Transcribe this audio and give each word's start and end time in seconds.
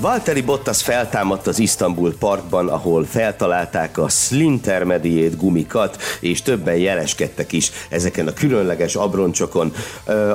Valtteri 0.00 0.40
Bottas 0.42 0.82
feltámadt 0.82 1.46
az 1.46 1.58
Istanbul 1.58 2.14
Parkban, 2.18 2.68
ahol 2.68 3.04
feltalálták 3.04 3.98
a 3.98 4.08
Slintermediate 4.08 5.36
gumikat, 5.36 6.02
és 6.20 6.42
többen 6.42 6.76
jeleskedtek 6.76 7.52
is 7.52 7.70
ezeken 7.88 8.26
a 8.26 8.32
különleges 8.32 8.94
abroncsokon. 8.94 9.72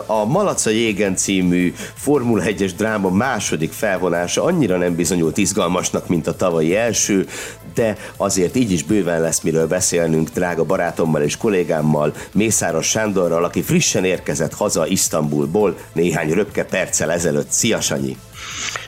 A 0.06 0.26
Malaca 0.26 0.70
Jégen 0.70 1.16
című 1.16 1.74
Formula 1.96 2.44
1-es 2.46 2.72
dráma 2.78 3.10
második 3.10 3.72
felvonása 3.72 4.44
annyira 4.44 4.78
nem 4.78 4.96
bizonyult 4.96 5.38
izgalmasnak, 5.38 6.08
mint 6.08 6.28
a 6.28 6.36
tavalyi 6.36 6.76
első, 6.76 7.28
de 7.74 7.98
azért 8.18 8.56
így 8.56 8.72
is 8.72 8.84
bőven 8.84 9.22
lesz 9.22 9.42
miről 9.42 9.68
beszélnünk 9.68 10.30
drága 10.30 10.64
barátommal 10.64 11.22
és 11.22 11.38
kollégámmal, 11.38 12.14
Mészáros 12.34 12.88
Sándorral, 12.88 13.44
aki 13.44 13.62
frissen 13.62 14.06
érkezett 14.06 14.54
haza 14.54 14.88
Isztambulból 14.88 15.78
néhány 15.94 16.30
röpke 16.30 16.64
perccel 16.64 17.12
ezelőtt. 17.12 17.52
Szia 17.52 17.82
Sanyi! 17.82 18.18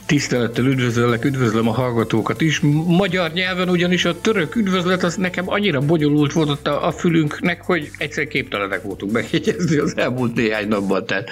Tisztelettel 0.05 0.65
üdvözöllek, 0.65 1.25
üdvözlöm 1.25 1.67
a 1.67 1.71
hallgatókat 1.71 2.41
is. 2.41 2.59
Magyar 2.87 3.31
nyelven 3.31 3.69
ugyanis 3.69 4.05
a 4.05 4.21
török 4.21 4.55
üdvözlet 4.55 5.03
az 5.03 5.15
nekem 5.15 5.49
annyira 5.49 5.79
bonyolult 5.79 6.33
volt 6.33 6.49
ott 6.49 6.67
a, 6.67 6.87
a 6.87 6.91
fülünknek, 6.91 7.61
hogy 7.61 7.89
egyszer 7.97 8.27
képtelenek 8.27 8.81
voltunk 8.81 9.11
megjegyezni 9.11 9.77
az 9.77 9.97
elmúlt 9.97 10.35
néhány 10.35 10.67
napban, 10.67 11.05
tehát 11.05 11.29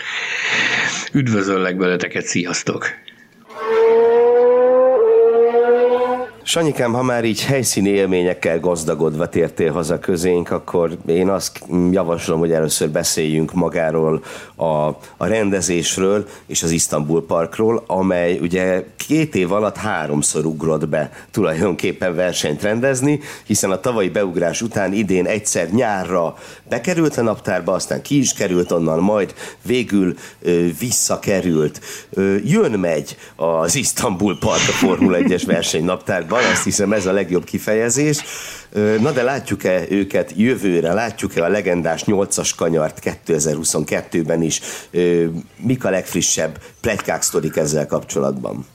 üdvözöllek 1.13 1.77
beleteket, 1.77 2.25
sziasztok! 2.25 2.85
Sanyikám, 6.45 6.93
ha 6.93 7.03
már 7.03 7.23
így 7.23 7.43
helyszíni 7.43 7.89
élményekkel 7.89 8.59
gazdagodva 8.59 9.29
tértél 9.29 9.71
haza 9.71 9.99
közénk, 9.99 10.51
akkor 10.51 10.97
én 11.05 11.29
azt 11.29 11.59
javaslom, 11.91 12.39
hogy 12.39 12.51
először 12.51 12.89
beszéljünk 12.89 13.53
magáról 13.53 14.23
a, 14.55 14.87
a 15.17 15.25
rendezésről 15.25 16.27
és 16.45 16.63
az 16.63 16.71
Istanbul 16.71 17.25
Parkról, 17.25 17.83
amely 17.87 18.39
ugye 18.39 18.83
két 19.07 19.35
év 19.35 19.51
alatt 19.51 19.77
háromszor 19.77 20.45
ugrott 20.45 20.87
be 20.87 21.11
tulajdonképpen 21.31 22.15
versenyt 22.15 22.61
rendezni, 22.61 23.19
hiszen 23.45 23.71
a 23.71 23.79
tavalyi 23.79 24.09
beugrás 24.09 24.61
után 24.61 24.93
idén 24.93 25.25
egyszer 25.25 25.69
nyárra 25.69 26.35
bekerült 26.73 27.17
a 27.17 27.21
naptárba, 27.21 27.73
aztán 27.73 28.01
ki 28.01 28.17
is 28.17 28.33
került 28.33 28.71
onnan, 28.71 28.99
majd 28.99 29.33
végül 29.61 30.15
ö, 30.41 30.67
visszakerült. 30.79 31.81
Ö, 32.09 32.35
jön-megy 32.43 33.17
az 33.35 33.75
Istanbul 33.75 34.37
Park 34.39 34.67
a 34.67 34.71
Formula 34.71 35.17
1-es 35.21 35.43
verseny 35.45 35.83
naptárban, 35.83 36.43
azt 36.43 36.63
hiszem 36.63 36.93
ez 36.93 37.05
a 37.05 37.11
legjobb 37.11 37.43
kifejezés. 37.43 38.23
Na 38.99 39.11
de 39.11 39.23
látjuk-e 39.23 39.85
őket 39.89 40.33
jövőre, 40.35 40.93
látjuk-e 40.93 41.43
a 41.43 41.47
legendás 41.47 42.03
8-as 42.05 42.51
kanyart 42.57 42.99
2022-ben 43.27 44.41
is? 44.41 44.61
Mik 45.57 45.85
a 45.85 45.89
legfrissebb 45.89 46.61
pletykák 46.81 47.21
sztorik 47.21 47.55
ezzel 47.55 47.87
kapcsolatban? 47.87 48.65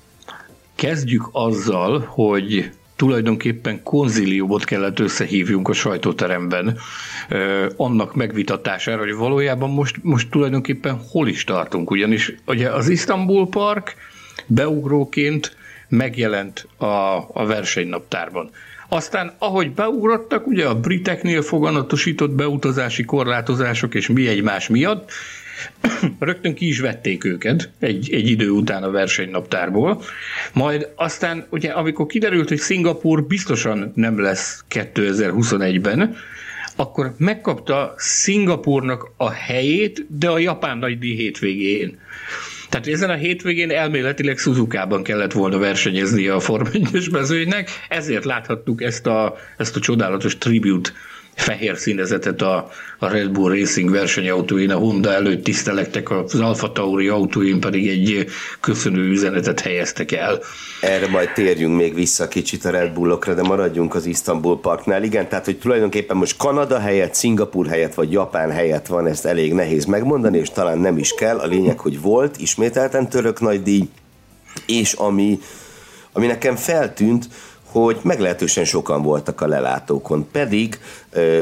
Kezdjük 0.74 1.28
azzal, 1.32 2.00
hogy 2.00 2.70
tulajdonképpen 2.98 3.82
konziliumot 3.82 4.64
kellett 4.64 4.98
összehívjunk 4.98 5.68
a 5.68 5.72
sajtóteremben 5.72 6.78
annak 7.76 8.14
megvitatására, 8.14 8.98
hogy 8.98 9.14
valójában 9.14 9.70
most, 9.70 9.96
most 10.02 10.30
tulajdonképpen 10.30 11.00
hol 11.10 11.28
is 11.28 11.44
tartunk. 11.44 11.90
Ugyanis 11.90 12.34
ugye 12.46 12.70
az 12.70 12.88
Istanbul 12.88 13.48
Park 13.48 13.94
beugróként 14.46 15.56
megjelent 15.88 16.66
a, 16.76 16.84
a 17.32 17.46
versenynaptárban. 17.46 18.50
Aztán, 18.88 19.32
ahogy 19.38 19.70
beugrottak, 19.74 20.46
ugye 20.46 20.66
a 20.66 20.80
briteknél 20.80 21.42
foganatosított 21.42 22.30
beutazási 22.30 23.04
korlátozások 23.04 23.94
és 23.94 24.08
mi 24.08 24.28
egymás 24.28 24.68
miatt, 24.68 25.10
rögtön 26.18 26.54
ki 26.54 26.66
is 26.66 26.80
vették 26.80 27.24
őket 27.24 27.70
egy, 27.78 28.12
egy 28.12 28.28
idő 28.28 28.50
után 28.50 28.82
a 28.82 28.90
versenynaptárból. 28.90 30.02
Majd 30.52 30.88
aztán, 30.96 31.46
ugye, 31.50 31.70
amikor 31.70 32.06
kiderült, 32.06 32.48
hogy 32.48 32.58
Szingapur 32.58 33.24
biztosan 33.24 33.92
nem 33.94 34.20
lesz 34.20 34.64
2021-ben, 34.70 36.16
akkor 36.76 37.14
megkapta 37.16 37.94
Szingapurnak 37.96 39.10
a 39.16 39.30
helyét, 39.30 40.06
de 40.18 40.28
a 40.28 40.38
japán 40.38 40.78
nagydíj 40.78 41.14
hétvégén. 41.14 41.98
Tehát 42.68 42.86
ezen 42.86 43.10
a 43.10 43.14
hétvégén 43.14 43.70
elméletileg 43.70 44.38
Suzuka-ban 44.38 45.02
kellett 45.02 45.32
volna 45.32 45.58
versenyezni 45.58 46.28
a 46.28 46.40
Form 46.40 46.66
1 46.72 47.08
mezőnynek, 47.10 47.70
ezért 47.88 48.24
láthattuk 48.24 48.82
ezt 48.82 49.06
a, 49.06 49.36
ezt 49.56 49.76
a 49.76 49.80
csodálatos 49.80 50.38
tribute 50.38 50.90
fehér 51.38 51.76
színezetet 51.76 52.42
a, 52.42 52.70
a 52.98 53.08
Red 53.08 53.30
Bull 53.30 53.50
Racing 53.50 53.90
versenyautóin, 53.90 54.70
a 54.70 54.76
Honda 54.76 55.12
előtt 55.12 55.44
tisztelektek, 55.44 56.10
az 56.10 56.34
Alfa 56.34 56.72
Tauri 56.72 57.08
autóin 57.08 57.60
pedig 57.60 57.88
egy 57.88 58.26
köszönő 58.60 59.08
üzenetet 59.08 59.60
helyeztek 59.60 60.12
el. 60.12 60.40
Erre 60.80 61.08
majd 61.08 61.32
térjünk 61.32 61.76
még 61.76 61.94
vissza 61.94 62.28
kicsit 62.28 62.64
a 62.64 62.70
Red 62.70 62.92
Bullokra, 62.92 63.34
de 63.34 63.42
maradjunk 63.42 63.94
az 63.94 64.06
Istanbul 64.06 64.60
Parknál. 64.60 65.02
Igen, 65.02 65.28
tehát 65.28 65.44
hogy 65.44 65.58
tulajdonképpen 65.58 66.16
most 66.16 66.36
Kanada 66.36 66.78
helyett, 66.78 67.14
Szingapur 67.14 67.66
helyett 67.66 67.94
vagy 67.94 68.12
Japán 68.12 68.50
helyett 68.50 68.86
van, 68.86 69.06
ezt 69.06 69.26
elég 69.26 69.52
nehéz 69.52 69.84
megmondani, 69.84 70.38
és 70.38 70.50
talán 70.50 70.78
nem 70.78 70.98
is 70.98 71.14
kell. 71.14 71.38
A 71.38 71.46
lényeg, 71.46 71.78
hogy 71.78 72.00
volt 72.00 72.36
ismételten 72.38 73.08
török 73.08 73.40
nagydíj, 73.40 73.88
és 74.66 74.92
ami, 74.92 75.38
ami 76.12 76.26
nekem 76.26 76.56
feltűnt, 76.56 77.28
hogy 77.72 77.98
meglehetősen 78.02 78.64
sokan 78.64 79.02
voltak 79.02 79.40
a 79.40 79.46
lelátókon. 79.46 80.28
Pedig 80.32 80.78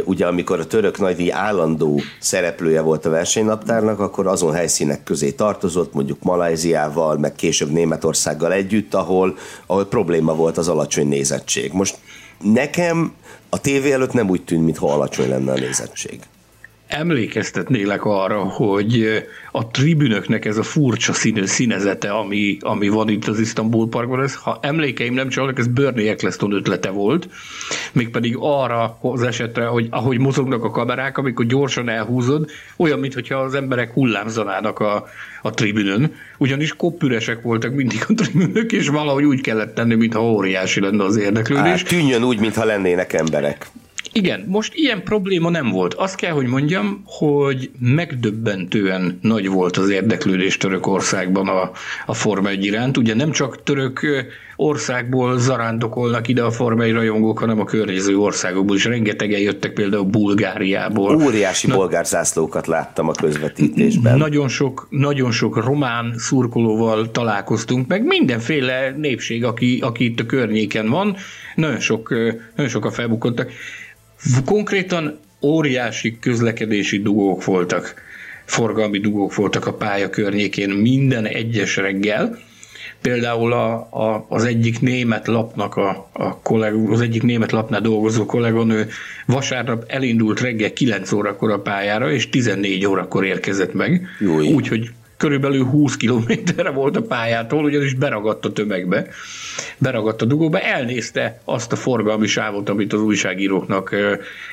ugye 0.05 0.27
amikor 0.27 0.61
a 0.61 0.67
török 0.67 0.99
nagydíj 0.99 1.33
állandó 1.33 2.01
szereplője 2.21 2.81
volt 2.81 3.05
a 3.05 3.11
versenynaptárnak, 3.11 4.01
akkor 4.01 4.27
azon 4.27 4.53
helyszínek 4.53 5.03
közé 5.03 5.31
tartozott, 5.31 5.93
mondjuk 5.93 6.23
Malajziával, 6.23 7.19
meg 7.19 7.35
később 7.35 7.71
Németországgal 7.71 8.53
együtt, 8.53 8.95
ahol, 8.95 9.37
ahol 9.67 9.87
probléma 9.87 10.35
volt 10.35 10.59
az 10.59 10.69
alacsony 10.69 11.09
nézettség. 11.09 11.73
Most 11.73 11.99
nekem 12.41 13.13
a 13.49 13.61
tévé 13.61 13.93
előtt 13.93 14.13
nem 14.13 14.31
úgy 14.31 14.45
tűnt, 14.45 14.65
mintha 14.65 14.93
alacsony 14.93 15.29
lenne 15.29 15.53
a 15.53 15.59
nézettség 15.59 16.21
emlékeztetnélek 16.87 18.05
arra, 18.05 18.39
hogy 18.39 19.25
a 19.53 19.67
tribünöknek 19.67 20.45
ez 20.45 20.57
a 20.57 20.63
furcsa 20.63 21.13
színe, 21.13 21.47
színezete, 21.47 22.11
ami, 22.11 22.57
ami 22.61 22.89
van 22.89 23.09
itt 23.09 23.27
az 23.27 23.39
Istanbul 23.39 23.89
Parkban, 23.89 24.23
ez, 24.23 24.35
ha 24.35 24.59
emlékeim 24.63 25.15
nem 25.15 25.29
csalnak, 25.29 25.59
ez 25.59 25.67
Bernie 25.67 26.11
Eccleston 26.11 26.53
ötlete 26.53 26.91
volt, 26.91 27.29
mégpedig 27.93 28.37
arra 28.41 28.99
az 29.01 29.23
esetre, 29.23 29.67
hogy 29.67 29.87
ahogy 29.91 30.19
mozognak 30.19 30.65
a 30.65 30.71
kamerák, 30.71 31.19
amikor 31.19 31.47
gyorsan 31.47 31.89
elhúzod, 31.89 32.51
olyan, 32.77 32.99
mintha 32.99 33.37
az 33.37 33.55
emberek 33.55 33.93
hullámzanának 33.93 34.79
a, 34.79 35.07
a 35.43 35.51
tribünön, 35.51 36.15
ugyanis 36.39 36.77
koppüresek 36.77 37.43
voltak 37.43 37.75
mindig 37.75 38.05
a 38.09 38.15
tribünök, 38.15 38.73
és 38.73 38.89
valahogy 38.89 39.25
úgy 39.25 39.41
kellett 39.41 39.75
tenni, 39.75 39.95
mintha 39.95 40.23
óriási 40.23 40.81
lenne 40.81 41.05
az 41.05 41.17
érdeklődés. 41.17 41.83
Hát, 41.83 41.89
tűnjön 41.89 42.25
úgy, 42.25 42.41
mintha 42.41 42.65
lennének 42.65 43.13
emberek. 43.13 43.67
Igen, 44.17 44.45
most 44.47 44.75
ilyen 44.75 45.03
probléma 45.03 45.51
nem 45.51 45.71
volt. 45.71 45.95
Azt 45.95 46.15
kell, 46.15 46.33
hogy 46.33 46.47
mondjam, 46.47 47.03
hogy 47.05 47.71
megdöbbentően 47.79 49.19
nagy 49.23 49.49
volt 49.49 49.77
az 49.77 49.91
érdeklődés 49.91 50.57
Törökországban 50.57 51.49
a, 51.49 51.71
a 52.07 52.15
Forma 52.15 52.49
1 52.49 52.65
iránt. 52.65 52.97
Ugye 52.97 53.15
nem 53.15 53.31
csak 53.31 53.63
török 53.63 54.01
országból 54.57 55.39
zarándokolnak 55.39 56.29
ide 56.29 56.43
a 56.43 56.51
Forma 56.51 56.83
1 56.83 56.93
rajongók, 56.93 57.39
hanem 57.39 57.61
a 57.61 57.65
környező 57.65 58.19
országokból 58.19 58.77
is. 58.77 58.85
Rengetegen 58.85 59.41
jöttek 59.41 59.73
például 59.73 60.05
Bulgáriából. 60.05 61.23
Óriási 61.25 61.67
Na, 61.67 61.77
bolgárzászlókat 61.77 62.67
láttam 62.67 63.09
a 63.09 63.13
közvetítésben. 63.13 64.19
Nagyon 64.19 64.49
sok, 64.49 64.87
nagyon 64.91 65.31
sok 65.31 65.65
román 65.65 66.15
szurkolóval 66.17 67.11
találkoztunk, 67.11 67.87
meg 67.87 68.05
mindenféle 68.05 68.95
népség, 68.97 69.45
aki, 69.45 69.79
aki 69.83 70.05
itt 70.05 70.21
a 70.21 70.27
környéken 70.27 70.89
van. 70.89 71.17
Nagyon 71.55 71.81
sok, 71.81 72.09
nagyon 72.55 72.71
sokan 72.71 72.91
felbukottak. 72.91 73.51
Konkrétan 74.45 75.19
óriási 75.43 76.19
közlekedési 76.19 76.99
dugók 76.99 77.45
voltak, 77.45 77.95
forgalmi 78.45 78.99
dugók 78.99 79.35
voltak 79.35 79.67
a 79.67 79.75
pálya 79.75 80.11
környékén 80.11 80.71
minden 80.71 81.27
egyes 81.27 81.77
reggel. 81.77 82.39
Például 83.01 83.53
a, 83.53 83.73
a, 83.75 84.27
az 84.29 84.45
egyik 84.45 84.81
német 84.81 85.27
lapnak, 85.27 85.77
a, 85.77 86.09
a 86.13 86.39
kolleg, 86.39 86.75
az 86.75 87.01
egyik 87.01 87.23
német 87.23 87.53
lapnál 87.53 87.81
dolgozó 87.81 88.27
kolléganő 88.27 88.89
vasárnap 89.27 89.85
elindult 89.87 90.41
reggel 90.41 90.73
9 90.73 91.13
órakor 91.13 91.51
a 91.51 91.61
pályára, 91.61 92.13
és 92.13 92.29
14 92.29 92.87
órakor 92.87 93.25
érkezett 93.25 93.75
meg. 93.75 94.07
Úgyhogy 94.55 94.91
körülbelül 95.17 95.65
20 95.65 95.97
kilométerre 95.97 96.71
volt 96.71 96.97
a 96.97 97.03
pályától, 97.03 97.65
ugyanis 97.65 97.95
beragadt 97.95 98.45
a 98.45 98.53
tömegbe, 98.53 99.07
beragadt 99.79 100.23
a 100.23 100.25
dugóba, 100.25 100.61
elnézte 100.61 101.41
azt 101.45 101.73
a 101.73 101.77
forgalmi 101.77 102.27
sávot, 102.27 102.69
amit 102.69 102.93
az 102.93 103.01
újságíróknak 103.01 103.97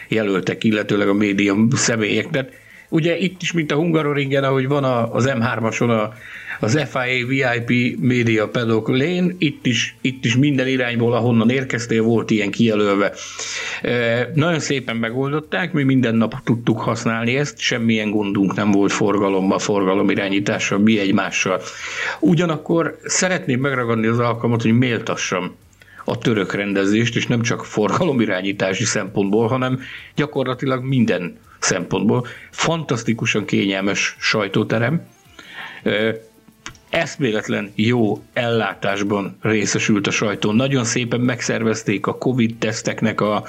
jelöltek, 0.07 0.63
illetőleg 0.63 1.07
a 1.07 1.13
média 1.13 1.56
személyeknek. 1.71 2.62
Ugye 2.94 3.18
itt 3.18 3.42
is, 3.42 3.51
mint 3.51 3.72
a 3.72 3.75
Hungaroringen, 3.75 4.44
ahogy 4.44 4.68
van 4.68 4.84
az 4.84 5.30
M3-ason 5.38 5.90
a 5.90 6.13
az 6.60 6.88
FIA 6.90 7.25
VIP 7.28 8.00
Media 8.00 8.48
Paddock 8.48 8.88
Lane, 8.88 9.34
itt 9.38 9.66
is, 9.66 9.95
itt 10.01 10.25
is 10.25 10.36
minden 10.36 10.68
irányból, 10.68 11.13
ahonnan 11.13 11.50
érkeztél, 11.50 12.04
volt 12.04 12.31
ilyen 12.31 12.51
kijelölve. 12.51 13.13
E, 13.81 14.30
nagyon 14.34 14.60
szépen 14.60 14.95
megoldották, 14.95 15.74
mi 15.74 15.84
minden 15.84 16.16
nap 16.16 16.36
tudtuk 16.44 16.80
használni 16.80 17.36
ezt, 17.36 17.60
semmilyen 17.60 18.10
gondunk 18.10 18.56
nem 18.56 18.72
volt 18.72 18.92
forgalommal, 18.92 19.60
forgalomirányítással, 19.60 20.80
mi 20.80 21.00
egymással. 21.00 21.62
Ugyanakkor 22.19 22.98
szeretném 23.04 23.60
megragadni 23.60 24.07
az 24.07 24.19
alkalmat, 24.19 24.62
hogy 24.62 24.78
méltassam 24.78 25.56
a 26.06 26.18
török 26.18 26.54
rendezést, 26.54 27.16
és 27.16 27.28
nem 27.28 27.42
csak 27.42 27.66
forgalomirányítási 27.66 28.84
szempontból, 28.84 29.48
hanem 29.48 29.80
gyakorlatilag 30.16 30.84
minden 30.84 31.38
szempontból. 31.63 32.27
Fantasztikusan 32.51 33.45
kényelmes 33.45 34.15
sajtóterem, 34.19 35.07
eszméletlen 36.89 37.71
jó 37.75 38.24
ellátásban 38.33 39.38
részesült 39.42 40.07
a 40.07 40.12
sajtó. 40.12 40.51
Nagyon 40.51 40.83
szépen 40.83 41.19
megszervezték 41.19 42.07
a 42.07 42.18
COVID-teszteknek 42.18 43.21
a, 43.21 43.44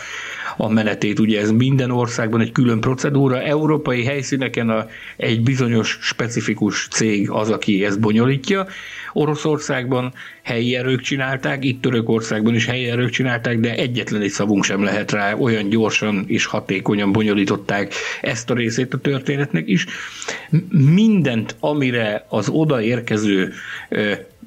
a 0.56 0.68
menetét. 0.68 1.18
Ugye 1.18 1.40
ez 1.40 1.50
minden 1.50 1.90
országban 1.90 2.40
egy 2.40 2.52
külön 2.52 2.80
procedúra. 2.80 3.42
Európai 3.42 4.04
helyszíneken 4.04 4.68
a, 4.70 4.86
egy 5.16 5.42
bizonyos 5.42 5.98
specifikus 6.00 6.88
cég 6.90 7.30
az, 7.30 7.50
aki 7.50 7.84
ezt 7.84 8.00
bonyolítja. 8.00 8.66
Oroszországban 9.12 10.12
helyi 10.42 10.74
erők 10.76 11.00
csinálták, 11.00 11.64
itt 11.64 11.82
Törökországban 11.82 12.54
is 12.54 12.66
helyi 12.66 12.84
erők 12.88 13.10
csinálták, 13.10 13.58
de 13.58 13.74
egyetlen 13.74 14.20
egy 14.22 14.30
szavunk 14.30 14.64
sem 14.64 14.82
lehet 14.82 15.12
rá, 15.12 15.34
olyan 15.34 15.68
gyorsan 15.68 16.24
és 16.26 16.44
hatékonyan 16.46 17.12
bonyolították 17.12 17.92
ezt 18.20 18.50
a 18.50 18.54
részét 18.54 18.94
a 18.94 18.98
történetnek 18.98 19.68
is. 19.68 19.86
Mindent, 20.94 21.56
amire 21.60 22.26
az 22.28 22.48
odaérkező 22.48 23.52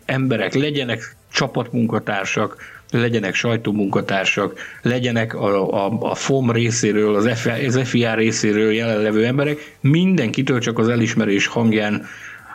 emberek 0.05 0.53
legyenek 0.53 1.15
csapatmunkatársak, 1.31 2.76
legyenek 2.91 3.33
sajtómunkatársak, 3.35 4.59
legyenek 4.81 5.33
a, 5.33 5.85
a, 5.85 5.97
a 5.99 6.15
FOM 6.15 6.51
részéről, 6.51 7.15
az, 7.15 7.29
F, 7.39 7.45
az 7.67 7.79
FIA 7.83 8.13
részéről 8.15 8.71
jelenlevő 8.71 9.25
emberek, 9.25 9.75
mindenkitől 9.79 10.59
csak 10.59 10.79
az 10.79 10.87
elismerés 10.89 11.47
hangján 11.47 12.05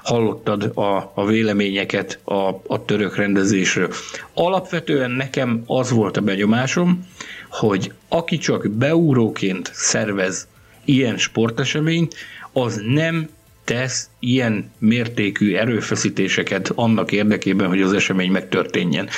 hallottad 0.02 0.62
a, 0.74 1.12
a 1.14 1.26
véleményeket 1.26 2.18
a, 2.24 2.48
a 2.66 2.84
török 2.84 3.16
rendezésről. 3.16 3.88
Alapvetően 4.34 5.10
nekem 5.10 5.62
az 5.66 5.90
volt 5.90 6.16
a 6.16 6.20
benyomásom, 6.20 7.06
hogy 7.50 7.92
aki 8.08 8.38
csak 8.38 8.70
beúróként 8.70 9.70
szervez 9.74 10.46
ilyen 10.84 11.16
sporteseményt, 11.18 12.14
az 12.52 12.82
nem 12.86 13.28
tesz 13.64 14.08
ilyen 14.18 14.70
mértékű 14.78 15.54
erőfeszítéseket 15.54 16.72
annak 16.74 17.12
érdekében, 17.12 17.68
hogy 17.68 17.82
az 17.82 17.92
esemény 17.92 18.30
megtörténjen. 18.30 19.08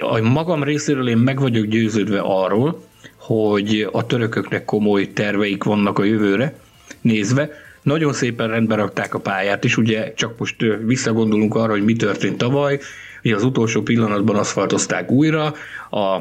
A 0.00 0.20
magam 0.20 0.62
részéről 0.62 1.08
én 1.08 1.16
meg 1.16 1.40
vagyok 1.40 1.64
győződve 1.66 2.20
arról, 2.20 2.84
hogy 3.16 3.88
a 3.92 4.06
törököknek 4.06 4.64
komoly 4.64 5.12
terveik 5.12 5.64
vannak 5.64 5.98
a 5.98 6.04
jövőre 6.04 6.54
nézve, 7.00 7.50
nagyon 7.82 8.12
szépen 8.12 8.48
rendbe 8.48 8.74
rakták 8.74 9.14
a 9.14 9.18
pályát 9.18 9.64
is, 9.64 9.76
ugye 9.76 10.12
csak 10.14 10.38
most 10.38 10.56
visszagondolunk 10.84 11.54
arra, 11.54 11.70
hogy 11.72 11.84
mi 11.84 11.92
történt 11.96 12.38
tavaly, 12.38 12.78
ugye 13.24 13.34
az 13.34 13.44
utolsó 13.44 13.82
pillanatban 13.82 14.36
aszfaltozták 14.36 15.10
újra, 15.10 15.44
a 15.90 16.18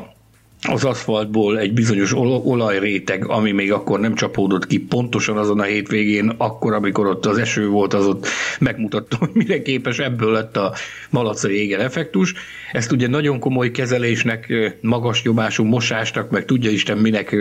az 0.68 0.84
aszfaltból 0.84 1.60
egy 1.60 1.74
bizonyos 1.74 2.14
olajréteg, 2.44 3.28
ami 3.28 3.52
még 3.52 3.72
akkor 3.72 4.00
nem 4.00 4.16
csapódott 4.16 4.68
ki 4.68 4.80
pontosan 4.80 5.38
azon 5.38 5.60
a 5.60 5.64
hétvégén, 5.64 6.34
akkor, 6.38 6.74
amikor 6.74 7.08
ott 7.08 7.26
az 7.26 7.38
eső 7.38 7.68
volt, 7.68 7.94
az 7.94 8.06
ott 8.06 8.28
megmutatta, 8.60 9.18
hogy 9.18 9.30
mire 9.34 9.62
képes, 9.62 10.00
ebből 10.00 10.32
lett 10.32 10.58
a 10.58 10.74
malacai 11.10 11.56
éger 11.56 11.80
effektus. 11.80 12.34
Ezt 12.72 12.92
ugye 12.92 13.08
nagyon 13.08 13.40
komoly 13.40 13.72
kezelésnek, 13.72 14.54
magas 14.82 15.24
nyomású 15.24 15.64
mosásnak, 15.64 16.30
meg 16.30 16.46
tudja 16.46 16.72
Isten 16.72 16.98
minek 16.98 17.36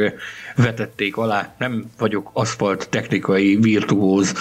vetették 0.56 1.16
alá. 1.16 1.54
Nem 1.58 1.84
vagyok 1.98 2.30
aszfalt 2.32 2.88
technikai 2.90 3.56
virtuóz, 3.60 4.34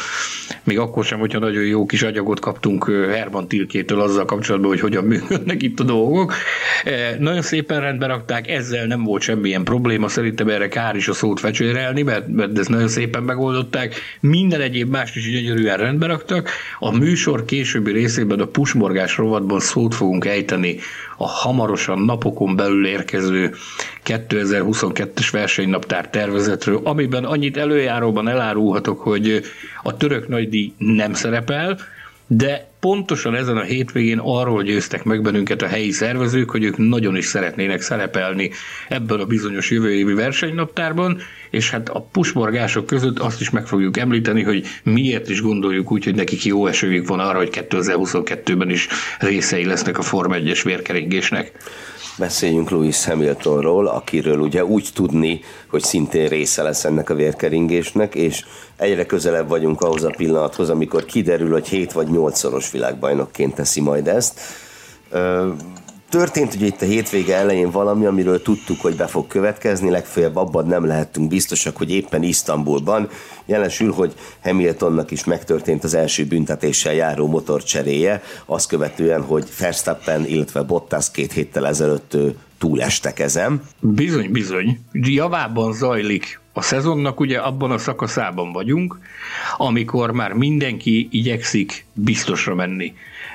még 0.64 0.80
akkor 0.80 1.06
sem, 1.06 1.20
hogyha 1.20 1.40
nagyon 1.40 1.64
jó 1.64 1.86
kis 1.86 2.04
agyagot 2.04 2.40
kaptunk 2.40 2.90
Herman 2.90 3.48
Tilkétől 3.48 4.02
azzal 4.02 4.26
kapcsolatban, 4.26 4.70
hogy 4.70 4.80
hogyan 4.80 5.04
működnek 5.04 5.64
itt 5.64 5.80
a 5.80 5.84
dolgok. 5.84 6.34
Nagyon 7.20 7.42
szépen 7.42 7.80
rendbe 7.82 8.06
rakták, 8.06 8.50
ez 8.50 8.67
ezzel 8.68 8.86
nem 8.86 9.04
volt 9.04 9.22
semmilyen 9.22 9.64
probléma, 9.64 10.08
szerintem 10.08 10.48
erre 10.50 10.68
kár 10.68 10.96
is 10.96 11.08
a 11.08 11.14
szót 11.14 11.40
fecsérelni, 11.40 12.02
mert, 12.02 12.28
mert 12.28 12.58
ezt 12.58 12.70
nagyon 12.70 12.88
szépen 12.88 13.24
megoldották. 13.24 13.96
Minden 14.20 14.62
egyéb 14.62 14.90
mást 14.90 15.16
is 15.16 15.32
gyönyörűen 15.32 15.78
rendbe 15.78 16.06
raktak. 16.08 16.50
A 16.80 16.98
műsor 16.98 17.46
későbbi 17.46 17.92
részében 17.92 18.40
a 18.40 18.46
pusmorgás 18.46 19.18
rovatban 19.18 19.60
szót 19.60 19.96
fogunk 19.96 20.26
ejteni 20.26 20.80
a 21.18 21.28
hamarosan 21.28 22.00
napokon 22.00 22.56
belül 22.56 22.88
érkező 22.88 23.54
2022-es 24.06 25.28
versenynaptár 25.32 26.10
tervezetről, 26.10 26.80
amiben 26.84 27.24
annyit 27.24 27.58
előjáróban 27.58 28.28
elárulhatok, 28.28 29.00
hogy 29.00 29.42
a 29.84 29.98
török 29.98 30.28
nagydíj 30.28 30.74
nem 30.78 31.14
szerepel, 31.14 31.80
de 32.28 32.68
pontosan 32.80 33.36
ezen 33.36 33.58
a 33.58 33.62
hétvégén 33.62 34.18
arról 34.18 34.64
győztek 34.64 35.04
meg 35.04 35.22
bennünket 35.22 35.62
a 35.62 35.68
helyi 35.68 35.92
szervezők, 35.92 36.50
hogy 36.50 36.64
ők 36.64 36.78
nagyon 36.78 37.16
is 37.16 37.26
szeretnének 37.26 37.82
szerepelni 37.82 38.52
ebből 38.90 39.22
a 39.22 39.26
bizonyos 39.26 39.72
jövő 39.72 39.94
évi 39.94 40.14
versenynaptárban, 40.14 41.20
és 41.50 41.70
hát 41.70 41.90
a 41.90 42.02
pusmorgások 42.12 42.86
között 42.86 43.20
azt 43.20 43.42
is 43.42 43.50
meg 43.50 43.68
fogjuk 43.68 43.98
említeni, 43.98 44.44
hogy 44.44 44.66
miért 44.84 45.30
is 45.30 45.42
gondoljuk 45.42 45.92
úgy, 45.92 46.04
hogy 46.04 46.16
nekik 46.16 46.46
jó 46.46 46.68
esőjük 46.68 47.08
van 47.08 47.20
arra, 47.20 47.38
hogy 47.38 47.50
2022-ben 47.70 48.70
is 48.70 48.88
részei 49.20 49.66
lesznek 49.66 49.98
a 49.98 50.02
Form 50.02 50.32
1-es 50.36 50.62
vérkeringésnek. 50.64 51.52
Beszéljünk 52.18 52.70
Louis 52.70 53.06
Hamiltonról, 53.06 53.88
akiről 53.88 54.40
ugye 54.40 54.66
úgy 54.66 54.90
tudni, 54.94 55.42
hogy 55.68 55.84
szintén 55.84 56.28
része 56.28 56.64
lesz 56.64 56.86
ennek 56.86 57.10
a 57.10 57.16
vérkeringésnek, 57.16 58.16
és 58.16 58.46
egyre 58.76 59.06
közelebb 59.06 59.48
vagyunk 59.48 59.82
ahhoz 59.82 60.04
a 60.04 60.14
pillanathoz, 60.18 60.70
amikor 60.70 61.06
kiderül, 61.06 61.52
hogy 61.52 61.68
7 61.68 61.92
vagy 61.92 62.08
8 62.08 62.40
szoros 62.40 62.72
világbajnokként 62.72 63.56
teszi 63.56 63.82
majd 63.82 64.08
ezt. 64.08 64.40
Történt 66.10 66.56
ugye 66.56 66.66
itt 66.66 66.82
a 66.82 66.86
hétvége 66.86 67.36
elején 67.36 67.72
valami, 67.72 68.06
amiről 68.06 68.42
tudtuk, 68.42 68.82
hogy 68.82 68.96
be 68.96 69.08
fog 69.08 69.28
következni, 69.28 69.90
legfeljebb 69.90 70.36
abban 70.36 70.66
nem 70.66 70.86
lehettünk 70.86 71.28
biztosak, 71.28 71.78
hogy 71.78 71.92
éppen 71.92 72.24
Isztambulban. 72.24 73.10
Jelesül, 73.46 73.92
hogy 73.94 74.14
Hamiltonnak 74.44 75.12
is 75.12 75.24
megtörtént 75.24 75.84
az 75.84 75.94
első 75.94 76.26
büntetéssel 76.26 76.94
járó 76.94 77.28
motorcseréje, 77.28 78.22
azt 78.46 78.68
követően, 78.68 79.22
hogy 79.22 79.48
Verstappen, 79.60 80.26
illetve 80.26 80.62
Bottas 80.62 81.12
két 81.12 81.32
héttel 81.32 81.68
ezelőtt 81.68 82.18
túlestek 82.58 83.20
ezen. 83.20 83.62
Bizony, 83.80 84.32
bizony. 84.32 84.80
Javában 84.92 85.74
zajlik 85.74 86.40
a 86.54 86.62
szezonnak, 86.62 87.20
ugye 87.20 87.38
abban 87.38 87.72
a 87.72 87.78
szakaszában 87.78 88.52
vagyunk, 88.52 89.00
amikor 89.58 90.12
már 90.12 90.34
mindenki 90.34 91.08
igyekszik 91.12 91.86
biztosra 91.94 92.56
menni 92.56 92.94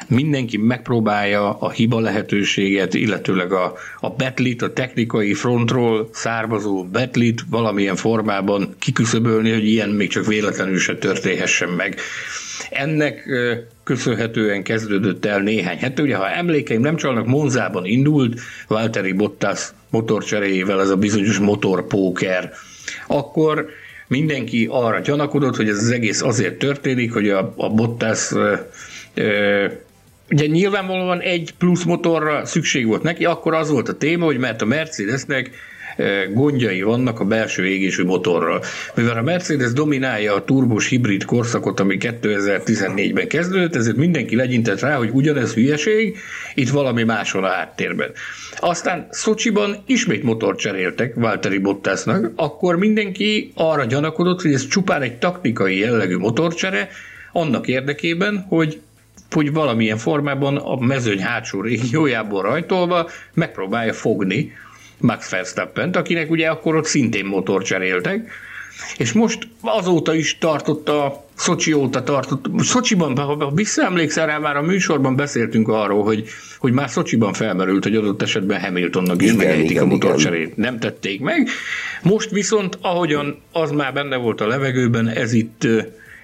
mindenki 0.08 0.56
megpróbálja 0.56 1.58
a 1.58 1.70
hiba 1.70 2.00
lehetőséget, 2.00 2.94
illetőleg 2.94 3.52
a, 3.52 3.74
a 4.00 4.10
betlit, 4.10 4.62
a 4.62 4.72
technikai 4.72 5.34
frontról 5.34 6.08
származó 6.12 6.84
betlit 6.84 7.44
valamilyen 7.50 7.96
formában 7.96 8.74
kiküszöbölni, 8.78 9.52
hogy 9.52 9.66
ilyen 9.66 9.88
még 9.88 10.08
csak 10.08 10.26
véletlenül 10.26 10.78
se 10.78 10.96
történhessen 10.96 11.68
meg. 11.68 11.96
Ennek 12.72 13.28
köszönhetően 13.84 14.62
kezdődött 14.62 15.24
el 15.24 15.40
néhány 15.40 15.78
hát 15.78 16.00
Ugye, 16.00 16.16
ha 16.16 16.30
emlékeim 16.30 16.80
nem 16.80 16.96
csalnak, 16.96 17.26
Monzában 17.26 17.84
indult 17.84 18.40
Valtteri 18.68 19.12
Bottas 19.12 19.68
motorcseréjével 19.90 20.80
ez 20.80 20.88
a 20.88 20.96
bizonyos 20.96 21.38
motorpóker. 21.38 22.52
Akkor 23.06 23.66
mindenki 24.08 24.68
arra 24.70 25.00
gyanakodott, 25.00 25.56
hogy 25.56 25.68
ez 25.68 25.76
az 25.76 25.90
egész 25.90 26.22
azért 26.22 26.58
történik, 26.58 27.12
hogy 27.12 27.28
a, 27.28 27.52
a 27.56 27.70
Bottas 27.70 28.32
Ugye 30.30 30.46
nyilvánvalóan 30.46 31.20
egy 31.20 31.54
plusz 31.58 31.84
motorra 31.84 32.44
szükség 32.44 32.86
volt 32.86 33.02
neki, 33.02 33.24
akkor 33.24 33.54
az 33.54 33.70
volt 33.70 33.88
a 33.88 33.96
téma, 33.96 34.24
hogy 34.24 34.38
mert 34.38 34.62
a 34.62 34.64
Mercedesnek 34.64 35.50
gondjai 36.32 36.82
vannak 36.82 37.20
a 37.20 37.24
belső 37.24 37.66
égésű 37.66 38.04
motorral. 38.04 38.62
Mivel 38.94 39.16
a 39.16 39.22
Mercedes 39.22 39.72
dominálja 39.72 40.34
a 40.34 40.44
turbos 40.44 40.88
hibrid 40.88 41.24
korszakot, 41.24 41.80
ami 41.80 41.96
2014-ben 42.00 43.28
kezdődött, 43.28 43.76
ezért 43.76 43.96
mindenki 43.96 44.36
legyintett 44.36 44.80
rá, 44.80 44.96
hogy 44.96 45.10
ugyanez 45.12 45.54
hülyeség, 45.54 46.16
itt 46.54 46.70
valami 46.70 47.02
máson 47.02 47.44
a 47.44 47.48
háttérben. 47.48 48.10
Aztán 48.58 49.06
Szocsiban 49.10 49.76
ismét 49.86 50.22
motort 50.22 50.58
cseréltek 50.58 51.14
Valtteri 51.14 51.58
Bottasnak, 51.58 52.32
akkor 52.36 52.76
mindenki 52.76 53.52
arra 53.54 53.84
gyanakodott, 53.84 54.42
hogy 54.42 54.52
ez 54.52 54.66
csupán 54.66 55.02
egy 55.02 55.18
taktikai 55.18 55.78
jellegű 55.78 56.16
motorcsere, 56.16 56.88
annak 57.32 57.68
érdekében, 57.68 58.44
hogy 58.48 58.80
hogy 59.30 59.52
valamilyen 59.52 59.96
formában 59.96 60.56
a 60.56 60.76
mezőny 60.80 61.22
hátsó 61.22 61.60
régiójából 61.60 62.42
rajtolva 62.42 63.08
megpróbálja 63.34 63.92
fogni 63.92 64.52
Max 65.02 65.30
verstappen 65.30 65.90
akinek 65.90 66.30
ugye 66.30 66.48
akkor 66.48 66.76
ott 66.76 66.84
szintén 66.84 67.24
motor 67.24 67.62
cseréltek, 67.62 68.30
és 68.96 69.12
most 69.12 69.48
azóta 69.60 70.14
is 70.14 70.38
tartott 70.38 70.88
a 70.88 71.26
Szocsi 71.34 71.72
óta 71.72 72.02
tartott. 72.02 72.44
Szocsiban, 72.58 73.16
ha 73.16 73.50
visszaemlékszel 73.54 74.26
rá, 74.26 74.38
már 74.38 74.56
a 74.56 74.62
műsorban 74.62 75.16
beszéltünk 75.16 75.68
arról, 75.68 76.04
hogy, 76.04 76.28
hogy 76.58 76.72
már 76.72 76.90
Szocsiban 76.90 77.32
felmerült, 77.32 77.82
hogy 77.82 77.96
adott 77.96 78.22
esetben 78.22 78.60
Hamiltonnak 78.60 79.22
is 79.22 79.32
megejtik 79.32 79.80
a 79.80 79.86
motorcserét. 79.86 80.56
Nem 80.56 80.78
tették 80.78 81.20
meg. 81.20 81.48
Most 82.02 82.30
viszont, 82.30 82.78
ahogyan 82.80 83.40
az 83.52 83.70
már 83.70 83.92
benne 83.92 84.16
volt 84.16 84.40
a 84.40 84.46
levegőben, 84.46 85.08
ez 85.08 85.32
itt, 85.32 85.66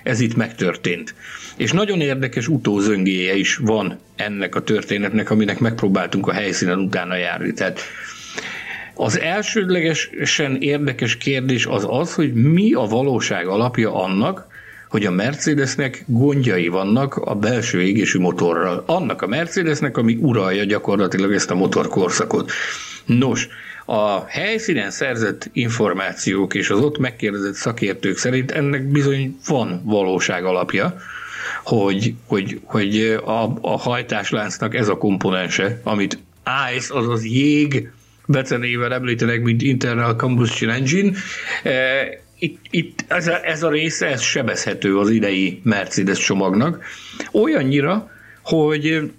ez 0.02 0.20
itt 0.20 0.36
megtörtént. 0.36 1.14
És 1.56 1.72
nagyon 1.72 2.00
érdekes 2.00 2.48
utózöngéje 2.48 3.34
is 3.34 3.56
van 3.56 3.98
ennek 4.16 4.54
a 4.54 4.62
történetnek, 4.62 5.30
aminek 5.30 5.58
megpróbáltunk 5.58 6.26
a 6.26 6.32
helyszínen 6.32 6.78
utána 6.78 7.16
járni. 7.16 7.52
Tehát 7.52 7.80
az 9.00 9.20
elsődlegesen 9.20 10.56
érdekes 10.60 11.16
kérdés 11.16 11.66
az 11.66 11.86
az, 11.88 12.14
hogy 12.14 12.32
mi 12.34 12.72
a 12.72 12.80
valóság 12.84 13.46
alapja 13.46 13.94
annak, 13.94 14.46
hogy 14.88 15.06
a 15.06 15.10
Mercedesnek 15.10 16.04
gondjai 16.06 16.68
vannak 16.68 17.14
a 17.16 17.34
belső 17.34 17.82
égésű 17.82 18.18
motorral. 18.18 18.82
Annak 18.86 19.22
a 19.22 19.26
Mercedesnek, 19.26 19.96
ami 19.96 20.16
uralja 20.20 20.64
gyakorlatilag 20.64 21.32
ezt 21.32 21.50
a 21.50 21.54
motorkorszakot. 21.54 22.50
Nos, 23.04 23.48
a 23.84 24.24
helyszínen 24.26 24.90
szerzett 24.90 25.50
információk 25.52 26.54
és 26.54 26.70
az 26.70 26.80
ott 26.80 26.98
megkérdezett 26.98 27.54
szakértők 27.54 28.16
szerint 28.16 28.50
ennek 28.50 28.82
bizony 28.90 29.36
van 29.46 29.82
valóság 29.84 30.44
alapja, 30.44 30.96
hogy, 31.64 32.14
hogy, 32.26 32.60
hogy 32.64 33.18
a, 33.24 33.42
a 33.60 33.78
hajtásláncnak 33.78 34.74
ez 34.74 34.88
a 34.88 34.96
komponense, 34.98 35.80
amit 35.84 36.18
ICE, 36.76 36.94
azaz 36.94 37.24
jég 37.24 37.90
becenével 38.28 38.92
említenek, 38.92 39.42
mint 39.42 39.62
Internal 39.62 40.16
Combustion 40.16 40.70
Engine, 40.70 41.12
itt, 42.38 42.58
itt 42.70 43.04
ez, 43.08 43.26
a, 43.26 43.46
ez 43.46 43.62
a 43.62 43.70
része, 43.70 44.06
ez 44.06 44.20
sebezhető 44.20 44.98
az 44.98 45.10
idei 45.10 45.60
Mercedes 45.64 46.18
csomagnak. 46.18 46.84
Olyannyira, 47.32 48.10
hogy 48.42 49.10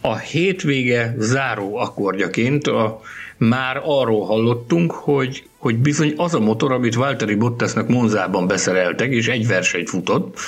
a 0.00 0.16
hétvége 0.16 1.14
záró 1.18 1.76
akkordjaként 1.76 2.66
a, 2.66 3.00
már 3.36 3.80
arról 3.84 4.24
hallottunk, 4.24 4.92
hogy, 4.92 5.44
hogy 5.56 5.76
bizony 5.76 6.14
az 6.16 6.34
a 6.34 6.40
motor, 6.40 6.72
amit 6.72 6.94
Valtteri 6.94 7.34
Bottasnak 7.34 7.88
Monzában 7.88 8.46
beszereltek, 8.46 9.10
és 9.10 9.28
egy 9.28 9.46
versenyt 9.46 9.88
futott, 9.88 10.38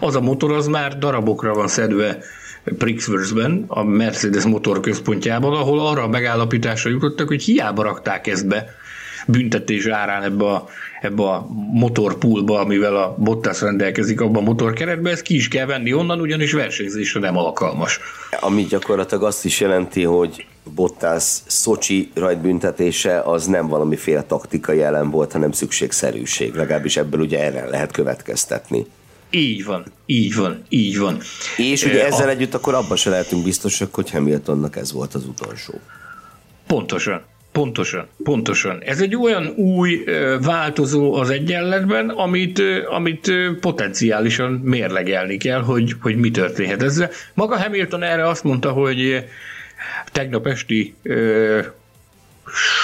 az 0.00 0.16
a 0.16 0.20
motor 0.20 0.52
az 0.52 0.66
már 0.66 0.98
darabokra 0.98 1.54
van 1.54 1.68
szedve 1.68 2.18
Prixworthben, 2.78 3.64
a 3.68 3.82
Mercedes 3.82 4.44
motor 4.44 4.80
központjában, 4.80 5.52
ahol 5.52 5.86
arra 5.86 6.02
a 6.02 6.08
megállapításra 6.08 6.90
jutottak, 6.90 7.28
hogy 7.28 7.42
hiába 7.42 7.82
rakták 7.82 8.26
ezt 8.26 8.46
be 8.46 8.80
büntetés 9.26 9.86
árán 9.86 10.22
ebbe 10.22 10.44
a, 10.44 10.68
ebbe 11.00 11.22
a 11.22 11.46
motorpoolba, 11.72 12.60
amivel 12.60 12.96
a 12.96 13.14
Bottas 13.18 13.60
rendelkezik 13.60 14.20
abban 14.20 14.42
a 14.42 14.46
motorkeretbe, 14.46 15.10
ezt 15.10 15.22
ki 15.22 15.34
is 15.34 15.48
kell 15.48 15.66
venni 15.66 15.92
onnan, 15.92 16.20
ugyanis 16.20 16.52
versenyzésre 16.52 17.20
nem 17.20 17.36
alkalmas. 17.36 18.00
Ami 18.40 18.62
gyakorlatilag 18.62 19.24
azt 19.24 19.44
is 19.44 19.60
jelenti, 19.60 20.02
hogy 20.02 20.46
Bottas 20.74 21.38
Szocsi 21.46 22.10
rajtbüntetése 22.14 23.20
az 23.20 23.46
nem 23.46 23.68
valamiféle 23.68 24.22
taktikai 24.22 24.82
elem 24.82 25.10
volt, 25.10 25.32
hanem 25.32 25.52
szükségszerűség. 25.52 26.54
Legalábbis 26.54 26.96
ebből 26.96 27.20
ugye 27.20 27.44
erre 27.44 27.68
lehet 27.68 27.92
következtetni. 27.92 28.86
Így 29.34 29.64
van, 29.64 29.84
így 30.06 30.34
van, 30.34 30.62
így 30.68 30.98
van. 30.98 31.18
És 31.56 31.84
ugye 31.84 32.06
ezzel 32.06 32.28
a... 32.28 32.30
együtt 32.30 32.54
akkor 32.54 32.74
abban 32.74 32.96
se 32.96 33.10
lehetünk 33.10 33.44
biztosak, 33.44 33.94
hogy 33.94 34.10
Hamiltonnak 34.10 34.76
ez 34.76 34.92
volt 34.92 35.14
az 35.14 35.26
utolsó. 35.26 35.80
Pontosan. 36.66 37.22
Pontosan, 37.52 38.06
pontosan. 38.24 38.82
Ez 38.82 39.00
egy 39.00 39.16
olyan 39.16 39.46
új 39.46 40.04
változó 40.40 41.14
az 41.14 41.30
egyenletben, 41.30 42.08
amit, 42.08 42.62
amit 42.90 43.32
potenciálisan 43.60 44.52
mérlegelni 44.52 45.36
kell, 45.36 45.62
hogy, 45.62 45.94
hogy 46.00 46.16
mi 46.16 46.30
történhet 46.30 46.82
ezzel. 46.82 47.10
Maga 47.34 47.56
Hamilton 47.56 48.02
erre 48.02 48.28
azt 48.28 48.44
mondta, 48.44 48.70
hogy 48.70 49.24
tegnap 50.12 50.46
esti 50.46 50.94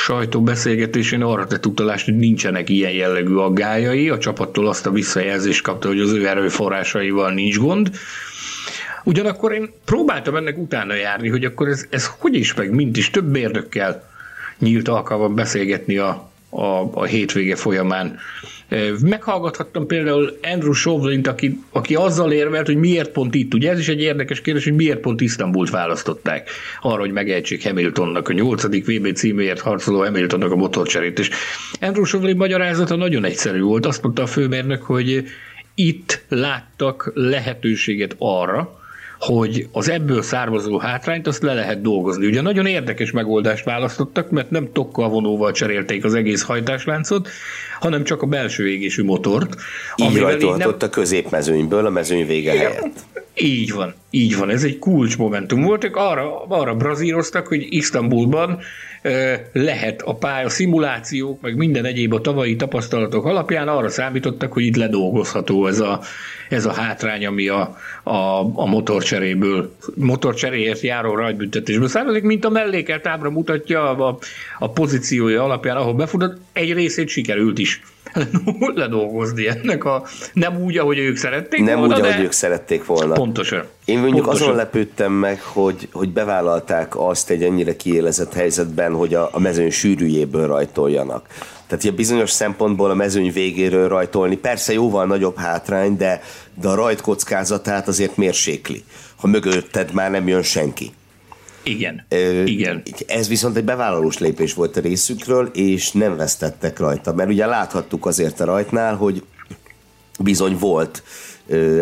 sajtóbeszélgetésén 0.04 1.22
arra 1.22 1.46
tett 1.46 1.66
utalást, 1.66 2.04
hogy 2.04 2.16
nincsenek 2.16 2.68
ilyen 2.68 2.92
jellegű 2.92 3.34
aggájai. 3.34 4.08
A 4.08 4.18
csapattól 4.18 4.68
azt 4.68 4.86
a 4.86 4.90
visszajelzést 4.90 5.62
kapta, 5.62 5.88
hogy 5.88 6.00
az 6.00 6.12
ő 6.12 6.26
erőforrásaival 6.26 7.32
nincs 7.32 7.58
gond. 7.58 7.90
Ugyanakkor 9.04 9.52
én 9.52 9.70
próbáltam 9.84 10.36
ennek 10.36 10.58
utána 10.58 10.94
járni, 10.94 11.28
hogy 11.28 11.44
akkor 11.44 11.68
ez, 11.68 11.86
ez 11.90 12.10
hogy 12.18 12.34
is 12.34 12.54
meg, 12.54 12.70
mint 12.70 12.96
is 12.96 13.10
több 13.10 13.36
érdekkel 13.36 14.08
nyílt 14.58 14.88
alkalmat 14.88 15.34
beszélgetni 15.34 15.96
a, 15.96 16.30
a, 16.50 16.64
a 16.92 17.04
hétvége 17.04 17.56
folyamán. 17.56 18.18
Meghallgathattam 19.00 19.86
például 19.86 20.38
Andrew 20.42 20.72
Shovlint, 20.72 21.26
aki, 21.26 21.58
aki 21.70 21.94
azzal 21.94 22.32
érvelt, 22.32 22.66
hogy 22.66 22.76
miért 22.76 23.10
pont 23.10 23.34
itt. 23.34 23.54
Ugye 23.54 23.70
ez 23.70 23.78
is 23.78 23.88
egy 23.88 24.00
érdekes 24.00 24.40
kérdés, 24.40 24.64
hogy 24.64 24.74
miért 24.74 25.00
pont 25.00 25.20
Isztambult 25.20 25.70
választották 25.70 26.50
arra, 26.80 27.00
hogy 27.00 27.12
megejtsék 27.12 27.64
Hamiltonnak 27.64 28.28
a 28.28 28.32
nyolcadik 28.32 28.86
VB 28.86 29.12
címéért 29.12 29.60
harcoló 29.60 29.98
Hamiltonnak 30.02 30.52
a 30.52 30.56
motorcserét. 30.56 31.18
És 31.18 31.30
Andrew 31.80 32.04
Shovlin 32.04 32.36
magyarázata 32.36 32.96
nagyon 32.96 33.24
egyszerű 33.24 33.60
volt. 33.60 33.86
Azt 33.86 34.02
mondta 34.02 34.22
a 34.22 34.26
főmérnök, 34.26 34.82
hogy 34.82 35.24
itt 35.74 36.24
láttak 36.28 37.10
lehetőséget 37.14 38.14
arra, 38.18 38.77
hogy 39.18 39.68
az 39.72 39.88
ebből 39.88 40.22
származó 40.22 40.78
hátrányt 40.78 41.26
azt 41.26 41.42
le 41.42 41.54
lehet 41.54 41.80
dolgozni. 41.80 42.26
Ugye 42.26 42.40
nagyon 42.40 42.66
érdekes 42.66 43.10
megoldást 43.10 43.64
választottak, 43.64 44.30
mert 44.30 44.50
nem 44.50 44.68
tokkal 44.72 45.08
vonóval 45.08 45.52
cserélték 45.52 46.04
az 46.04 46.14
egész 46.14 46.42
hajtásláncot, 46.42 47.28
hanem 47.80 48.04
csak 48.04 48.22
a 48.22 48.26
belső 48.26 48.68
égésű 48.68 49.04
motort. 49.04 49.56
Így 49.96 50.18
rajtolhatott 50.18 50.80
nem... 50.80 50.88
a 50.88 50.92
középmezőnyből 50.92 51.86
a 51.86 51.90
mezőny 51.90 52.26
vége 52.26 52.54
Igen. 52.54 52.66
helyett. 52.66 53.04
Így 53.34 53.72
van, 53.72 53.94
így 54.10 54.36
van, 54.36 54.50
ez 54.50 54.64
egy 54.64 54.78
kulcsmomentum 54.78 55.62
volt, 55.62 55.84
ők 55.84 55.96
arra, 55.96 56.44
arra 56.48 56.74
brazíroztak, 56.74 57.46
hogy 57.46 57.66
Isztambulban 57.68 58.58
lehet 59.52 60.02
a 60.02 60.14
pálya 60.14 60.48
szimulációk, 60.48 61.40
meg 61.40 61.56
minden 61.56 61.84
egyéb 61.84 62.12
a 62.12 62.20
tavalyi 62.20 62.56
tapasztalatok 62.56 63.24
alapján 63.24 63.68
arra 63.68 63.88
számítottak, 63.88 64.52
hogy 64.52 64.64
itt 64.64 64.76
ledolgozható 64.76 65.66
ez 65.66 65.80
a, 65.80 66.00
ez 66.48 66.66
a 66.66 66.72
hátrány, 66.72 67.26
ami 67.26 67.48
a, 67.48 67.76
a, 68.02 68.40
a 68.54 68.66
motorcseréből, 68.66 69.74
motorcseréért 69.94 70.80
járó 70.80 71.14
rajtbüntetésből 71.14 71.88
származik, 71.88 72.22
mint 72.22 72.44
a 72.44 72.48
mellékelt 72.48 73.06
ábra 73.06 73.30
mutatja 73.30 73.90
a, 73.90 74.18
a 74.58 74.70
pozíciója 74.70 75.42
alapján, 75.44 75.76
ahol 75.76 75.94
befutott, 75.94 76.40
egy 76.52 76.72
részét 76.72 77.08
sikerült 77.08 77.58
is 77.58 77.82
ledolgozni 78.74 79.48
ennek 79.48 79.84
a, 79.84 80.04
nem 80.32 80.62
úgy, 80.62 80.78
ahogy 80.78 80.98
ők 80.98 81.16
szerették 81.16 81.60
nem 81.60 81.78
volna, 81.78 81.96
úgy, 81.96 82.00
ahogy 82.00 82.24
ők 82.24 82.32
szerették 82.32 82.84
volna. 82.84 83.14
Pontosan. 83.14 83.64
Én 83.84 83.98
mondjuk 83.98 84.24
pontosan. 84.24 84.46
azon 84.46 84.56
lepődtem 84.56 85.12
meg, 85.12 85.42
hogy, 85.42 85.88
hogy 85.92 86.08
bevállalták 86.08 86.98
azt 86.98 87.30
egy 87.30 87.42
ennyire 87.42 87.76
kiélezett 87.76 88.32
helyzetben, 88.32 88.92
hogy 88.92 89.14
a, 89.14 89.28
a 89.32 89.38
mezőn 89.38 89.70
sűrűjéből 89.70 90.46
rajtoljanak. 90.46 91.26
Tehát 91.68 91.84
ugye 91.84 91.92
bizonyos 91.92 92.30
szempontból 92.30 92.90
a 92.90 92.94
mezőny 92.94 93.32
végéről 93.32 93.88
rajtolni, 93.88 94.36
persze 94.36 94.72
jóval 94.72 95.06
nagyobb 95.06 95.36
hátrány, 95.36 95.96
de, 95.96 96.22
de 96.54 96.68
a 96.68 96.74
rajt 96.74 97.00
kockázatát 97.00 97.88
azért 97.88 98.16
mérsékli, 98.16 98.84
ha 99.16 99.26
mögötted 99.26 99.92
már 99.92 100.10
nem 100.10 100.28
jön 100.28 100.42
senki. 100.42 100.92
Igen. 101.62 102.04
Ö, 102.08 102.42
Igen. 102.44 102.82
Ez 103.06 103.28
viszont 103.28 103.56
egy 103.56 103.64
bevállalós 103.64 104.18
lépés 104.18 104.54
volt 104.54 104.76
a 104.76 104.80
részükről, 104.80 105.50
és 105.54 105.92
nem 105.92 106.16
vesztettek 106.16 106.78
rajta. 106.78 107.12
Mert 107.12 107.30
ugye 107.30 107.46
láthattuk 107.46 108.06
azért 108.06 108.40
a 108.40 108.44
rajtnál, 108.44 108.94
hogy 108.94 109.22
bizony 110.18 110.56
volt 110.58 111.02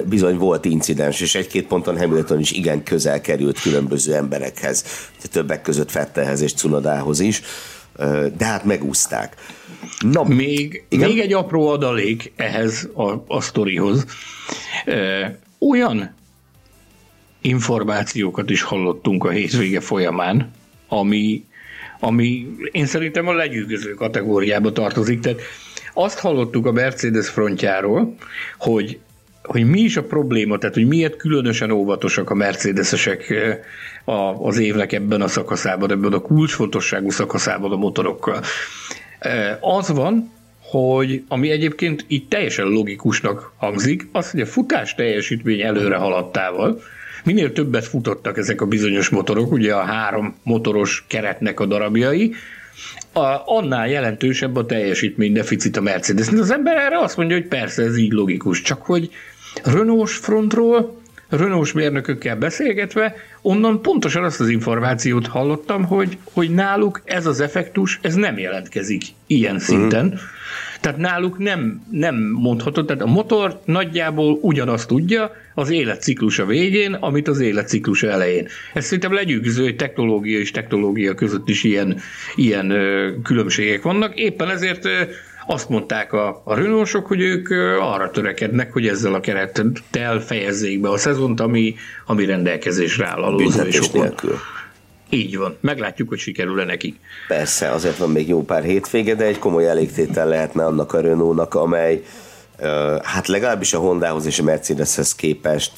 bizony 0.05 0.37
volt 0.37 0.65
incidens, 0.65 1.21
és 1.21 1.35
egy-két 1.35 1.67
ponton 1.67 1.99
Hamilton 1.99 2.39
is 2.39 2.51
igen 2.51 2.83
közel 2.83 3.21
került 3.21 3.61
különböző 3.61 4.15
emberekhez, 4.15 4.85
többek 5.31 5.63
között 5.63 5.91
Fettelhez 5.91 6.41
és 6.41 6.55
Cunodához 6.55 7.21
is, 7.21 7.43
de 8.37 8.45
hát 8.45 8.65
megúzták. 8.65 9.37
Na, 10.01 10.25
még, 10.25 10.85
még 10.89 11.19
egy 11.19 11.33
apró 11.33 11.69
adalék 11.69 12.33
ehhez 12.37 12.89
a, 12.95 13.25
a 13.27 13.41
sztorihoz. 13.41 14.05
Olyan 15.59 16.15
információkat 17.41 18.51
is 18.51 18.63
hallottunk 18.63 19.25
a 19.25 19.31
hétvége 19.31 19.81
folyamán, 19.81 20.51
ami, 20.89 21.45
ami 22.01 22.47
én 22.71 22.87
szerintem 22.87 23.29
a 23.29 23.33
legyűgöző 23.33 23.95
kategóriába 23.95 24.73
tartozik. 24.73 25.21
Tehát 25.21 25.41
azt 25.95 26.19
hallottuk 26.19 26.67
a 26.67 26.73
Mercedes 26.73 27.29
frontjáról, 27.29 28.15
hogy 28.59 28.99
hogy 29.47 29.65
mi 29.65 29.81
is 29.81 29.97
a 29.97 30.03
probléma, 30.03 30.59
tehát 30.59 30.75
hogy 30.75 30.87
miért 30.87 31.17
különösen 31.17 31.71
óvatosak 31.71 32.31
a 32.31 32.35
mercedesesek 32.35 33.35
az 34.39 34.59
évnek 34.59 34.93
ebben 34.93 35.21
a 35.21 35.29
szakaszában, 35.29 35.91
ebben 35.91 36.13
a 36.13 36.19
kulcsfontosságú 36.19 37.11
szakaszában 37.11 37.73
a 37.73 37.77
motorokkal. 37.77 38.43
Az 39.61 39.89
van, 39.89 40.31
hogy 40.61 41.23
ami 41.29 41.51
egyébként 41.51 42.05
itt 42.09 42.31
teljesen 42.31 42.67
logikusnak 42.67 43.53
hangzik, 43.57 44.09
az, 44.13 44.31
hogy 44.31 44.41
a 44.41 44.47
futás 44.47 44.95
teljesítmény 44.95 45.61
előre 45.61 45.97
haladtával, 45.97 46.81
minél 47.25 47.53
többet 47.53 47.85
futottak 47.87 48.39
ezek 48.39 48.61
a 48.61 48.67
bizonyos 48.67 49.09
motorok, 49.09 49.53
ugye 49.53 49.75
a 49.75 49.85
három 49.85 50.35
motoros 50.43 51.05
keretnek 51.09 51.61
a 51.61 51.67
darabjai, 51.67 52.35
a, 53.13 53.43
annál 53.45 53.89
jelentősebb 53.89 54.57
a 54.57 54.67
teljesítmény 54.67 55.33
deficit 55.33 55.77
a 55.77 55.81
Mercedes. 55.81 56.29
Az 56.29 56.51
ember 56.51 56.77
erre 56.77 56.99
azt 56.99 57.17
mondja, 57.17 57.37
hogy 57.37 57.47
persze 57.47 57.83
ez 57.83 57.97
így 57.97 58.13
logikus, 58.13 58.63
csak 58.63 58.83
hogy 58.83 59.11
Renault 59.65 60.11
frontról 60.11 61.01
Renault 61.29 61.75
mérnökökkel 61.75 62.37
beszélgetve, 62.37 63.15
onnan 63.43 63.83
pontosan 63.83 64.25
azt 64.25 64.41
az 64.41 64.49
információt 64.49 65.27
hallottam, 65.27 65.85
hogy, 65.85 66.19
hogy 66.33 66.51
náluk 66.51 67.03
ez 67.05 67.27
az 67.27 67.41
effektus, 67.41 67.99
ez 68.03 68.15
nem 68.15 68.39
jelentkezik 68.39 69.03
ilyen 69.27 69.59
szinten. 69.59 70.05
Mm. 70.05 70.17
Tehát 70.81 70.99
náluk 70.99 71.39
nem, 71.39 71.83
nem 71.91 72.17
mondható, 72.33 72.85
tehát 72.85 73.03
a 73.03 73.07
motor 73.07 73.61
nagyjából 73.65 74.39
ugyanazt 74.43 74.89
tudja 74.89 75.33
az 75.55 75.71
életciklusa 75.71 76.47
végén, 76.47 76.95
amit 76.95 77.29
az 77.29 77.41
életciklusa 77.41 78.09
elején. 78.09 78.49
Ez 78.75 78.85
szerintem 78.85 79.13
legyőző, 79.13 79.63
hogy 79.63 79.77
technológia 79.77 80.39
és 80.39 80.51
technológia 80.51 81.15
között 81.15 81.49
is 81.49 81.65
ilyen, 81.65 82.01
ilyen 82.35 82.71
ö, 82.71 83.11
különbségek 83.23 83.83
vannak. 83.83 84.19
Éppen 84.19 84.51
ezért 84.51 84.85
ö, 84.85 85.03
azt 85.47 85.69
mondták 85.69 86.13
a, 86.13 86.43
a 86.45 86.55
Renaultosok, 86.55 87.07
hogy 87.07 87.21
ők 87.21 87.51
arra 87.81 88.11
törekednek, 88.11 88.73
hogy 88.73 88.87
ezzel 88.87 89.15
a 89.15 89.21
kerettel 89.21 90.21
fejezzék 90.21 90.81
be 90.81 90.89
a 90.89 90.99
szezont, 90.99 91.41
ami, 91.41 91.75
ami 92.07 92.25
rendelkezésre 92.25 93.07
áll 93.07 93.23
a 93.23 93.37
nélkül. 93.93 94.39
Így 95.11 95.37
van. 95.37 95.57
Meglátjuk, 95.61 96.09
hogy 96.09 96.19
sikerül-e 96.19 96.65
nekik. 96.65 96.97
Persze, 97.29 97.71
azért 97.71 97.97
van 97.97 98.11
még 98.11 98.29
jó 98.29 98.45
pár 98.45 98.63
hétvége, 98.63 99.15
de 99.15 99.25
egy 99.25 99.39
komoly 99.39 99.69
elégtétel 99.69 100.29
lehetne 100.29 100.65
annak 100.65 100.93
a 100.93 101.01
Renault-nak, 101.01 101.55
amely 101.55 102.03
hát 103.03 103.27
legalábbis 103.27 103.73
a 103.73 103.79
Hondához 103.79 104.27
és 104.27 104.39
a 104.39 104.43
Mercedeshez 104.43 105.15
képest 105.15 105.73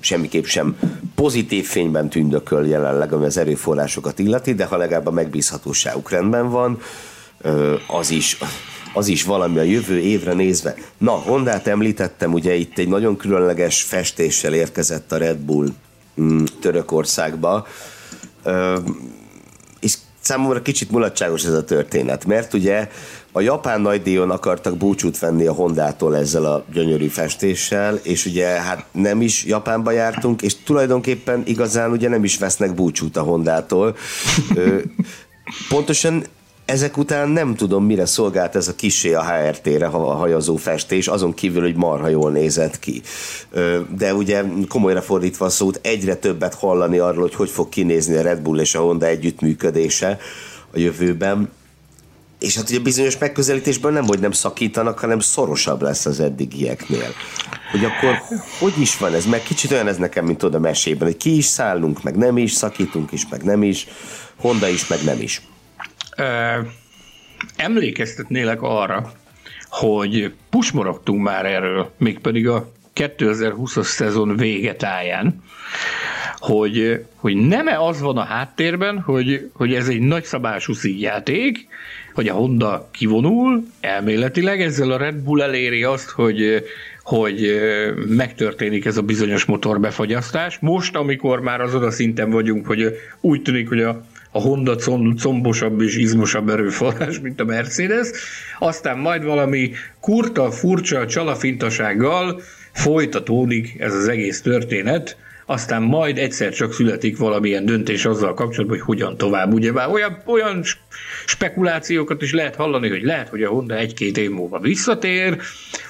semmiképp 0.00 0.44
sem 0.44 0.76
pozitív 1.14 1.66
fényben 1.66 2.08
tündököl 2.08 2.66
jelenleg, 2.66 3.12
ami 3.12 3.24
az 3.24 3.36
erőforrásokat 3.36 4.18
illeti, 4.18 4.54
de 4.54 4.64
ha 4.64 4.76
legalább 4.76 5.06
a 5.06 5.10
megbízhatóságuk 5.10 6.10
rendben 6.10 6.50
van, 6.50 6.80
az 7.86 8.10
is 8.10 8.38
az 8.94 9.08
is 9.08 9.24
valami 9.24 9.58
a 9.58 9.62
jövő 9.62 9.98
évre 9.98 10.32
nézve. 10.32 10.74
Na, 10.98 11.10
Hondát 11.10 11.66
említettem, 11.66 12.32
ugye 12.32 12.54
itt 12.54 12.78
egy 12.78 12.88
nagyon 12.88 13.16
különleges 13.16 13.82
festéssel 13.82 14.54
érkezett 14.54 15.12
a 15.12 15.16
Red 15.16 15.36
Bull 15.36 15.68
mm, 16.20 16.44
Törökországba, 16.60 17.66
Ö, 18.44 18.78
és 19.80 19.94
számomra 20.20 20.62
kicsit 20.62 20.90
mulatságos 20.90 21.44
ez 21.44 21.52
a 21.52 21.64
történet, 21.64 22.24
mert 22.24 22.54
ugye 22.54 22.88
a 23.32 23.40
japán 23.40 23.80
nagydíjon 23.80 24.30
akartak 24.30 24.76
búcsút 24.76 25.18
venni 25.18 25.46
a 25.46 25.52
Hondától 25.52 26.16
ezzel 26.16 26.44
a 26.44 26.64
gyönyörű 26.72 27.06
festéssel, 27.06 28.00
és 28.02 28.26
ugye 28.26 28.46
hát 28.46 28.84
nem 28.92 29.20
is 29.20 29.44
Japánba 29.44 29.90
jártunk, 29.90 30.42
és 30.42 30.62
tulajdonképpen 30.62 31.42
igazán 31.46 31.90
ugye 31.90 32.08
nem 32.08 32.24
is 32.24 32.38
vesznek 32.38 32.74
búcsút 32.74 33.16
a 33.16 33.22
Hondától. 33.22 33.96
Ö, 34.54 34.78
pontosan 35.68 36.24
ezek 36.64 36.96
után 36.96 37.28
nem 37.28 37.54
tudom, 37.54 37.84
mire 37.84 38.06
szolgált 38.06 38.56
ez 38.56 38.68
a 38.68 38.74
kisé 38.74 39.12
a 39.12 39.24
HRT-re 39.24 39.86
a 39.86 40.14
hajazó 40.14 40.56
festés, 40.56 41.08
azon 41.08 41.34
kívül, 41.34 41.62
hogy 41.62 41.76
marha 41.76 42.08
jól 42.08 42.30
nézett 42.30 42.78
ki. 42.78 43.02
De 43.96 44.14
ugye 44.14 44.44
komolyra 44.68 45.02
fordítva 45.02 45.44
a 45.44 45.48
szót, 45.48 45.80
egyre 45.82 46.14
többet 46.14 46.54
hallani 46.54 46.98
arról, 46.98 47.22
hogy 47.22 47.34
hogy 47.34 47.50
fog 47.50 47.68
kinézni 47.68 48.16
a 48.16 48.22
Red 48.22 48.40
Bull 48.40 48.60
és 48.60 48.74
a 48.74 48.80
Honda 48.80 49.06
együttműködése 49.06 50.18
a 50.74 50.78
jövőben. 50.78 51.50
És 52.38 52.56
hát 52.56 52.70
ugye 52.70 52.78
bizonyos 52.78 53.18
megközelítésben 53.18 53.92
nem, 53.92 54.04
hogy 54.04 54.18
nem 54.18 54.32
szakítanak, 54.32 54.98
hanem 54.98 55.20
szorosabb 55.20 55.82
lesz 55.82 56.06
az 56.06 56.20
eddigieknél. 56.20 57.14
Hogy 57.70 57.84
akkor 57.84 58.38
hogy 58.58 58.80
is 58.80 58.98
van 58.98 59.14
ez? 59.14 59.26
Meg 59.26 59.42
kicsit 59.42 59.72
olyan 59.72 59.88
ez 59.88 59.96
nekem, 59.96 60.24
mint 60.24 60.42
oda 60.42 60.58
mesében, 60.58 61.08
hogy 61.08 61.16
ki 61.16 61.36
is 61.36 61.44
szállunk, 61.44 62.02
meg 62.02 62.16
nem 62.16 62.38
is, 62.38 62.52
szakítunk 62.52 63.12
is, 63.12 63.28
meg 63.30 63.42
nem 63.42 63.62
is, 63.62 63.86
Honda 64.40 64.68
is, 64.68 64.86
meg 64.86 65.04
nem 65.04 65.20
is 65.20 65.42
emlékeztetnélek 67.56 68.62
arra, 68.62 69.12
hogy 69.68 70.32
pusmorogtunk 70.50 71.22
már 71.22 71.46
erről, 71.46 71.92
mégpedig 71.98 72.48
a 72.48 72.72
2020-as 72.94 73.82
szezon 73.82 74.36
vége 74.36 74.74
táján, 74.74 75.42
hogy, 76.38 77.04
hogy 77.14 77.36
nem-e 77.36 77.80
az 77.80 78.00
van 78.00 78.16
a 78.16 78.24
háttérben, 78.24 79.00
hogy, 79.00 79.50
hogy 79.52 79.74
ez 79.74 79.88
egy 79.88 80.00
nagyszabású 80.00 80.72
szígyjáték, 80.72 81.66
hogy 82.14 82.28
a 82.28 82.32
Honda 82.32 82.88
kivonul 82.92 83.64
elméletileg, 83.80 84.60
ezzel 84.60 84.90
a 84.90 84.96
Red 84.96 85.14
Bull 85.14 85.42
eléri 85.42 85.84
azt, 85.84 86.10
hogy, 86.10 86.64
hogy 87.02 87.60
megtörténik 88.08 88.84
ez 88.84 88.96
a 88.96 89.02
bizonyos 89.02 89.44
motorbefagyasztás. 89.44 90.58
Most, 90.58 90.96
amikor 90.96 91.40
már 91.40 91.60
azon 91.60 91.82
a 91.82 91.90
szinten 91.90 92.30
vagyunk, 92.30 92.66
hogy 92.66 92.98
úgy 93.20 93.42
tűnik, 93.42 93.68
hogy 93.68 93.82
a 93.82 94.04
a 94.36 94.40
Honda 94.40 94.76
combosabb 95.20 95.80
és 95.80 95.96
izmosabb 95.96 96.48
erőforrás, 96.48 97.20
mint 97.20 97.40
a 97.40 97.44
Mercedes, 97.44 98.08
aztán 98.58 98.98
majd 98.98 99.24
valami 99.24 99.70
kurta, 100.00 100.50
furcsa 100.50 101.06
csalafintasággal 101.06 102.40
folytatódik 102.72 103.74
ez 103.78 103.94
az 103.94 104.08
egész 104.08 104.40
történet, 104.42 105.16
aztán 105.46 105.82
majd 105.82 106.18
egyszer 106.18 106.52
csak 106.52 106.72
születik 106.72 107.18
valamilyen 107.18 107.64
döntés 107.64 108.04
azzal 108.04 108.34
kapcsolatban, 108.34 108.78
hogy 108.78 108.86
hogyan 108.86 109.16
tovább. 109.16 109.52
Ugye 109.52 109.72
már 109.72 109.88
olyan, 109.88 110.22
olyan 110.26 110.62
spekulációkat 111.26 112.22
is 112.22 112.32
lehet 112.32 112.54
hallani, 112.54 112.88
hogy 112.88 113.02
lehet, 113.02 113.28
hogy 113.28 113.42
a 113.42 113.48
Honda 113.48 113.76
egy-két 113.76 114.18
év 114.18 114.30
múlva 114.30 114.58
visszatér, 114.58 115.38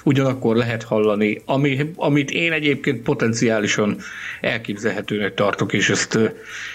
ugyanakkor 0.04 0.56
lehet 0.56 0.82
hallani, 0.82 1.42
ami, 1.44 1.92
amit 1.96 2.30
én 2.30 2.52
egyébként 2.52 3.02
potenciálisan 3.02 3.96
elképzelhetőnek 4.40 5.34
tartok, 5.34 5.72
és 5.72 5.90
ezt, 5.90 6.18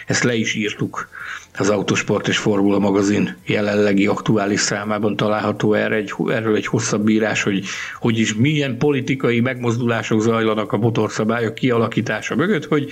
ezt 0.07 0.23
le 0.23 0.35
is 0.35 0.53
írtuk 0.53 1.09
az 1.59 1.69
Autosport 1.69 2.27
és 2.27 2.37
Formula 2.37 2.79
magazin 2.79 3.35
jelenlegi 3.45 4.07
aktuális 4.07 4.59
számában 4.59 5.15
található 5.15 5.73
erre 5.73 5.95
egy, 5.95 6.13
erről 6.27 6.55
egy 6.55 6.65
hosszabb 6.65 7.09
írás, 7.09 7.43
hogy, 7.43 7.65
hogy 7.99 8.19
is 8.19 8.35
milyen 8.35 8.77
politikai 8.77 9.39
megmozdulások 9.39 10.21
zajlanak 10.21 10.71
a 10.71 10.77
motorszabályok 10.77 11.55
kialakítása 11.55 12.35
mögött, 12.35 12.65
hogy, 12.65 12.91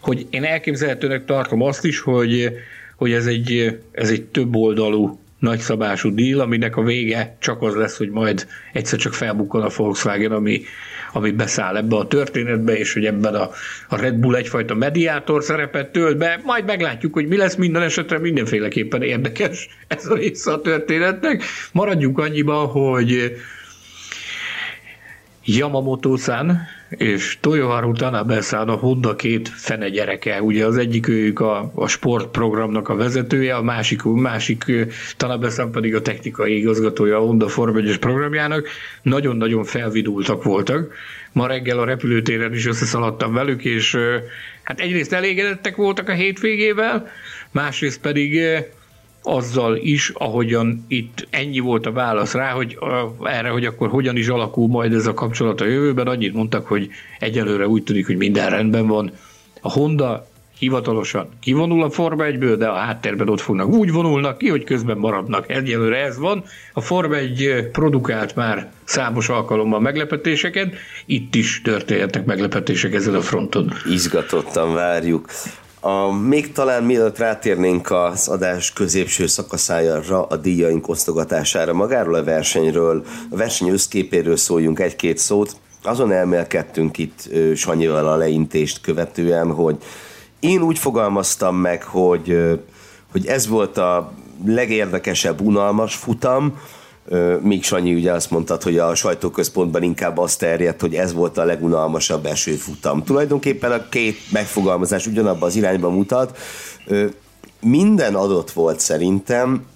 hogy 0.00 0.26
én 0.30 0.44
elképzelhetőnek 0.44 1.24
tartom 1.24 1.62
azt 1.62 1.84
is, 1.84 2.00
hogy, 2.00 2.50
hogy 2.96 3.12
ez 3.12 3.26
egy, 3.26 3.78
ez 3.92 4.10
egy 4.10 4.22
több 4.22 4.56
oldalú 4.56 5.18
nagyszabású 5.44 6.14
díl, 6.14 6.40
aminek 6.40 6.76
a 6.76 6.82
vége 6.82 7.36
csak 7.40 7.62
az 7.62 7.74
lesz, 7.74 7.96
hogy 7.96 8.10
majd 8.10 8.46
egyszer 8.72 8.98
csak 8.98 9.14
felbukkan 9.14 9.62
a 9.62 9.68
Volkswagen, 9.76 10.32
ami, 10.32 10.62
ami 11.12 11.30
beszáll 11.30 11.76
ebbe 11.76 11.96
a 11.96 12.06
történetbe, 12.06 12.76
és 12.76 12.92
hogy 12.92 13.04
ebben 13.04 13.34
a, 13.34 13.50
a 13.88 13.96
Red 13.96 14.14
Bull 14.14 14.34
egyfajta 14.34 14.74
mediátor 14.74 15.42
szerepet 15.42 15.92
tölt 15.92 16.16
be, 16.16 16.40
majd 16.44 16.64
meglátjuk, 16.64 17.12
hogy 17.12 17.26
mi 17.26 17.36
lesz 17.36 17.54
minden 17.54 17.82
esetre 17.82 18.18
mindenféleképpen 18.18 19.02
érdekes 19.02 19.68
ez 19.88 20.06
a 20.06 20.14
része 20.14 20.52
a 20.52 20.60
történetnek. 20.60 21.42
Maradjunk 21.72 22.18
annyiba, 22.18 22.54
hogy 22.54 23.36
Yamamoto-san 25.44 26.60
és 26.88 27.38
Toyoharu 27.40 27.92
Tanabe-san 27.92 28.68
a 28.68 28.74
Honda 28.74 29.16
két 29.16 29.48
fene 29.48 29.88
gyereke. 29.88 30.42
Ugye 30.42 30.66
az 30.66 30.76
egyik 30.76 31.08
őjük 31.08 31.40
a, 31.40 31.70
a 31.74 31.86
sportprogramnak 31.86 32.88
a 32.88 32.94
vezetője, 32.94 33.54
a 33.54 33.62
másik, 33.62 34.02
másik 34.02 34.64
Tanabe-san 35.16 35.70
pedig 35.70 35.94
a 35.94 36.02
technikai 36.02 36.56
igazgatója 36.56 37.16
a 37.16 37.20
Honda 37.20 37.48
Form 37.48 37.76
1 37.76 37.98
programjának. 37.98 38.68
Nagyon-nagyon 39.02 39.64
felvidultak 39.64 40.42
voltak. 40.42 40.92
Ma 41.32 41.46
reggel 41.46 41.78
a 41.78 41.84
repülőtéren 41.84 42.52
is 42.52 42.66
összeszaladtam 42.66 43.32
velük, 43.32 43.64
és 43.64 43.96
hát 44.62 44.80
egyrészt 44.80 45.12
elégedettek 45.12 45.76
voltak 45.76 46.08
a 46.08 46.12
hétvégével, 46.12 47.06
másrészt 47.50 48.00
pedig 48.00 48.40
azzal 49.24 49.76
is, 49.76 50.08
ahogyan 50.08 50.84
itt 50.88 51.26
ennyi 51.30 51.58
volt 51.58 51.86
a 51.86 51.92
válasz 51.92 52.34
rá, 52.34 52.50
hogy 52.50 52.78
erre, 53.22 53.48
hogy 53.48 53.64
akkor 53.64 53.88
hogyan 53.88 54.16
is 54.16 54.28
alakul 54.28 54.68
majd 54.68 54.92
ez 54.92 55.06
a 55.06 55.14
kapcsolat 55.14 55.60
a 55.60 55.64
jövőben, 55.66 56.06
annyit 56.06 56.34
mondtak, 56.34 56.66
hogy 56.66 56.88
egyelőre 57.18 57.68
úgy 57.68 57.82
tűnik, 57.82 58.06
hogy 58.06 58.16
minden 58.16 58.50
rendben 58.50 58.86
van. 58.86 59.12
A 59.60 59.70
Honda 59.70 60.26
hivatalosan 60.58 61.28
kivonul 61.40 61.82
a 61.82 61.90
Forma 61.90 62.24
1 62.24 62.38
de 62.38 62.66
a 62.66 62.74
háttérben 62.74 63.28
ott 63.28 63.40
fognak 63.40 63.68
úgy 63.68 63.92
vonulnak 63.92 64.38
ki, 64.38 64.48
hogy 64.48 64.64
közben 64.64 64.98
maradnak. 64.98 65.50
Egyelőre 65.50 65.96
ez 65.96 66.18
van. 66.18 66.44
A 66.72 66.80
Forma 66.80 67.14
1 67.14 67.68
produkált 67.72 68.34
már 68.34 68.72
számos 68.84 69.28
alkalommal 69.28 69.80
meglepetéseket, 69.80 70.74
itt 71.06 71.34
is 71.34 71.60
történhetnek 71.62 72.24
meglepetések 72.24 72.94
ezen 72.94 73.14
a 73.14 73.20
fronton. 73.20 73.72
Izgatottan 73.90 74.74
várjuk. 74.74 75.28
A, 75.84 76.12
még 76.12 76.52
talán 76.52 76.82
mielőtt 76.82 77.18
rátérnénk 77.18 77.90
az 77.90 78.28
adás 78.28 78.72
középső 78.72 79.26
szakaszájára, 79.26 80.26
a 80.26 80.36
díjaink 80.36 80.88
osztogatására, 80.88 81.72
magáról 81.72 82.14
a 82.14 82.24
versenyről, 82.24 83.04
a 83.30 83.36
verseny 83.36 83.68
összképéről 83.68 84.36
szóljunk 84.36 84.80
egy-két 84.80 85.18
szót. 85.18 85.56
Azon 85.82 86.12
elmélkedtünk 86.12 86.98
itt 86.98 87.28
Sanyival 87.54 88.08
a 88.08 88.16
leintést 88.16 88.80
követően, 88.80 89.52
hogy 89.52 89.76
én 90.40 90.62
úgy 90.62 90.78
fogalmaztam 90.78 91.56
meg, 91.56 91.82
hogy, 91.82 92.38
hogy 93.12 93.26
ez 93.26 93.48
volt 93.48 93.78
a 93.78 94.12
legérdekesebb, 94.44 95.40
unalmas 95.40 95.94
futam, 95.94 96.58
Míg 97.40 97.62
Sanyi 97.62 97.94
ugye 97.94 98.12
azt 98.12 98.30
mondtad, 98.30 98.62
hogy 98.62 98.78
a 98.78 98.94
sajtóközpontban 98.94 99.82
inkább 99.82 100.18
azt 100.18 100.38
terjedt, 100.38 100.80
hogy 100.80 100.94
ez 100.94 101.12
volt 101.12 101.38
a 101.38 101.44
legunalmasabb 101.44 102.26
esőfutam. 102.26 103.04
Tulajdonképpen 103.04 103.72
a 103.72 103.88
két 103.88 104.16
megfogalmazás 104.32 105.06
ugyanabban 105.06 105.48
az 105.48 105.56
irányba 105.56 105.90
mutat. 105.90 106.38
Minden 107.60 108.14
adott 108.14 108.50
volt 108.50 108.80
szerintem 108.80 109.66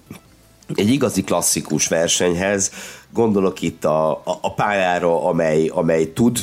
egy 0.75 0.89
igazi 0.89 1.23
klasszikus 1.23 1.87
versenyhez. 1.87 2.71
Gondolok 3.13 3.61
itt 3.61 3.85
a, 3.85 4.11
a, 4.11 4.37
a 4.41 4.53
pályára, 4.53 5.23
amely, 5.23 5.67
amely 5.67 6.13
tud 6.13 6.39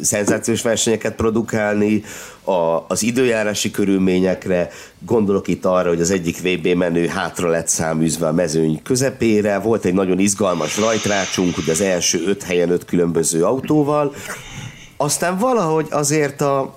szenzációs 0.00 0.62
versenyeket 0.62 1.14
produkálni, 1.14 2.02
a, 2.44 2.84
az 2.88 3.02
időjárási 3.02 3.70
körülményekre, 3.70 4.70
gondolok 4.98 5.48
itt 5.48 5.64
arra, 5.64 5.88
hogy 5.88 6.00
az 6.00 6.10
egyik 6.10 6.40
VB 6.40 6.66
menő 6.66 7.06
hátra 7.06 7.48
lett 7.48 7.68
száműzve 7.68 8.26
a 8.26 8.32
mezőny 8.32 8.82
közepére, 8.82 9.58
volt 9.58 9.84
egy 9.84 9.94
nagyon 9.94 10.18
izgalmas 10.18 10.78
rajtrácsunk, 10.78 11.58
ugye 11.58 11.72
az 11.72 11.80
első 11.80 12.22
öt 12.26 12.42
helyen 12.42 12.70
öt 12.70 12.84
különböző 12.84 13.44
autóval, 13.44 14.14
aztán 14.96 15.38
valahogy 15.38 15.86
azért 15.90 16.40
a, 16.40 16.74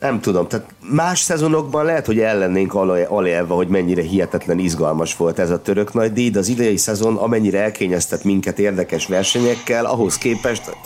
nem 0.00 0.20
tudom, 0.20 0.48
tehát 0.48 0.66
más 0.90 1.20
szezonokban 1.20 1.84
lehet, 1.84 2.06
hogy 2.06 2.18
ellennénk 2.18 2.74
alélve, 3.08 3.54
hogy 3.54 3.68
mennyire 3.68 4.02
hihetetlen 4.02 4.58
izgalmas 4.58 5.16
volt 5.16 5.38
ez 5.38 5.50
a 5.50 5.62
török 5.62 5.94
nagy 5.94 6.12
díj, 6.12 6.30
de 6.30 6.38
az 6.38 6.48
idei 6.48 6.76
szezon 6.76 7.16
amennyire 7.16 7.62
elkényeztet 7.62 8.24
minket 8.24 8.58
érdekes 8.58 9.06
versenyekkel, 9.06 9.84
ahhoz 9.84 10.18
képest 10.18 10.76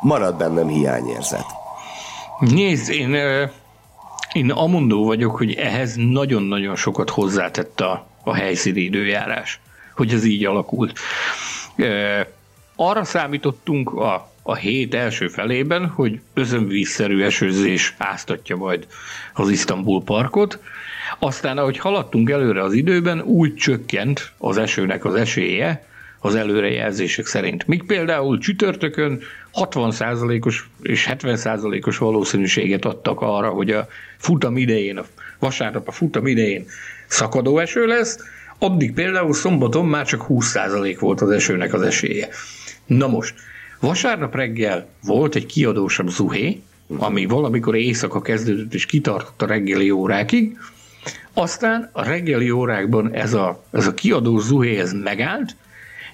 marad 0.00 0.36
bennem 0.36 0.68
hiányérzet. 0.68 1.46
Nézd, 2.38 2.90
én, 2.90 3.14
én 4.32 4.50
amondó 4.50 5.04
vagyok, 5.04 5.36
hogy 5.36 5.54
ehhez 5.54 5.94
nagyon-nagyon 5.96 6.76
sokat 6.76 7.10
hozzátett 7.10 7.80
a, 7.80 8.06
a 8.24 8.34
helyszíni 8.34 8.80
időjárás, 8.80 9.60
hogy 9.94 10.12
ez 10.12 10.24
így 10.24 10.44
alakult. 10.44 10.98
Arra 12.76 13.04
számítottunk 13.04 13.90
a, 13.92 14.30
a 14.42 14.54
hét 14.54 14.94
első 14.94 15.28
felében, 15.28 15.86
hogy 15.86 16.20
özönvízszerű 16.34 17.22
esőzés 17.22 17.94
áztatja 17.98 18.56
majd 18.56 18.86
az 19.34 19.50
Isztambul 19.50 20.02
parkot, 20.02 20.58
aztán, 21.18 21.58
ahogy 21.58 21.78
haladtunk 21.78 22.30
előre 22.30 22.62
az 22.62 22.72
időben, 22.72 23.20
úgy 23.20 23.54
csökkent 23.54 24.32
az 24.38 24.56
esőnek 24.56 25.04
az 25.04 25.14
esélye, 25.14 25.84
az 26.20 26.34
előrejelzések 26.34 27.26
szerint. 27.26 27.66
Míg 27.66 27.82
például 27.82 28.38
csütörtökön 28.38 29.20
60%-os 29.54 30.68
és 30.82 31.08
70%-os 31.10 31.98
valószínűséget 31.98 32.84
adtak 32.84 33.20
arra, 33.20 33.48
hogy 33.48 33.70
a 33.70 33.86
futam 34.18 34.56
idején, 34.56 34.96
a 34.98 35.04
vasárnap 35.38 35.88
a 35.88 35.92
futam 35.92 36.26
idején 36.26 36.64
szakadó 37.06 37.58
eső 37.58 37.86
lesz, 37.86 38.18
addig 38.58 38.92
például 38.92 39.34
szombaton 39.34 39.86
már 39.86 40.06
csak 40.06 40.24
20% 40.28 40.96
volt 41.00 41.20
az 41.20 41.30
esőnek 41.30 41.72
az 41.72 41.82
esélye. 41.82 42.28
Na 42.86 43.06
most, 43.06 43.34
vasárnap 43.80 44.34
reggel 44.34 44.88
volt 45.02 45.34
egy 45.34 45.46
kiadósabb 45.46 46.08
zuhé, 46.08 46.60
ami 46.98 47.24
valamikor 47.26 47.76
éjszaka 47.76 48.20
kezdődött 48.20 48.74
és 48.74 48.86
kitartott 48.86 49.42
a 49.42 49.46
reggeli 49.46 49.90
órákig, 49.90 50.58
aztán 51.32 51.90
a 51.92 52.04
reggeli 52.04 52.50
órákban 52.50 53.12
ez 53.14 53.34
a, 53.34 53.64
ez 53.72 53.86
a 53.86 53.94
kiadó 53.94 54.38
zuhé 54.38 54.78
ez 54.78 54.92
megállt, 54.92 55.56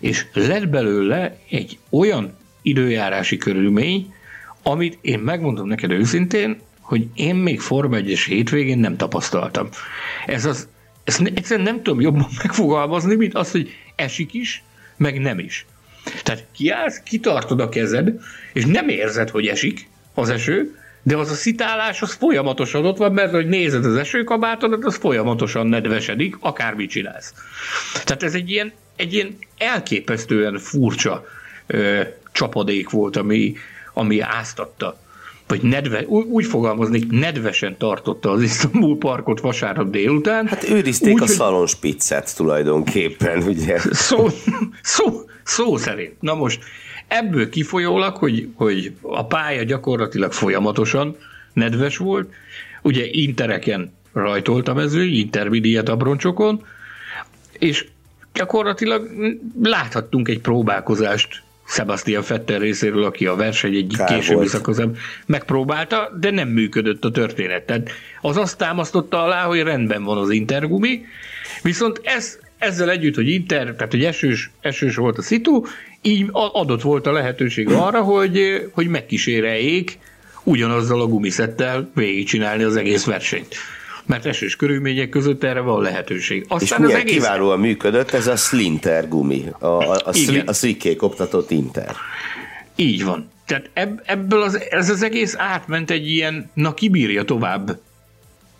és 0.00 0.26
lett 0.32 0.68
belőle 0.68 1.38
egy 1.50 1.78
olyan 1.90 2.36
időjárási 2.62 3.36
körülmény, 3.36 4.14
amit 4.62 4.98
én 5.00 5.18
megmondom 5.18 5.68
neked 5.68 5.90
őszintén, 5.90 6.60
hogy 6.80 7.06
én 7.14 7.34
még 7.34 7.60
Forma 7.60 7.96
1 7.96 8.18
hétvégén 8.18 8.78
nem 8.78 8.96
tapasztaltam. 8.96 9.68
Ez 10.26 10.44
az, 10.44 10.68
ezt 11.04 11.20
egyszerűen 11.20 11.66
nem 11.66 11.82
tudom 11.82 12.00
jobban 12.00 12.26
megfogalmazni, 12.42 13.14
mint 13.14 13.34
az, 13.34 13.50
hogy 13.50 13.70
esik 13.96 14.34
is, 14.34 14.62
meg 14.96 15.20
nem 15.20 15.38
is. 15.38 15.66
Tehát 16.22 16.44
kiállsz, 16.52 17.00
kitartod 17.04 17.60
a 17.60 17.68
kezed, 17.68 18.20
és 18.52 18.64
nem 18.64 18.88
érzed, 18.88 19.30
hogy 19.30 19.46
esik 19.46 19.88
az 20.14 20.28
eső, 20.28 20.74
de 21.02 21.16
az 21.16 21.30
a 21.30 21.34
szitálás 21.34 22.02
az 22.02 22.12
folyamatosan 22.12 22.86
ott 22.86 22.96
van, 22.96 23.12
mert 23.12 23.30
hogy 23.30 23.48
nézed 23.48 23.84
az 23.84 23.96
esőkabátodat, 23.96 24.84
az 24.84 24.96
folyamatosan 24.96 25.66
nedvesedik, 25.66 26.36
akármit 26.40 26.90
csinálsz. 26.90 27.34
Tehát 28.04 28.22
ez 28.22 28.34
egy 28.34 28.50
ilyen, 28.50 28.72
egy 28.96 29.12
ilyen 29.12 29.36
elképesztően 29.58 30.58
furcsa 30.58 31.24
ö, 31.66 32.00
csapadék 32.32 32.90
volt, 32.90 33.16
ami, 33.16 33.54
ami 33.92 34.20
áztatta 34.20 34.98
vagy 35.46 35.62
nedve, 35.62 36.04
úgy, 36.06 36.44
fogalmaznék, 36.44 37.10
nedvesen 37.10 37.76
tartotta 37.78 38.30
az 38.30 38.42
Isztambul 38.42 38.98
parkot 38.98 39.40
vasárnap 39.40 39.90
délután. 39.90 40.46
Hát 40.46 40.68
őrizték 40.68 41.14
úgy, 41.14 41.22
a 41.22 41.26
szalonspiccet 41.26 42.36
tulajdonképpen, 42.36 43.42
ugye? 43.42 43.78
Szó, 43.90 44.26
szó, 44.82 45.24
szó 45.42 45.76
szerint. 45.76 46.20
Na 46.20 46.34
most 46.34 46.62
ebből 47.08 47.48
kifolyólag, 47.48 48.16
hogy, 48.16 48.48
hogy 48.54 48.92
a 49.02 49.26
pálya 49.26 49.62
gyakorlatilag 49.62 50.32
folyamatosan 50.32 51.16
nedves 51.52 51.96
volt, 51.96 52.32
ugye 52.82 53.06
intereken 53.10 53.94
rajtolt 54.12 54.68
a 54.68 54.74
mező, 54.74 55.04
intermediate 55.04 55.92
abroncsokon, 55.92 56.64
és 57.58 57.86
gyakorlatilag 58.36 59.10
láthattunk 59.62 60.28
egy 60.28 60.40
próbálkozást 60.40 61.42
Sebastian 61.68 62.22
Vettel 62.28 62.58
részéről, 62.58 63.04
aki 63.04 63.26
a 63.26 63.34
verseny 63.34 63.74
egyik 63.74 63.96
Kár 63.96 64.08
későbbi 64.08 64.46
szakaszán 64.46 64.96
megpróbálta, 65.26 66.10
de 66.20 66.30
nem 66.30 66.48
működött 66.48 67.04
a 67.04 67.10
történet. 67.10 67.66
Tehát 67.66 67.90
az 68.20 68.36
azt 68.36 68.58
támasztotta 68.58 69.22
alá, 69.22 69.44
hogy 69.44 69.62
rendben 69.62 70.04
van 70.04 70.18
az 70.18 70.30
intergumi, 70.30 71.04
viszont 71.62 72.00
ez, 72.04 72.38
ezzel 72.58 72.90
együtt, 72.90 73.14
hogy 73.14 73.28
inter, 73.28 73.74
tehát 73.74 73.90
hogy 73.90 74.04
esős, 74.04 74.50
esős 74.60 74.96
volt 74.96 75.18
a 75.18 75.22
szitu, 75.22 75.62
így 76.02 76.28
adott 76.32 76.82
volt 76.82 77.06
a 77.06 77.12
lehetőség 77.12 77.68
arra, 77.68 78.02
hogy, 78.02 78.68
hogy 78.72 78.88
megkíséreljék 78.88 79.98
ugyanazzal 80.42 81.00
a 81.00 81.06
gumiszettel 81.06 81.90
végigcsinálni 81.94 82.62
az 82.62 82.76
egész 82.76 83.04
versenyt 83.04 83.54
mert 84.06 84.26
esős 84.26 84.56
körülmények 84.56 85.08
között 85.08 85.44
erre 85.44 85.60
van 85.60 85.82
lehetőség. 85.82 86.44
Aztán 86.48 86.80
és 86.80 86.86
milyen 86.86 87.00
egész... 87.00 87.14
kiválóan 87.14 87.60
működött 87.60 88.10
ez 88.10 88.26
a 88.26 88.36
Slinter 88.36 89.08
gumi, 89.08 89.44
a, 89.58 89.66
a, 89.66 89.94
a, 89.94 90.12
a 90.46 90.52
szlikkék 90.52 91.02
oktatott 91.02 91.50
Inter. 91.50 91.94
Így 92.76 93.04
van. 93.04 93.30
Tehát 93.46 94.00
ebből 94.04 94.42
az, 94.42 94.60
ez 94.70 94.90
az 94.90 95.02
egész 95.02 95.34
átment 95.38 95.90
egy 95.90 96.08
ilyen, 96.08 96.50
na 96.54 96.74
kibírja 96.74 97.24
tovább 97.24 97.78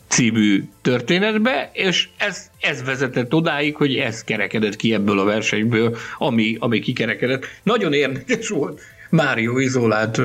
című 0.08 0.64
történetbe, 0.82 1.70
és 1.72 2.08
ez, 2.16 2.50
ez 2.60 2.84
vezetett 2.84 3.34
odáig, 3.34 3.76
hogy 3.76 3.96
ez 3.96 4.24
kerekedett 4.24 4.76
ki 4.76 4.94
ebből 4.94 5.18
a 5.18 5.24
versenyből, 5.24 5.96
ami, 6.18 6.56
ami 6.58 6.80
kikerekedett. 6.80 7.46
Nagyon 7.62 7.92
érdekes 7.92 8.48
volt 8.48 8.80
Mário 9.10 9.58
Izolát 9.58 10.18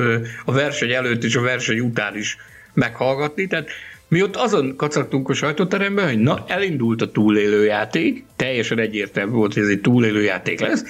a 0.44 0.52
verseny 0.52 0.92
előtt 0.92 1.24
és 1.24 1.34
a 1.34 1.40
verseny 1.40 1.80
után 1.80 2.16
is 2.16 2.36
meghallgatni, 2.74 3.46
tehát 3.46 3.68
mi 4.12 4.22
ott 4.22 4.36
azon 4.36 4.76
kacagtunk 4.76 5.28
a 5.28 5.34
sajtóteremben, 5.34 6.06
hogy 6.06 6.18
na, 6.18 6.44
elindult 6.46 7.02
a 7.02 7.10
túlélőjáték, 7.10 8.24
teljesen 8.36 8.78
egyértelmű 8.78 9.32
volt, 9.32 9.54
hogy 9.54 9.62
ez 9.62 9.68
egy 9.68 9.80
túlélőjáték 9.80 10.60
lesz. 10.60 10.84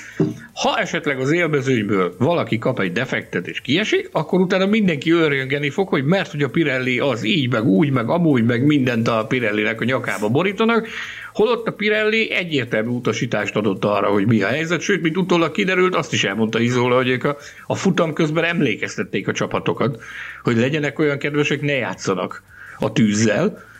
Ha 0.54 0.78
esetleg 0.78 1.20
az 1.20 1.32
élmezőnyből 1.32 2.14
valaki 2.18 2.58
kap 2.58 2.80
egy 2.80 2.92
defektet 2.92 3.46
és 3.46 3.60
kiesik, 3.60 4.08
akkor 4.12 4.40
utána 4.40 4.66
mindenki 4.66 5.10
örjöngeni 5.10 5.70
fog, 5.70 5.88
hogy 5.88 6.04
mert 6.04 6.30
hogy 6.30 6.42
a 6.42 6.48
Pirelli 6.48 6.98
az 6.98 7.24
így, 7.24 7.50
meg 7.50 7.64
úgy, 7.64 7.90
meg 7.90 8.08
amúgy, 8.08 8.44
meg 8.44 8.64
mindent 8.64 9.08
a 9.08 9.26
Pirellinek 9.26 9.80
a 9.80 9.84
nyakába 9.84 10.28
borítanak, 10.28 10.88
holott 11.32 11.66
a 11.66 11.72
Pirelli 11.72 12.30
egyértelmű 12.30 12.90
utasítást 12.90 13.56
adott 13.56 13.84
arra, 13.84 14.08
hogy 14.08 14.26
mi 14.26 14.42
a 14.42 14.46
helyzet, 14.46 14.80
sőt, 14.80 15.02
mint 15.02 15.16
utólag 15.16 15.52
kiderült, 15.52 15.94
azt 15.94 16.12
is 16.12 16.24
elmondta 16.24 16.60
Izola, 16.60 16.96
hogy 16.96 17.12
a, 17.12 17.36
a 17.66 17.74
futam 17.74 18.12
közben 18.12 18.44
emlékeztették 18.44 19.28
a 19.28 19.32
csapatokat, 19.32 20.02
hogy 20.42 20.56
legyenek 20.56 20.98
olyan 20.98 21.18
kedvesek, 21.18 21.60
ne 21.60 21.72
játszanak 21.72 22.42
a 22.82 22.92
tűzzel, 22.92 23.70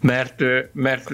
mert, 0.00 0.42
mert 0.72 1.10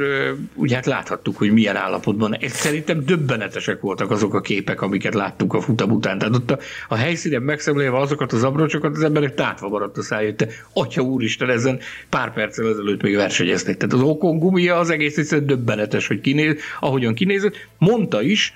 ugye 0.54 0.74
hát 0.74 0.87
láthattuk, 0.87 1.37
hogy 1.37 1.52
milyen 1.52 1.76
állapotban. 1.76 2.34
Ez 2.34 2.52
szerintem 2.52 3.04
döbbenetesek 3.04 3.80
voltak 3.80 4.11
azok 4.11 4.34
a 4.34 4.40
képek, 4.40 4.82
amiket 4.82 5.14
láttuk 5.14 5.54
a 5.54 5.61
futam 5.61 5.90
után. 5.90 6.18
Tehát 6.18 6.34
ott 6.34 6.50
a, 6.50 6.58
a 6.88 6.94
helyszínen 6.94 7.42
megszemlélve 7.42 7.98
azokat 7.98 8.32
az 8.32 8.44
abroncsokat, 8.44 8.96
az 8.96 9.02
emberek 9.02 9.34
tátva 9.34 9.68
maradt 9.68 9.98
a 9.98 10.02
szájét. 10.02 10.37
Te, 10.37 10.48
atya 10.72 11.02
úristen, 11.02 11.50
ezen 11.50 11.80
pár 12.08 12.32
perccel 12.32 12.68
ezelőtt 12.68 13.02
még 13.02 13.16
versenyeztek. 13.16 13.76
Tehát 13.76 13.94
az 13.94 14.00
okon 14.00 14.38
gumia 14.38 14.78
az 14.78 14.90
egész 14.90 15.18
egyszerűen 15.18 15.46
döbbenetes, 15.46 16.06
hogy 16.06 16.20
kinéz, 16.20 16.56
ahogyan 16.80 17.14
kinézett. 17.14 17.54
Mondta 17.78 18.22
is, 18.22 18.54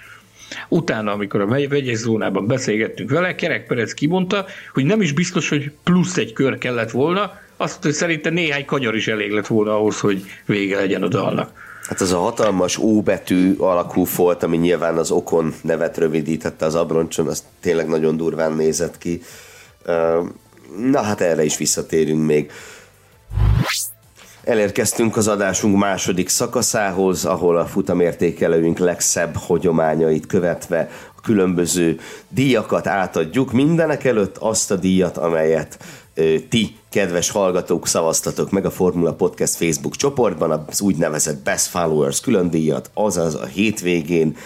Utána, 0.68 1.12
amikor 1.12 1.40
a 1.40 1.46
vegyes 1.46 1.96
zónában 1.96 2.46
beszélgettünk 2.46 3.10
vele, 3.10 3.34
Kerek 3.34 3.66
Perec 3.66 3.92
kimondta, 3.92 4.46
hogy 4.72 4.84
nem 4.84 5.00
is 5.00 5.12
biztos, 5.12 5.48
hogy 5.48 5.72
plusz 5.82 6.16
egy 6.16 6.32
kör 6.32 6.58
kellett 6.58 6.90
volna, 6.90 7.32
azt, 7.62 7.92
szerintem 7.92 8.32
néhány 8.34 8.64
kanyar 8.64 8.94
is 8.94 9.08
elég 9.08 9.30
lett 9.30 9.46
volna 9.46 9.76
ahhoz, 9.76 10.00
hogy 10.00 10.24
vége 10.46 10.76
legyen 10.76 11.02
a 11.02 11.08
dalnak. 11.08 11.50
Hát 11.88 12.00
az 12.00 12.12
a 12.12 12.18
hatalmas 12.18 12.78
ó 12.78 13.02
betű 13.02 13.54
alakú 13.58 14.04
folt, 14.04 14.42
ami 14.42 14.56
nyilván 14.56 14.96
az 14.96 15.10
okon 15.10 15.54
nevet 15.62 15.98
rövidítette 15.98 16.64
az 16.64 16.74
abroncson, 16.74 17.26
az 17.26 17.44
tényleg 17.60 17.88
nagyon 17.88 18.16
durván 18.16 18.52
nézett 18.52 18.98
ki. 18.98 19.22
Na 20.90 21.00
hát 21.00 21.20
erre 21.20 21.44
is 21.44 21.56
visszatérünk 21.56 22.26
még. 22.26 22.50
Elérkeztünk 24.44 25.16
az 25.16 25.28
adásunk 25.28 25.76
második 25.76 26.28
szakaszához, 26.28 27.24
ahol 27.24 27.56
a 27.56 27.66
futamértékelőink 27.66 28.78
legszebb 28.78 29.36
hagyományait 29.36 30.26
követve 30.26 30.90
a 31.16 31.20
különböző 31.20 32.00
díjakat 32.28 32.86
átadjuk. 32.86 33.52
Mindenek 33.52 34.04
előtt 34.04 34.36
azt 34.36 34.70
a 34.70 34.76
díjat, 34.76 35.16
amelyet 35.16 35.78
ö, 36.14 36.34
ti, 36.48 36.76
kedves 36.92 37.30
hallgatók, 37.30 37.86
szavaztatok 37.86 38.50
meg 38.50 38.64
a 38.64 38.70
Formula 38.70 39.12
Podcast 39.12 39.54
Facebook 39.54 39.96
csoportban, 39.96 40.64
az 40.68 40.80
úgynevezett 40.80 41.42
Best 41.42 41.66
Followers 41.66 42.20
külön 42.20 42.50
díjat, 42.50 42.90
azaz 42.94 43.34
a 43.34 43.44
hétvégén 43.44 44.36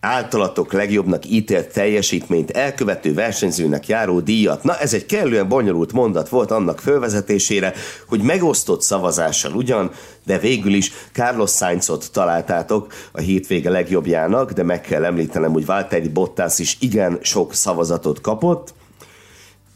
általatok 0.00 0.72
legjobbnak 0.72 1.30
ítélt 1.30 1.72
teljesítményt 1.72 2.50
elkövető 2.50 3.14
versenyzőnek 3.14 3.86
járó 3.86 4.20
díjat. 4.20 4.64
Na, 4.64 4.78
ez 4.78 4.94
egy 4.94 5.06
kellően 5.06 5.48
bonyolult 5.48 5.92
mondat 5.92 6.28
volt 6.28 6.50
annak 6.50 6.80
fölvezetésére, 6.80 7.72
hogy 8.06 8.20
megosztott 8.20 8.82
szavazással 8.82 9.54
ugyan, 9.54 9.90
de 10.24 10.38
végül 10.38 10.74
is 10.74 10.92
Carlos 11.12 11.50
Sainzot 11.50 12.12
találtátok 12.12 12.92
a 13.12 13.20
hétvége 13.20 13.70
legjobbjának, 13.70 14.52
de 14.52 14.62
meg 14.62 14.80
kell 14.80 15.04
említenem, 15.04 15.52
hogy 15.52 15.66
Valtteri 15.66 16.08
Bottas 16.08 16.58
is 16.58 16.76
igen 16.80 17.18
sok 17.22 17.54
szavazatot 17.54 18.20
kapott, 18.20 18.74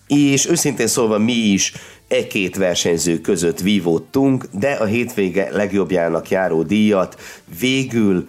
és 0.06 0.48
őszintén 0.48 0.86
szólva 0.86 1.18
mi 1.18 1.32
is 1.32 1.72
e-két 2.08 2.56
versenyző 2.56 3.20
között 3.20 3.60
vívódtunk, 3.60 4.44
de 4.50 4.70
a 4.70 4.84
hétvége 4.84 5.48
legjobbjának 5.50 6.30
járó 6.30 6.62
díjat 6.62 7.20
végül 7.60 8.28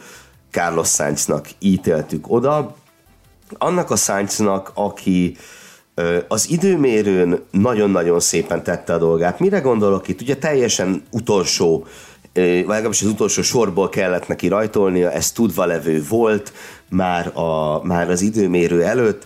Carlos 0.52 0.90
Sainznak 0.90 1.48
ítéltük 1.60 2.32
oda. 2.32 2.76
Annak 3.58 3.92
a 3.92 3.96
Sainznak, 3.96 4.72
aki 4.74 5.38
az 6.28 6.50
időmérőn 6.50 7.44
nagyon-nagyon 7.52 8.20
szépen 8.20 8.64
tette 8.64 8.94
a 8.94 8.98
dolgát. 8.98 9.40
Mire 9.40 9.60
gondolok 9.60 10.08
itt? 10.08 10.22
Ugye 10.22 10.36
teljesen 10.36 11.04
utolsó 11.12 11.86
vagy 12.38 12.66
legalábbis 12.68 13.02
az 13.02 13.08
utolsó 13.08 13.42
sorból 13.42 13.90
kellett 13.90 14.28
neki 14.28 14.48
rajtolnia, 14.48 15.12
ez 15.12 15.32
tudva 15.32 15.66
levő 15.66 16.04
volt 16.10 16.54
már, 16.90 17.38
a, 17.38 17.82
már 17.84 18.10
az 18.10 18.22
időmérő 18.22 18.84
előtt, 18.84 19.26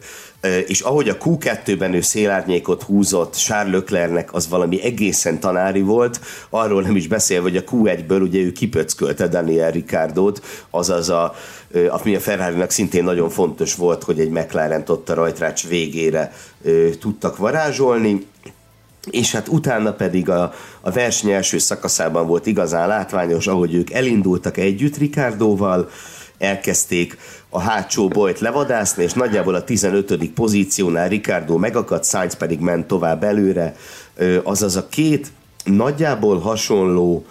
és 0.67 0.81
ahogy 0.81 1.09
a 1.09 1.17
Q2-ben 1.17 1.93
ő 1.93 2.01
szélárnyékot 2.01 2.83
húzott 2.83 3.35
Charles 3.35 3.73
Leclernek, 3.73 4.33
az 4.33 4.49
valami 4.49 4.81
egészen 4.81 5.39
tanári 5.39 5.81
volt, 5.81 6.19
arról 6.49 6.81
nem 6.81 6.95
is 6.95 7.07
beszél, 7.07 7.41
hogy 7.41 7.57
a 7.57 7.63
Q1-ből 7.63 8.21
ugye 8.21 8.39
ő 8.39 8.51
kipöckölte 8.51 9.27
Daniel 9.27 9.71
Ricardot, 9.71 10.41
azaz 10.69 11.09
a, 11.09 11.35
ami 11.89 12.15
a 12.15 12.19
ferrari 12.19 12.63
szintén 12.67 13.03
nagyon 13.03 13.29
fontos 13.29 13.75
volt, 13.75 14.03
hogy 14.03 14.19
egy 14.19 14.29
McLaren 14.29 14.83
ott 14.87 15.09
a 15.09 15.13
rajtrács 15.13 15.67
végére 15.67 16.33
tudtak 16.99 17.37
varázsolni, 17.37 18.27
és 19.09 19.31
hát 19.31 19.47
utána 19.47 19.93
pedig 19.93 20.29
a, 20.29 20.53
a 20.81 20.91
verseny 20.91 21.31
első 21.31 21.57
szakaszában 21.57 22.27
volt 22.27 22.45
igazán 22.45 22.87
látványos, 22.87 23.47
ahogy 23.47 23.73
ők 23.73 23.91
elindultak 23.91 24.57
együtt 24.57 24.97
Ricardóval, 24.97 25.89
elkezdték 26.41 27.17
a 27.49 27.59
hátsó 27.59 28.07
bolyt 28.07 28.39
levadászni, 28.39 29.03
és 29.03 29.13
nagyjából 29.13 29.55
a 29.55 29.63
15. 29.63 30.29
pozíciónál 30.29 31.09
Ricardo 31.09 31.57
megakadt, 31.57 32.05
Sainz 32.05 32.33
pedig 32.33 32.59
ment 32.59 32.87
tovább 32.87 33.23
előre, 33.23 33.75
azaz 34.43 34.75
a 34.75 34.87
két 34.89 35.31
nagyjából 35.63 36.39
hasonló 36.39 37.25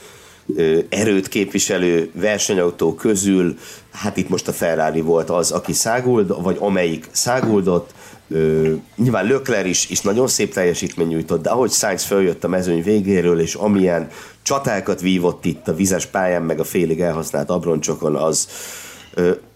erőt 0.89 1.29
képviselő 1.29 2.11
versenyautó 2.15 2.95
közül, 2.95 3.59
hát 3.93 4.17
itt 4.17 4.29
most 4.29 4.49
a 4.49 4.53
Ferrari 4.53 5.01
volt 5.01 5.31
az, 5.31 5.51
aki 5.51 5.73
száguld, 5.73 6.43
vagy 6.43 6.57
amelyik 6.61 7.09
száguldott, 7.13 7.91
Ö, 8.33 8.73
nyilván 8.97 9.27
Lökler 9.27 9.67
is, 9.67 9.91
is 9.91 10.01
nagyon 10.01 10.29
szép 10.29 10.53
teljesítmény 10.53 11.07
nyújtott, 11.07 11.43
de 11.43 11.51
ahogy 11.51 11.71
Sainz 11.71 12.05
följött 12.05 12.45
a 12.45 12.49
mezőny 12.49 12.83
végéről, 12.83 13.41
és 13.41 13.55
amilyen 13.55 14.09
csatákat 14.43 15.01
vívott 15.01 15.45
itt 15.45 15.69
a 15.69 15.75
vizes 15.75 16.07
pályán, 16.07 16.43
meg 16.43 16.61
a 16.61 16.65
félig 16.65 17.01
elhasznált 17.01 17.51
abroncsokon, 17.51 18.15
az, 18.15 18.49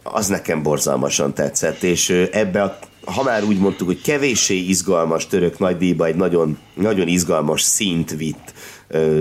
az 0.03 0.27
nekem 0.27 0.63
borzalmasan 0.63 1.35
tetszett, 1.35 1.83
és 1.83 2.11
ebbe 2.33 2.63
a 2.63 2.79
ha 3.05 3.23
már 3.23 3.45
úgy 3.45 3.59
mondtuk, 3.59 3.87
hogy 3.87 4.01
kevéssé 4.01 4.55
izgalmas 4.55 5.27
török 5.27 5.59
nagydíjba 5.59 6.07
egy 6.07 6.15
nagyon, 6.15 6.59
nagyon 6.75 7.09
izgalmas 7.09 7.63
szint 7.63 8.11
vitt 8.11 8.55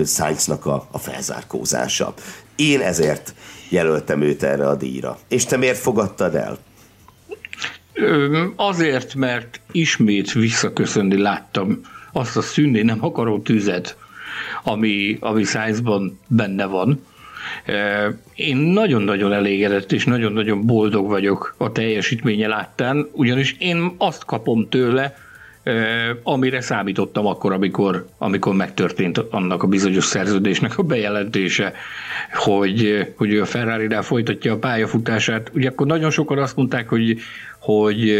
Sainznak 0.04 0.66
a, 0.66 0.88
a 0.90 0.98
felzárkózása. 0.98 2.14
Én 2.56 2.80
ezért 2.80 3.34
jelöltem 3.68 4.22
őt 4.22 4.42
erre 4.42 4.68
a 4.68 4.74
díjra. 4.74 5.18
És 5.28 5.44
te 5.44 5.56
miért 5.56 5.78
fogadtad 5.78 6.34
el? 6.34 6.58
Azért, 8.56 9.14
mert 9.14 9.60
ismét 9.72 10.32
visszaköszönni 10.32 11.16
láttam 11.16 11.80
azt 12.12 12.36
a 12.36 12.42
szűnni 12.42 12.82
nem 12.82 13.04
akaró 13.04 13.38
tüzet, 13.38 13.96
ami, 14.64 15.16
ami 15.20 15.44
Sainzban 15.44 16.18
benne 16.28 16.64
van, 16.64 17.00
én 18.34 18.56
nagyon-nagyon 18.56 19.32
elégedett 19.32 19.92
és 19.92 20.04
nagyon-nagyon 20.04 20.66
boldog 20.66 21.08
vagyok 21.08 21.54
a 21.58 21.72
teljesítménye 21.72 22.46
láttán, 22.46 23.08
ugyanis 23.12 23.56
én 23.58 23.94
azt 23.98 24.24
kapom 24.24 24.68
tőle, 24.68 25.14
amire 26.22 26.60
számítottam 26.60 27.26
akkor, 27.26 27.52
amikor, 27.52 28.06
amikor 28.18 28.54
megtörtént 28.54 29.18
annak 29.18 29.62
a 29.62 29.66
bizonyos 29.66 30.04
szerződésnek 30.04 30.78
a 30.78 30.82
bejelentése, 30.82 31.72
hogy, 32.32 33.06
hogy 33.16 33.38
a 33.38 33.44
ferrari 33.44 33.88
folytatja 34.00 34.52
a 34.52 34.58
pályafutását. 34.58 35.50
Ugye 35.54 35.68
akkor 35.68 35.86
nagyon 35.86 36.10
sokan 36.10 36.38
azt 36.38 36.56
mondták, 36.56 36.88
hogy, 36.88 37.18
hogy 37.58 38.14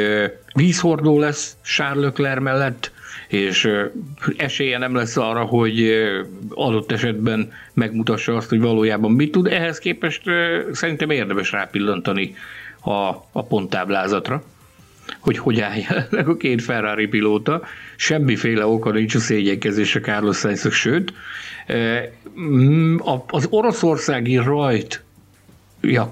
vízhordó 0.54 1.18
lesz 1.18 1.56
Charles 1.64 2.04
Leclerc 2.04 2.40
mellett, 2.42 2.92
és 3.28 3.68
esélye 4.37 4.78
nem 4.78 4.94
lesz 4.94 5.16
arra, 5.16 5.44
hogy 5.44 5.92
adott 6.50 6.92
esetben 6.92 7.52
megmutassa 7.72 8.37
azt, 8.37 8.48
hogy 8.48 8.60
valójában 8.60 9.12
mit 9.12 9.32
tud. 9.32 9.46
Ehhez 9.46 9.78
képest 9.78 10.22
szerintem 10.72 11.10
érdemes 11.10 11.52
rápillantani 11.52 12.34
a, 12.80 13.08
a 13.32 13.44
ponttáblázatra 13.48 14.42
hogy 15.20 15.38
hogy 15.38 15.60
állják 15.60 16.28
a 16.28 16.37
két 16.37 16.62
Ferrari 16.62 17.06
pilóta. 17.06 17.62
Semmiféle 17.96 18.66
oka 18.66 18.90
nincs 18.90 19.14
a 19.14 19.18
szégyenkezésre 19.18 20.00
Carlos 20.00 20.37
Sainz, 20.37 20.72
sőt, 20.72 21.12
az 23.26 23.46
oroszországi 23.50 24.37
rajt 24.37 25.02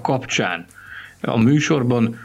kapcsán 0.01 0.65
a 1.21 1.37
műsorban 1.37 2.19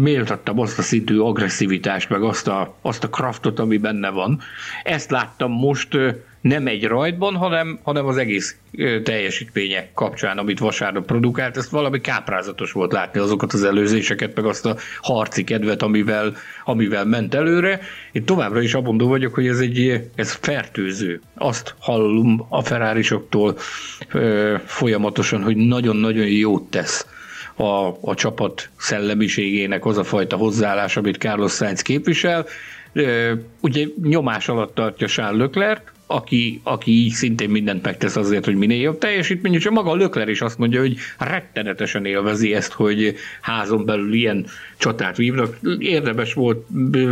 méltattam 0.00 0.60
azt 0.60 0.78
a 0.78 0.82
szintű 0.82 1.18
agresszivitást, 1.18 2.08
meg 2.08 2.22
azt 2.22 2.48
a, 2.48 2.76
azt 2.82 3.04
a 3.04 3.08
kraftot, 3.08 3.58
ami 3.58 3.76
benne 3.76 4.10
van. 4.10 4.40
Ezt 4.82 5.10
láttam 5.10 5.50
most 5.52 5.88
nem 6.40 6.66
egy 6.66 6.84
rajtban, 6.84 7.34
hanem, 7.34 7.78
hanem 7.82 8.06
az 8.06 8.16
egész 8.16 8.56
teljesítmények 9.02 9.92
kapcsán, 9.94 10.38
amit 10.38 10.58
vasárnap 10.58 11.06
produkált, 11.06 11.56
ezt 11.56 11.70
valami 11.70 12.00
káprázatos 12.00 12.72
volt 12.72 12.92
látni 12.92 13.20
azokat 13.20 13.52
az 13.52 13.64
előzéseket, 13.64 14.34
meg 14.34 14.44
azt 14.44 14.66
a 14.66 14.76
harci 15.00 15.44
kedvet, 15.44 15.82
amivel, 15.82 16.34
amivel 16.64 17.04
ment 17.04 17.34
előre. 17.34 17.80
Én 18.12 18.24
továbbra 18.24 18.60
is 18.60 18.74
abondó 18.74 19.08
vagyok, 19.08 19.34
hogy 19.34 19.46
ez 19.46 19.58
egy 19.58 20.08
ez 20.14 20.32
fertőző. 20.32 21.20
Azt 21.34 21.74
hallom 21.78 22.46
a 22.48 22.62
Ferrari-soktól 22.62 23.56
folyamatosan, 24.64 25.42
hogy 25.42 25.56
nagyon-nagyon 25.56 26.26
jót 26.26 26.70
tesz 26.70 27.06
a, 27.56 27.86
a 28.00 28.14
csapat 28.14 28.68
szellemiségének 28.76 29.84
az 29.84 29.98
a 29.98 30.04
fajta 30.04 30.36
hozzáállás, 30.36 30.96
amit 30.96 31.16
Carlos 31.16 31.52
Sainz 31.52 31.82
képvisel. 31.82 32.46
Ugye 33.60 33.86
nyomás 34.02 34.48
alatt 34.48 34.74
tartja 34.74 35.06
Charles 35.06 35.40
Leclerc, 35.40 35.80
aki, 36.06 36.60
aki 36.62 36.90
így 36.90 37.12
szintén 37.12 37.50
mindent 37.50 37.82
megtesz 37.82 38.16
azért, 38.16 38.44
hogy 38.44 38.54
minél 38.56 38.80
jobb 38.80 38.98
teljesítmény, 38.98 39.54
és 39.54 39.68
maga 39.70 39.94
Lökler 39.94 40.28
is 40.28 40.40
azt 40.40 40.58
mondja, 40.58 40.80
hogy 40.80 40.96
rettenetesen 41.18 42.04
élvezi 42.04 42.54
ezt, 42.54 42.72
hogy 42.72 43.14
házon 43.40 43.84
belül 43.84 44.12
ilyen 44.14 44.46
csatát 44.76 45.16
vívnak. 45.16 45.58
Érdemes 45.78 46.34
volt 46.34 46.66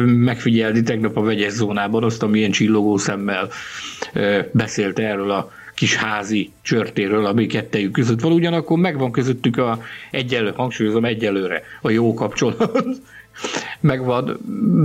megfigyelni 0.07 0.83
tegnap 0.83 1.16
a 1.16 1.22
vegyes 1.22 1.52
zónában 1.52 2.04
azt, 2.04 2.22
amilyen 2.22 2.50
csillogó 2.50 2.96
szemmel 2.96 3.48
beszélt 4.52 4.98
erről 4.98 5.30
a 5.30 5.52
kis 5.74 5.96
házi 5.96 6.52
csörtéről, 6.62 7.26
ami 7.26 7.46
kettejük 7.46 7.92
között 7.92 8.20
van, 8.20 8.32
ugyanakkor 8.32 8.78
megvan 8.78 9.12
közöttük 9.12 9.56
a 9.56 9.82
egyelő, 10.10 10.52
hangsúlyozom 10.56 11.04
egyelőre 11.04 11.62
a 11.82 11.90
jó 11.90 12.14
kapcsolat. 12.14 12.87
Megvan. 13.81 14.38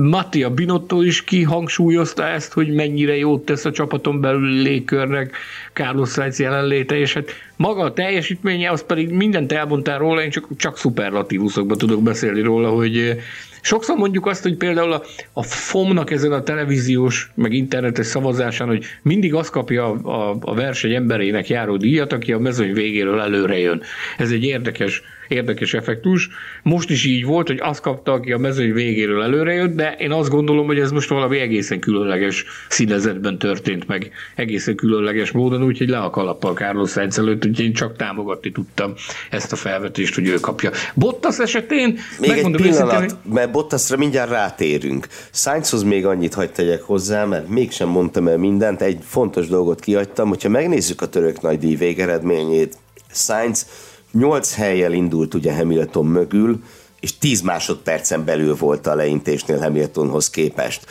Mattia 0.10 0.50
Binotto 0.50 1.02
is 1.02 1.24
kihangsúlyozta 1.24 2.28
ezt, 2.28 2.54
hogy 2.54 2.74
mennyire 2.74 3.18
jót 3.18 3.46
tesz 3.46 3.66
a 3.66 3.72
csapaton 3.72 4.22
belül 4.22 4.62
légkörnek 4.62 5.36
Carlos 5.74 6.10
Sainz 6.12 6.40
jelenléte, 6.40 6.98
és 6.98 7.14
hát 7.14 7.30
maga 7.56 7.84
a 7.84 7.94
teljesítménye, 7.94 8.70
az 8.70 8.84
pedig 8.86 9.10
mindent 9.10 9.52
elmondtál 9.52 9.98
róla, 9.98 10.24
én 10.24 10.30
csak, 10.30 10.48
csak 10.58 10.78
szuperlatívuszokban 10.78 11.78
tudok 11.78 12.04
beszélni 12.04 12.42
róla, 12.42 12.70
hogy 12.70 13.18
Sokszor 13.62 13.98
mondjuk 13.98 14.26
azt, 14.26 14.44
hogy 14.44 14.56
például 14.56 14.92
a, 14.92 15.04
a 15.34 15.44
FOM-nak 15.44 16.12
ezen 16.12 16.32
a 16.32 16.44
televíziós, 16.44 17.32
meg 17.36 17.54
internetes 17.54 18.06
szavazásán, 18.06 18.68
hogy 18.68 18.86
mindig 19.02 19.34
azt 19.34 19.50
kapja 19.50 19.86
a, 19.86 20.30
a, 20.30 20.38
a 20.42 20.54
verseny 20.54 20.94
emberének 20.94 21.48
járó 21.48 21.78
díjat, 21.78 22.14
aki 22.14 22.34
a 22.34 22.40
mezőny 22.40 22.74
végéről 22.74 23.20
előre 23.20 23.58
jön. 23.58 23.82
Ez 24.18 24.32
egy 24.32 24.44
érdekes, 24.44 25.02
érdekes 25.30 25.74
effektus. 25.74 26.30
Most 26.64 26.90
is 26.90 27.06
így 27.06 27.26
volt, 27.26 27.48
hogy 27.48 27.60
azt 27.62 27.82
kapta, 27.82 28.12
aki 28.12 28.32
a 28.32 28.38
mezőny 28.38 28.74
végéről 28.74 29.24
előre 29.24 29.54
jött, 29.54 29.76
de 29.76 29.96
én 29.98 30.12
azt 30.12 30.30
gondolom, 30.30 30.66
hogy 30.66 30.80
ez 30.80 30.92
most 30.92 31.10
valami 31.10 31.40
egészen 31.40 31.80
különleges 31.80 32.46
színezetben 32.70 33.38
történt 33.38 33.88
meg, 33.88 34.12
egészen 34.36 34.76
különleges 34.76 35.32
módon, 35.32 35.64
úgyhogy 35.64 35.90
le 35.90 35.98
a 35.98 36.10
kalappal 36.10 36.54
Carlos 36.54 36.92
Sainz 36.92 37.20
előtt, 37.20 37.46
úgyhogy 37.46 37.66
én 37.66 37.74
csak 37.74 37.96
támogatni 37.96 38.52
tudtam 38.52 38.94
ezt 39.30 39.52
a 39.52 39.56
felvetést, 39.56 40.16
hogy 40.16 40.28
ő 40.28 40.36
kapja. 40.36 40.72
Bottas 40.94 41.40
esetén... 41.40 42.00
Még 42.20 42.30
egy 42.30 42.52
pillanat, 42.52 42.94
őszintén, 42.94 43.34
mert 43.34 43.52
Bottasra 43.52 43.98
mindjárt 43.98 44.30
rátérünk. 44.30 45.08
Sainzhoz 45.32 45.84
még 45.84 46.06
annyit 46.06 46.34
hagyd 46.34 46.52
tegyek 46.52 46.82
hozzá, 46.82 47.26
mert 47.26 47.48
mégsem 47.48 47.90
mondtam 47.90 48.28
el 48.28 48.38
mindent, 48.38 48.82
egy 48.82 48.98
fontos 49.04 49.48
dolgot 49.48 49.80
kiadtam, 49.80 50.28
hogyha 50.28 50.50
megnézzük 50.50 51.02
a 51.02 51.08
török 51.08 51.42
nagydíj 51.42 51.76
végeredményét, 51.76 52.78
Sainz 53.12 53.68
8 54.12 54.56
helyjel 54.56 54.94
indult 54.94 55.34
ugye 55.34 55.56
Hamilton 55.56 56.06
mögül, 56.06 56.64
és 57.00 57.18
10 57.18 57.42
másodpercen 57.42 58.26
belül 58.26 58.56
volt 58.56 58.88
a 58.88 58.96
leintésnél 58.96 59.60
Hamiltonhoz 59.60 60.30
képest. 60.30 60.86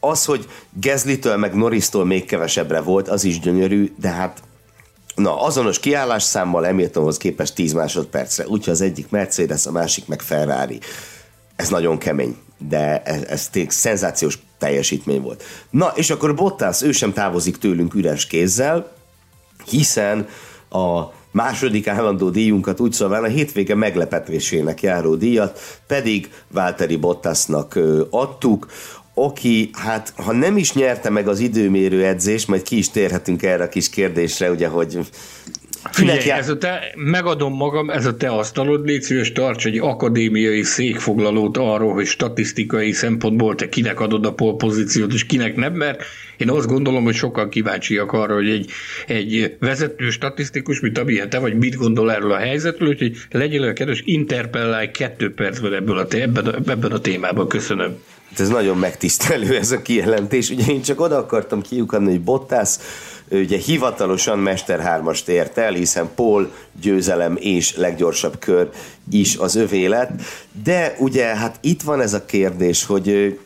Az, 0.00 0.24
hogy 0.24 0.48
Gezlitől 0.80 1.36
meg 1.36 1.54
Norrisztól 1.54 2.04
még 2.04 2.24
kevesebbre 2.24 2.80
volt, 2.80 3.08
az 3.08 3.24
is 3.24 3.40
gyönyörű, 3.40 3.92
de 4.00 4.08
hát 4.08 4.42
na, 5.14 5.42
azonos 5.42 5.78
kiállásszámmal 5.78 6.64
Hamiltonhoz 6.64 7.16
képest 7.16 7.54
10 7.54 7.72
másodpercre, 7.72 8.46
úgyhogy 8.46 8.72
az 8.72 8.80
egyik 8.80 9.10
Mercedes, 9.10 9.66
a 9.66 9.70
másik 9.70 10.06
meg 10.06 10.20
Ferrari. 10.20 10.78
Ez 11.56 11.68
nagyon 11.68 11.98
kemény, 11.98 12.36
de 12.68 13.02
ez, 13.02 13.22
ez 13.22 13.48
tényleg 13.48 13.70
szenzációs 13.70 14.38
teljesítmény 14.58 15.20
volt. 15.20 15.42
Na, 15.70 15.92
és 15.94 16.10
akkor 16.10 16.34
Bottas, 16.34 16.82
ő 16.82 16.92
sem 16.92 17.12
távozik 17.12 17.58
tőlünk 17.58 17.94
üres 17.94 18.26
kézzel, 18.26 18.92
hiszen 19.64 20.28
a 20.70 21.02
második 21.32 21.88
állandó 21.88 22.30
díjunkat 22.30 22.80
úgy 22.80 22.92
szóval 22.92 23.24
a 23.24 23.28
hétvége 23.28 23.74
meglepetésének 23.74 24.82
járó 24.82 25.14
díjat 25.14 25.60
pedig 25.86 26.30
Válteri 26.48 26.96
Bottasnak 26.96 27.78
adtuk, 28.10 28.66
aki, 29.14 29.70
hát 29.72 30.12
ha 30.16 30.32
nem 30.32 30.56
is 30.56 30.72
nyerte 30.72 31.10
meg 31.10 31.28
az 31.28 31.38
időmérő 31.38 32.04
edzést, 32.04 32.48
majd 32.48 32.62
ki 32.62 32.78
is 32.78 32.90
térhetünk 32.90 33.42
erre 33.42 33.64
a 33.64 33.68
kis 33.68 33.90
kérdésre, 33.90 34.50
ugye, 34.50 34.68
hogy 34.68 34.98
Figyelj, 35.90 36.30
ez 36.30 36.48
a 36.48 36.58
te, 36.58 36.92
megadom 36.94 37.54
magam, 37.54 37.90
ez 37.90 38.06
a 38.06 38.16
te 38.16 38.28
asztalod, 38.28 38.86
légy 38.86 39.02
szíves, 39.02 39.32
tarts 39.32 39.66
egy 39.66 39.78
akadémiai 39.78 40.62
székfoglalót 40.62 41.56
arról, 41.56 41.92
hogy 41.92 42.06
statisztikai 42.06 42.92
szempontból 42.92 43.54
te 43.54 43.68
kinek 43.68 44.00
adod 44.00 44.26
a 44.26 44.32
polpozíciót, 44.32 45.12
és 45.12 45.26
kinek 45.26 45.56
nem, 45.56 45.72
mert 45.72 46.02
én 46.36 46.50
azt 46.50 46.66
gondolom, 46.66 47.04
hogy 47.04 47.14
sokkal 47.14 47.48
kíváncsiak 47.48 48.12
arra, 48.12 48.34
hogy 48.34 48.48
egy, 48.48 48.70
egy 49.06 49.56
vezető 49.58 50.10
statisztikus, 50.10 50.80
mint 50.80 50.98
amilyen 50.98 51.30
te 51.30 51.38
vagy, 51.38 51.54
mit 51.54 51.76
gondol 51.76 52.12
erről 52.12 52.32
a 52.32 52.36
helyzetről, 52.36 52.88
úgyhogy 52.88 53.16
legyél 53.30 53.62
a 53.62 53.72
kedves, 53.72 54.02
interpellálj 54.04 54.90
kettő 54.90 55.34
percben 55.34 55.74
ebből 55.74 55.98
a, 55.98 56.06
ebben, 56.10 56.46
a, 56.46 56.70
ebben 56.70 56.92
a 56.92 56.98
témában. 56.98 57.48
Köszönöm. 57.48 57.96
Hát 58.30 58.40
ez 58.40 58.48
nagyon 58.48 58.78
megtisztelő 58.78 59.56
ez 59.56 59.70
a 59.70 59.82
kijelentés. 59.82 60.50
Ugye 60.50 60.72
én 60.72 60.82
csak 60.82 61.00
oda 61.00 61.16
akartam 61.16 61.62
kiukadni, 61.62 62.10
hogy 62.10 62.20
Bottas 63.32 63.44
ugye 63.44 63.58
hivatalosan 63.58 64.38
Mester 64.38 65.00
3-ast 65.04 65.28
ért 65.28 65.58
el, 65.58 65.72
hiszen 65.72 66.10
Paul 66.14 66.52
győzelem 66.80 67.36
és 67.40 67.76
leggyorsabb 67.76 68.38
kör 68.38 68.70
is 69.10 69.36
az 69.36 69.54
övé 69.54 69.86
lett, 69.86 70.10
de 70.64 70.96
ugye 70.98 71.24
hát 71.24 71.58
itt 71.60 71.82
van 71.82 72.00
ez 72.00 72.14
a 72.14 72.24
kérdés, 72.24 72.84
hogy 72.84 73.38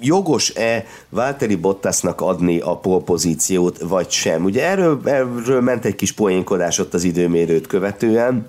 jogos-e 0.00 0.86
Valtteri 1.08 1.54
Bottasnak 1.54 2.20
adni 2.20 2.60
a 2.60 2.76
polpozíciót, 2.76 3.78
vagy 3.78 4.10
sem. 4.10 4.44
Ugye 4.44 4.64
erről, 4.64 5.00
erről 5.04 5.60
ment 5.60 5.84
egy 5.84 5.94
kis 5.94 6.12
poénkodás 6.12 6.78
ott 6.78 6.94
az 6.94 7.04
időmérőt 7.04 7.66
követően, 7.66 8.48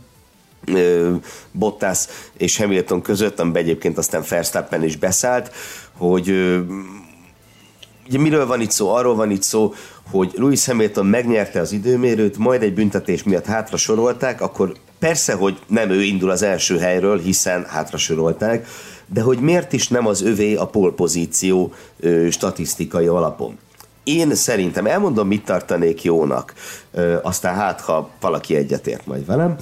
Bottas 1.52 2.06
és 2.38 2.58
Hamilton 2.58 3.02
között, 3.02 3.39
amiben 3.39 3.62
egyébként 3.62 3.97
aztán 3.97 4.23
Verstappen 4.30 4.84
is 4.84 4.95
beszállt, 4.95 5.52
hogy 5.97 6.30
ugye 8.08 8.19
miről 8.19 8.45
van 8.45 8.62
itt 8.62 8.71
szó? 8.71 8.93
Arról 8.93 9.15
van 9.15 9.32
itt 9.32 9.43
szó, 9.43 9.73
hogy 10.12 10.32
Lewis 10.36 10.65
Hamilton 10.65 11.06
megnyerte 11.06 11.60
az 11.60 11.72
időmérőt, 11.72 12.38
majd 12.38 12.63
egy 12.63 12.74
büntetés 12.74 13.24
miatt 13.24 13.46
hátra 13.46 13.78
sorolták, 13.78 14.41
akkor 14.41 14.74
persze, 15.00 15.34
hogy 15.34 15.60
nem 15.67 15.89
ő 15.89 16.02
indul 16.02 16.30
az 16.30 16.41
első 16.41 16.78
helyről, 16.78 17.20
hiszen 17.20 17.65
hátra 17.65 17.98
sorolták, 17.98 18.67
de 19.06 19.22
hogy 19.22 19.39
miért 19.39 19.74
is 19.74 19.88
nem 19.88 20.08
az 20.08 20.22
övé 20.22 20.56
a 20.56 20.65
polpozíció 20.65 21.74
ö, 22.00 22.30
statisztikai 22.30 23.08
alapon. 23.08 23.58
Én 24.04 24.36
szerintem 24.36 24.86
elmondom, 24.86 25.28
mit 25.28 25.46
tartanék 25.46 26.04
jónak, 26.04 26.54
ö, 26.91 27.15
aztán 27.22 27.56
hát, 27.56 27.82
ha 27.82 28.10
valaki 28.20 28.56
egyetért 28.56 29.06
majd 29.06 29.26
velem. 29.26 29.56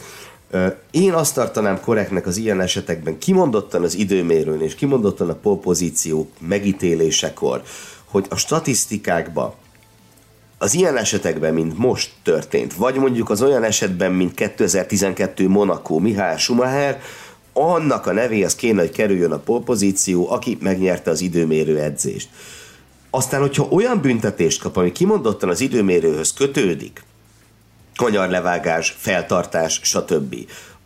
Ö, 0.51 0.67
én 0.91 1.13
azt 1.13 1.33
tartanám 1.33 1.79
korrektnek 1.81 2.25
az 2.27 2.37
ilyen 2.37 2.61
esetekben, 2.61 3.17
kimondottan 3.17 3.83
az 3.83 3.95
időmérőn 3.95 4.61
és 4.61 4.75
kimondottan 4.75 5.29
a 5.29 5.35
polpozíció 5.35 6.29
megítélésekor, 6.39 7.61
hogy 8.05 8.25
a 8.29 8.35
statisztikákba 8.35 9.55
az 10.57 10.73
ilyen 10.73 10.97
esetekben, 10.97 11.53
mint 11.53 11.77
most 11.77 12.11
történt, 12.23 12.73
vagy 12.73 12.95
mondjuk 12.95 13.29
az 13.29 13.41
olyan 13.41 13.63
esetben, 13.63 14.11
mint 14.11 14.33
2012 14.33 15.47
Monaco 15.47 15.99
Mihály 15.99 16.37
Schumacher, 16.37 17.01
annak 17.53 18.05
a 18.05 18.11
nevéhez 18.11 18.55
kéne, 18.55 18.79
hogy 18.79 18.91
kerüljön 18.91 19.31
a 19.31 19.37
polpozíció, 19.37 20.31
aki 20.31 20.57
megnyerte 20.61 21.11
az 21.11 21.21
időmérő 21.21 21.79
edzést. 21.79 22.29
Aztán, 23.09 23.41
hogyha 23.41 23.67
olyan 23.69 24.01
büntetést 24.01 24.61
kap, 24.61 24.77
ami 24.77 24.91
kimondottan 24.91 25.49
az 25.49 25.61
időmérőhöz 25.61 26.33
kötődik, 26.33 27.03
kanyarlevágás, 27.95 28.95
feltartás, 28.97 29.79
stb. 29.83 30.35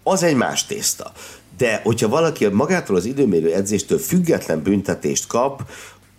Az 0.03 0.23
egy 0.23 0.35
más 0.35 0.65
tészta. 0.65 1.11
De 1.57 1.81
hogyha 1.83 2.07
valaki 2.07 2.47
magától 2.47 2.95
az 2.95 3.05
időmérő 3.05 3.53
edzéstől 3.53 3.97
független 3.97 4.61
büntetést 4.61 5.27
kap, 5.27 5.61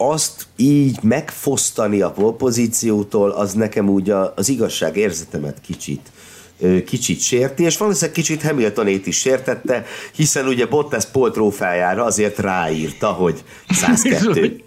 azt 0.03 0.47
így 0.57 0.99
megfosztani 1.03 2.01
a 2.01 2.11
polpozíciótól, 2.11 3.31
az 3.31 3.53
nekem 3.53 3.89
úgy 3.89 4.11
az 4.35 4.49
igazság 4.49 4.97
érzetemet 4.97 5.61
kicsit 5.61 6.11
kicsit 6.87 7.21
sérti, 7.21 7.63
és 7.63 7.77
valószínűleg 7.77 8.15
kicsit 8.15 8.43
Hamiltonét 8.43 9.07
is 9.07 9.19
sértette, 9.19 9.85
hiszen 10.15 10.47
ugye 10.47 10.67
Bottas 10.67 11.05
Paul 11.05 11.31
trófájára 11.31 12.05
azért 12.05 12.39
ráírta, 12.39 13.07
hogy 13.07 13.45
102. 13.69 14.19
Bizony, 14.31 14.63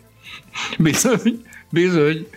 bizony. 0.77 1.41
bizony. 1.69 2.27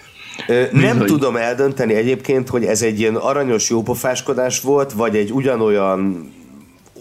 Nem 0.73 0.99
Bizony. 0.99 1.07
tudom 1.07 1.37
eldönteni 1.37 1.95
egyébként, 1.95 2.49
hogy 2.49 2.65
ez 2.65 2.83
egy 2.83 3.01
ilyen 3.01 3.17
aranyos 3.17 3.71
jópofáskodás 3.71 4.61
volt, 4.61 4.93
vagy 4.93 5.17
egy 5.17 5.33
ugyanolyan 5.33 6.31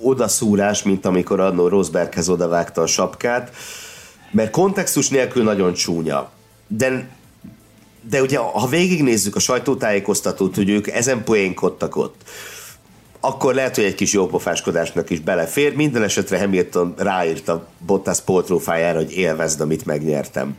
odaszúrás, 0.01 0.83
mint 0.83 1.05
amikor 1.05 1.39
annó 1.39 1.67
Rosberghez 1.67 2.29
odavágta 2.29 2.81
a 2.81 2.87
sapkát, 2.87 3.51
mert 4.35 4.51
kontextus 4.51 5.09
nélkül 5.09 5.43
nagyon 5.43 5.73
csúnya. 5.73 6.31
De 6.67 7.13
de 8.09 8.21
ugye, 8.21 8.37
ha 8.37 8.67
végignézzük 8.67 9.35
a 9.35 9.39
sajtótájékoztatót, 9.39 10.55
hogy 10.55 10.69
ők 10.69 10.87
ezen 10.87 11.23
poénkodtak 11.23 11.95
ott, 11.95 12.21
akkor 13.19 13.53
lehet, 13.53 13.75
hogy 13.75 13.83
egy 13.83 13.95
kis 13.95 14.13
jópofáskodásnak 14.13 15.09
is 15.09 15.19
belefér. 15.19 15.75
Minden 15.75 16.03
esetre 16.03 16.39
Hamilton 16.39 16.93
ráírta 16.97 17.67
Bottas 17.85 18.21
poltrófájára, 18.21 18.97
hogy 18.97 19.11
élvezd, 19.11 19.61
amit 19.61 19.85
megnyertem. 19.85 20.57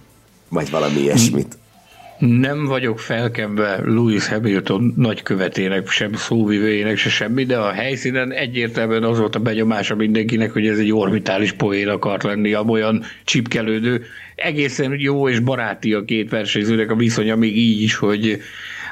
Vagy 0.49 0.71
valami 0.71 1.01
ilyesmit. 1.01 1.59
Nem 2.19 2.65
vagyok 2.65 2.99
felkenve 2.99 3.81
Louis 3.85 4.29
Hamilton 4.29 4.93
nagykövetének, 4.97 5.89
sem 5.89 6.13
szóvivőjének, 6.15 6.97
se 6.97 7.09
semmi, 7.09 7.45
de 7.45 7.59
a 7.59 7.73
helyszínen 7.73 8.33
egyértelműen 8.33 9.03
az 9.03 9.19
volt 9.19 9.35
a 9.35 9.39
benyomása 9.39 9.95
mindenkinek, 9.95 10.53
hogy 10.53 10.67
ez 10.67 10.79
egy 10.79 10.93
orbitális 10.93 11.53
poén 11.53 11.89
akart 11.89 12.23
lenni, 12.23 12.53
amolyan 12.53 13.03
csipkelődő. 13.25 14.05
Egészen 14.35 14.95
jó 14.99 15.29
és 15.29 15.39
baráti 15.39 15.93
a 15.93 16.05
két 16.05 16.31
versenyzőnek 16.31 16.91
a 16.91 16.97
viszonya, 16.97 17.37
még 17.37 17.57
így 17.57 17.83
is, 17.83 17.95
hogy 17.95 18.41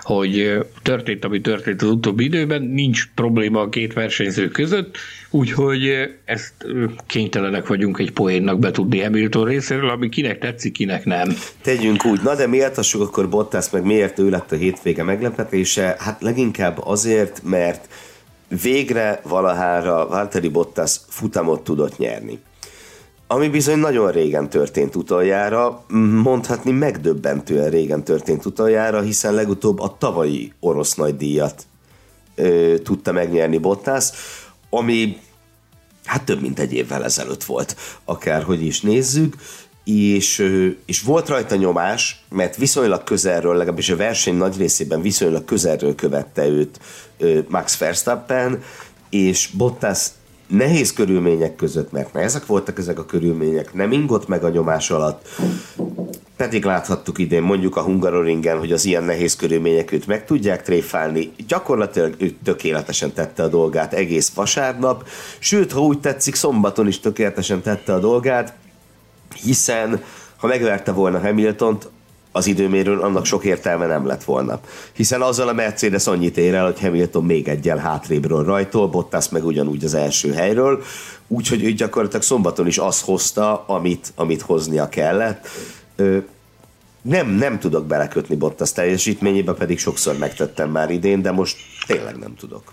hogy 0.05 0.59
történt, 0.83 1.25
ami 1.25 1.41
történt 1.41 1.83
az 1.83 1.89
utóbbi 1.89 2.25
időben, 2.25 2.63
nincs 2.63 3.09
probléma 3.15 3.61
a 3.61 3.69
két 3.69 3.93
versenyző 3.93 4.49
között, 4.49 4.97
úgyhogy 5.31 5.91
ezt 6.25 6.53
kénytelenek 7.07 7.67
vagyunk 7.67 7.99
egy 7.99 8.13
poénnak 8.13 8.59
betudni 8.59 9.01
Hamilton 9.01 9.45
részéről, 9.45 9.91
ami 9.91 10.09
kinek 10.09 10.39
tetszik, 10.39 10.73
kinek 10.73 11.05
nem. 11.05 11.37
Tegyünk 11.63 12.05
úgy, 12.05 12.23
na 12.23 12.35
de 12.35 12.47
méltassuk 12.47 13.03
akkor 13.03 13.29
Bottas, 13.29 13.71
meg 13.71 13.85
miért 13.85 14.19
ő 14.19 14.31
lett 14.31 14.53
a 14.53 14.57
hétvége 14.57 15.03
meglepetése? 15.03 15.97
Hát 15.99 16.23
leginkább 16.23 16.79
azért, 16.85 17.43
mert 17.45 17.89
végre 18.63 19.21
valahára 19.29 20.09
Valtteri 20.09 20.49
Bottas 20.49 21.01
futamot 21.09 21.65
tudott 21.65 21.99
nyerni 21.99 22.39
ami 23.35 23.49
bizony 23.49 23.79
nagyon 23.79 24.11
régen 24.11 24.49
történt 24.49 24.97
utoljára, 24.97 25.85
mondhatni 26.23 26.71
megdöbbentően 26.71 27.71
régen 27.71 28.05
történt 28.05 28.47
utoljára, 28.47 29.01
hiszen 29.01 29.35
legutóbb 29.35 29.81
a 29.81 29.97
tavalyi 29.99 30.53
orosz 30.61 30.95
nagydíjat 30.95 31.67
ö, 32.35 32.75
tudta 32.83 33.13
megnyerni 33.13 33.59
Bottas, 33.59 34.11
ami 34.71 35.17
hát 36.05 36.25
több 36.25 36.41
mint 36.41 36.59
egy 36.59 36.73
évvel 36.73 37.05
ezelőtt 37.05 37.45
volt, 37.45 37.77
akárhogy 38.05 38.63
is 38.63 38.81
nézzük, 38.81 39.37
és, 39.85 40.51
és 40.87 41.03
volt 41.03 41.29
rajta 41.29 41.57
nyomás, 41.57 42.25
mert 42.29 42.57
viszonylag 42.57 43.05
közelről, 43.05 43.57
legalábbis 43.57 43.91
a 43.91 43.97
verseny 43.97 44.37
nagy 44.37 44.57
részében 44.57 45.03
viszonylag 45.03 45.45
közelről 45.45 45.95
követte 45.95 46.47
őt 46.47 46.81
Max 47.49 47.79
Verstappen, 47.79 48.63
és 49.11 49.49
Bottas 49.57 50.09
nehéz 50.47 50.93
körülmények 50.93 51.57
között, 51.57 51.93
mert 51.93 52.17
ezek 52.17 52.47
voltak 52.47 52.79
ezek 52.79 52.99
a 52.99 53.05
körülmények, 53.05 53.75
nem 53.75 53.93
ingott 53.93 54.29
meg 54.29 54.45
a 54.45 54.49
nyomás 54.49 54.91
alatt, 54.91 55.29
pedig 56.37 56.65
láthattuk 56.65 57.19
idén 57.19 57.43
mondjuk 57.43 57.77
a 57.77 57.83
Hungaroringen, 57.83 58.59
hogy 58.59 58.73
az 58.73 58.85
ilyen 58.85 59.05
nehéz 59.05 59.37
körülmények 59.37 59.93
őt 59.93 60.07
meg 60.07 60.25
tudják 60.25 60.63
tréfálni. 60.63 61.33
Gyakorlatilag 61.47 62.15
ő 62.19 62.35
tökéletesen 62.45 63.13
tette 63.13 63.43
a 63.43 63.49
dolgát 63.49 63.93
egész 63.93 64.33
vasárnap, 64.35 65.09
sőt, 65.39 65.73
ha 65.73 65.81
úgy 65.81 66.01
tetszik, 66.01 66.35
szombaton 66.35 66.87
is 66.87 67.01
tökéletesen 67.01 67.63
tette 67.63 67.95
a 67.95 67.99
dolgát, 67.99 68.55
hiszen 69.43 70.03
ha 70.37 70.47
megverte 70.47 70.93
volna 70.93 71.19
Hamiltont, 71.19 71.89
az 72.37 72.47
időmérőn 72.47 72.99
annak 72.99 73.25
sok 73.25 73.45
értelme 73.45 73.87
nem 73.87 74.07
lett 74.07 74.25
volna. 74.25 74.61
Hiszen 74.93 75.23
azzal 75.23 75.49
a 75.49 75.53
Mercedes 75.53 76.07
annyit 76.07 76.37
ér 76.37 76.55
el, 76.55 76.65
hogy 76.65 76.81
Hamilton 76.81 77.25
még 77.25 77.49
egyel 77.49 77.77
hátrébről 77.77 78.45
rajtól, 78.45 78.89
Bottas 78.89 79.29
meg 79.29 79.45
ugyanúgy 79.45 79.85
az 79.85 79.95
első 79.95 80.33
helyről, 80.33 80.83
úgyhogy 81.29 81.65
ő 81.65 81.73
gyakorlatilag 81.73 82.23
szombaton 82.23 82.67
is 82.67 82.79
azt 82.79 83.05
hozta, 83.05 83.65
amit, 83.67 84.13
amit 84.15 84.43
hoznia 84.43 84.89
kellett. 84.89 85.49
Nem, 87.03 87.29
nem 87.29 87.59
tudok 87.59 87.87
belekötni 87.87 88.37
Bottas 88.37 88.73
teljesítményébe, 88.73 89.53
pedig 89.53 89.79
sokszor 89.79 90.19
megtettem 90.19 90.71
már 90.71 90.91
idén, 90.91 91.23
de 91.23 91.31
most 91.31 91.57
tényleg 91.87 92.17
nem 92.17 92.35
tudok. 92.35 92.73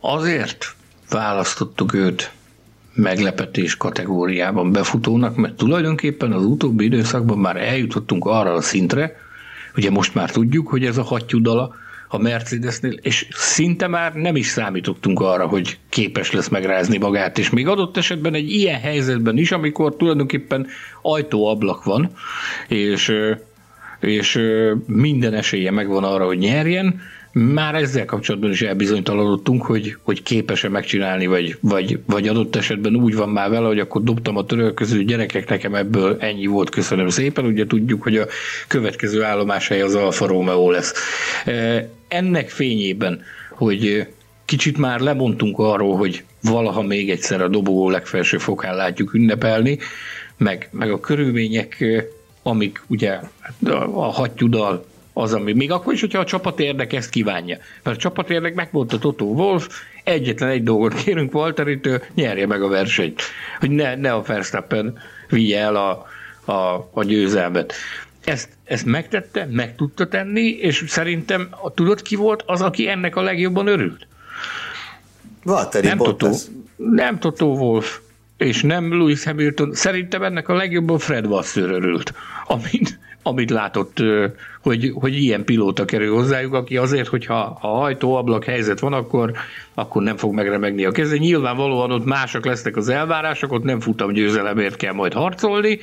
Azért 0.00 0.74
választottuk 1.10 1.94
őt 1.94 2.32
meglepetés 2.96 3.76
kategóriában 3.76 4.72
befutónak, 4.72 5.36
mert 5.36 5.56
tulajdonképpen 5.56 6.32
az 6.32 6.44
utóbbi 6.44 6.84
időszakban 6.84 7.38
már 7.38 7.56
eljutottunk 7.56 8.24
arra 8.24 8.52
a 8.52 8.60
szintre, 8.60 9.16
ugye 9.76 9.90
most 9.90 10.14
már 10.14 10.30
tudjuk, 10.30 10.68
hogy 10.68 10.84
ez 10.84 10.98
a 10.98 11.02
hattyúdala 11.02 11.74
a 12.08 12.18
Mercedesnél, 12.18 12.92
és 12.92 13.26
szinte 13.30 13.86
már 13.86 14.14
nem 14.14 14.36
is 14.36 14.46
számítottunk 14.46 15.20
arra, 15.20 15.46
hogy 15.46 15.78
képes 15.88 16.32
lesz 16.32 16.48
megrázni 16.48 16.98
magát, 16.98 17.38
és 17.38 17.50
még 17.50 17.66
adott 17.66 17.96
esetben 17.96 18.34
egy 18.34 18.50
ilyen 18.50 18.80
helyzetben 18.80 19.36
is, 19.38 19.52
amikor 19.52 19.96
tulajdonképpen 19.96 20.66
ajtóablak 21.02 21.84
van, 21.84 22.10
és, 22.68 23.12
és 24.00 24.40
minden 24.86 25.34
esélye 25.34 25.70
megvan 25.70 26.04
arra, 26.04 26.26
hogy 26.26 26.38
nyerjen, 26.38 27.00
már 27.38 27.74
ezzel 27.74 28.04
kapcsolatban 28.04 28.50
is 28.50 28.62
elbizonytalanodtunk, 28.62 29.62
hogy, 29.62 29.96
hogy 30.02 30.22
képes-e 30.22 30.68
megcsinálni, 30.68 31.26
vagy, 31.26 31.58
vagy, 31.60 31.98
vagy 32.06 32.28
adott 32.28 32.56
esetben 32.56 32.94
úgy 32.96 33.14
van 33.14 33.28
már 33.28 33.50
vele, 33.50 33.66
hogy 33.66 33.78
akkor 33.78 34.02
dobtam 34.02 34.36
a 34.36 34.44
törölköző 34.44 35.04
gyerekek, 35.04 35.48
nekem 35.48 35.74
ebből 35.74 36.16
ennyi 36.20 36.46
volt, 36.46 36.70
köszönöm 36.70 37.08
szépen. 37.08 37.44
Ugye 37.44 37.66
tudjuk, 37.66 38.02
hogy 38.02 38.16
a 38.16 38.26
következő 38.66 39.24
hely 39.68 39.80
az 39.80 39.94
Alfa 39.94 40.26
Romeo 40.26 40.70
lesz. 40.70 40.94
E, 41.44 41.88
ennek 42.08 42.48
fényében, 42.48 43.22
hogy 43.50 44.06
kicsit 44.44 44.78
már 44.78 45.00
lemondtunk 45.00 45.58
arról, 45.58 45.96
hogy 45.96 46.24
valaha 46.42 46.82
még 46.82 47.10
egyszer 47.10 47.40
a 47.42 47.48
dobogó 47.48 47.90
legfelső 47.90 48.38
fokán 48.38 48.76
látjuk 48.76 49.14
ünnepelni, 49.14 49.78
meg, 50.36 50.68
meg 50.72 50.90
a 50.90 51.00
körülmények, 51.00 51.84
amik 52.42 52.82
ugye 52.86 53.18
a 53.94 54.12
hattyúdal 54.12 54.84
az, 55.18 55.34
ami 55.34 55.52
még 55.52 55.70
akkor 55.70 55.92
is, 55.92 56.00
hogyha 56.00 56.18
a 56.18 56.24
csapat 56.24 56.60
érdek 56.60 56.92
ezt 56.92 57.10
kívánja. 57.10 57.58
Mert 57.82 57.96
a 57.96 58.00
csapat 58.00 58.30
érdek 58.30 58.54
megmondta 58.54 58.98
Toto 58.98 59.24
Wolf, 59.24 59.68
egyetlen 60.04 60.48
egy 60.48 60.62
dolgot 60.62 60.94
kérünk 60.94 61.34
Walteritől, 61.34 62.02
nyerje 62.14 62.46
meg 62.46 62.62
a 62.62 62.68
versenyt. 62.68 63.22
Hogy 63.60 63.70
ne, 63.70 63.94
ne 63.94 64.12
a 64.12 64.22
Verstappen 64.22 64.98
vigye 65.28 65.58
el 65.58 65.76
a, 65.76 66.06
a, 66.52 66.88
a 66.92 67.04
győzelmet. 67.04 67.72
Ezt, 68.24 68.48
ezt 68.64 68.84
megtette, 68.84 69.48
meg 69.50 69.76
tudta 69.76 70.08
tenni, 70.08 70.48
és 70.48 70.84
szerintem 70.86 71.48
tudod 71.74 72.02
ki 72.02 72.16
volt 72.16 72.42
az, 72.46 72.60
aki 72.60 72.88
ennek 72.88 73.16
a 73.16 73.22
legjobban 73.22 73.66
örült? 73.66 74.06
Valtteri 75.42 75.86
nem 75.86 75.98
Toto, 75.98 76.30
nem 76.76 77.18
Toto 77.18 77.46
Wolf, 77.46 78.00
és 78.36 78.62
nem 78.62 78.98
Lewis 78.98 79.24
Hamilton. 79.24 79.74
Szerintem 79.74 80.22
ennek 80.22 80.48
a 80.48 80.54
legjobban 80.54 80.98
Fred 80.98 81.26
Vasseur 81.26 81.70
örült, 81.70 82.14
amit, 82.46 82.98
amit 83.26 83.50
látott, 83.50 84.02
hogy, 84.62 84.92
hogy 84.94 85.14
ilyen 85.22 85.44
pilóta 85.44 85.84
kerül 85.84 86.14
hozzájuk, 86.14 86.54
aki 86.54 86.76
azért, 86.76 87.08
hogyha 87.08 87.58
a 87.60 87.66
hajtóablak 87.66 88.44
helyzet 88.44 88.80
van, 88.80 88.92
akkor, 88.92 89.32
akkor 89.74 90.02
nem 90.02 90.16
fog 90.16 90.34
megremegni 90.34 90.84
a 90.84 90.90
keze. 90.90 91.16
Nyilvánvalóan 91.16 91.90
ott 91.92 92.04
mások 92.04 92.44
lesznek 92.44 92.76
az 92.76 92.88
elvárások, 92.88 93.52
ott 93.52 93.62
nem 93.62 93.80
futam 93.80 94.12
győzelemért 94.12 94.76
kell 94.76 94.92
majd 94.92 95.12
harcolni, 95.12 95.78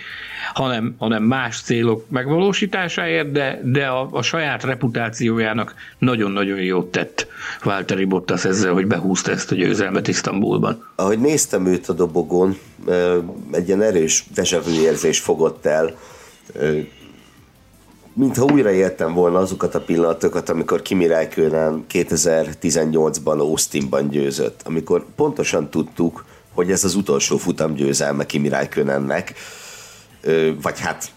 hanem, 0.53 0.95
hanem 0.97 1.23
más 1.23 1.61
célok 1.61 2.09
megvalósításáért, 2.09 3.31
de, 3.31 3.59
de 3.63 3.85
a, 3.85 4.07
a 4.11 4.21
saját 4.21 4.63
reputációjának 4.63 5.73
nagyon-nagyon 5.97 6.59
jót 6.59 6.91
tett 6.91 7.27
Valtteri 7.63 8.05
Bottas 8.05 8.45
ezzel, 8.45 8.73
hogy 8.73 8.87
behúzta 8.87 9.31
ezt 9.31 9.51
a 9.51 9.55
győzelmet 9.55 10.07
Isztambulban. 10.07 10.89
Ahogy 10.95 11.19
néztem 11.19 11.65
őt 11.65 11.89
a 11.89 11.93
dobogón, 11.93 12.57
egy 13.51 13.67
ilyen 13.67 13.81
erős 13.81 14.23
desevű 14.33 14.71
érzés 14.71 15.19
fogott 15.19 15.65
el, 15.65 15.95
mintha 18.13 18.45
újra 18.45 18.71
éltem 18.71 19.13
volna 19.13 19.39
azokat 19.39 19.75
a 19.75 19.81
pillanatokat, 19.81 20.49
amikor 20.49 20.81
Kimi 20.81 21.07
Räikkönen 21.07 21.85
2018-ban 21.91 23.39
Austinban 23.39 24.09
győzött, 24.09 24.61
amikor 24.63 25.05
pontosan 25.15 25.69
tudtuk, 25.69 26.25
hogy 26.53 26.71
ez 26.71 26.83
az 26.83 26.95
utolsó 26.95 27.37
futam 27.37 27.73
győzelme 27.73 28.25
Kimi 28.25 28.49
Räikkönennek, 28.49 29.33
vagy 30.61 30.79
hát 30.79 31.11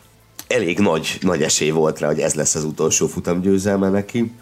elég 0.49 0.78
nagy, 0.78 1.18
nagy 1.20 1.42
esély 1.42 1.70
volt 1.70 1.99
rá, 1.99 2.07
hogy 2.07 2.20
ez 2.20 2.34
lesz 2.34 2.55
az 2.55 2.64
utolsó 2.64 3.07
futam 3.07 3.40
győzelme 3.40 3.88
neki. 3.88 4.32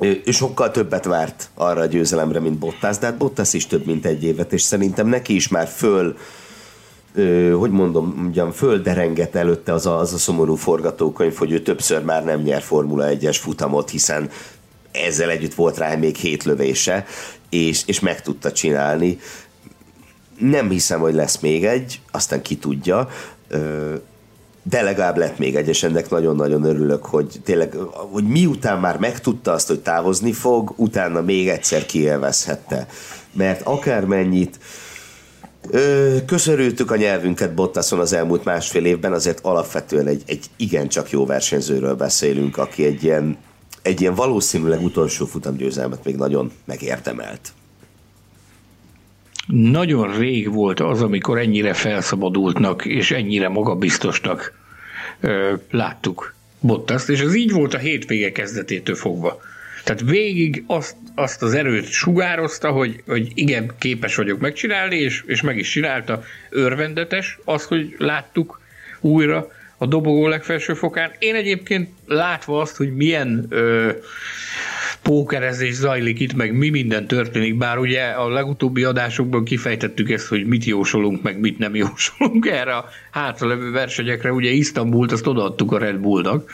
Ő 0.00 0.22
sokkal 0.30 0.70
többet 0.70 1.04
várt 1.04 1.48
arra 1.54 1.80
a 1.80 1.86
győzelemre, 1.86 2.40
mint 2.40 2.58
Bottas, 2.58 2.98
de 2.98 3.06
hát 3.06 3.16
Bottas 3.16 3.52
is 3.52 3.66
több, 3.66 3.86
mint 3.86 4.06
egy 4.06 4.24
évet, 4.24 4.52
és 4.52 4.62
szerintem 4.62 5.06
neki 5.06 5.34
is 5.34 5.48
már 5.48 5.66
föl 5.66 6.16
hogy 7.58 7.70
mondom, 7.70 8.26
ugyan 8.28 8.52
földerengett 8.52 9.34
előtte 9.34 9.72
az 9.72 9.86
a, 9.86 9.98
az 9.98 10.12
a 10.12 10.18
szomorú 10.18 10.54
forgatókönyv, 10.54 11.36
hogy 11.36 11.52
ő 11.52 11.62
többször 11.62 12.02
már 12.02 12.24
nem 12.24 12.40
nyer 12.40 12.62
Formula 12.62 13.06
1-es 13.08 13.36
futamot, 13.40 13.90
hiszen 13.90 14.30
ezzel 14.92 15.30
együtt 15.30 15.54
volt 15.54 15.78
rá 15.78 15.94
még 15.94 16.16
hét 16.16 16.44
lövése, 16.44 17.06
és, 17.50 17.82
és 17.86 18.00
meg 18.00 18.22
tudta 18.22 18.52
csinálni. 18.52 19.18
Nem 20.38 20.70
hiszem, 20.70 21.00
hogy 21.00 21.14
lesz 21.14 21.38
még 21.38 21.64
egy, 21.64 22.00
aztán 22.10 22.42
ki 22.42 22.56
tudja, 22.56 23.08
de 24.62 24.82
legalább 24.82 25.16
lett 25.16 25.38
még 25.38 25.56
egy, 25.56 25.68
és 25.68 25.82
ennek 25.82 26.10
nagyon-nagyon 26.10 26.64
örülök, 26.64 27.04
hogy 27.04 27.40
tényleg, 27.44 27.74
hogy 28.10 28.24
miután 28.24 28.80
már 28.80 28.98
megtudta 28.98 29.52
azt, 29.52 29.68
hogy 29.68 29.80
távozni 29.80 30.32
fog, 30.32 30.72
utána 30.76 31.20
még 31.20 31.48
egyszer 31.48 31.86
kielvezhette. 31.86 32.86
Mert 33.32 33.62
akármennyit 33.62 34.58
Köszörültük 36.26 36.90
a 36.90 36.96
nyelvünket 36.96 37.54
Bottason 37.54 37.98
az 37.98 38.12
elmúlt 38.12 38.44
másfél 38.44 38.84
évben, 38.84 39.12
azért 39.12 39.40
alapvetően 39.42 40.06
egy, 40.06 40.22
egy 40.26 40.44
igencsak 40.56 41.10
jó 41.10 41.26
versenyzőről 41.26 41.94
beszélünk, 41.94 42.56
aki 42.56 42.84
egy 42.84 43.04
ilyen, 43.04 43.36
egy 43.82 44.00
ilyen 44.00 44.14
valószínűleg 44.14 44.82
utolsó 44.82 45.26
futamgyőzelmet 45.26 46.04
még 46.04 46.16
nagyon 46.16 46.52
megérdemelt. 46.64 47.52
Nagyon 49.46 50.18
rég 50.18 50.52
volt 50.52 50.80
az, 50.80 51.02
amikor 51.02 51.38
ennyire 51.38 51.74
felszabadultnak 51.74 52.84
és 52.84 53.10
ennyire 53.10 53.48
magabiztosnak 53.48 54.52
láttuk 55.70 56.34
Bottaszt, 56.60 57.08
és 57.08 57.20
ez 57.20 57.34
így 57.34 57.52
volt 57.52 57.74
a 57.74 57.78
hétvége 57.78 58.32
kezdetétől 58.32 58.94
fogva. 58.94 59.40
Tehát 59.84 60.00
végig 60.00 60.64
azt, 60.66 60.96
azt 61.14 61.42
az 61.42 61.54
erőt 61.54 61.90
sugározta, 61.90 62.70
hogy, 62.70 63.02
hogy 63.06 63.30
igen, 63.34 63.70
képes 63.78 64.16
vagyok 64.16 64.40
megcsinálni, 64.40 64.96
és, 64.96 65.22
és 65.26 65.40
meg 65.40 65.58
is 65.58 65.70
csinálta. 65.70 66.22
Örvendetes 66.50 67.38
az, 67.44 67.64
hogy 67.64 67.94
láttuk 67.98 68.60
újra 69.00 69.48
a 69.78 69.86
dobogó 69.86 70.28
legfelső 70.28 70.74
fokán. 70.74 71.10
Én 71.18 71.34
egyébként 71.34 71.88
látva 72.06 72.60
azt, 72.60 72.76
hogy 72.76 72.94
milyen 72.94 73.46
ö, 73.48 73.92
pókerezés 75.02 75.74
zajlik 75.74 76.20
itt, 76.20 76.34
meg 76.34 76.56
mi 76.56 76.68
minden 76.68 77.06
történik, 77.06 77.56
bár 77.56 77.78
ugye 77.78 78.02
a 78.02 78.28
legutóbbi 78.28 78.84
adásokban 78.84 79.44
kifejtettük 79.44 80.10
ezt, 80.10 80.26
hogy 80.26 80.46
mit 80.46 80.64
jósolunk, 80.64 81.22
meg 81.22 81.40
mit 81.40 81.58
nem 81.58 81.74
jósolunk 81.74 82.46
erre 82.46 82.76
a 82.76 82.88
hátralevő 83.10 83.70
versenyekre, 83.70 84.32
ugye 84.32 84.50
Isztambult 84.50 85.12
azt 85.12 85.26
odaadtuk 85.26 85.72
a 85.72 85.78
Red 85.78 85.96
Bullnak, 85.96 86.50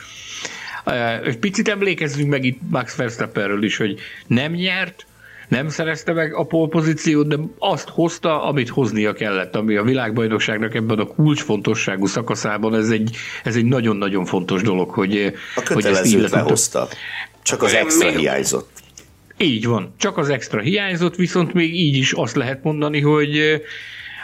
egy 1.24 1.38
picit 1.38 1.68
emlékezzünk 1.68 2.30
meg 2.30 2.44
itt 2.44 2.58
Max 2.70 2.96
Verstappenről 2.96 3.62
is, 3.62 3.76
hogy 3.76 4.00
nem 4.26 4.52
nyert, 4.52 5.06
nem 5.50 5.68
szerezte 5.68 6.12
meg 6.12 6.34
a 6.34 6.44
polpozíciót, 6.44 7.28
de 7.28 7.36
azt 7.58 7.88
hozta, 7.88 8.42
amit 8.42 8.68
hoznia 8.68 9.12
kellett, 9.12 9.56
ami 9.56 9.76
a 9.76 9.82
világbajnokságnak 9.82 10.74
ebben 10.74 10.98
a 10.98 11.06
kulcsfontosságú 11.06 12.06
szakaszában, 12.06 12.74
ez 12.74 12.90
egy, 12.90 13.16
ez 13.44 13.56
egy 13.56 13.64
nagyon-nagyon 13.64 14.24
fontos 14.24 14.62
dolog, 14.62 14.90
hogy, 14.90 15.32
a 15.54 15.72
hogy 15.72 15.84
ezt 15.84 16.06
így 16.06 16.30
lehozta. 16.30 16.88
Csak 17.42 17.62
az 17.62 17.74
extra 17.74 18.08
még, 18.08 18.18
hiányzott. 18.18 18.70
Így 19.36 19.66
van, 19.66 19.94
csak 19.96 20.18
az 20.18 20.28
extra 20.28 20.60
hiányzott, 20.60 21.16
viszont 21.16 21.52
még 21.52 21.74
így 21.74 21.96
is 21.96 22.12
azt 22.12 22.36
lehet 22.36 22.62
mondani, 22.62 23.00
hogy, 23.00 23.62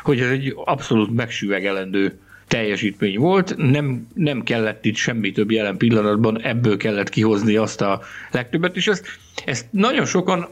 hogy 0.03 0.21
ez 0.21 0.31
egy 0.31 0.53
abszolút 0.65 1.15
megsüvegelendő 1.15 2.19
teljesítmény 2.49 3.19
volt, 3.19 3.55
nem, 3.57 4.07
nem 4.15 4.43
kellett 4.43 4.85
itt 4.85 4.97
semmi 4.97 5.33
több 5.33 5.51
jelen 5.51 5.77
pillanatban, 5.77 6.43
ebből 6.43 6.77
kellett 6.77 7.09
kihozni 7.09 7.57
azt 7.57 7.81
a 7.81 8.03
legtöbbet, 8.31 8.77
és 8.77 8.87
ezt, 8.87 9.07
ezt 9.45 9.67
nagyon 9.71 10.05
sokan 10.05 10.49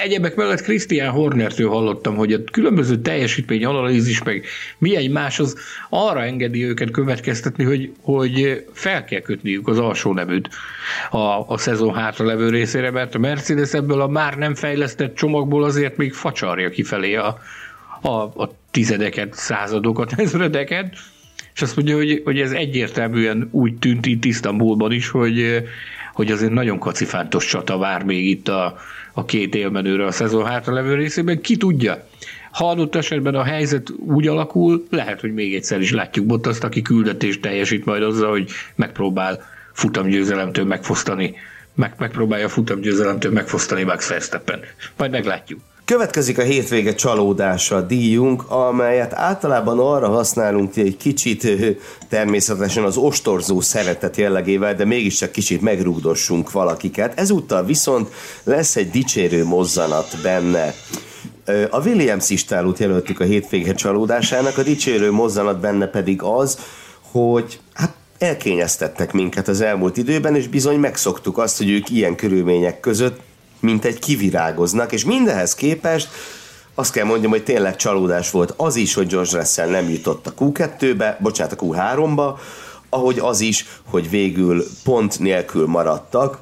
Egyebek 0.00 0.34
mellett 0.34 0.62
Christian 0.62 1.10
Hornertől 1.10 1.68
hallottam, 1.68 2.16
hogy 2.16 2.32
a 2.32 2.44
különböző 2.52 3.00
teljesítmény 3.00 3.64
analízis 3.64 4.22
meg 4.22 4.44
milyen 4.78 5.10
más 5.10 5.38
az 5.38 5.56
arra 5.88 6.24
engedi 6.24 6.64
őket 6.64 6.90
következtetni, 6.90 7.64
hogy, 7.64 7.92
hogy 8.00 8.64
fel 8.72 9.04
kell 9.04 9.20
kötniük 9.20 9.68
az 9.68 9.78
alsó 9.78 10.12
neműt 10.12 10.48
a, 11.10 11.44
a 11.46 11.58
szezon 11.58 11.94
hátra 11.94 12.26
levő 12.26 12.48
részére, 12.48 12.90
mert 12.90 13.14
a 13.14 13.18
Mercedes 13.18 13.72
ebből 13.72 14.00
a 14.00 14.08
már 14.08 14.36
nem 14.36 14.54
fejlesztett 14.54 15.14
csomagból 15.14 15.64
azért 15.64 15.96
még 15.96 16.12
facsarja 16.12 16.70
kifelé 16.70 17.14
a, 17.14 17.38
a, 18.00 18.08
a 18.42 18.54
tizedeket, 18.70 19.34
századokat, 19.34 20.12
ezredeket, 20.16 20.96
és 21.54 21.62
azt 21.62 21.76
mondja, 21.76 21.96
hogy, 21.96 22.20
hogy 22.24 22.40
ez 22.40 22.52
egyértelműen 22.52 23.48
úgy 23.50 23.74
tűnt 23.78 24.06
itt 24.06 24.24
Isztambulban 24.24 24.92
is, 24.92 25.08
hogy, 25.08 25.62
hogy 26.12 26.30
azért 26.30 26.52
nagyon 26.52 26.78
kacifántos 26.78 27.46
csata 27.46 27.78
vár 27.78 28.04
még 28.04 28.28
itt 28.28 28.48
a, 28.48 28.76
a 29.12 29.24
két 29.24 29.54
élmenőre 29.54 30.04
a 30.04 30.10
szezon 30.12 30.46
hátralevő 30.46 30.94
részében. 30.94 31.40
Ki 31.40 31.56
tudja? 31.56 32.06
Ha 32.52 32.68
adott 32.68 32.94
esetben 32.94 33.34
a 33.34 33.42
helyzet 33.42 33.90
úgy 34.06 34.26
alakul, 34.26 34.86
lehet, 34.90 35.20
hogy 35.20 35.32
még 35.34 35.54
egyszer 35.54 35.80
is 35.80 35.92
látjuk 35.92 36.26
Bottaszt, 36.26 36.64
aki 36.64 36.82
küldetést 36.82 37.40
teljesít 37.40 37.84
majd 37.84 38.02
azzal, 38.02 38.30
hogy 38.30 38.50
megpróbál 38.74 39.40
futamgyőzelemtől 39.72 40.64
megfosztani, 40.64 41.34
meg, 41.74 41.94
megpróbálja 41.98 42.48
futamgyőzelemtől 42.48 43.32
megfosztani 43.32 43.82
Max 43.82 44.08
Verstappen. 44.08 44.60
Majd 44.96 45.10
meglátjuk. 45.10 45.60
Következik 45.84 46.38
a 46.38 46.42
hétvége 46.42 46.94
csalódása 46.94 47.80
díjunk, 47.80 48.50
amelyet 48.50 49.12
általában 49.14 49.78
arra 49.78 50.08
használunk 50.08 50.76
egy 50.76 50.96
kicsit 50.96 51.46
természetesen 52.08 52.84
az 52.84 52.96
ostorzó 52.96 53.60
szeretet 53.60 54.16
jellegével, 54.16 54.74
de 54.74 54.84
mégiscsak 54.84 55.32
kicsit 55.32 55.60
megrugdossunk 55.60 56.50
valakiket. 56.50 57.18
Ezúttal 57.18 57.64
viszont 57.64 58.08
lesz 58.44 58.76
egy 58.76 58.90
dicsérő 58.90 59.44
mozzanat 59.44 60.16
benne. 60.22 60.74
A 61.70 61.80
Williams 61.80 62.30
istálót 62.30 62.78
jelöltük 62.78 63.20
a 63.20 63.24
hétvége 63.24 63.74
csalódásának, 63.74 64.58
a 64.58 64.62
dicsérő 64.62 65.10
mozzanat 65.10 65.60
benne 65.60 65.86
pedig 65.86 66.22
az, 66.22 66.58
hogy 67.10 67.60
hát 67.72 67.94
elkényeztettek 68.18 69.12
minket 69.12 69.48
az 69.48 69.60
elmúlt 69.60 69.96
időben, 69.96 70.36
és 70.36 70.48
bizony 70.48 70.78
megszoktuk 70.78 71.38
azt, 71.38 71.58
hogy 71.58 71.70
ők 71.70 71.90
ilyen 71.90 72.14
körülmények 72.14 72.80
között 72.80 73.20
mint 73.62 73.84
egy 73.84 73.98
kivirágoznak, 73.98 74.92
és 74.92 75.04
mindenhez 75.04 75.54
képest 75.54 76.08
azt 76.74 76.92
kell 76.92 77.04
mondjam, 77.04 77.30
hogy 77.30 77.44
tényleg 77.44 77.76
csalódás 77.76 78.30
volt 78.30 78.54
az 78.56 78.76
is, 78.76 78.94
hogy 78.94 79.06
George 79.06 79.38
Russell 79.38 79.68
nem 79.68 79.88
jutott 79.88 80.26
a 80.26 80.34
Q2-be, 80.34 81.18
bocsánat, 81.20 81.52
a 81.52 81.64
Q3-ba, 81.64 82.38
ahogy 82.88 83.18
az 83.18 83.40
is, 83.40 83.66
hogy 83.90 84.10
végül 84.10 84.64
pont 84.84 85.18
nélkül 85.18 85.66
maradtak, 85.66 86.38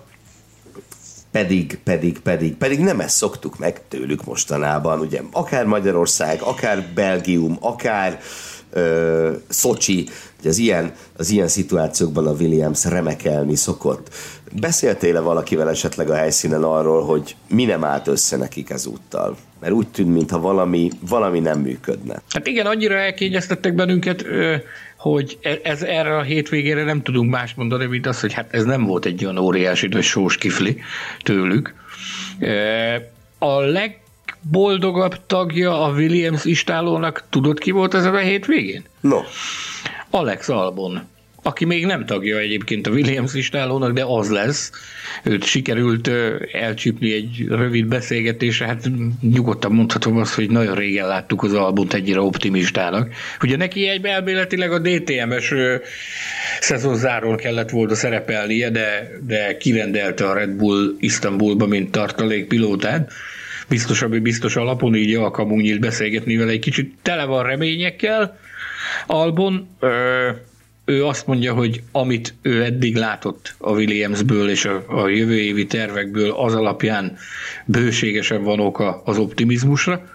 pedig, 1.30 1.78
pedig, 1.84 2.18
pedig, 2.20 2.56
pedig 2.56 2.80
nem 2.80 3.00
ezt 3.00 3.16
szoktuk 3.16 3.58
meg 3.58 3.80
tőlük 3.88 4.24
mostanában, 4.24 5.00
ugye 5.00 5.20
akár 5.32 5.64
Magyarország, 5.64 6.42
akár 6.42 6.92
Belgium, 6.94 7.56
akár 7.60 8.20
ö, 8.72 9.32
hogy 9.62 10.48
az 10.48 10.58
ilyen, 10.58 10.92
az 11.16 11.30
ilyen 11.30 11.48
szituációkban 11.48 12.26
a 12.26 12.32
Williams 12.32 12.84
remekelni 12.84 13.56
szokott. 13.56 14.14
Beszéltél-e 14.60 15.20
valakivel 15.20 15.70
esetleg 15.70 16.10
a 16.10 16.14
helyszínen 16.14 16.62
arról, 16.62 17.04
hogy 17.04 17.36
mi 17.48 17.64
nem 17.64 17.84
állt 17.84 18.06
össze 18.06 18.36
nekik 18.36 18.70
ezúttal? 18.70 19.36
Mert 19.60 19.72
úgy 19.72 19.88
tűnt, 19.88 20.12
mintha 20.12 20.40
valami, 20.40 20.90
valami 21.08 21.40
nem 21.40 21.60
működne. 21.60 22.22
Hát 22.28 22.46
igen, 22.46 22.66
annyira 22.66 22.94
elkényeztettek 22.94 23.74
bennünket, 23.74 24.24
hogy 24.96 25.38
e, 25.42 25.58
ez 25.62 25.82
erre 25.82 26.16
a 26.16 26.22
hétvégére 26.22 26.84
nem 26.84 27.02
tudunk 27.02 27.30
más 27.30 27.54
mondani, 27.54 27.86
mint 27.86 28.06
az, 28.06 28.20
hogy 28.20 28.32
hát 28.32 28.54
ez 28.54 28.64
nem 28.64 28.84
volt 28.84 29.04
egy 29.04 29.24
olyan 29.24 29.38
óriási 29.38 29.88
vagy 29.88 30.02
sós 30.02 30.36
kifli 30.36 30.80
tőlük. 31.22 31.74
A 33.38 33.60
legboldogabb 34.42 35.26
tagja 35.26 35.84
a 35.84 35.92
Williams 35.92 36.44
istálónak 36.44 37.24
tudod 37.30 37.58
ki 37.58 37.70
volt 37.70 37.94
ezen 37.94 38.14
a 38.14 38.18
hétvégén? 38.18 38.84
No. 39.00 39.18
Alex 40.10 40.48
Albon 40.48 41.08
aki 41.42 41.64
még 41.64 41.86
nem 41.86 42.06
tagja 42.06 42.38
egyébként 42.38 42.86
a 42.86 42.90
Williams 42.90 43.32
listálónak, 43.32 43.92
de 43.92 44.04
az 44.04 44.30
lesz. 44.30 44.70
Őt 45.24 45.44
sikerült 45.44 46.10
elcsípni 46.52 47.12
egy 47.12 47.46
rövid 47.48 47.86
beszélgetésre, 47.86 48.66
hát 48.66 48.90
nyugodtan 49.20 49.72
mondhatom 49.72 50.16
azt, 50.16 50.34
hogy 50.34 50.50
nagyon 50.50 50.74
régen 50.74 51.06
láttuk 51.06 51.42
az 51.42 51.54
albumot 51.54 51.94
ennyire 51.94 52.20
optimistának. 52.20 53.14
Ugye 53.42 53.56
neki 53.56 53.88
egy 53.88 54.04
elméletileg 54.04 54.72
a 54.72 54.78
DTM-es 54.78 55.54
szezonzáron 56.60 57.36
kellett 57.36 57.70
volna 57.70 57.94
szerepelnie, 57.94 58.70
de, 58.70 59.10
de 59.26 59.56
kirendelte 59.56 60.28
a 60.28 60.34
Red 60.34 60.50
Bull 60.50 60.94
Istanbulba, 60.98 61.66
mint 61.66 61.90
tartalékpilótát 61.90 63.12
biztos, 63.12 63.18
ami 64.00 64.18
biztos 64.18 64.56
alapon 64.56 64.94
így 64.94 65.14
alkalmunk 65.14 65.60
nyílt 65.62 65.80
beszélgetni 65.80 66.36
vele 66.36 66.50
egy 66.50 66.58
kicsit 66.58 66.94
tele 67.02 67.24
van 67.24 67.42
reményekkel. 67.42 68.38
Albon, 69.06 69.68
ö- 69.80 70.48
ő 70.90 71.04
azt 71.06 71.26
mondja, 71.26 71.54
hogy 71.54 71.82
amit 71.92 72.34
ő 72.42 72.64
eddig 72.64 72.96
látott 72.96 73.54
a 73.58 73.70
Williamsből 73.70 74.50
és 74.50 74.64
a, 74.64 74.84
a 74.88 75.08
jövő 75.08 75.38
évi 75.38 75.66
tervekből, 75.66 76.30
az 76.30 76.54
alapján 76.54 77.16
bőségesen 77.64 78.42
van 78.42 78.60
oka 78.60 79.02
az 79.04 79.18
optimizmusra. 79.18 80.08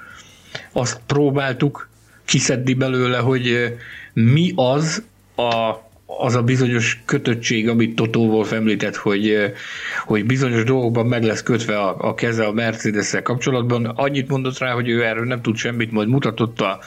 Azt 0.72 1.00
próbáltuk 1.06 1.90
kiszedni 2.26 2.74
belőle, 2.74 3.18
hogy 3.18 3.74
mi 4.14 4.54
az 4.56 5.04
a, 5.36 5.76
az 6.06 6.36
a 6.36 6.44
bizonyos 6.44 7.02
kötöttség, 7.06 7.70
amit 7.70 7.96
Totó 7.96 8.26
Wolf 8.28 8.52
említett, 8.52 8.96
hogy, 8.96 9.54
hogy 10.06 10.26
bizonyos 10.26 10.64
dolgokban 10.64 11.06
meg 11.06 11.24
lesz 11.24 11.44
kötve 11.44 11.80
a, 11.80 11.96
a 12.00 12.14
keze 12.14 12.46
a 12.46 12.52
mercedes 12.52 13.16
kapcsolatban. 13.24 13.86
Annyit 13.86 14.28
mondott 14.28 14.58
rá, 14.58 14.72
hogy 14.72 14.90
ő 14.90 15.04
erről 15.04 15.26
nem 15.26 15.42
tud 15.42 15.56
semmit, 15.56 15.92
majd 15.92 16.08
mutatott 16.08 16.62
a 16.62 16.80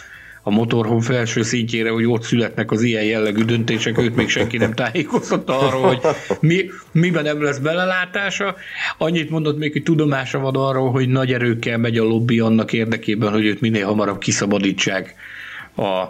a 0.43 0.51
motorhome 0.51 1.03
felső 1.03 1.43
szintjére, 1.43 1.91
hogy 1.91 2.05
ott 2.05 2.23
születnek 2.23 2.71
az 2.71 2.83
ilyen 2.83 3.05
jellegű 3.05 3.45
döntések, 3.45 3.99
őt 3.99 4.17
még 4.17 4.29
senki 4.29 4.57
nem 4.57 4.73
tájékoztatta 4.73 5.59
arról, 5.59 5.83
hogy 5.83 6.01
mi, 6.41 6.71
miben 6.93 7.23
nem 7.23 7.43
lesz 7.43 7.59
belelátása. 7.59 8.57
Annyit 8.99 9.31
mondott 9.31 9.59
még, 9.59 9.73
hogy 9.73 9.83
tudomása 9.83 10.39
van 10.39 10.55
arról, 10.55 10.91
hogy 10.91 11.09
nagy 11.09 11.33
erőkkel 11.33 11.79
megy 11.79 11.99
a 11.99 12.05
lobby 12.05 12.41
annak 12.41 12.73
érdekében, 12.73 13.33
hogy 13.33 13.45
őt 13.45 13.61
minél 13.61 13.87
hamarabb 13.87 14.19
kiszabadítsák 14.19 15.15
a 15.77 16.05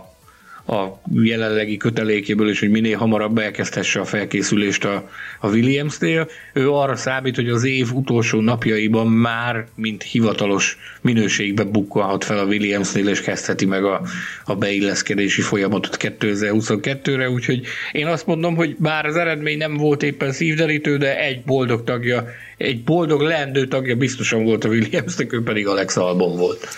a 0.68 1.00
jelenlegi 1.12 1.76
kötelékéből, 1.76 2.48
és 2.48 2.60
hogy 2.60 2.70
minél 2.70 2.96
hamarabb 2.96 3.38
elkezdhesse 3.38 4.00
a 4.00 4.04
felkészülést 4.04 4.84
a, 4.84 5.08
a 5.40 5.48
Williams-nél. 5.48 6.28
Ő 6.52 6.70
arra 6.70 6.96
számít, 6.96 7.34
hogy 7.34 7.48
az 7.48 7.64
év 7.64 7.92
utolsó 7.92 8.40
napjaiban 8.40 9.06
már, 9.06 9.66
mint 9.74 10.02
hivatalos 10.02 10.78
minőségbe 11.00 11.64
bukkalhat 11.64 12.24
fel 12.24 12.38
a 12.38 12.44
Williams-nél, 12.44 13.08
és 13.08 13.20
kezdheti 13.20 13.64
meg 13.64 13.84
a, 13.84 14.02
a 14.44 14.54
beilleszkedési 14.54 15.40
folyamatot 15.40 15.96
2022-re, 16.00 17.30
úgyhogy 17.30 17.66
én 17.92 18.06
azt 18.06 18.26
mondom, 18.26 18.56
hogy 18.56 18.76
bár 18.78 19.06
az 19.06 19.16
eredmény 19.16 19.58
nem 19.58 19.76
volt 19.76 20.02
éppen 20.02 20.32
szívderítő, 20.32 20.96
de 20.96 21.18
egy 21.20 21.42
boldog 21.42 21.84
tagja, 21.84 22.26
egy 22.56 22.82
boldog 22.82 23.20
leendő 23.20 23.66
tagja 23.66 23.96
biztosan 23.96 24.44
volt 24.44 24.64
a 24.64 24.68
Williams-nek, 24.68 25.32
ő 25.32 25.42
pedig 25.42 25.66
Alex 25.66 25.96
Albon 25.96 26.36
volt. 26.36 26.68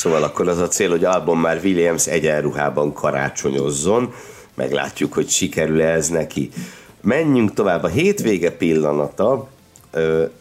Szóval 0.00 0.22
akkor 0.22 0.48
az 0.48 0.58
a 0.58 0.68
cél, 0.68 0.90
hogy 0.90 1.04
Albon 1.04 1.38
már 1.38 1.60
Williams 1.64 2.06
egyenruhában 2.06 2.92
karácsonyozzon, 2.92 4.12
meglátjuk, 4.54 5.12
hogy 5.12 5.28
sikerül-e 5.28 5.88
ez 5.88 6.08
neki. 6.08 6.50
Menjünk 7.00 7.54
tovább. 7.54 7.82
A 7.82 7.88
hétvége 7.88 8.50
pillanata, 8.50 9.48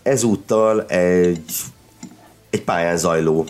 ezúttal 0.04 0.86
egy, 0.86 1.52
egy 2.50 2.64
pályán 2.64 2.98
zajló 2.98 3.46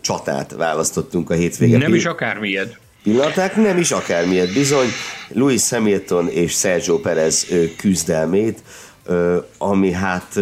csatát 0.00 0.54
választottunk 0.56 1.30
a 1.30 1.34
hétvége. 1.34 1.78
Nem 1.78 1.94
is 1.94 2.04
akármilyet. 2.04 2.78
Pillanaták 3.02 3.56
nem 3.56 3.78
is 3.78 3.90
akármilyet. 3.90 4.52
Bizony 4.52 4.88
Louis 5.28 5.68
Hamilton 5.68 6.28
és 6.28 6.52
Sergio 6.52 6.98
Perez 6.98 7.46
küzdelmét, 7.76 8.62
ami 9.58 9.92
hát 9.92 10.40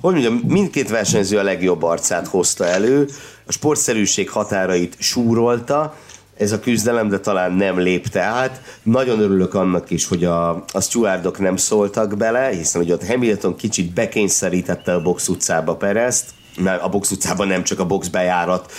hogy 0.00 0.12
mondjam, 0.12 0.40
mindkét 0.46 0.88
versenyző 0.88 1.38
a 1.38 1.42
legjobb 1.42 1.82
arcát 1.82 2.26
hozta 2.26 2.66
elő, 2.66 3.08
a 3.46 3.52
sportszerűség 3.52 4.30
határait 4.30 4.96
súrolta, 4.98 5.94
ez 6.38 6.52
a 6.52 6.60
küzdelem, 6.60 7.08
de 7.08 7.18
talán 7.18 7.52
nem 7.52 7.78
lépte 7.78 8.20
át. 8.20 8.60
Nagyon 8.82 9.20
örülök 9.20 9.54
annak 9.54 9.90
is, 9.90 10.06
hogy 10.06 10.24
a, 10.24 10.50
a 10.72 10.80
stewardok 10.80 11.38
nem 11.38 11.56
szóltak 11.56 12.16
bele, 12.16 12.48
hiszen 12.48 12.82
hogy 12.82 12.92
ott 12.92 13.06
Hamilton 13.06 13.56
kicsit 13.56 13.92
bekényszerítette 13.92 14.94
a 14.94 15.02
box 15.02 15.28
utcába 15.28 15.76
Perezt, 15.76 16.30
mert 16.58 16.82
a 16.82 16.88
box 16.88 17.10
utcában 17.10 17.46
nem 17.46 17.62
csak 17.62 17.78
a 17.78 17.86
box 17.86 18.08
bejárat 18.08 18.72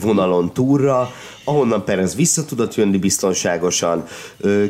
vonalon 0.00 0.52
túlra, 0.52 1.10
ahonnan 1.44 1.84
Perez 1.84 2.14
vissza 2.14 2.44
tudott 2.44 2.74
jönni 2.74 2.98
biztonságosan. 2.98 4.04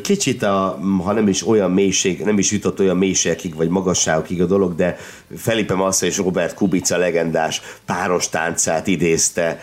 Kicsit, 0.02 0.42
a, 0.42 0.78
ha 1.02 1.12
nem 1.12 1.28
is 1.28 1.46
olyan 1.46 1.70
mélység, 1.70 2.20
nem 2.24 2.38
is 2.38 2.50
jutott 2.50 2.80
olyan 2.80 2.96
mélységekig, 2.96 3.54
vagy 3.54 3.68
magasságokig 3.68 4.42
a 4.42 4.46
dolog, 4.46 4.74
de 4.74 4.98
Felipe 5.36 5.74
Massa 5.74 6.06
és 6.06 6.16
Robert 6.16 6.54
Kubica 6.54 6.96
legendás 6.96 7.60
páros 7.86 8.28
táncát 8.28 8.86
idézte 8.86 9.60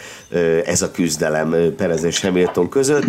ez 0.66 0.82
a 0.82 0.92
küzdelem 0.92 1.76
Perez 1.78 2.04
és 2.04 2.22
Hamilton 2.22 2.70
között. 2.70 3.06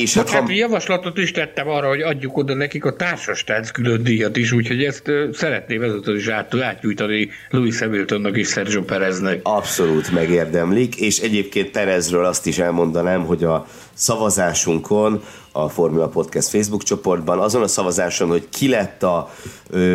És 0.00 0.14
hát, 0.14 0.30
hát 0.30 0.42
ha... 0.42 0.52
javaslatot 0.52 1.18
is 1.18 1.30
tettem 1.30 1.68
arra, 1.68 1.88
hogy 1.88 2.00
adjuk 2.00 2.36
oda 2.36 2.54
nekik 2.54 2.84
a 2.84 2.96
társastánc 2.96 3.70
külön 3.70 4.02
díjat 4.02 4.36
is, 4.36 4.52
úgyhogy 4.52 4.84
ezt 4.84 5.10
szeretném 5.32 5.82
ezúttal 5.82 6.16
is 6.16 6.28
át, 6.28 6.54
átnyújtani 6.54 7.28
Louis 7.50 7.78
Hamiltonnak 7.78 8.36
és 8.36 8.48
Sergio 8.48 8.82
Pereznek. 8.82 9.40
Abszolút 9.42 10.10
megérdemlik, 10.10 10.96
és 10.96 11.18
egyébként 11.18 11.70
Perezről 11.70 12.24
azt 12.24 12.46
is 12.46 12.58
elmondanám, 12.58 13.24
hogy 13.24 13.44
a 13.44 13.66
szavazásunkon 13.98 15.22
a 15.52 15.68
Formula 15.68 16.08
Podcast 16.08 16.48
Facebook 16.48 16.82
csoportban, 16.82 17.38
azon 17.38 17.62
a 17.62 17.66
szavazáson, 17.66 18.28
hogy 18.28 18.48
ki 18.48 18.68
lett 18.68 19.02
a, 19.02 19.30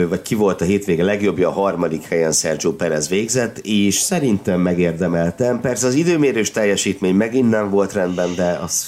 vagy 0.08 0.22
ki 0.22 0.36
volt 0.36 0.62
a 0.62 0.66
hétvége 0.66 1.04
legjobbja, 1.04 1.47
a 1.47 1.51
harmadik 1.51 2.04
helyen 2.04 2.32
Sergio 2.32 2.74
Perez 2.74 3.10
végzett, 3.10 3.58
és 3.58 3.95
szerintem 3.95 4.60
megérdemeltem. 4.60 5.62
Persze 5.62 5.88
az 5.88 5.93
időmérős 5.93 6.51
teljesítmény 6.51 7.16
megint 7.16 7.49
nem 7.49 7.70
volt 7.70 7.93
rendben, 7.93 8.36
de 8.36 8.60
azt 8.62 8.86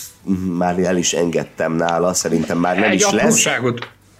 már 0.57 0.79
el 0.79 0.97
is 0.97 1.13
engedtem 1.13 1.75
nála, 1.75 2.13
szerintem 2.13 2.57
már 2.57 2.79
nem 2.79 2.89
Egy 2.89 2.95
is 2.95 3.11
lesz. 3.11 3.47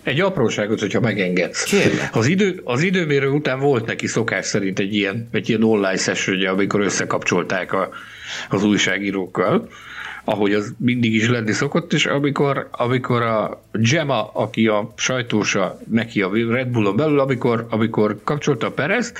Egy 0.04 0.20
apróságot, 0.22 0.80
hogyha 0.80 1.00
megengedsz. 1.00 1.64
Kérlek. 1.64 2.16
Az, 2.16 2.28
idő, 2.28 2.62
az 2.64 2.82
időmérő 2.82 3.30
után 3.30 3.60
volt 3.60 3.86
neki 3.86 4.08
szokás 4.08 4.46
szerint 4.46 4.80
egy 4.80 4.96
ilyen, 4.96 5.30
egy 5.32 5.50
ilyen 5.50 5.64
online 5.64 5.98
session 5.98 6.46
amikor 6.46 6.80
összekapcsolták 6.80 7.74
a, 7.74 7.89
az 8.50 8.64
újságírókkal, 8.64 9.68
ahogy 10.26 10.53
az 10.53 10.73
mindig 10.78 11.13
is 11.13 11.30
lenni 11.30 11.51
szokott, 11.51 11.93
és 11.93 12.05
amikor, 12.05 12.67
amikor 12.71 13.21
a 13.21 13.63
Gemma, 13.71 14.32
aki 14.34 14.67
a 14.67 14.93
sajtósa 14.95 15.80
neki 15.89 16.21
a 16.21 16.32
Red 16.49 16.67
Bullon 16.67 16.95
belül, 16.95 17.19
amikor, 17.19 17.67
amikor 17.69 18.19
kapcsolta 18.23 18.67
a 18.67 18.71
Perez, 18.71 19.13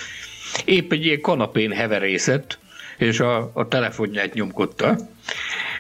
épp 0.66 0.92
egy 0.92 1.06
ilyen 1.06 1.22
kanapén 1.22 1.72
heverészett, 1.72 2.58
és 2.98 3.20
a, 3.20 3.52
a 3.54 3.68
telefonját 3.68 4.34
nyomkodta. 4.34 4.96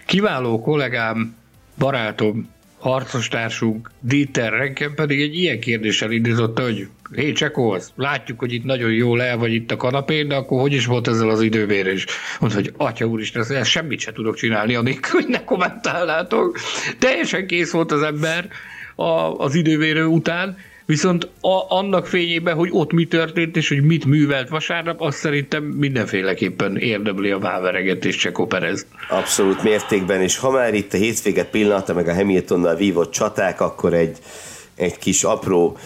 Kiváló 0.05 0.61
kollégám, 0.61 1.36
barátom, 1.78 2.53
harcostársunk 2.78 3.91
Dieter 3.99 4.51
Renken 4.51 4.95
pedig 4.95 5.21
egy 5.21 5.36
ilyen 5.36 5.59
kérdéssel 5.59 6.11
indította, 6.11 6.63
hogy 6.63 6.88
hé, 7.16 7.32
Csekóhoz, 7.32 7.93
látjuk, 7.95 8.39
hogy 8.39 8.53
itt 8.53 8.64
nagyon 8.64 8.91
jól 8.91 9.22
el 9.22 9.38
vagy 9.38 9.53
itt 9.53 9.72
a 9.72 9.76
kanapén, 9.76 10.28
de 10.28 10.36
akkor 10.36 10.62
hogy 10.62 10.74
is 10.74 10.86
volt 10.86 11.08
ezzel 11.08 11.30
az 11.30 11.41
időmérés? 11.41 12.06
Mondta, 12.39 12.60
hogy 12.60 12.74
atya 12.78 13.06
úristen, 13.06 13.41
ezzel 13.41 13.64
semmit 13.64 13.99
se 13.99 14.12
tudok 14.12 14.36
csinálni, 14.36 14.76
anélkül, 14.76 15.22
hogy 15.22 15.30
ne 15.30 15.43
kommentálnátok. 15.43 16.58
Teljesen 16.99 17.47
kész 17.47 17.72
volt 17.72 17.91
az 17.91 18.01
ember 18.01 18.47
a, 18.95 19.38
az 19.38 19.56
időmérő 19.56 20.06
után, 20.06 20.58
Viszont 20.88 21.30
a, 21.41 21.76
annak 21.76 22.08
fényében, 22.08 22.56
hogy 22.56 22.70
ott 22.72 22.91
mi 22.91 23.06
történt, 23.06 23.56
és 23.56 23.68
hogy 23.68 23.84
mit 23.84 24.06
művelt 24.06 24.49
vasárnap, 24.49 25.01
azt 25.01 25.18
szerintem 25.18 25.64
mindenféleképpen 25.64 26.78
érdemli 26.78 27.32
a 27.32 27.39
váveregetés 27.39 28.16
Csekó 28.16 28.45
Perez. 28.45 28.86
Abszolút 29.10 29.64
mértékben, 29.64 30.22
és 30.22 30.38
ha 30.38 30.51
már 30.51 30.74
itt 30.74 30.93
a 30.93 30.97
hétvége 30.97 31.43
pillanata, 31.43 31.93
meg 31.93 32.08
a 32.08 32.14
Hamiltonnal 32.14 32.76
vívott 32.76 33.12
csaták, 33.12 33.62
akkor 33.62 33.93
egy 33.93 34.18
egy 34.76 34.97
kis 34.97 35.23
apró 35.23 35.78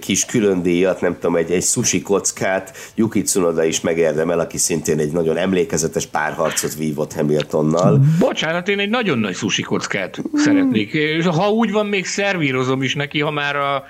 kis 0.00 0.24
különdíjat, 0.24 1.00
nem 1.00 1.14
tudom, 1.14 1.36
egy, 1.36 1.50
egy 1.50 1.62
sushi 1.62 2.02
kockát 2.02 2.76
Yuki 2.94 3.22
Tsunoda 3.22 3.64
is 3.64 3.80
megérdemel, 3.80 4.38
aki 4.38 4.58
szintén 4.58 4.98
egy 4.98 5.12
nagyon 5.12 5.36
emlékezetes 5.36 6.06
párharcot 6.06 6.74
vívott 6.74 7.12
Hamiltonnal. 7.12 8.00
Bocsánat, 8.18 8.68
én 8.68 8.78
egy 8.78 8.90
nagyon 8.90 9.18
nagy 9.18 9.34
sushi 9.34 9.62
kockát 9.62 10.18
mm. 10.20 10.38
szeretnék. 10.38 10.92
És 10.92 11.24
ha 11.24 11.50
úgy 11.50 11.72
van, 11.72 11.86
még 11.86 12.06
szervírozom 12.06 12.82
is 12.82 12.94
neki, 12.94 13.20
ha 13.20 13.30
már 13.30 13.56
a, 13.56 13.84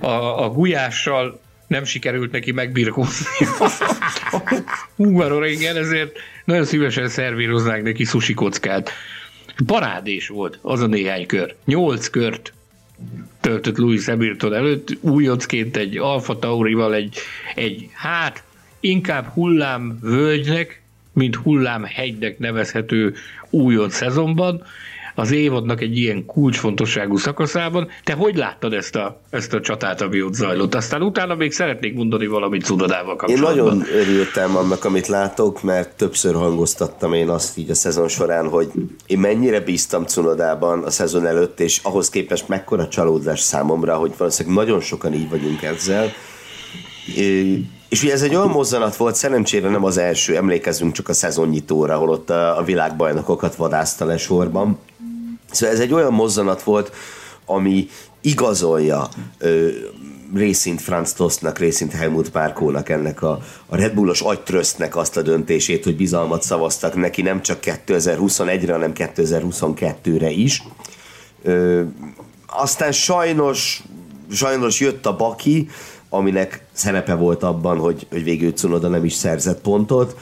a, 0.00 0.44
a 0.44 0.48
gulyással 0.48 1.40
nem 1.66 1.84
sikerült 1.84 2.32
neki 2.32 2.52
megbirkózni 2.52 3.46
Hungaroringen, 4.96 5.76
ezért 5.76 6.18
nagyon 6.44 6.64
szívesen 6.64 7.08
szervíroznánk 7.08 7.82
neki 7.82 8.04
sushi 8.04 8.34
kockát. 8.34 8.90
Parádés 9.66 10.28
volt 10.28 10.58
az 10.62 10.80
a 10.80 10.86
néhány 10.86 11.26
kör. 11.26 11.54
Nyolc 11.64 12.08
kört 12.08 12.52
töltött 13.44 13.78
Louis 13.78 14.06
Hamilton 14.06 14.54
előtt, 14.54 14.96
újoncként 15.00 15.76
egy 15.76 15.96
Alfa 15.96 16.38
Taurival, 16.38 16.94
egy, 16.94 17.18
egy 17.54 17.88
hát 17.92 18.42
inkább 18.80 19.26
hullám 19.26 19.98
völgynek, 20.00 20.82
mint 21.12 21.36
hullám 21.36 21.84
hegynek 21.84 22.38
nevezhető 22.38 23.14
újonc 23.50 23.94
szezonban, 23.94 24.62
az 25.14 25.30
évadnak 25.30 25.80
egy 25.80 25.98
ilyen 25.98 26.24
kulcsfontosságú 26.26 27.16
szakaszában. 27.16 27.88
Te 28.04 28.12
hogy 28.12 28.36
láttad 28.36 28.72
ezt 28.72 28.96
a, 28.96 29.20
ezt 29.30 29.54
a 29.54 29.60
csatát, 29.60 30.00
ami 30.00 30.22
ott 30.22 30.34
zajlott? 30.34 30.74
Aztán 30.74 31.02
utána 31.02 31.34
még 31.34 31.52
szeretnék 31.52 31.94
mondani 31.94 32.26
valamit 32.26 32.64
Cudodával 32.64 33.16
kapcsolatban. 33.16 33.56
Én 33.56 33.62
nagyon 33.62 33.86
örültem 33.92 34.56
annak, 34.56 34.84
amit 34.84 35.06
látok, 35.06 35.62
mert 35.62 35.96
többször 35.96 36.34
hangoztattam 36.34 37.12
én 37.12 37.28
azt 37.28 37.58
így 37.58 37.70
a 37.70 37.74
szezon 37.74 38.08
során, 38.08 38.48
hogy 38.48 38.70
én 39.06 39.18
mennyire 39.18 39.60
bíztam 39.60 40.04
Cunodában 40.04 40.82
a 40.82 40.90
szezon 40.90 41.26
előtt, 41.26 41.60
és 41.60 41.80
ahhoz 41.82 42.08
képest 42.08 42.48
mekkora 42.48 42.88
csalódás 42.88 43.40
számomra, 43.40 43.96
hogy 43.96 44.12
valószínűleg 44.16 44.56
nagyon 44.56 44.80
sokan 44.80 45.14
így 45.14 45.30
vagyunk 45.30 45.62
ezzel. 45.62 46.12
És 47.88 48.02
ugye 48.02 48.12
ez 48.12 48.22
egy 48.22 48.34
olyan 48.34 48.48
mozzanat 48.48 48.96
volt, 48.96 49.14
szerencsére 49.14 49.68
nem 49.68 49.84
az 49.84 49.96
első, 49.96 50.36
emlékezünk 50.36 50.92
csak 50.92 51.08
a 51.08 51.12
szezonnyitóra, 51.12 51.94
ahol 51.94 52.08
ott 52.08 52.30
a, 52.30 52.58
a 52.58 52.62
világbajnokokat 52.62 53.54
vadászta 53.54 54.04
le 54.04 54.16
sorban. 54.16 54.78
Szóval 55.54 55.74
ez 55.74 55.80
egy 55.80 55.92
olyan 55.92 56.12
mozzanat 56.12 56.62
volt, 56.62 56.92
ami 57.46 57.88
igazolja 58.20 59.08
ö, 59.38 59.68
részint 60.34 60.80
Franz 60.80 61.12
Tostnak, 61.12 61.58
részint 61.58 61.92
Helmut 61.92 62.30
Párkónak 62.30 62.88
ennek 62.88 63.22
a, 63.22 63.38
a 63.66 63.76
Red 63.76 63.94
Bullos 63.94 64.20
agytrösztnek 64.20 64.96
azt 64.96 65.16
a 65.16 65.22
döntését, 65.22 65.84
hogy 65.84 65.96
bizalmat 65.96 66.42
szavaztak 66.42 66.94
neki 66.94 67.22
nem 67.22 67.42
csak 67.42 67.58
2021-re, 67.62 68.72
hanem 68.72 68.92
2022-re 68.94 70.30
is. 70.30 70.62
Ö, 71.42 71.82
aztán 72.46 72.92
sajnos, 72.92 73.82
sajnos 74.30 74.80
jött 74.80 75.06
a 75.06 75.16
Baki, 75.16 75.68
aminek 76.08 76.64
szerepe 76.72 77.14
volt 77.14 77.42
abban, 77.42 77.78
hogy, 77.78 78.06
hogy 78.10 78.24
végül 78.24 78.52
Cunoda 78.52 78.88
nem 78.88 79.04
is 79.04 79.12
szerzett 79.12 79.60
pontot, 79.60 80.16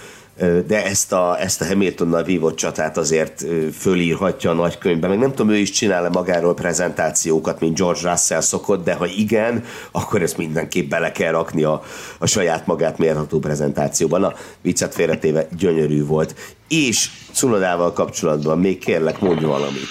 de 0.67 0.85
ezt 0.85 1.13
a, 1.13 1.41
ezt 1.41 1.61
a 1.61 1.67
Hamiltonnal 1.67 2.23
vívott 2.23 2.57
csatát 2.57 2.97
azért 2.97 3.45
fölírhatja 3.79 4.51
a 4.51 4.55
nagykönyvbe. 4.55 5.09
Meg 5.09 5.19
nem 5.19 5.31
tudom, 5.31 5.51
ő 5.51 5.57
is 5.57 5.71
csinál 5.71 6.11
magáról 6.11 6.55
prezentációkat, 6.55 7.61
mint 7.61 7.79
George 7.79 8.11
Russell 8.11 8.41
szokott, 8.41 8.85
de 8.85 8.95
ha 8.95 9.07
igen, 9.07 9.65
akkor 9.91 10.23
ezt 10.23 10.37
mindenképp 10.37 10.91
bele 10.91 11.13
kell 11.13 11.33
rakni 11.33 11.63
a, 11.63 11.83
a 12.19 12.27
saját 12.27 12.67
magát 12.67 12.99
mérható 12.99 13.39
prezentációban. 13.39 14.25
A 14.25 14.35
viccet 14.61 14.95
félretéve 14.95 15.49
gyönyörű 15.59 16.05
volt. 16.05 16.35
És 16.69 17.11
Cunodával 17.33 17.93
kapcsolatban 17.93 18.59
még 18.59 18.79
kérlek, 18.79 19.21
mondj 19.21 19.45
valamit. 19.45 19.89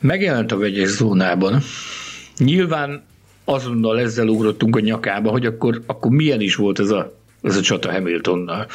Megjelent 0.00 0.52
a 0.52 0.56
vegyes 0.56 0.88
zónában. 0.88 1.62
Nyilván 2.38 3.04
azonnal 3.44 4.00
ezzel 4.00 4.28
ugrottunk 4.28 4.76
a 4.76 4.80
nyakába, 4.80 5.30
hogy 5.30 5.46
akkor, 5.46 5.82
akkor 5.86 6.10
milyen 6.10 6.40
is 6.40 6.54
volt 6.54 6.78
ez 6.78 6.90
a 6.90 7.20
ez 7.42 7.56
a 7.56 7.60
csata 7.60 7.92
Hamiltonnal. 7.92 8.66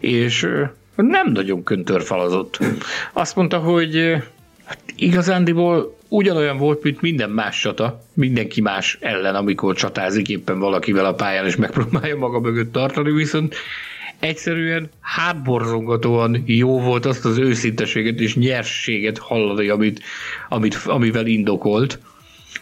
És 0.00 0.48
nem 0.96 1.32
nagyon 1.32 1.62
köntörfalazott. 1.62 2.58
Azt 3.12 3.36
mondta, 3.36 3.58
hogy 3.58 4.16
hát 4.64 4.78
igazándiból 4.96 5.96
ugyanolyan 6.08 6.56
volt, 6.56 6.82
mint 6.82 7.00
minden 7.00 7.30
más 7.30 7.60
csata, 7.60 8.02
mindenki 8.14 8.60
más 8.60 8.98
ellen, 9.00 9.34
amikor 9.34 9.74
csatázik 9.74 10.28
éppen 10.28 10.58
valakivel 10.58 11.04
a 11.04 11.14
pályán, 11.14 11.46
és 11.46 11.56
megpróbálja 11.56 12.16
maga 12.16 12.40
mögött 12.40 12.72
tartani, 12.72 13.12
viszont 13.12 13.54
egyszerűen 14.18 14.88
hátborzongatóan 15.00 16.42
jó 16.46 16.80
volt 16.80 17.06
azt 17.06 17.24
az 17.24 17.38
őszinteséget 17.38 18.20
és 18.20 18.36
nyersséget 18.36 19.18
hallani, 19.18 19.68
amit, 19.68 20.00
amit, 20.48 20.74
amivel 20.84 21.26
indokolt. 21.26 21.98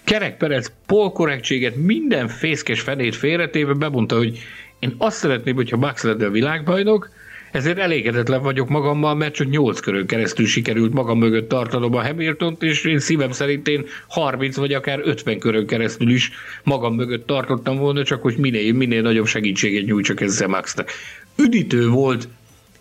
Kerek 0.04 0.36
Perez 0.36 0.72
polkorrektséget, 0.86 1.76
minden 1.76 2.28
fészkes 2.28 2.80
fenét 2.80 3.14
félretéve 3.16 3.72
bemondta, 3.72 4.16
hogy 4.16 4.38
én 4.84 4.94
azt 4.98 5.16
szeretném, 5.16 5.54
hogyha 5.54 5.76
Max 5.76 6.02
lenne 6.02 6.26
a 6.26 6.30
világbajnok, 6.30 7.10
ezért 7.52 7.78
elégedetlen 7.78 8.42
vagyok 8.42 8.68
magammal, 8.68 9.14
mert 9.14 9.34
csak 9.34 9.48
8 9.50 9.80
körön 9.80 10.06
keresztül 10.06 10.46
sikerült 10.46 10.92
magam 10.92 11.18
mögött 11.18 11.48
tartanom 11.48 11.94
a 11.94 12.06
Hamiltont, 12.06 12.62
és 12.62 12.84
én 12.84 12.98
szívem 12.98 13.30
szerint 13.30 13.68
én 13.68 13.86
30 14.08 14.56
vagy 14.56 14.72
akár 14.72 15.00
50 15.02 15.38
körön 15.38 15.66
keresztül 15.66 16.10
is 16.10 16.30
magam 16.62 16.94
mögött 16.94 17.26
tartottam 17.26 17.76
volna, 17.76 18.04
csak 18.04 18.22
hogy 18.22 18.36
minél, 18.36 18.72
minél 18.72 19.02
nagyobb 19.02 19.26
segítséget 19.26 19.84
nyújtsak 19.84 20.20
ezzel 20.20 20.48
Maxnak. 20.48 20.90
Üdítő 21.36 21.88
volt 21.88 22.28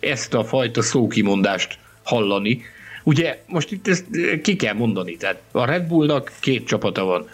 ezt 0.00 0.34
a 0.34 0.44
fajta 0.44 0.82
szókimondást 0.82 1.78
hallani. 2.02 2.62
Ugye 3.02 3.42
most 3.46 3.72
itt 3.72 3.88
ezt 3.88 4.04
ki 4.42 4.56
kell 4.56 4.74
mondani, 4.74 5.16
tehát 5.16 5.42
a 5.52 5.64
Red 5.64 5.86
Bullnak 5.86 6.32
két 6.40 6.66
csapata 6.66 7.04
van. 7.04 7.28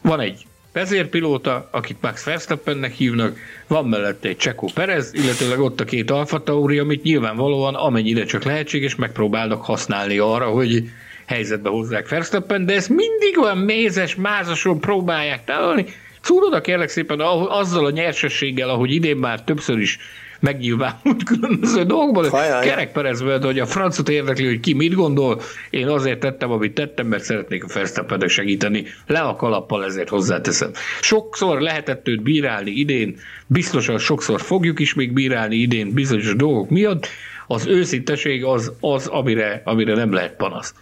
Van 0.00 0.20
egy 0.20 0.46
vezérpilóta, 0.72 1.68
akit 1.70 1.96
Max 2.00 2.24
Verstappennek 2.24 2.92
hívnak, 2.92 3.36
van 3.66 3.84
mellette 3.84 4.28
egy 4.28 4.36
Csekó 4.36 4.70
Perez, 4.74 5.10
illetőleg 5.14 5.60
ott 5.60 5.80
a 5.80 5.84
két 5.84 6.10
Alfa 6.10 6.42
Tauri, 6.42 6.78
amit 6.78 7.02
nyilvánvalóan 7.02 7.74
amennyire 7.74 8.24
csak 8.24 8.42
lehetséges 8.42 8.94
megpróbálnak 8.94 9.64
használni 9.64 10.18
arra, 10.18 10.46
hogy 10.46 10.84
helyzetbe 11.26 11.68
hozzák 11.68 12.08
Verstappen, 12.08 12.66
de 12.66 12.74
ezt 12.74 12.88
mindig 12.88 13.38
olyan 13.42 13.58
mézes, 13.58 14.14
mázason 14.14 14.80
próbálják 14.80 15.44
találni. 15.44 15.84
Cúroda 16.20 16.60
kérlek 16.60 16.88
szépen 16.88 17.20
azzal 17.48 17.84
a 17.84 17.90
nyersességgel, 17.90 18.68
ahogy 18.68 18.90
idén 18.90 19.16
már 19.16 19.44
többször 19.44 19.78
is 19.78 19.98
megnyilvánult 20.42 21.24
különböző 21.24 21.82
dolgokban. 21.82 22.40
Kerekperezve, 22.60 23.38
hogy 23.42 23.58
a 23.58 23.66
francot 23.66 24.08
érdekli, 24.08 24.46
hogy 24.46 24.60
ki 24.60 24.72
mit 24.72 24.94
gondol, 24.94 25.40
én 25.70 25.88
azért 25.88 26.20
tettem, 26.20 26.50
amit 26.50 26.74
tettem, 26.74 27.06
mert 27.06 27.22
szeretnék 27.22 27.64
a 27.64 27.66
verstappen 27.74 28.28
segíteni. 28.28 28.84
Le 29.06 29.20
a 29.20 29.36
kalappal, 29.36 29.84
ezért 29.84 30.08
hozzáteszem. 30.08 30.70
Sokszor 31.00 31.60
lehetett 31.60 32.08
őt 32.08 32.22
bírálni 32.22 32.70
idén, 32.70 33.18
biztosan 33.46 33.98
sokszor 33.98 34.40
fogjuk 34.40 34.80
is 34.80 34.94
még 34.94 35.12
bírálni 35.12 35.56
idén 35.56 35.92
bizonyos 35.92 36.36
dolgok 36.36 36.70
miatt, 36.70 37.08
az 37.46 37.66
őszinteség 37.66 38.44
az, 38.44 38.72
az 38.80 39.06
amire, 39.06 39.62
amire 39.64 39.94
nem 39.94 40.12
lehet 40.12 40.36
panasz. 40.36 40.74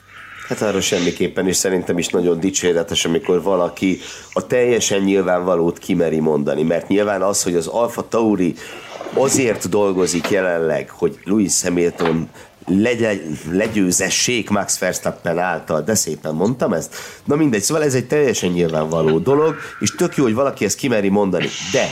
Hát 0.48 0.62
arra 0.62 0.80
semmiképpen, 0.80 1.48
és 1.48 1.56
szerintem 1.56 1.98
is 1.98 2.08
nagyon 2.08 2.40
dicséretes, 2.40 3.04
amikor 3.04 3.42
valaki 3.42 3.98
a 4.32 4.46
teljesen 4.46 5.00
nyilvánvalót 5.00 5.78
kimeri 5.78 6.20
mondani, 6.20 6.62
mert 6.62 6.88
nyilván 6.88 7.22
az, 7.22 7.42
hogy 7.42 7.54
az 7.54 7.66
Alfa 7.66 8.08
Tauri 8.08 8.54
azért 9.14 9.68
dolgozik 9.68 10.30
jelenleg, 10.30 10.90
hogy 10.90 11.18
Louis 11.24 11.62
Hamilton 11.62 12.28
legye, 12.66 13.12
legyőzessék 13.50 14.50
Max 14.50 14.78
Verstappen 14.78 15.38
által, 15.38 15.82
de 15.82 15.94
szépen 15.94 16.34
mondtam 16.34 16.72
ezt. 16.72 16.94
Na 17.24 17.36
mindegy, 17.36 17.62
szóval 17.62 17.82
ez 17.82 17.94
egy 17.94 18.06
teljesen 18.06 18.50
nyilvánvaló 18.50 19.18
dolog, 19.18 19.56
és 19.80 19.90
tök 19.90 20.16
jó, 20.16 20.24
hogy 20.24 20.34
valaki 20.34 20.64
ezt 20.64 20.76
kimeri 20.76 21.08
mondani, 21.08 21.48
de 21.72 21.90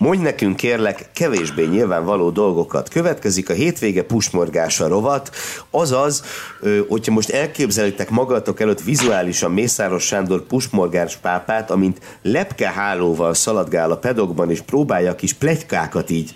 Mondj 0.00 0.22
nekünk 0.22 0.56
kérlek 0.56 1.10
kevésbé 1.12 1.64
nyilvánvaló 1.64 2.30
dolgokat. 2.30 2.88
Következik 2.88 3.50
a 3.50 3.52
hétvége 3.52 4.02
pusmorgása 4.02 4.88
rovat, 4.88 5.30
azaz, 5.70 6.24
hogyha 6.88 7.12
most 7.12 7.30
elképzelitek 7.30 8.10
magatok 8.10 8.60
előtt 8.60 8.80
vizuálisan 8.80 9.52
Mészáros 9.52 10.04
Sándor 10.04 10.42
pusmorgás 10.42 11.16
pápát, 11.16 11.70
amint 11.70 12.00
lepkehálóval 12.22 13.34
szaladgál 13.34 13.90
a 13.90 13.96
pedokban, 13.96 14.50
és 14.50 14.60
próbálja 14.60 15.14
kis 15.14 15.32
plegykákat 15.32 16.10
így 16.10 16.34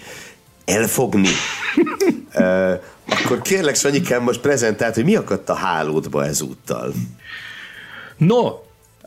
elfogni, 0.64 1.28
akkor 3.24 3.42
kérlek 3.42 3.74
Sanyikám 3.74 4.22
most 4.22 4.40
prezentált, 4.40 4.94
hogy 4.94 5.04
mi 5.04 5.16
akadt 5.16 5.48
a 5.48 5.54
hálódba 5.54 6.24
ezúttal. 6.24 6.92
No, 8.16 8.50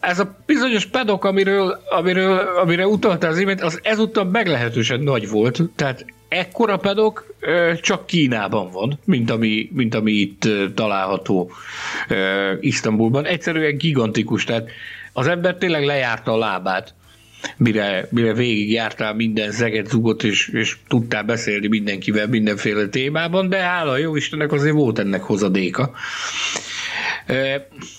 ez 0.08 0.20
a 0.20 0.36
bizonyos 0.46 0.86
pedok, 0.86 1.26
amiről, 1.26 1.82
amiről, 1.90 2.38
amire 2.38 2.88
utaltál 2.88 3.32
az 3.32 3.38
imént, 3.40 3.62
az 3.62 3.80
ezúttal 3.84 4.24
meglehetősen 4.24 5.00
nagy 5.00 5.30
volt. 5.30 5.62
Tehát 5.76 6.06
ekkora 6.28 6.78
pedok 6.78 7.34
csak 7.82 8.06
Kínában 8.06 8.72
van, 8.72 9.00
mint 9.06 9.32
ami, 9.32 9.70
mint 9.74 9.96
ami 9.96 10.12
itt 10.12 10.48
található 10.76 11.52
Isztambulban. 12.60 13.26
Egyszerűen 13.26 13.78
gigantikus, 13.78 14.44
tehát 14.44 14.70
az 15.14 15.28
ember 15.28 15.56
tényleg 15.56 15.86
lejárta 15.86 16.32
a 16.32 16.38
lábát, 16.38 16.94
mire, 17.58 18.08
mire 18.12 18.34
végigjártál 18.34 19.14
minden 19.14 19.52
zeget, 19.52 19.88
zugot, 19.88 20.24
és, 20.24 20.48
és 20.48 20.78
tudtál 20.88 21.24
beszélni 21.24 21.68
mindenkivel 21.68 22.28
mindenféle 22.28 22.88
témában, 22.88 23.50
de 23.50 23.58
hála 23.58 23.98
jó 23.98 24.16
Istennek 24.16 24.52
azért 24.52 24.76
volt 24.76 25.00
ennek 25.00 25.22
hozadéka. 25.22 25.92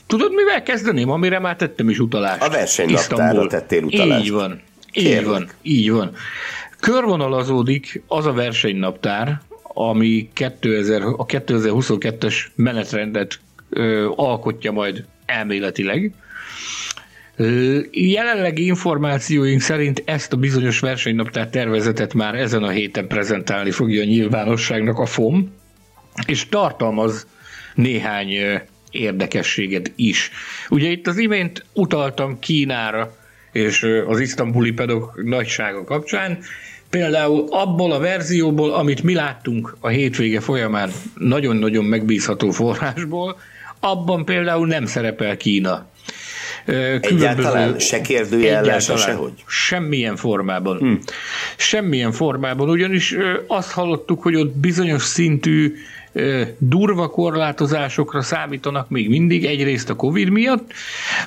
Tudod, 0.06 0.34
mivel 0.34 0.62
kezdeném, 0.62 1.10
amire 1.10 1.38
már 1.38 1.56
tettem 1.56 1.88
is 1.88 1.98
utalást? 1.98 2.42
A 2.42 2.50
versenynaptárra 2.50 3.46
tettél 3.46 3.82
utalást. 3.82 4.24
Így 4.24 4.30
van, 4.30 4.60
így 4.92 5.24
van, 5.24 5.48
így 5.62 5.90
van. 5.90 6.14
Körvonalazódik 6.80 8.02
az 8.06 8.26
a 8.26 8.32
versenynaptár, 8.32 9.40
ami 9.62 10.28
2000, 10.32 11.02
a 11.02 11.26
2022-es 11.26 12.34
menetrendet 12.54 13.40
ö, 13.70 14.10
alkotja 14.16 14.72
majd 14.72 15.04
elméletileg. 15.26 16.12
Jelenlegi 17.90 18.66
információink 18.66 19.60
szerint 19.60 20.02
ezt 20.04 20.32
a 20.32 20.36
bizonyos 20.36 20.80
versenynaptár 20.80 21.48
tervezetet 21.48 22.14
már 22.14 22.34
ezen 22.34 22.62
a 22.62 22.68
héten 22.68 23.06
prezentálni 23.06 23.70
fogja 23.70 24.02
a 24.02 24.04
nyilvánosságnak 24.04 24.98
a 24.98 25.06
FOM, 25.06 25.52
és 26.26 26.48
tartalmaz 26.48 27.26
néhány 27.74 28.60
érdekességet 28.90 29.92
is. 29.96 30.30
Ugye 30.68 30.88
itt 30.88 31.06
az 31.06 31.18
imént 31.18 31.64
utaltam 31.72 32.38
Kínára 32.38 33.16
és 33.52 33.86
az 34.06 34.20
isztambuli 34.20 34.72
pedok 34.72 35.20
nagysága 35.24 35.84
kapcsán, 35.84 36.38
Például 36.90 37.46
abból 37.50 37.92
a 37.92 37.98
verzióból, 37.98 38.72
amit 38.72 39.02
mi 39.02 39.14
láttunk 39.14 39.76
a 39.80 39.88
hétvége 39.88 40.40
folyamán 40.40 40.90
nagyon-nagyon 41.14 41.84
megbízható 41.84 42.50
forrásból, 42.50 43.38
abban 43.80 44.24
például 44.24 44.66
nem 44.66 44.86
szerepel 44.86 45.36
Kína. 45.36 45.86
Különböző, 46.64 47.16
egyáltalán 47.16 47.78
se 47.78 48.00
kérdőjellel, 48.00 48.78
se 48.78 48.96
sehogy? 48.96 49.32
Semmilyen 49.46 50.16
formában. 50.16 50.78
Hm. 50.78 50.92
Semmilyen 51.56 52.12
formában, 52.12 52.68
ugyanis 52.68 53.16
azt 53.46 53.70
hallottuk, 53.70 54.22
hogy 54.22 54.34
ott 54.34 54.56
bizonyos 54.56 55.02
szintű 55.02 55.74
durva 56.58 57.08
korlátozásokra 57.08 58.22
számítanak 58.22 58.88
még 58.88 59.08
mindig, 59.08 59.44
egyrészt 59.44 59.90
a 59.90 59.96
Covid 59.96 60.28
miatt, 60.28 60.72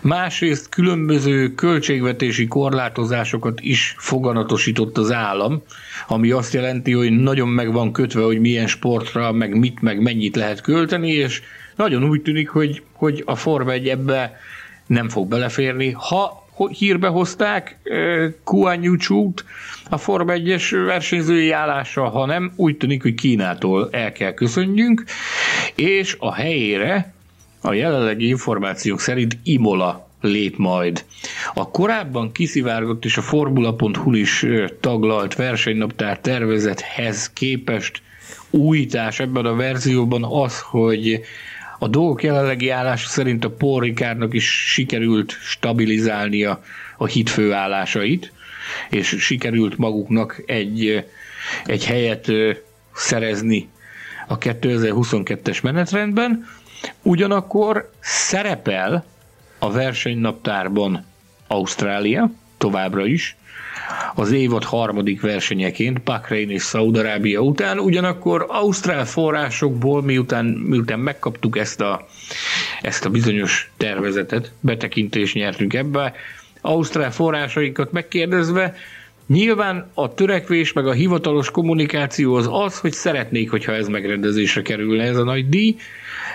másrészt 0.01 0.69
különböző 0.69 1.53
költségvetési 1.53 2.47
korlátozásokat 2.47 3.59
is 3.61 3.95
foganatosított 3.97 4.97
az 4.97 5.11
állam, 5.11 5.61
ami 6.07 6.31
azt 6.31 6.53
jelenti, 6.53 6.91
hogy 6.91 7.11
nagyon 7.11 7.47
meg 7.47 7.71
van 7.71 7.91
kötve, 7.91 8.23
hogy 8.23 8.39
milyen 8.39 8.67
sportra, 8.67 9.31
meg 9.31 9.57
mit, 9.57 9.81
meg 9.81 10.01
mennyit 10.01 10.35
lehet 10.35 10.61
költeni, 10.61 11.11
és 11.11 11.41
nagyon 11.75 12.03
úgy 12.03 12.21
tűnik, 12.21 12.49
hogy, 12.49 12.83
hogy 12.93 13.23
a 13.25 13.35
Forma 13.35 13.71
1 13.71 13.87
ebbe 13.89 14.39
nem 14.87 15.09
fog 15.09 15.27
beleférni. 15.27 15.91
Ha 15.91 16.40
hírbe 16.69 17.07
hozták 17.07 17.77
Kuan 18.43 18.83
Yuchu-t 18.83 19.45
a 19.89 19.97
Forma 19.97 20.33
1-es 20.35 20.81
versenyzői 20.85 21.51
állása, 21.51 22.09
hanem 22.09 22.51
úgy 22.55 22.77
tűnik, 22.77 23.01
hogy 23.01 23.13
Kínától 23.13 23.89
el 23.91 24.11
kell 24.11 24.33
köszönjünk, 24.33 25.03
és 25.75 26.15
a 26.19 26.33
helyére 26.33 27.13
a 27.61 27.73
jelenlegi 27.73 28.27
információk 28.27 28.99
szerint 28.99 29.37
Imola 29.43 30.07
lép 30.21 30.57
majd. 30.57 31.05
A 31.53 31.69
korábban 31.69 32.31
kiszivárgott 32.31 33.05
és 33.05 33.17
a 33.17 33.21
Formula.hu 33.21 34.13
is 34.13 34.45
taglalt 34.79 35.35
versenynaptár 35.35 36.19
tervezethez 36.19 37.29
képest 37.33 38.01
újítás 38.49 39.19
ebben 39.19 39.45
a 39.45 39.55
verzióban 39.55 40.23
az, 40.23 40.59
hogy 40.59 41.21
a 41.83 41.87
dolgok 41.87 42.23
jelenlegi 42.23 42.69
állása 42.69 43.07
szerint 43.07 43.45
a 43.45 43.49
Paul 43.49 43.93
is 44.31 44.71
sikerült 44.71 45.31
stabilizálnia 45.31 46.63
a 46.97 47.05
hit 47.05 47.29
főállásait, 47.29 48.31
és 48.89 49.07
sikerült 49.19 49.77
maguknak 49.77 50.41
egy, 50.45 51.05
egy 51.65 51.85
helyet 51.85 52.31
szerezni 52.93 53.69
a 54.27 54.37
2022-es 54.37 55.63
menetrendben. 55.63 56.47
Ugyanakkor 57.01 57.89
szerepel 57.99 59.05
a 59.59 59.71
versenynaptárban 59.71 61.05
Ausztrália 61.47 62.31
továbbra 62.57 63.05
is, 63.05 63.35
az 64.15 64.31
évad 64.31 64.63
harmadik 64.63 65.21
versenyeként, 65.21 66.01
Bahrein 66.01 66.49
és 66.49 66.61
Szaudarábia 66.61 67.39
után, 67.39 67.79
ugyanakkor 67.79 68.45
Ausztrál 68.49 69.05
forrásokból, 69.05 70.01
miután, 70.01 70.45
miután 70.45 70.99
megkaptuk 70.99 71.57
ezt 71.57 71.81
a, 71.81 72.07
ezt 72.81 73.05
a 73.05 73.09
bizonyos 73.09 73.71
tervezetet, 73.77 74.51
betekintést 74.59 75.33
nyertünk 75.33 75.73
ebbe, 75.73 76.13
Ausztrál 76.61 77.11
forrásainkat 77.11 77.91
megkérdezve, 77.91 78.75
Nyilván 79.27 79.89
a 79.93 80.13
törekvés 80.13 80.73
meg 80.73 80.87
a 80.87 80.91
hivatalos 80.91 81.51
kommunikáció 81.51 82.35
az 82.35 82.47
az, 82.51 82.79
hogy 82.79 82.91
szeretnék, 82.91 83.49
hogyha 83.49 83.71
ez 83.71 83.87
megrendezésre 83.87 84.61
kerülne 84.61 85.03
ez 85.03 85.17
a 85.17 85.23
nagy 85.23 85.49
díj, 85.49 85.75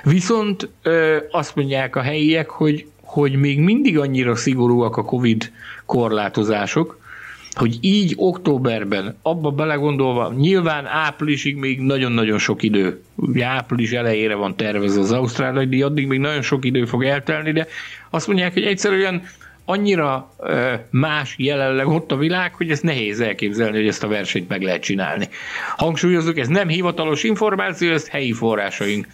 viszont 0.05 0.68
ö, 0.82 1.16
azt 1.30 1.55
mondják 1.57 1.97
a 1.97 2.01
helyiek, 2.01 2.51
hogy, 2.51 2.87
hogy 3.03 3.34
még 3.34 3.61
mindig 3.61 3.99
annyira 3.99 4.37
szigorúak 4.37 4.97
a 4.97 5.05
Covid 5.05 5.53
korlátozások, 5.87 6.99
hogy 7.57 7.78
így 7.80 8.12
októberben, 8.16 9.16
abba 9.22 9.50
belegondolva, 9.50 10.32
nyilván 10.36 10.86
áprilisig 10.86 11.57
még 11.57 11.80
nagyon-nagyon 11.80 12.38
sok 12.38 12.62
idő, 12.62 13.02
ugye 13.14 13.44
április 13.44 13.90
elejére 13.90 14.34
van 14.34 14.57
tervezve 14.57 15.00
az 15.00 15.12
ausztrál 15.12 15.66
díj, 15.66 15.82
addig 15.82 16.07
még 16.07 16.18
nagyon 16.18 16.42
sok 16.42 16.64
idő 16.64 16.84
fog 16.84 17.04
eltelni, 17.04 17.52
de 17.52 17.66
azt 18.11 18.26
mondják, 18.26 18.52
hogy 18.52 18.64
egyszerűen 18.64 19.22
annyira 19.64 20.30
más 20.90 21.34
jelenleg 21.38 21.88
ott 21.88 22.12
a 22.12 22.16
világ, 22.16 22.54
hogy 22.54 22.70
ez 22.70 22.80
nehéz 22.80 23.20
elképzelni, 23.20 23.76
hogy 23.76 23.88
ezt 23.88 24.02
a 24.02 24.09
versenyt 24.09 24.48
meg 24.48 24.62
lehet 24.62 24.82
csinálni. 24.82 25.28
Hangsúlyozok, 25.76 26.38
ez 26.38 26.48
nem 26.48 26.68
hivatalos 26.68 27.22
információ, 27.22 27.92
ez 27.92 28.09
helyi 28.09 28.32
forrásaink 28.32 29.07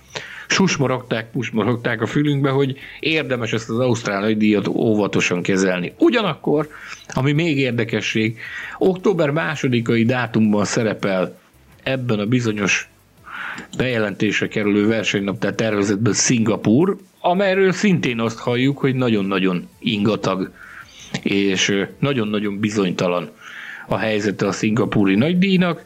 susmorogták, 0.52 1.30
pusmorogták 1.30 2.00
a 2.02 2.06
fülünkbe, 2.06 2.50
hogy 2.50 2.76
érdemes 3.00 3.52
ezt 3.52 3.70
az 3.70 3.78
ausztrál 3.78 4.32
díjat 4.32 4.68
óvatosan 4.68 5.42
kezelni. 5.42 5.92
Ugyanakkor, 5.98 6.68
ami 7.08 7.32
még 7.32 7.58
érdekesség, 7.58 8.38
október 8.78 9.30
másodikai 9.30 10.04
dátumban 10.04 10.64
szerepel 10.64 11.38
ebben 11.82 12.18
a 12.18 12.26
bizonyos 12.26 12.88
bejelentésre 13.76 14.48
kerülő 14.48 14.86
versenynaptár 14.86 15.54
tervezetben 15.54 16.12
Szingapúr, 16.12 16.96
amelyről 17.20 17.72
szintén 17.72 18.20
azt 18.20 18.38
halljuk, 18.38 18.78
hogy 18.78 18.94
nagyon-nagyon 18.94 19.68
ingatag 19.78 20.50
és 21.22 21.84
nagyon-nagyon 21.98 22.58
bizonytalan 22.58 23.30
a 23.86 23.96
helyzete 23.96 24.46
a 24.46 24.52
szingapúri 24.52 25.14
nagydíjnak. 25.14 25.82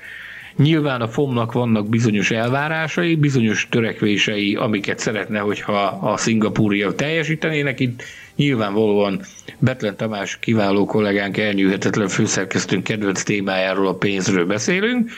Nyilván 0.57 1.01
a 1.01 1.09
FOM-nak 1.09 1.53
vannak 1.53 1.89
bizonyos 1.89 2.31
elvárásai, 2.31 3.15
bizonyos 3.15 3.67
törekvései, 3.71 4.55
amiket 4.55 4.99
szeretne, 4.99 5.39
hogyha 5.39 5.83
a 5.85 6.17
szingapúriak 6.17 6.95
teljesítenének. 6.95 7.81
Itt 7.81 8.03
nyilvánvalóan 8.37 9.21
Betlen 9.59 9.97
Tamás 9.97 10.39
kiváló 10.39 10.85
kollégánk 10.85 11.37
elnyűhetetlen 11.37 12.09
főszerkesztőnk 12.09 12.85
kedvenc 12.85 13.23
témájáról 13.23 13.87
a 13.87 13.95
pénzről 13.95 14.47
beszélünk. 14.47 15.11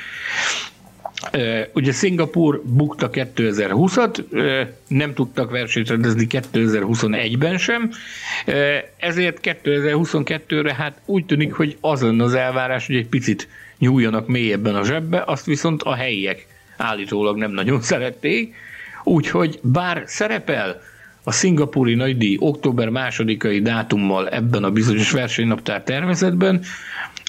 Ugye 1.72 1.92
Szingapur 1.92 2.62
bukta 2.64 3.10
2020-at, 3.12 4.24
nem 4.88 5.14
tudtak 5.14 5.50
versenyt 5.50 5.88
rendezni 5.88 6.26
2021-ben 6.30 7.58
sem, 7.58 7.90
ezért 8.96 9.38
2022-re 9.42 10.74
hát 10.74 11.00
úgy 11.04 11.26
tűnik, 11.26 11.52
hogy 11.52 11.76
az 11.80 12.02
lenne 12.02 12.24
az 12.24 12.34
elvárás, 12.34 12.86
hogy 12.86 12.96
egy 12.96 13.08
picit 13.08 13.48
nyúljanak 13.78 14.26
mélyebben 14.26 14.74
a 14.74 14.84
zsebbe, 14.84 15.22
azt 15.26 15.44
viszont 15.44 15.82
a 15.82 15.94
helyiek 15.94 16.46
állítólag 16.76 17.36
nem 17.36 17.50
nagyon 17.50 17.80
szerették, 17.80 18.54
úgyhogy 19.04 19.58
bár 19.62 20.02
szerepel 20.06 20.80
a 21.24 21.32
szingapúri 21.32 21.94
nagydíj 21.94 22.36
október 22.40 22.88
másodikai 22.88 23.60
dátummal 23.62 24.28
ebben 24.28 24.64
a 24.64 24.70
bizonyos 24.70 25.10
versenynaptár 25.10 25.82
tervezetben, 25.82 26.62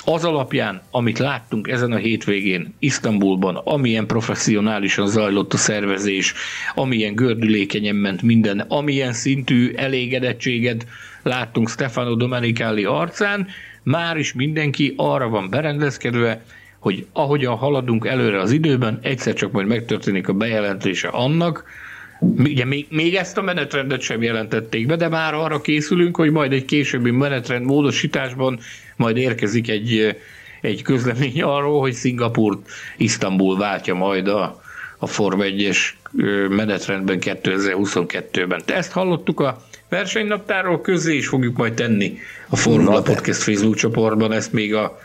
az 0.06 0.24
alapján, 0.26 0.82
amit 0.92 1.20
láttunk 1.20 1.68
ezen 1.68 1.92
a 1.92 1.98
hétvégén 1.98 2.74
Isztambulban, 2.80 3.56
amilyen 3.56 4.08
professzionálisan 4.08 5.08
zajlott 5.08 5.54
a 5.54 5.58
szervezés, 5.58 6.34
amilyen 6.76 7.16
gördülékenyen 7.16 7.96
ment 7.96 8.22
minden, 8.22 8.60
amilyen 8.60 9.14
szintű 9.14 9.74
elégedettséget 9.76 10.88
láttunk 11.24 11.70
Stefano 11.70 12.16
Domenicali 12.16 12.84
arcán, 12.86 13.48
már 13.84 14.18
is 14.18 14.34
mindenki 14.34 14.94
arra 14.98 15.30
van 15.30 15.50
berendezkedve, 15.50 16.42
hogy 16.80 17.06
ahogyan 17.14 17.56
haladunk 17.56 18.06
előre 18.06 18.40
az 18.40 18.52
időben, 18.52 19.00
egyszer 19.02 19.34
csak 19.34 19.52
majd 19.52 19.68
megtörténik 19.68 20.28
a 20.28 20.34
bejelentése 20.34 21.08
annak, 21.08 21.64
Ugye 22.22 22.66
még, 22.66 22.88
még 22.90 23.16
ezt 23.16 23.38
a 23.38 23.42
menetrendet 23.42 24.02
sem 24.02 24.22
jelentették 24.22 24.88
be, 24.88 24.96
de 24.96 25.08
már 25.08 25.34
arra 25.34 25.62
készülünk, 25.62 26.16
hogy 26.16 26.32
majd 26.32 26.54
egy 26.54 26.66
későbbi 26.66 27.12
menetrend 27.12 27.66
módosításban 27.66 28.60
majd 28.96 29.18
érkezik 29.18 29.70
egy, 29.70 30.18
egy 30.62 30.82
közlemény 30.82 31.42
arról, 31.42 31.80
hogy 31.80 31.94
Szingapur, 31.94 32.60
Isztambul 32.98 33.58
váltja 33.58 33.94
majd 33.94 34.28
a, 34.28 34.62
a 34.98 35.08
Form 35.08 35.40
1-es 35.44 35.78
menetrendben 36.50 37.18
2022-ben. 37.22 38.62
Te 38.66 38.76
ezt 38.76 38.92
hallottuk 38.92 39.40
a 39.40 39.64
versenynaptáról, 39.90 40.82
közé 40.82 41.16
is 41.16 41.28
fogjuk 41.28 41.58
majd 41.58 41.74
tenni 41.74 42.18
a 42.50 42.56
Formula 42.56 43.02
Podcast 43.02 43.42
Facebook 43.42 43.76
csoportban, 43.76 44.32
ezt 44.32 44.54
még 44.54 44.74
a, 44.74 45.00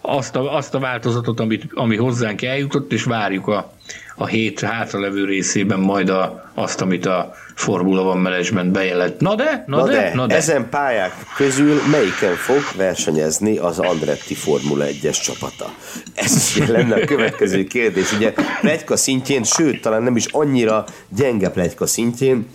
azt, 0.00 0.36
a, 0.36 0.56
azt 0.56 0.74
a 0.74 0.78
változatot, 0.78 1.40
amit, 1.40 1.64
ami 1.74 1.96
hozzánk 1.96 2.42
eljutott, 2.42 2.92
és 2.92 3.02
várjuk 3.04 3.46
a, 3.46 3.72
a 4.16 4.26
hét 4.26 4.60
hátralevő 4.60 5.24
részében 5.24 5.80
majd 5.80 6.08
a, 6.08 6.50
azt, 6.54 6.80
amit 6.80 7.06
a 7.06 7.34
Formula 7.54 8.02
van 8.02 8.18
Management 8.18 8.72
bejelent. 8.72 9.20
Na 9.20 9.34
de, 9.34 9.64
na, 9.66 9.76
na 9.76 9.86
de, 9.86 9.92
de, 9.92 10.14
na 10.14 10.26
de. 10.26 10.34
Ezen 10.34 10.68
pályák 10.68 11.12
közül 11.36 11.80
melyiken 11.90 12.34
fog 12.34 12.62
versenyezni 12.76 13.58
az 13.58 13.78
Andretti 13.78 14.34
Formula 14.34 14.84
1-es 14.84 15.22
csapata? 15.22 15.74
Ez 16.14 16.56
lenne 16.68 16.94
a 16.94 17.04
következő 17.04 17.64
kérdés. 17.64 18.12
Ugye 18.12 18.32
plegyka 18.60 18.96
szintjén, 18.96 19.42
sőt, 19.44 19.80
talán 19.80 20.02
nem 20.02 20.16
is 20.16 20.26
annyira 20.26 20.84
gyenge 21.08 21.50
plegyka 21.50 21.86
szintjén, 21.86 22.46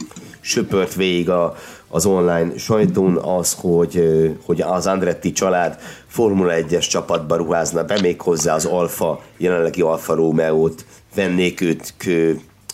söpört 0.41 0.95
végig 0.95 1.29
a, 1.29 1.55
az 1.95 2.05
online 2.05 2.57
sajtón 2.57 3.17
az, 3.17 3.57
hogy, 3.59 4.03
hogy 4.45 4.61
az 4.61 4.87
Andretti 4.87 5.31
család 5.31 5.79
Formula 6.07 6.53
1-es 6.55 6.89
csapatba 6.89 7.35
ruházna 7.35 7.83
be, 7.83 7.99
még 8.01 8.21
hozzá 8.21 8.53
az 8.53 8.65
Alfa, 8.65 9.21
jelenlegi 9.37 9.81
Alfa 9.81 10.15
Romeo-t 10.15 10.85
vennék 11.15 11.61
őt 11.61 11.93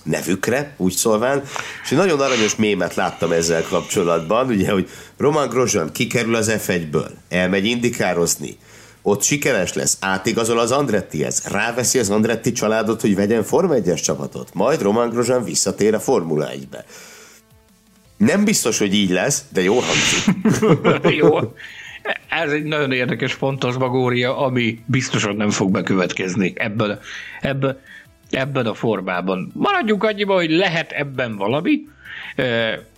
nevükre, 0.04 0.76
úgy 0.78 0.92
szólván, 0.92 1.44
és 1.84 1.92
egy 1.92 1.98
nagyon 1.98 2.20
aranyos 2.20 2.56
mémet 2.56 2.96
láttam 2.96 3.32
ezzel 3.32 3.64
kapcsolatban, 3.70 4.48
ugye, 4.48 4.72
hogy 4.72 4.90
Roman 5.18 5.50
Grosjean 5.50 5.92
kikerül 5.92 6.36
az 6.36 6.52
F1-ből, 6.58 7.10
elmegy 7.30 7.66
indikározni, 7.66 8.58
ott 9.02 9.22
sikeres 9.22 9.74
lesz, 9.74 9.98
átigazol 10.00 10.60
az 10.60 10.72
Andrettihez, 10.72 11.44
ráveszi 11.46 12.00
az 12.00 12.10
Andretti 12.10 12.52
családot, 12.52 13.02
hogy 13.02 13.16
vegyen 13.16 13.44
Forma 13.44 13.74
1-es 13.78 14.04
csapatot, 14.04 14.54
majd 14.54 14.82
Roman 14.82 15.10
Grosjean 15.10 15.44
visszatér 15.44 15.94
a 15.94 16.00
Formula 16.00 16.48
1-be. 16.54 16.86
Nem 18.26 18.44
biztos, 18.44 18.80
hogy 18.80 18.94
így 18.94 19.10
lesz, 19.10 19.46
de 19.54 19.62
jó 19.62 19.74
hangzik. 19.80 20.24
jó. 21.22 21.38
Ez 22.30 22.52
egy 22.52 22.64
nagyon 22.64 22.92
érdekes 22.92 23.34
fantasmagória, 23.34 24.38
ami 24.38 24.80
biztosan 24.86 25.36
nem 25.36 25.50
fog 25.50 25.72
bekövetkezni 25.72 26.54
ebben, 26.56 27.00
ebben, 27.42 27.80
ebben 28.30 28.66
a 28.66 28.74
formában. 28.74 29.52
Maradjunk 29.54 30.04
annyiba, 30.04 30.34
hogy 30.34 30.50
lehet 30.50 30.92
ebben 30.92 31.36
valami, 31.36 31.88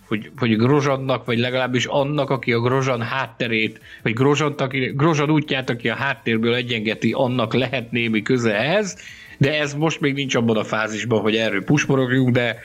hogy, 0.06 0.30
hogy 0.36 0.56
Grozsannak, 0.56 1.24
vagy 1.24 1.38
legalábbis 1.38 1.86
annak, 1.86 2.30
aki 2.30 2.52
a 2.52 2.60
Grozsan 2.60 3.02
hátterét, 3.02 3.80
vagy 4.02 4.12
Grozsant, 4.12 4.60
aki, 4.60 4.92
Grozsan 4.96 5.30
útját, 5.30 5.70
aki 5.70 5.88
a 5.88 5.94
háttérből 5.94 6.54
egyengeti, 6.54 7.12
annak 7.12 7.54
lehet 7.54 7.90
némi 7.90 8.22
köze 8.22 8.54
ehhez, 8.58 8.98
de 9.38 9.60
ez 9.60 9.74
most 9.74 10.00
még 10.00 10.14
nincs 10.14 10.34
abban 10.34 10.56
a 10.56 10.64
fázisban, 10.64 11.20
hogy 11.20 11.36
erről 11.36 11.64
pusmorogjunk, 11.64 12.30
de 12.30 12.58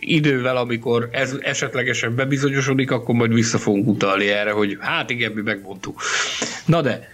idővel, 0.00 0.56
amikor 0.56 1.08
ez 1.12 1.36
esetlegesen 1.40 2.14
bebizonyosodik, 2.14 2.90
akkor 2.90 3.14
majd 3.14 3.32
vissza 3.32 3.58
fogunk 3.58 3.86
utalni 3.86 4.28
erre, 4.28 4.50
hogy 4.50 4.76
hát 4.80 5.10
igen, 5.10 5.32
mi 5.32 5.40
megmondtuk. 5.40 6.02
Na 6.66 6.80
de, 6.80 7.08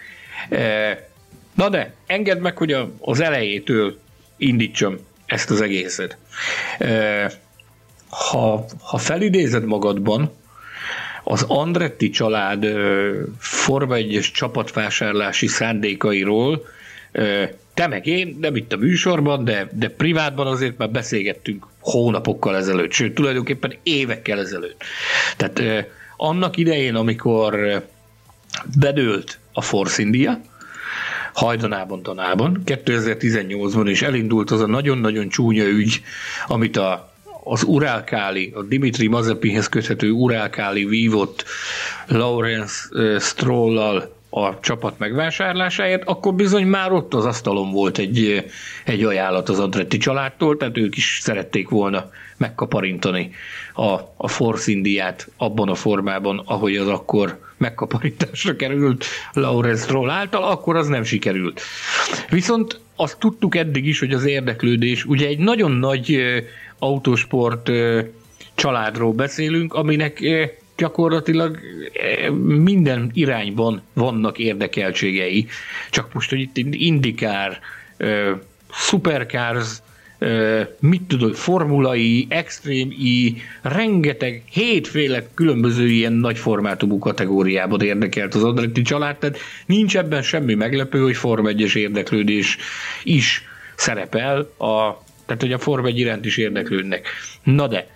na 1.55 1.69
de, 1.69 1.95
engedd 2.07 2.41
meg, 2.41 2.57
hogy 2.57 2.77
az 2.99 3.21
elejétől 3.21 3.99
indítsam 4.37 4.99
ezt 5.27 5.51
az 5.51 5.61
egészet. 5.61 6.17
Ha, 8.09 8.65
ha 8.81 8.99
felidézed 8.99 9.65
magadban, 9.65 10.33
az 11.25 11.45
Andretti 11.49 12.11
család 12.11 12.67
Forma 13.39 13.95
1 13.95 14.31
csapatvásárlási 14.33 15.47
szándékairól 15.47 16.65
te 17.75 17.87
meg 17.87 18.07
én, 18.07 18.37
nem 18.41 18.57
itt 18.57 18.73
a 18.73 18.77
műsorban, 18.77 19.45
de, 19.45 19.69
de 19.73 19.89
privátban 19.89 20.47
azért 20.47 20.79
már 20.79 20.91
beszélgettünk 20.91 21.67
hónapokkal 21.87 22.57
ezelőtt, 22.57 22.93
sőt, 22.93 23.15
tulajdonképpen 23.15 23.75
évekkel 23.83 24.39
ezelőtt. 24.39 24.83
Tehát 25.37 25.87
annak 26.17 26.57
idején, 26.57 26.95
amikor 26.95 27.83
bedőlt 28.79 29.39
a 29.53 29.63
Force 29.63 30.03
India, 30.03 30.41
hajdanában 31.33 32.03
tanában, 32.03 32.63
2018-ban 32.67 33.87
is 33.87 34.03
elindult 34.03 34.51
az 34.51 34.61
a 34.61 34.67
nagyon-nagyon 34.67 35.29
csúnya 35.29 35.65
ügy, 35.65 36.03
amit 36.47 36.77
a, 36.77 37.13
az 37.45 37.63
Urálkáli, 37.63 38.53
a 38.55 38.63
Dimitri 38.63 39.07
Mazepihez 39.07 39.69
köthető 39.69 40.11
Urálkáli 40.11 40.85
vívott 40.85 41.45
Lawrence 42.07 42.89
Strollal 43.21 44.16
a 44.39 44.59
csapat 44.61 44.99
megvásárlásáért, 44.99 46.05
akkor 46.05 46.35
bizony 46.35 46.67
már 46.67 46.93
ott 46.93 47.15
az 47.15 47.25
asztalon 47.25 47.73
volt 47.73 47.99
egy, 47.99 48.45
egy 48.85 49.03
ajánlat 49.03 49.49
az 49.49 49.59
Andretti 49.59 49.97
családtól, 49.97 50.57
tehát 50.57 50.77
ők 50.77 50.97
is 50.97 51.19
szerették 51.23 51.69
volna 51.69 52.11
megkaparintani 52.37 53.31
a, 53.75 53.91
a 54.17 54.29
Force 54.29 54.71
Indiát 54.71 55.29
abban 55.37 55.69
a 55.69 55.75
formában, 55.75 56.43
ahogy 56.45 56.77
az 56.77 56.89
akkor 56.89 57.39
megkaparításra 57.57 58.57
került 58.57 59.05
Lawrence 59.33 59.83
Stroll 59.83 60.11
által, 60.11 60.43
akkor 60.43 60.77
az 60.77 60.87
nem 60.87 61.05
sikerült. 61.05 61.61
Viszont 62.31 62.81
azt 62.97 63.19
tudtuk 63.19 63.57
eddig 63.57 63.87
is, 63.87 63.99
hogy 63.99 64.13
az 64.13 64.25
érdeklődés, 64.25 65.05
ugye 65.05 65.27
egy 65.27 65.39
nagyon 65.39 65.71
nagy 65.71 66.19
autósport 66.79 67.71
családról 68.55 69.13
beszélünk, 69.13 69.75
aminek 69.75 70.21
gyakorlatilag 70.77 71.59
eh, 71.93 72.31
minden 72.41 73.11
irányban 73.15 73.83
vannak 73.93 74.39
érdekeltségei. 74.39 75.47
Csak 75.91 76.13
most, 76.13 76.31
hogy 76.31 76.41
itt 76.41 76.57
indikár, 76.73 77.61
supercars, 78.73 79.83
mit 80.81 81.03
tudod, 81.03 81.35
formulai, 81.35 82.27
extrém-i, 82.29 83.37
rengeteg, 83.63 84.43
hétféle 84.51 85.27
különböző 85.35 85.87
ilyen 85.89 86.13
nagy 86.13 86.39
formátumú 86.39 86.99
kategóriában 86.99 87.81
érdekelt 87.81 88.35
az 88.35 88.45
Andretti 88.45 88.83
család, 88.83 89.17
tehát 89.17 89.39
nincs 89.67 89.97
ebben 89.97 90.23
semmi 90.23 90.55
meglepő, 90.55 91.03
hogy 91.03 91.17
Form 91.17 91.47
1 91.47 91.77
érdeklődés 91.77 92.57
is 93.03 93.45
szerepel, 93.75 94.39
a, 94.59 95.03
tehát 95.27 95.43
hogy 95.43 95.53
a 95.53 95.59
Form 95.59 95.87
1 95.87 95.99
iránt 95.99 96.25
is 96.25 96.37
érdeklődnek. 96.37 97.09
Na 97.43 97.67
de, 97.69 97.87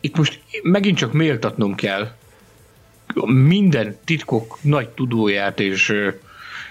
itt 0.00 0.16
most 0.16 0.40
megint 0.62 0.98
csak 0.98 1.12
méltatnom 1.12 1.74
kell 1.74 2.10
minden 3.26 3.96
titkok 4.04 4.58
nagy 4.62 4.88
tudóját 4.88 5.60
és 5.60 5.94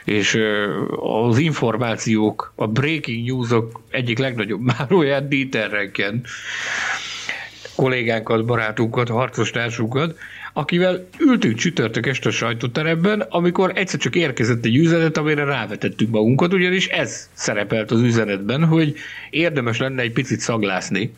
és 0.03 0.39
az 1.01 1.38
információk, 1.38 2.53
a 2.55 2.67
breaking 2.67 3.25
newsok 3.25 3.82
egyik 3.89 4.17
legnagyobb 4.17 4.61
máróját 4.78 5.28
Dieter 5.28 5.69
Renken. 5.69 6.23
kollégánkat, 7.75 8.45
barátunkat, 8.45 9.09
harcostársunkat, 9.09 10.17
akivel 10.53 11.07
ültünk 11.19 11.55
csütörtök 11.55 12.07
este 12.07 12.30
a 12.30 12.32
sajtóteremben, 12.32 13.21
amikor 13.21 13.71
egyszer 13.75 13.99
csak 13.99 14.15
érkezett 14.15 14.65
egy 14.65 14.75
üzenet, 14.75 15.17
amire 15.17 15.43
rávetettük 15.43 16.09
magunkat, 16.09 16.53
ugyanis 16.53 16.88
ez 16.88 17.30
szerepelt 17.34 17.91
az 17.91 18.01
üzenetben, 18.01 18.65
hogy 18.65 18.95
érdemes 19.30 19.78
lenne 19.78 20.01
egy 20.01 20.13
picit 20.13 20.39
szaglászni 20.39 21.11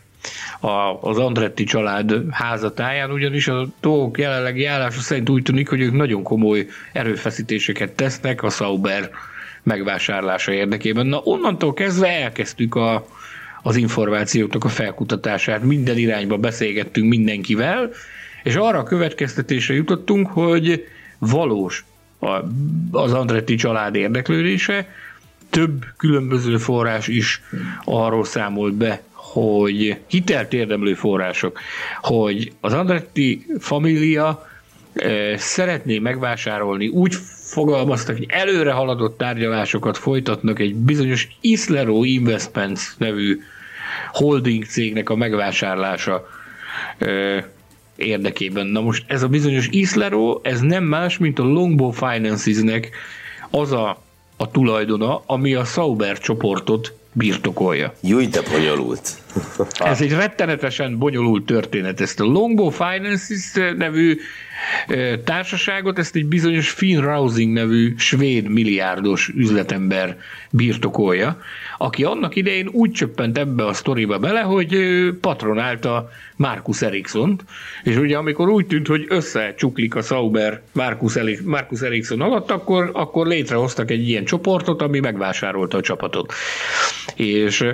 a, 0.60 0.98
az 1.02 1.18
Andretti 1.18 1.64
család 1.64 2.14
házatáján, 2.32 3.12
ugyanis 3.12 3.48
a 3.48 3.68
dolgok 3.82 4.18
jelenlegi 4.18 4.66
állása 4.66 5.00
szerint 5.00 5.30
úgy 5.30 5.44
tűnik, 5.44 5.70
hogy 5.70 5.82
ők 5.82 5.94
nagyon 5.94 6.24
komoly 6.24 6.68
erőfeszítéseket 6.94 7.92
tesznek 7.92 8.44
a 8.44 8.50
Sauber 8.50 9.10
megvásárlása 9.64 10.52
érdekében. 10.54 11.06
Na 11.06 11.18
onnantól 11.24 11.74
kezdve 11.74 12.08
elkezdtük 12.08 12.76
a, 12.76 13.08
az 13.62 13.76
információknak 13.76 14.64
a 14.64 14.70
felkutatását, 14.70 15.64
minden 15.64 15.98
irányba 15.98 16.38
beszélgettünk 16.38 17.10
mindenkivel, 17.10 17.90
és 18.44 18.56
arra 18.56 18.78
a 18.80 18.84
következtetésre 18.84 19.74
jutottunk, 19.74 20.28
hogy 20.28 20.86
valós 21.18 21.86
az 22.92 23.14
Andretti 23.14 23.56
család 23.56 23.96
érdeklődése, 23.96 24.88
több 25.50 25.86
különböző 25.98 26.58
forrás 26.58 27.08
is 27.08 27.42
arról 27.84 28.26
számolt 28.26 28.74
be, 28.74 29.02
hogy 29.34 29.98
hitelt 30.08 30.54
érdemlő 30.54 30.94
források, 30.94 31.60
hogy 32.02 32.52
az 32.62 32.74
Andretti 32.74 33.46
família 33.60 34.48
eh, 34.94 35.38
szeretné 35.38 36.00
megvásárolni, 36.00 36.88
úgy 36.88 37.16
fogalmaztak, 37.44 38.18
hogy 38.18 38.26
előre 38.30 38.72
haladott 38.72 39.18
tárgyalásokat 39.18 39.98
folytatnak 39.98 40.60
egy 40.60 40.76
bizonyos 40.76 41.28
Islero 41.42 42.04
Investments 42.04 42.82
nevű 42.98 43.40
holding 44.12 44.64
cégnek 44.66 45.10
a 45.10 45.16
megvásárlása 45.16 46.28
eh, 46.98 47.44
érdekében. 47.96 48.66
Na 48.66 48.82
most 48.82 49.04
ez 49.08 49.24
a 49.24 49.28
bizonyos 49.28 49.68
Islero, 49.72 50.40
ez 50.44 50.60
nem 50.60 50.84
más, 50.84 51.18
mint 51.18 51.40
a 51.40 51.44
Longbow 51.44 51.92
Finances-nek 51.92 52.90
az 53.50 53.72
a, 53.72 54.02
a 54.38 54.52
tulajdona, 54.52 55.22
ami 55.26 55.54
a 55.54 55.64
Sauber 55.64 56.18
csoportot 56.18 56.99
birtokolja. 57.14 57.94
Júj, 58.02 58.28
de 58.30 58.42
bonyolult. 58.52 59.18
Ez 59.80 60.02
egy 60.02 60.12
rettenetesen 60.12 60.98
bonyolult 60.98 61.46
történet. 61.46 62.02
Ezt 62.02 62.20
a 62.20 62.24
Longbow 62.24 62.70
Finances 62.70 63.52
nevű 63.78 64.18
társaságot, 65.24 66.00
ezt 66.00 66.16
egy 66.16 66.26
bizonyos 66.26 66.70
Finn 66.70 67.02
Rousing 67.02 67.54
nevű 67.54 67.94
svéd 67.98 68.50
milliárdos 68.50 69.32
üzletember 69.36 70.18
birtokolja, 70.52 71.40
aki 71.78 72.04
annak 72.04 72.36
idején 72.36 72.68
úgy 72.72 72.92
csöppent 72.92 73.38
ebbe 73.38 73.66
a 73.66 73.74
sztoriba 73.74 74.20
bele, 74.20 74.40
hogy 74.40 74.78
patronálta 75.22 76.10
Markus 76.36 76.82
Eriksson, 76.82 77.40
és 77.84 77.96
ugye 77.96 78.18
amikor 78.18 78.50
úgy 78.50 78.68
tűnt, 78.68 78.88
hogy 78.88 79.06
összecsuklik 79.10 79.96
a 79.96 80.02
Sauber 80.02 80.62
Markus, 80.72 81.18
Markus 81.44 81.82
Eriksson 81.82 82.22
alatt, 82.22 82.52
akkor, 82.52 82.90
akkor 82.94 83.28
létrehoztak 83.28 83.92
egy 83.92 84.10
ilyen 84.10 84.26
csoportot, 84.26 84.82
ami 84.82 85.00
megvásárolta 85.00 85.78
a 85.78 85.82
csapatot. 85.82 86.34
És 87.16 87.66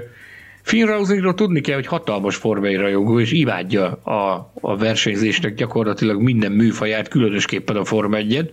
Finn 0.66 0.86
Rausingról 0.86 1.34
tudni 1.34 1.62
kell, 1.62 1.76
hogy 1.76 1.88
hatalmas 1.88 2.36
formai 2.36 2.76
rajongó, 2.76 3.20
és 3.20 3.32
imádja 3.32 3.86
a, 3.92 4.52
a 4.62 4.78
versenyzésnek 4.78 5.56
gyakorlatilag 5.56 6.22
minden 6.22 6.52
műfaját, 6.52 7.08
különösképpen 7.08 7.76
a 7.76 7.86
Forma 7.86 8.18
1 8.18 8.50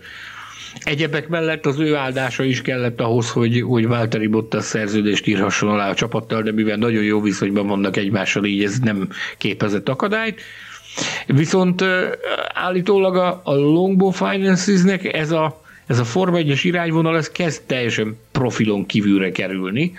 Egyebek 0.79 1.27
mellett 1.27 1.65
az 1.65 1.79
ő 1.79 1.95
áldása 1.95 2.43
is 2.43 2.61
kellett 2.61 2.99
ahhoz, 3.01 3.29
hogy, 3.29 3.61
hogy 3.61 3.87
Valtteri 3.87 4.27
Bottas 4.27 4.63
szerződést 4.63 5.27
írhasson 5.27 5.69
alá 5.69 5.89
a 5.89 5.93
csapattal, 5.93 6.41
de 6.41 6.51
mivel 6.51 6.77
nagyon 6.77 7.03
jó 7.03 7.21
viszonyban 7.21 7.67
vannak 7.67 7.97
egymással, 7.97 8.45
így 8.45 8.63
ez 8.63 8.79
nem 8.79 9.09
képezett 9.37 9.89
akadályt. 9.89 10.41
Viszont 11.27 11.83
állítólag 12.53 13.15
a, 13.15 13.41
a 13.43 13.53
Longbow 13.53 14.09
Finances-nek 14.09 15.13
ez 15.13 15.31
a, 15.31 15.61
ez 15.87 15.99
a 15.99 16.03
Forma 16.03 16.37
1-es 16.39 16.59
irányvonal 16.63 17.17
ez 17.17 17.29
kezd 17.29 17.61
teljesen 17.65 18.17
profilon 18.31 18.85
kívülre 18.85 19.31
kerülni, 19.31 19.93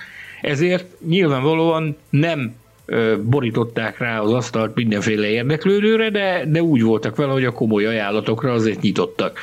ezért 0.44 0.86
nyilvánvalóan 1.06 1.96
nem 2.10 2.54
borították 3.22 3.98
rá 3.98 4.20
az 4.20 4.32
asztalt 4.32 4.74
mindenféle 4.74 5.26
érdeklődőre, 5.26 6.10
de, 6.10 6.44
de 6.46 6.62
úgy 6.62 6.82
voltak 6.82 7.16
vele, 7.16 7.32
hogy 7.32 7.44
a 7.44 7.52
komoly 7.52 7.86
ajánlatokra 7.86 8.52
azért 8.52 8.80
nyitottak. 8.80 9.38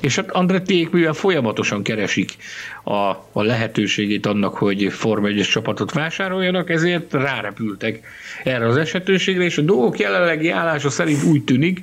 És 0.00 0.16
hát 0.16 0.30
Andrettiék, 0.30 0.90
mivel 0.90 1.12
folyamatosan 1.12 1.82
keresik 1.82 2.36
a, 2.84 2.92
a 3.32 3.42
lehetőségét 3.42 4.26
annak, 4.26 4.54
hogy 4.54 4.92
Forma 4.92 5.26
1 5.26 5.42
csapatot 5.42 5.92
vásároljanak, 5.92 6.70
ezért 6.70 7.12
rárepültek 7.12 8.00
erre 8.44 8.66
az 8.66 8.76
esetőségre, 8.76 9.44
és 9.44 9.58
a 9.58 9.62
dolgok 9.62 9.98
jelenlegi 9.98 10.48
állása 10.50 10.90
szerint 10.90 11.22
úgy 11.22 11.44
tűnik, 11.44 11.82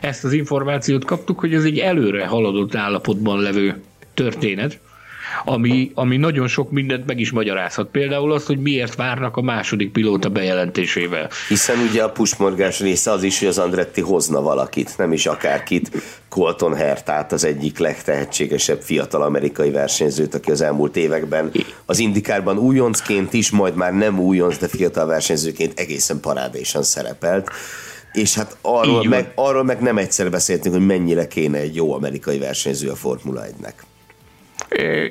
ezt 0.00 0.24
az 0.24 0.32
információt 0.32 1.04
kaptuk, 1.04 1.40
hogy 1.40 1.54
ez 1.54 1.64
egy 1.64 1.78
előre 1.78 2.26
haladott 2.26 2.74
állapotban 2.74 3.40
levő 3.40 3.82
történet, 4.14 4.78
ami, 5.44 5.90
ami 5.94 6.16
nagyon 6.16 6.48
sok 6.48 6.70
mindent 6.70 7.06
meg 7.06 7.20
is 7.20 7.30
magyarázhat. 7.30 7.88
Például 7.90 8.32
azt, 8.32 8.46
hogy 8.46 8.58
miért 8.58 8.94
várnak 8.94 9.36
a 9.36 9.42
második 9.42 9.92
pilóta 9.92 10.28
bejelentésével. 10.28 11.30
Hiszen 11.48 11.78
ugye 11.90 12.02
a 12.02 12.10
pusmorgás 12.10 12.80
része 12.80 13.10
az 13.10 13.22
is, 13.22 13.38
hogy 13.38 13.48
az 13.48 13.58
Andretti 13.58 14.00
hozna 14.00 14.40
valakit, 14.40 14.94
nem 14.98 15.12
is 15.12 15.26
akárkit. 15.26 15.90
Colton 16.28 16.74
Hertát 16.74 17.32
az 17.32 17.44
egyik 17.44 17.78
legtehetségesebb 17.78 18.80
fiatal 18.80 19.22
amerikai 19.22 19.70
versenyzőt, 19.70 20.34
aki 20.34 20.50
az 20.50 20.60
elmúlt 20.60 20.96
években 20.96 21.50
az 21.86 21.98
indikárban 21.98 22.58
újoncként 22.58 23.32
is, 23.32 23.50
majd 23.50 23.74
már 23.74 23.92
nem 23.92 24.18
újonc, 24.18 24.58
de 24.58 24.68
fiatal 24.68 25.06
versenyzőként 25.06 25.78
egészen 25.78 26.20
parádésan 26.20 26.82
szerepelt 26.82 27.50
és 28.14 28.34
hát 28.34 28.56
arról 28.60 29.04
meg, 29.04 29.32
arról 29.34 29.62
meg 29.62 29.80
nem 29.80 29.98
egyszer 29.98 30.30
beszéltünk, 30.30 30.74
hogy 30.74 30.86
mennyire 30.86 31.26
kéne 31.26 31.58
egy 31.58 31.74
jó 31.74 31.92
amerikai 31.92 32.38
versenyző 32.38 32.88
a 32.90 32.94
Formula 32.94 33.42
1-nek. 33.42 33.72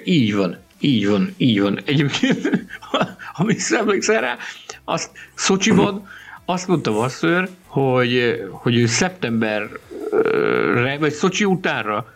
Így 0.04 0.36
van, 0.36 0.58
így 0.80 1.08
van, 1.08 1.34
így 1.38 1.62
van. 1.62 1.80
Egyébként, 1.86 2.68
amit 3.38 3.72
emlékszel 3.72 4.22
rá, 4.22 4.38
azt 4.84 5.12
Szocsiban 5.34 6.08
azt 6.46 6.68
mondta 6.68 6.92
Vasször, 6.92 7.50
hogy, 7.66 8.42
hogy 8.52 8.78
ő 8.78 8.86
szeptemberre, 8.86 10.98
vagy 11.00 11.12
Szocsi 11.12 11.46
utánra 11.46 12.14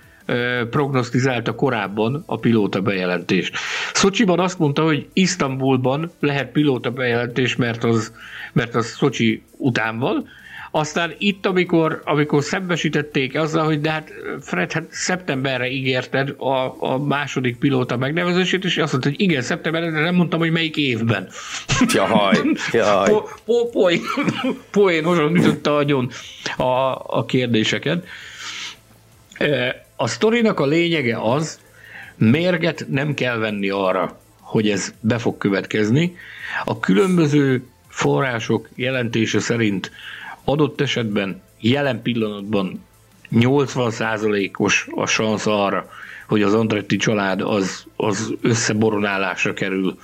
prognosztizálta 0.69 1.55
korábban 1.55 2.23
a 2.25 2.37
pilóta 2.37 2.81
bejelentést. 2.81 3.57
Szocsiban 3.93 4.39
azt 4.39 4.59
mondta, 4.59 4.83
hogy 4.83 5.07
Isztambulban 5.13 6.11
lehet 6.19 6.51
pilóta 6.51 6.91
bejelentés, 6.91 7.55
mert 7.55 7.83
az, 7.83 8.13
mert 8.53 8.75
az 8.75 8.85
Szocsi 8.85 9.43
után 9.57 9.99
van, 9.99 10.27
aztán 10.77 11.13
itt, 11.17 11.45
amikor, 11.45 12.01
amikor 12.05 12.43
szembesítették 12.43 13.35
azzal, 13.35 13.65
hogy 13.65 13.81
de 13.81 13.91
hát 13.91 14.11
Fred, 14.41 14.71
hát 14.71 14.87
szeptemberre 14.89 15.69
ígérted 15.69 16.29
a, 16.37 16.75
a 16.79 16.97
második 16.97 17.57
pilóta 17.57 17.97
megnevezését, 17.97 18.63
és 18.65 18.77
azt 18.77 18.91
mondta, 18.91 19.09
hogy 19.09 19.21
igen, 19.21 19.41
szeptemberre, 19.41 19.89
de 19.91 19.99
nem 19.99 20.15
mondtam, 20.15 20.39
hogy 20.39 20.51
melyik 20.51 20.77
évben. 20.77 21.27
Jaj, 21.93 22.37
jaj. 22.71 23.09
Po, 23.09 23.23
po, 23.45 23.69
poén, 23.69 24.01
poénosan 24.71 25.35
ütötte 25.35 25.75
agyon 25.75 26.09
a, 26.57 26.63
a 27.17 27.25
kérdéseket. 27.27 28.05
A 29.95 30.07
sztorinak 30.07 30.59
a 30.59 30.65
lényege 30.65 31.17
az, 31.21 31.59
mérget 32.15 32.85
nem 32.89 33.13
kell 33.13 33.37
venni 33.37 33.69
arra, 33.69 34.19
hogy 34.39 34.69
ez 34.69 34.93
be 34.99 35.17
fog 35.17 35.37
következni. 35.37 36.15
A 36.65 36.79
különböző 36.79 37.63
források 37.87 38.69
jelentése 38.75 39.39
szerint 39.39 39.91
adott 40.49 40.81
esetben 40.81 41.41
jelen 41.59 42.01
pillanatban 42.01 42.85
80%-os 43.31 44.87
a 44.95 45.07
szansz 45.07 45.45
arra, 45.45 45.89
hogy 46.27 46.41
az 46.41 46.53
Andretti 46.53 46.95
család 46.95 47.41
az, 47.41 47.85
az 47.95 48.33
összeboronálásra 48.41 49.53
kerül 49.53 49.97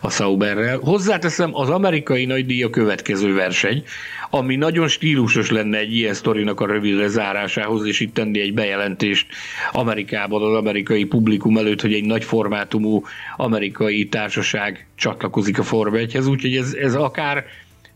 a 0.00 0.10
Sauberrel. 0.10 0.78
Hozzáteszem, 0.78 1.54
az 1.54 1.68
amerikai 1.68 2.24
nagydíj 2.24 2.62
a 2.62 2.70
következő 2.70 3.34
verseny, 3.34 3.84
ami 4.30 4.56
nagyon 4.56 4.88
stílusos 4.88 5.50
lenne 5.50 5.78
egy 5.78 5.94
ilyen 5.96 6.14
sztorinak 6.14 6.60
a 6.60 6.66
rövid 6.66 6.94
lezárásához, 6.94 7.86
és 7.86 8.00
itt 8.00 8.14
tenni 8.14 8.40
egy 8.40 8.54
bejelentést 8.54 9.26
Amerikában 9.72 10.42
az 10.42 10.54
amerikai 10.54 11.04
publikum 11.04 11.56
előtt, 11.56 11.80
hogy 11.80 11.92
egy 11.94 12.04
nagy 12.04 12.24
formátumú 12.24 13.02
amerikai 13.36 14.08
társaság 14.08 14.86
csatlakozik 14.94 15.58
a 15.58 15.62
Forma 15.62 15.96
1-hez, 15.98 16.28
úgyhogy 16.28 16.56
ez, 16.56 16.72
ez 16.72 16.94
akár 16.94 17.44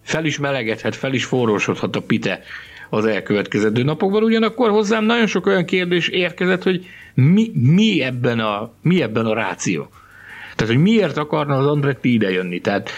fel 0.02 0.24
is 0.24 0.38
melegedhet, 0.38 0.94
fel 0.96 1.12
is 1.12 1.24
forrósodhat 1.24 1.96
a 1.96 2.00
pite 2.00 2.42
az 2.90 3.04
elkövetkező 3.04 3.82
napokban. 3.82 4.22
Ugyanakkor 4.22 4.70
hozzám 4.70 5.04
nagyon 5.04 5.26
sok 5.26 5.46
olyan 5.46 5.64
kérdés 5.64 6.08
érkezett, 6.08 6.62
hogy 6.62 6.86
mi, 7.14 7.50
mi, 7.54 8.02
ebben, 8.02 8.38
a, 8.40 8.70
mi 8.82 9.02
ebben 9.02 9.26
a 9.26 9.34
ráció. 9.34 9.88
Tehát, 10.56 10.74
hogy 10.74 10.82
miért 10.82 11.16
akarna 11.16 11.56
az 11.56 11.66
Andretti 11.66 12.12
ide 12.12 12.30
jönni. 12.30 12.60
Tehát 12.60 12.90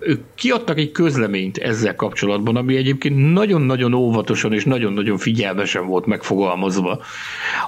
Ők 0.00 0.20
kiadtak 0.34 0.78
egy 0.78 0.90
közleményt 0.90 1.58
ezzel 1.58 1.94
kapcsolatban, 1.94 2.56
ami 2.56 2.76
egyébként 2.76 3.32
nagyon-nagyon 3.32 3.94
óvatosan 3.94 4.52
és 4.52 4.64
nagyon-nagyon 4.64 5.18
figyelmesen 5.18 5.86
volt 5.86 6.06
megfogalmazva, 6.06 7.02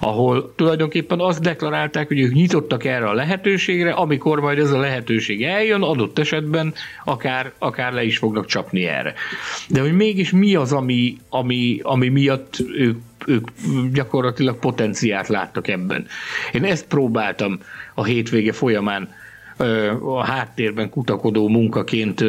ahol 0.00 0.52
tulajdonképpen 0.56 1.20
azt 1.20 1.40
deklarálták, 1.40 2.08
hogy 2.08 2.20
ők 2.20 2.32
nyitottak 2.32 2.84
erre 2.84 3.08
a 3.08 3.14
lehetőségre, 3.14 3.90
amikor 3.90 4.40
majd 4.40 4.58
ez 4.58 4.70
a 4.70 4.78
lehetőség 4.78 5.44
eljön, 5.44 5.82
adott 5.82 6.18
esetben 6.18 6.74
akár, 7.04 7.52
akár 7.58 7.92
le 7.92 8.04
is 8.04 8.18
fognak 8.18 8.46
csapni 8.46 8.84
erre. 8.84 9.14
De 9.68 9.80
hogy 9.80 9.92
mégis 9.92 10.30
mi 10.30 10.54
az, 10.54 10.72
ami, 10.72 11.16
ami, 11.28 11.80
ami 11.82 12.08
miatt 12.08 12.56
ők 12.76 12.96
ők 13.26 13.48
gyakorlatilag 13.92 14.58
potenciát 14.58 15.28
láttak 15.28 15.68
ebben. 15.68 16.06
Én 16.52 16.64
ezt 16.64 16.86
próbáltam 16.86 17.58
a 17.94 18.04
hétvége 18.04 18.52
folyamán 18.52 19.08
a 20.00 20.24
háttérben 20.24 20.90
kutakodó 20.90 21.48
munkaként 21.48 22.24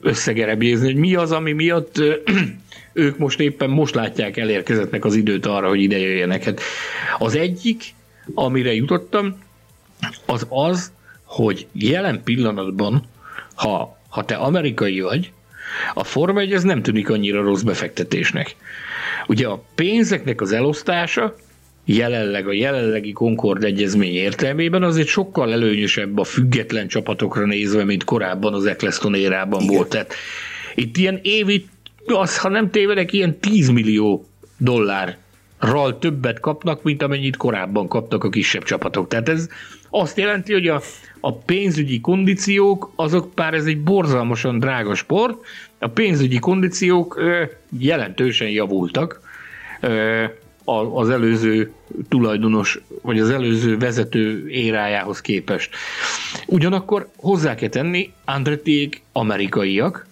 összegerebjézni, 0.00 0.86
hogy 0.86 0.96
mi 1.00 1.14
az, 1.14 1.32
ami 1.32 1.52
miatt 1.52 2.02
ők 2.92 3.18
most 3.18 3.40
éppen 3.40 3.70
most 3.70 3.94
látják 3.94 4.36
elérkezettnek 4.36 5.04
az 5.04 5.14
időt 5.14 5.46
arra, 5.46 5.68
hogy 5.68 5.80
ide 5.80 5.98
jöjjenek. 5.98 6.44
Hát 6.44 6.60
az 7.18 7.34
egyik, 7.34 7.94
amire 8.34 8.74
jutottam, 8.74 9.38
az 10.26 10.46
az, 10.48 10.92
hogy 11.24 11.66
jelen 11.72 12.22
pillanatban, 12.24 13.02
ha, 13.54 13.98
ha 14.08 14.24
te 14.24 14.34
amerikai 14.34 15.00
vagy, 15.00 15.32
a 15.94 16.04
Forma 16.04 16.40
1 16.40 16.52
ez 16.52 16.62
nem 16.62 16.82
tűnik 16.82 17.10
annyira 17.10 17.42
rossz 17.42 17.62
befektetésnek. 17.62 18.56
Ugye 19.26 19.46
a 19.46 19.64
pénzeknek 19.74 20.40
az 20.40 20.52
elosztása 20.52 21.36
jelenleg 21.84 22.48
a 22.48 22.52
jelenlegi 22.52 23.12
Concord 23.12 23.64
egyezmény 23.64 24.14
értelmében 24.14 24.82
azért 24.82 25.08
sokkal 25.08 25.52
előnyösebb 25.52 26.18
a 26.18 26.24
független 26.24 26.88
csapatokra 26.88 27.46
nézve, 27.46 27.84
mint 27.84 28.04
korábban 28.04 28.54
az 28.54 28.66
Eccleston 28.66 29.14
érában 29.14 29.62
Igen. 29.62 29.74
volt. 29.74 29.88
Tehát 29.88 30.14
itt 30.74 30.96
ilyen 30.96 31.20
évi, 31.22 31.66
az, 32.06 32.38
ha 32.38 32.48
nem 32.48 32.70
tévedek, 32.70 33.12
ilyen 33.12 33.38
10 33.38 33.68
millió 33.68 34.24
dollár 34.58 35.16
ral 35.58 35.98
többet 35.98 36.40
kapnak, 36.40 36.82
mint 36.82 37.02
amennyit 37.02 37.36
korábban 37.36 37.88
kaptak 37.88 38.24
a 38.24 38.28
kisebb 38.28 38.62
csapatok. 38.62 39.08
Tehát 39.08 39.28
ez 39.28 39.48
azt 39.90 40.18
jelenti, 40.18 40.52
hogy 40.52 40.68
a, 40.68 40.80
a 41.20 41.32
pénzügyi 41.32 42.00
kondíciók, 42.00 42.92
azok 42.96 43.34
pár 43.34 43.54
ez 43.54 43.66
egy 43.66 43.82
borzalmasan 43.82 44.58
drága 44.58 44.94
sport, 44.94 45.38
a 45.78 45.88
pénzügyi 45.88 46.38
kondíciók 46.38 47.16
ö, 47.18 47.42
jelentősen 47.78 48.48
javultak. 48.48 49.20
Ö, 49.80 50.24
az 50.94 51.10
előző 51.10 51.72
tulajdonos, 52.08 52.80
vagy 53.02 53.18
az 53.18 53.30
előző 53.30 53.78
vezető 53.78 54.48
érájához 54.48 55.20
képest. 55.20 55.74
Ugyanakkor 56.46 57.08
hozzá 57.16 57.54
kell 57.54 57.68
tenni, 57.68 58.12
Andrettiék 58.24 59.02
amerikaiak, 59.12 60.06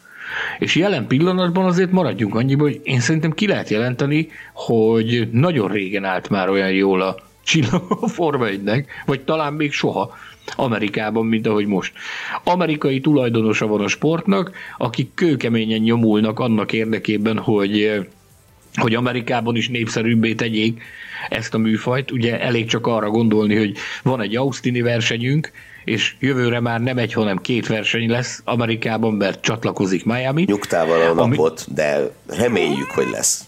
és 0.59 0.76
jelen 0.76 1.07
pillanatban 1.07 1.64
azért 1.64 1.90
maradjunk 1.90 2.34
annyiba, 2.34 2.62
hogy 2.62 2.80
én 2.82 3.00
szerintem 3.00 3.32
ki 3.32 3.46
lehet 3.46 3.68
jelenteni, 3.68 4.28
hogy 4.53 5.28
nagyon 5.32 5.68
régen 5.68 6.05
állt 6.05 6.28
már 6.28 6.48
olyan 6.48 6.72
jól 6.72 7.03
a 7.03 7.16
csillag 7.44 7.82
a 8.00 8.09
Forma 8.09 8.46
1 8.46 8.84
vagy 9.07 9.20
talán 9.20 9.53
még 9.53 9.72
soha 9.72 10.14
Amerikában, 10.57 11.26
mint 11.26 11.46
ahogy 11.46 11.66
most. 11.66 11.92
Amerikai 12.44 13.00
tulajdonosa 13.00 13.66
van 13.66 13.80
a 13.80 13.88
sportnak, 13.88 14.53
akik 14.78 15.14
kőkeményen 15.14 15.80
nyomulnak 15.80 16.38
annak 16.38 16.72
érdekében, 16.72 17.38
hogy 17.38 18.00
hogy 18.75 18.95
Amerikában 18.95 19.57
is 19.57 19.68
népszerűbbé 19.68 20.35
tegyék 20.35 20.83
ezt 21.29 21.55
a 21.55 21.59
műfajt. 21.59 22.11
Ugye 22.11 22.41
elég 22.41 22.66
csak 22.66 22.87
arra 22.87 23.11
gondolni, 23.11 23.57
hogy 23.57 23.77
van 24.03 24.20
egy 24.20 24.37
Austini 24.37 24.81
versenyünk, 24.81 25.51
és 25.85 26.14
jövőre 26.20 26.61
már 26.61 26.81
nem 26.81 26.99
egy, 26.99 27.12
hanem 27.12 27.39
két 27.39 27.66
verseny 27.66 28.11
lesz 28.11 28.41
Amerikában, 28.45 29.14
mert 29.14 29.41
csatlakozik 29.41 30.05
Miami. 30.05 30.45
Nyugtával 30.47 31.01
a 31.01 31.14
napot, 31.14 31.64
ami... 31.66 31.75
de 31.75 32.11
reméljük, 32.27 32.91
hogy 32.91 33.09
lesz. 33.11 33.45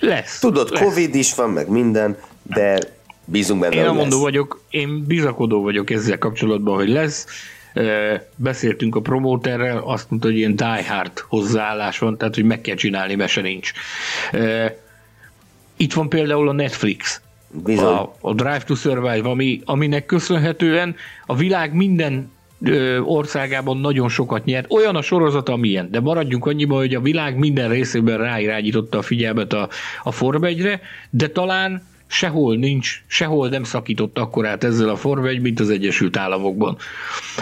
Lesz. 0.00 0.38
Tudod, 0.38 0.70
lesz. 0.70 0.82
Covid 0.82 1.14
is 1.14 1.34
van, 1.34 1.50
meg 1.50 1.68
minden, 1.68 2.18
de 2.42 2.78
bízunk 3.24 3.60
benne, 3.60 3.74
Én 3.74 3.90
mondó 3.90 4.20
vagyok, 4.20 4.64
én 4.70 5.04
bizakodó 5.06 5.62
vagyok 5.62 5.90
ezzel 5.90 6.18
kapcsolatban, 6.18 6.74
hogy 6.74 6.88
lesz 6.88 7.26
beszéltünk 8.36 8.96
a 8.96 9.00
promóterrel, 9.00 9.78
azt 9.78 10.10
mondta, 10.10 10.28
hogy 10.28 10.36
ilyen 10.36 10.56
die 10.56 10.84
hard 10.88 11.18
hozzáállás 11.18 11.98
van, 11.98 12.18
tehát 12.18 12.34
hogy 12.34 12.44
meg 12.44 12.60
kell 12.60 12.74
csinálni, 12.74 13.14
mese 13.14 13.40
nincs. 13.40 13.72
Itt 15.76 15.92
van 15.92 16.08
például 16.08 16.48
a 16.48 16.52
Netflix, 16.52 17.20
A, 17.76 18.14
a 18.20 18.34
Drive 18.34 18.62
to 18.66 18.74
Survive, 18.74 19.28
ami, 19.28 19.60
aminek 19.64 20.06
köszönhetően 20.06 20.94
a 21.26 21.36
világ 21.36 21.74
minden 21.74 22.30
országában 23.04 23.76
nagyon 23.76 24.08
sokat 24.08 24.44
nyert. 24.44 24.72
Olyan 24.72 24.96
a 24.96 25.02
sorozat, 25.02 25.48
amilyen, 25.48 25.90
de 25.90 26.00
maradjunk 26.00 26.46
annyiba, 26.46 26.76
hogy 26.76 26.94
a 26.94 27.00
világ 27.00 27.36
minden 27.36 27.68
részében 27.68 28.18
ráirányította 28.18 28.98
a 28.98 29.02
figyelmet 29.02 29.52
a, 29.52 29.68
a 30.02 30.12
Form 30.12 30.44
de 31.10 31.28
talán 31.28 31.82
sehol 32.12 32.56
nincs, 32.56 33.02
sehol 33.06 33.48
nem 33.48 33.64
szakított 33.64 34.18
akkorát 34.18 34.64
ezzel 34.64 34.88
a 34.88 34.96
Forma 34.96 35.26
1, 35.26 35.40
mint 35.40 35.60
az 35.60 35.70
Egyesült 35.70 36.16
Államokban. 36.16 36.76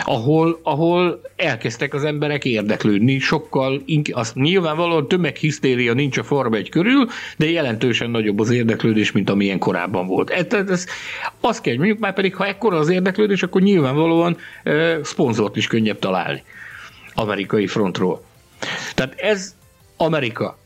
Ahol, 0.05 0.61
ahol 0.62 1.21
elkezdtek 1.37 1.95
az 1.95 2.05
emberek 2.05 2.45
érdeklődni, 2.45 3.18
sokkal, 3.18 3.83
inkább, 3.85 4.16
azt 4.16 4.35
nyilvánvalóan 4.35 5.09
tömeghisztéria 5.09 5.93
nincs 5.93 6.18
a 6.18 6.23
Forma 6.23 6.57
1 6.57 6.68
körül, 6.68 7.09
de 7.37 7.51
jelentősen 7.51 8.11
nagyobb 8.11 8.39
az 8.39 8.51
érdeklődés, 8.51 9.12
mint 9.12 9.31
amilyen 9.31 9.59
korábban 9.59 10.07
volt. 10.07 10.31
Ez, 10.31 10.68
ez, 10.68 10.87
azt 11.41 11.61
kell, 11.61 11.77
mondjuk 11.77 11.99
már 11.99 12.14
pedig, 12.14 12.35
ha 12.35 12.47
ekkora 12.47 12.77
az 12.77 12.89
érdeklődés, 12.89 13.43
akkor 13.43 13.61
nyilvánvalóan 13.61 14.37
e, 14.62 15.05
szponzort 15.05 15.57
is 15.57 15.66
könnyebb 15.66 15.99
találni 15.99 16.43
amerikai 17.14 17.66
frontról. 17.66 18.23
Tehát 18.95 19.14
ez 19.21 19.55
Amerika 19.97 20.59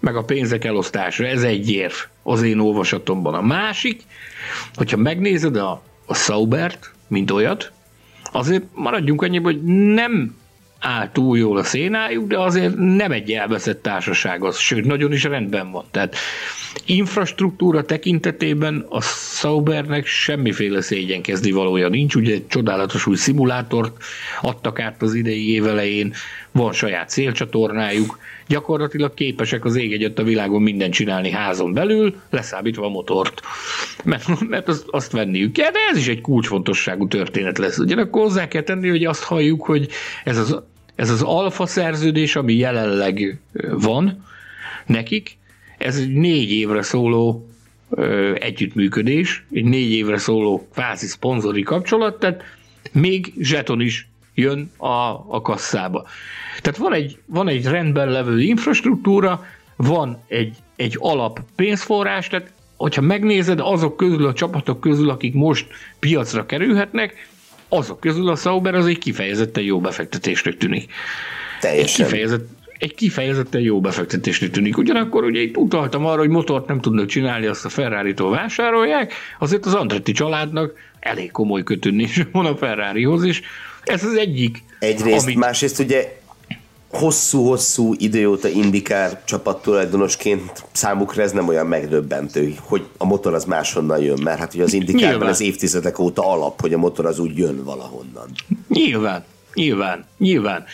meg 0.00 0.16
a 0.16 0.24
pénzek 0.24 0.64
elosztása, 0.64 1.26
ez 1.26 1.42
egy 1.42 1.70
érv 1.70 1.94
az 2.28 2.42
én 2.42 2.58
olvasatomban. 2.58 3.34
A 3.34 3.42
másik, 3.42 4.02
hogyha 4.74 4.96
megnézed 4.96 5.56
a, 5.56 5.82
a 6.06 6.14
Saubert, 6.14 6.92
mint 7.06 7.30
olyat, 7.30 7.72
azért 8.32 8.64
maradjunk 8.74 9.22
annyi, 9.22 9.38
hogy 9.38 9.62
nem 9.94 10.36
áll 10.80 11.10
túl 11.12 11.38
jól 11.38 11.56
a 11.56 11.62
szénájuk, 11.62 12.26
de 12.28 12.38
azért 12.38 12.74
nem 12.76 13.12
egy 13.12 13.30
elveszett 13.30 13.82
társaság 13.82 14.44
az, 14.44 14.58
sőt, 14.58 14.84
nagyon 14.84 15.12
is 15.12 15.24
rendben 15.24 15.70
van. 15.70 15.84
Tehát 15.90 16.16
infrastruktúra 16.86 17.84
tekintetében 17.84 18.86
a 18.88 19.00
Saubernek 19.02 20.06
semmiféle 20.06 20.80
szégyenkezni 20.80 21.50
valója 21.50 21.88
nincs, 21.88 22.14
ugye 22.14 22.34
egy 22.34 22.46
csodálatos 22.46 23.06
új 23.06 23.16
szimulátort 23.16 24.02
adtak 24.40 24.80
át 24.80 25.02
az 25.02 25.14
idei 25.14 25.52
évelején, 25.52 26.14
van 26.58 26.72
saját 26.72 27.08
célcsatornájuk, 27.08 28.18
gyakorlatilag 28.46 29.14
képesek 29.14 29.64
az 29.64 29.76
ég 29.76 29.92
egyet 29.92 30.18
a 30.18 30.22
világon 30.22 30.62
mindent 30.62 30.92
csinálni 30.92 31.30
házon 31.30 31.72
belül, 31.72 32.14
leszámítva 32.30 32.86
a 32.86 32.88
motort. 32.88 33.40
Mert, 34.04 34.48
mert 34.48 34.68
azt, 34.68 34.84
azt 34.90 35.12
venniük 35.12 35.52
kell, 35.52 35.70
de 35.70 35.78
ez 35.90 35.96
is 35.96 36.08
egy 36.08 36.20
kulcsfontosságú 36.20 37.08
történet 37.08 37.58
lesz. 37.58 37.78
Ugyanakkor 37.78 38.22
hozzá 38.22 38.48
kell 38.48 38.62
tenni, 38.62 38.88
hogy 38.88 39.04
azt 39.04 39.22
halljuk, 39.22 39.64
hogy 39.64 39.88
ez 40.24 40.38
az, 40.38 40.58
ez 40.94 41.10
az 41.10 41.22
alfa 41.22 41.66
szerződés, 41.66 42.36
ami 42.36 42.54
jelenleg 42.54 43.40
van 43.70 44.24
nekik, 44.86 45.36
ez 45.78 45.96
egy 45.96 46.12
négy 46.12 46.50
évre 46.52 46.82
szóló 46.82 47.48
ö, 47.90 48.34
együttműködés, 48.40 49.44
egy 49.52 49.64
négy 49.64 49.92
évre 49.92 50.18
szóló 50.18 50.68
kvázi 50.72 51.06
szponzori 51.06 51.62
kapcsolat, 51.62 52.18
tehát 52.18 52.42
még 52.92 53.32
zseton 53.38 53.80
is 53.80 54.08
jön 54.38 54.70
a, 54.76 55.24
a 55.28 55.40
kasszába. 55.42 56.06
Tehát 56.60 56.78
van 56.78 56.92
egy, 56.92 57.18
van 57.26 57.48
egy 57.48 57.64
rendben 57.64 58.08
levő 58.08 58.40
infrastruktúra, 58.40 59.44
van 59.76 60.22
egy, 60.28 60.56
egy 60.76 60.96
alap 60.98 61.40
pénzforrás, 61.56 62.28
tehát 62.28 62.52
hogyha 62.76 63.00
megnézed 63.00 63.60
azok 63.60 63.96
közül, 63.96 64.26
a 64.26 64.32
csapatok 64.32 64.80
közül, 64.80 65.10
akik 65.10 65.34
most 65.34 65.66
piacra 65.98 66.46
kerülhetnek, 66.46 67.28
azok 67.68 68.00
közül 68.00 68.28
a 68.28 68.36
Sauber 68.36 68.74
az 68.74 68.86
egy 68.86 68.98
kifejezetten 68.98 69.64
jó 69.64 69.80
befektetésnek 69.80 70.56
tűnik. 70.56 70.92
Teljesen. 71.60 72.04
Egy, 72.04 72.10
kifejezett, 72.10 72.48
egy 72.78 72.94
kifejezetten 72.94 73.60
jó 73.60 73.80
befektetésnek 73.80 74.50
tűnik. 74.50 74.78
Ugyanakkor 74.78 75.24
ugye 75.24 75.40
itt 75.40 75.56
utaltam 75.56 76.06
arra, 76.06 76.18
hogy 76.18 76.28
motort 76.28 76.66
nem 76.66 76.80
tudnak 76.80 77.06
csinálni, 77.06 77.46
azt 77.46 77.64
a 77.64 77.68
Ferrari-tól 77.68 78.30
vásárolják, 78.30 79.12
azért 79.38 79.66
az 79.66 79.74
Andretti 79.74 80.12
családnak 80.12 80.72
elég 81.00 81.30
komoly 81.30 81.62
kötődés 81.62 82.26
van 82.32 82.46
a 82.46 82.56
Ferrarihoz, 82.56 83.24
és 83.24 83.42
ez 83.88 84.04
az 84.04 84.16
egyik. 84.16 84.62
Egyrészt, 84.78 85.24
amit... 85.24 85.36
másrészt 85.36 85.78
ugye 85.78 86.16
hosszú-hosszú 86.88 87.94
idő 87.98 88.28
óta 88.28 88.48
indikár 88.48 89.24
csapattulajdonosként 89.24 90.64
számukra 90.72 91.22
ez 91.22 91.32
nem 91.32 91.48
olyan 91.48 91.66
megdöbbentő, 91.66 92.54
hogy 92.60 92.86
a 92.96 93.04
motor 93.04 93.34
az 93.34 93.44
máshonnan 93.44 94.00
jön, 94.00 94.20
mert 94.22 94.38
hát 94.38 94.54
ugye 94.54 94.62
az 94.62 94.72
indikárban 94.72 95.28
az 95.28 95.40
évtizedek 95.40 95.98
óta 95.98 96.30
alap, 96.30 96.60
hogy 96.60 96.72
a 96.72 96.78
motor 96.78 97.06
az 97.06 97.18
úgy 97.18 97.38
jön 97.38 97.64
valahonnan. 97.64 98.28
Nyilván, 98.68 99.24
nyilván, 99.54 100.04
nyilván. 100.18 100.64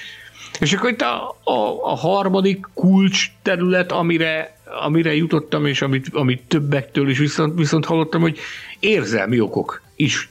És 0.60 0.72
akkor 0.72 0.90
itt 0.90 1.00
a, 1.00 1.36
a, 1.44 1.82
a 1.82 1.94
harmadik 1.96 2.66
kulcs 2.74 3.30
terület, 3.42 3.92
amire, 3.92 4.58
amire 4.84 5.14
jutottam, 5.14 5.66
és 5.66 5.82
amit, 5.82 6.06
amit 6.12 6.42
többektől 6.48 7.08
is 7.08 7.18
viszont, 7.18 7.58
viszont 7.58 7.84
hallottam, 7.84 8.20
hogy 8.20 8.38
érzelmi 8.80 9.40
okok 9.40 9.82
is 9.96 10.28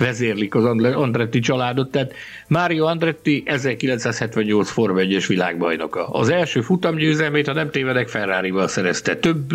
vezérlik 0.00 0.54
az 0.54 0.64
Andretti 0.64 1.38
családot. 1.40 1.90
Tehát 1.90 2.12
Mário 2.46 2.86
Andretti 2.86 3.42
1978 3.46 4.70
Forma 4.70 5.00
1-es 5.00 5.24
világbajnoka. 5.28 6.08
Az 6.08 6.28
első 6.28 6.60
futamgyőzelmét, 6.60 7.46
ha 7.46 7.52
nem 7.52 7.70
tévedek, 7.70 8.08
Ferrari-val 8.08 8.68
szerezte. 8.68 9.16
Több 9.16 9.52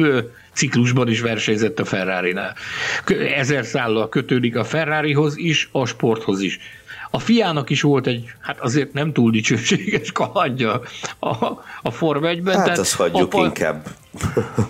ciklusban 0.54 1.10
is 1.10 1.22
versenyzett 1.22 1.80
a 1.80 1.86
Ferrari-nál. 1.86 2.56
Ezer 3.36 3.66
szállal 3.66 4.10
kötődik 4.10 4.56
a 4.56 4.64
Ferrarihoz 4.64 5.38
is, 5.38 5.70
a 5.72 5.86
sporthoz 5.86 6.42
is. 6.42 6.60
A 7.12 7.20
fiának 7.20 7.70
is 7.70 7.82
volt 7.82 8.08
egy, 8.08 8.26
hát 8.42 8.60
azért 8.60 8.94
nem 8.94 9.14
túl 9.14 9.32
dicsőséges 9.32 10.12
kalandja 10.12 10.82
a, 11.20 11.36
a 11.82 11.92
Forma 11.92 12.28
1-ben. 12.32 12.58
Hát 12.58 12.78
azt 12.78 12.96
hagyjuk 12.96 13.34
apa, 13.34 13.46
inkább. 13.46 13.88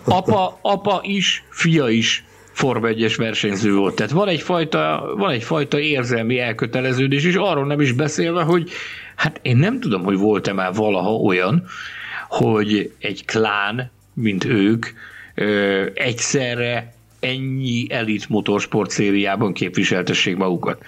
apa, 0.03 0.59
apa 0.61 0.99
is, 1.03 1.43
fia 1.49 1.89
is 1.89 2.23
Forma 2.55 2.87
1-es 2.91 3.13
versenyző 3.17 3.75
volt. 3.75 3.95
Tehát 3.95 4.11
van 4.11 4.27
egyfajta, 4.27 5.13
van 5.17 5.31
egyfajta 5.31 5.79
érzelmi 5.79 6.39
elköteleződés, 6.39 7.23
és 7.23 7.35
arról 7.35 7.65
nem 7.65 7.81
is 7.81 7.91
beszélve, 7.91 8.43
hogy 8.43 8.69
hát 9.15 9.39
én 9.41 9.57
nem 9.57 9.79
tudom, 9.79 10.03
hogy 10.03 10.17
volt-e 10.17 10.53
már 10.53 10.73
valaha 10.73 11.15
olyan, 11.15 11.63
hogy 12.29 12.91
egy 12.99 13.25
klán, 13.25 13.91
mint 14.13 14.45
ők, 14.45 14.85
ö, 15.35 15.85
egyszerre 15.93 16.93
ennyi 17.19 17.85
elit 17.89 18.29
motorsport 18.29 18.89
szériában 18.89 19.53
képviseltessék 19.53 20.35
magukat 20.35 20.83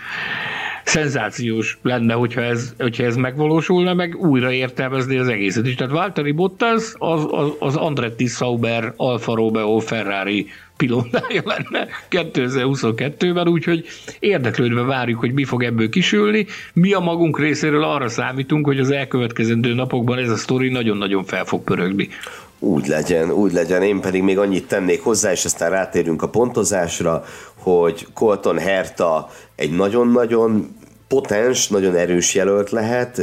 szenzációs 0.88 1.78
lenne, 1.82 2.14
hogyha 2.14 2.42
ez, 2.42 2.74
hogyha 2.80 3.04
ez 3.04 3.16
megvalósulna, 3.16 3.94
meg 3.94 4.16
újra 4.16 4.52
értelmezni 4.52 5.18
az 5.18 5.28
egészet 5.28 5.68
is. 5.68 5.76
Tehát 5.76 5.94
Valtteri 5.94 6.32
Bottas 6.32 6.94
az, 6.98 7.28
az, 7.32 7.50
az 7.60 7.76
Andretti 7.76 8.26
Sauber 8.26 8.94
Alfa 8.96 9.36
Romeo 9.36 9.80
Ferrari 9.80 10.48
pilótája 10.78 11.42
lenne 11.46 11.88
2022-ben, 12.10 13.48
úgyhogy 13.48 13.86
érdeklődve 14.20 14.82
várjuk, 14.82 15.20
hogy 15.20 15.34
mi 15.34 15.44
fog 15.44 15.64
ebből 15.64 15.90
kisülni. 15.90 16.46
Mi 16.74 16.94
a 16.94 17.00
magunk 17.00 17.40
részéről 17.40 17.84
arra 17.84 18.10
számítunk, 18.10 18.66
hogy 18.66 18.80
az 18.80 18.92
elkövetkezendő 18.92 19.74
napokban 19.74 20.18
ez 20.18 20.30
a 20.30 20.36
sztori 20.36 20.70
nagyon-nagyon 20.70 21.24
fel 21.24 21.46
fog 21.46 21.64
pörögni. 21.64 22.10
Úgy 22.60 22.88
legyen, 22.88 23.32
úgy 23.32 23.52
legyen. 23.52 23.82
Én 23.82 24.00
pedig 24.02 24.22
még 24.22 24.38
annyit 24.38 24.68
tennék 24.68 25.04
hozzá, 25.04 25.32
és 25.32 25.46
aztán 25.46 25.70
rátérünk 25.70 26.22
a 26.22 26.30
pontozásra, 26.30 27.24
hogy 27.56 28.08
Colton 28.14 28.58
Herta 28.58 29.30
egy 29.56 29.72
nagyon-nagyon 29.72 30.76
potens, 31.08 31.68
nagyon 31.68 31.96
erős 31.96 32.36
jelölt 32.36 32.70
lehet. 32.70 33.22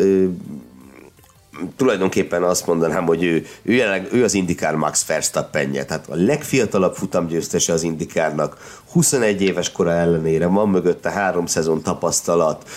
Tulajdonképpen 1.77 2.43
azt 2.43 2.67
mondanám, 2.67 3.05
hogy 3.05 3.23
ő, 3.23 3.47
ő, 3.63 3.73
jelenleg, 3.73 4.09
ő 4.13 4.25
az 4.25 4.35
Indikár 4.35 4.75
Max 4.75 5.07
Verstappenje, 5.07 5.85
tehát 5.85 6.09
a 6.09 6.15
legfiatalabb 6.15 6.95
futamgyőztese 6.95 7.73
az 7.73 7.83
Indikárnak, 7.83 8.57
21 8.93 9.43
éves 9.43 9.73
kora 9.73 9.93
ellenére 9.93 10.47
van 10.47 10.69
mögötte 10.69 11.11
három 11.11 11.47
szezon 11.47 11.83
tapasztalat, 11.83 12.69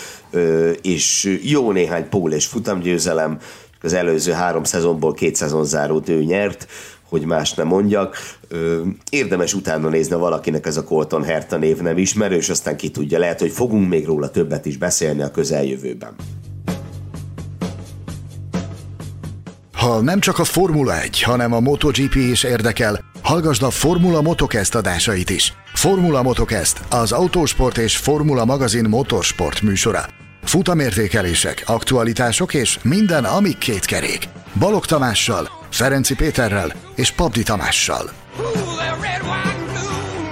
és 0.82 1.38
jó 1.44 1.72
néhány 1.72 2.10
pól 2.10 2.32
és 2.32 2.45
futamgyőzelem, 2.45 3.40
az 3.82 3.94
előző 3.94 4.32
három 4.32 4.64
szezonból 4.64 5.14
két 5.14 5.36
szezon 5.36 5.66
zárót 5.66 6.10
ő 6.10 6.24
nyert, 6.24 6.68
hogy 7.10 7.26
más 7.26 7.54
nem 7.54 7.68
mondjak. 7.68 8.16
Érdemes 9.10 9.54
utána 9.54 9.90
nézni, 9.90 10.16
valakinek 10.16 10.66
ez 10.66 10.78
a 10.78 10.84
Colton 10.84 11.24
Herta 11.24 11.58
név 11.58 11.78
nem 11.78 11.98
ismerő, 11.98 12.36
és 12.36 12.49
aztán 12.49 12.78
ki 12.78 12.91
tudja, 12.91 13.20
lehet, 13.20 13.40
hogy 13.40 13.52
fogunk 13.52 13.90
még 13.90 14.06
róla 14.06 14.32
többet 14.32 14.66
is 14.66 14.78
beszélni 14.78 15.22
a 15.22 15.32
közeljövőben. 15.32 16.16
Ha 19.88 20.02
nem 20.02 20.20
csak 20.20 20.40
a 20.40 20.44
Formula 20.44 21.02
1, 21.02 21.22
hanem 21.22 21.54
a 21.54 21.60
MotoGP 21.60 22.16
is 22.16 22.44
érdekel, 22.44 23.00
hallgasd 23.22 23.64
a 23.64 23.70
Formula 23.70 24.22
Motocast 24.22 24.76
adásait 24.76 25.30
is. 25.30 25.54
Formula 25.74 26.22
Motocast 26.22 26.82
az 26.90 27.12
autósport 27.12 27.78
és 27.78 27.98
Formula 27.98 28.46
magazin 28.46 28.86
motorsport 28.90 29.62
műsora. 29.62 30.06
Futamértékelések, 30.44 31.64
aktualitások 31.66 32.54
és 32.54 32.80
minden, 32.84 33.24
ami 33.24 33.58
két 33.58 33.86
kerék. 33.86 34.30
Balog 34.60 34.86
Tamással, 34.86 35.50
Ferenci 35.70 36.16
Péterrel 36.16 36.74
és 36.96 37.12
Pabdi 37.12 37.44
Tamással. 37.44 38.12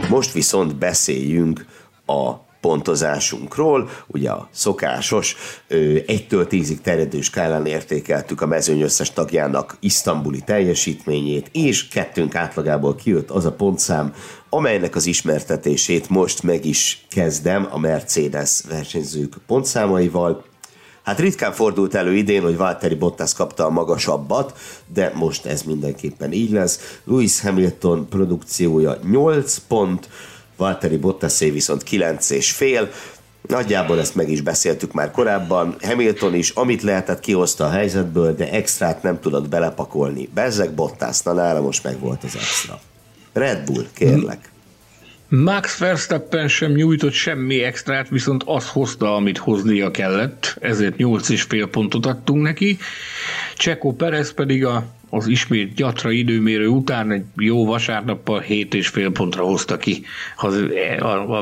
Most 0.09 0.31
viszont 0.31 0.77
beszéljünk 0.77 1.65
a 2.05 2.44
pontozásunkról. 2.65 3.89
Ugye 4.07 4.29
a 4.29 4.49
szokásos 4.51 5.35
egytől 6.05 6.47
tízig 6.47 6.81
terjedő 6.81 7.21
skálán 7.21 7.65
értékeltük 7.65 8.41
a 8.41 8.45
mezőny 8.45 8.81
összes 8.81 9.13
tagjának 9.13 9.77
isztambuli 9.79 10.41
teljesítményét, 10.45 11.49
és 11.51 11.87
kettőnk 11.87 12.35
átlagából 12.35 12.95
kijött 12.95 13.29
az 13.29 13.45
a 13.45 13.51
pontszám, 13.51 14.13
amelynek 14.49 14.95
az 14.95 15.05
ismertetését 15.05 16.09
most 16.09 16.43
meg 16.43 16.65
is 16.65 17.05
kezdem 17.09 17.67
a 17.71 17.79
Mercedes 17.79 18.61
versenyzők 18.69 19.33
pontszámaival. 19.47 20.43
Hát 21.03 21.19
ritkán 21.19 21.51
fordult 21.51 21.95
elő 21.95 22.13
idén, 22.13 22.41
hogy 22.41 22.57
Valtteri 22.57 22.95
Bottas 22.95 23.33
kapta 23.33 23.65
a 23.65 23.69
magasabbat, 23.69 24.57
de 24.93 25.11
most 25.15 25.45
ez 25.45 25.63
mindenképpen 25.63 26.31
így 26.31 26.51
lesz. 26.51 26.99
Lewis 27.03 27.41
Hamilton 27.41 28.07
produkciója 28.09 28.97
8 29.09 29.57
pont, 29.67 30.09
Valtteri 30.57 30.97
Bottasé 30.97 31.49
viszont 31.49 31.83
9 31.83 32.29
és 32.29 32.51
fél. 32.51 32.91
Nagyjából 33.47 33.99
ezt 33.99 34.15
meg 34.15 34.29
is 34.29 34.41
beszéltük 34.41 34.91
már 34.91 35.11
korábban. 35.11 35.75
Hamilton 35.81 36.35
is, 36.35 36.49
amit 36.49 36.81
lehetett, 36.81 37.19
kihozta 37.19 37.65
a 37.65 37.69
helyzetből, 37.69 38.35
de 38.35 38.51
extrát 38.51 39.03
nem 39.03 39.19
tudott 39.19 39.49
belepakolni. 39.49 40.29
Bezzeg 40.33 40.71
Bottas, 40.71 41.21
na 41.21 41.33
nála 41.33 41.61
most 41.61 41.83
meg 41.83 41.99
volt 41.99 42.23
az 42.23 42.35
extra. 42.35 42.79
Red 43.33 43.65
Bull, 43.65 43.85
kérlek. 43.93 44.49
Max 45.29 45.77
Verstappen 45.77 46.47
sem 46.47 46.71
nyújtott 46.71 47.11
semmi 47.11 47.63
extrát, 47.63 48.09
viszont 48.09 48.43
azt 48.45 48.67
hozta, 48.67 49.15
amit 49.15 49.37
hoznia 49.37 49.91
kellett, 49.91 50.57
ezért 50.61 50.95
8,5 50.97 51.67
pontot 51.71 52.05
adtunk 52.05 52.41
neki. 52.41 52.77
Csekó 53.55 53.93
Perez 53.93 54.33
pedig 54.33 54.65
a, 54.65 54.85
az 55.15 55.27
ismét 55.27 55.73
gyatra 55.73 56.11
időmérő 56.11 56.67
után 56.67 57.11
egy 57.11 57.23
jó 57.35 57.65
vasárnappal 57.65 58.43
7,5 58.47 59.09
pontra 59.13 59.43
hozta 59.43 59.77
ki 59.77 60.03
az, 60.37 60.63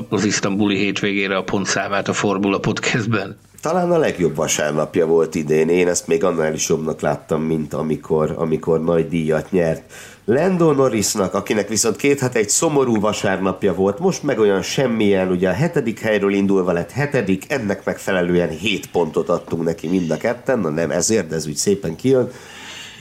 az 0.10 0.26
isztambuli 0.26 0.78
hétvégére 0.78 1.38
a 1.38 1.44
pontszámát 1.44 2.08
a 2.08 2.14
Formula 2.14 2.60
Podcastben. 2.60 3.38
Talán 3.62 3.92
a 3.92 3.98
legjobb 3.98 4.36
vasárnapja 4.36 5.06
volt 5.06 5.36
idén, 5.36 5.70
én 5.70 5.88
ezt 5.88 6.08
még 6.08 6.24
annál 6.24 6.54
is 6.54 6.70
jobbnak 6.70 7.02
láttam, 7.02 7.42
mint 7.42 7.74
amikor, 7.74 8.34
amikor 8.38 8.84
nagy 8.84 9.08
díjat 9.08 9.52
nyert. 9.52 9.94
Lando 10.26 10.72
Norrisnak, 10.72 11.34
akinek 11.34 11.68
viszont 11.68 11.96
két 11.96 12.20
hát 12.20 12.36
egy 12.36 12.50
szomorú 12.50 13.00
vasárnapja 13.00 13.74
volt, 13.74 14.00
most 14.00 14.24
meg 14.24 14.40
olyan 14.40 14.62
semmilyen, 14.62 15.32
ugye 15.32 15.50
a 15.50 15.54
hetedik 15.54 16.00
helyről 16.00 16.34
indulva 16.34 16.72
lett 16.72 16.92
hetedik, 16.92 17.46
ennek 17.48 17.86
megfelelően 17.86 18.50
hét 18.50 18.92
pontot 18.92 19.30
adtunk 19.30 19.64
neki 19.64 19.88
mind 19.88 20.12
a 20.12 20.18
ketten, 20.18 20.60
na 20.60 20.70
nem 20.70 20.92
ezért, 20.92 21.28
de 21.28 21.36
ez 21.36 21.48
úgy 21.48 21.56
szépen 21.56 21.96
kijön. 21.96 22.32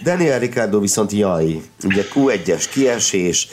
Daniel 0.02 0.38
Ricardo 0.38 0.80
viszont 0.80 1.12
jaj, 1.12 1.62
ugye 1.84 2.04
Q1-es 2.14 2.64
kiesés, 2.70 3.48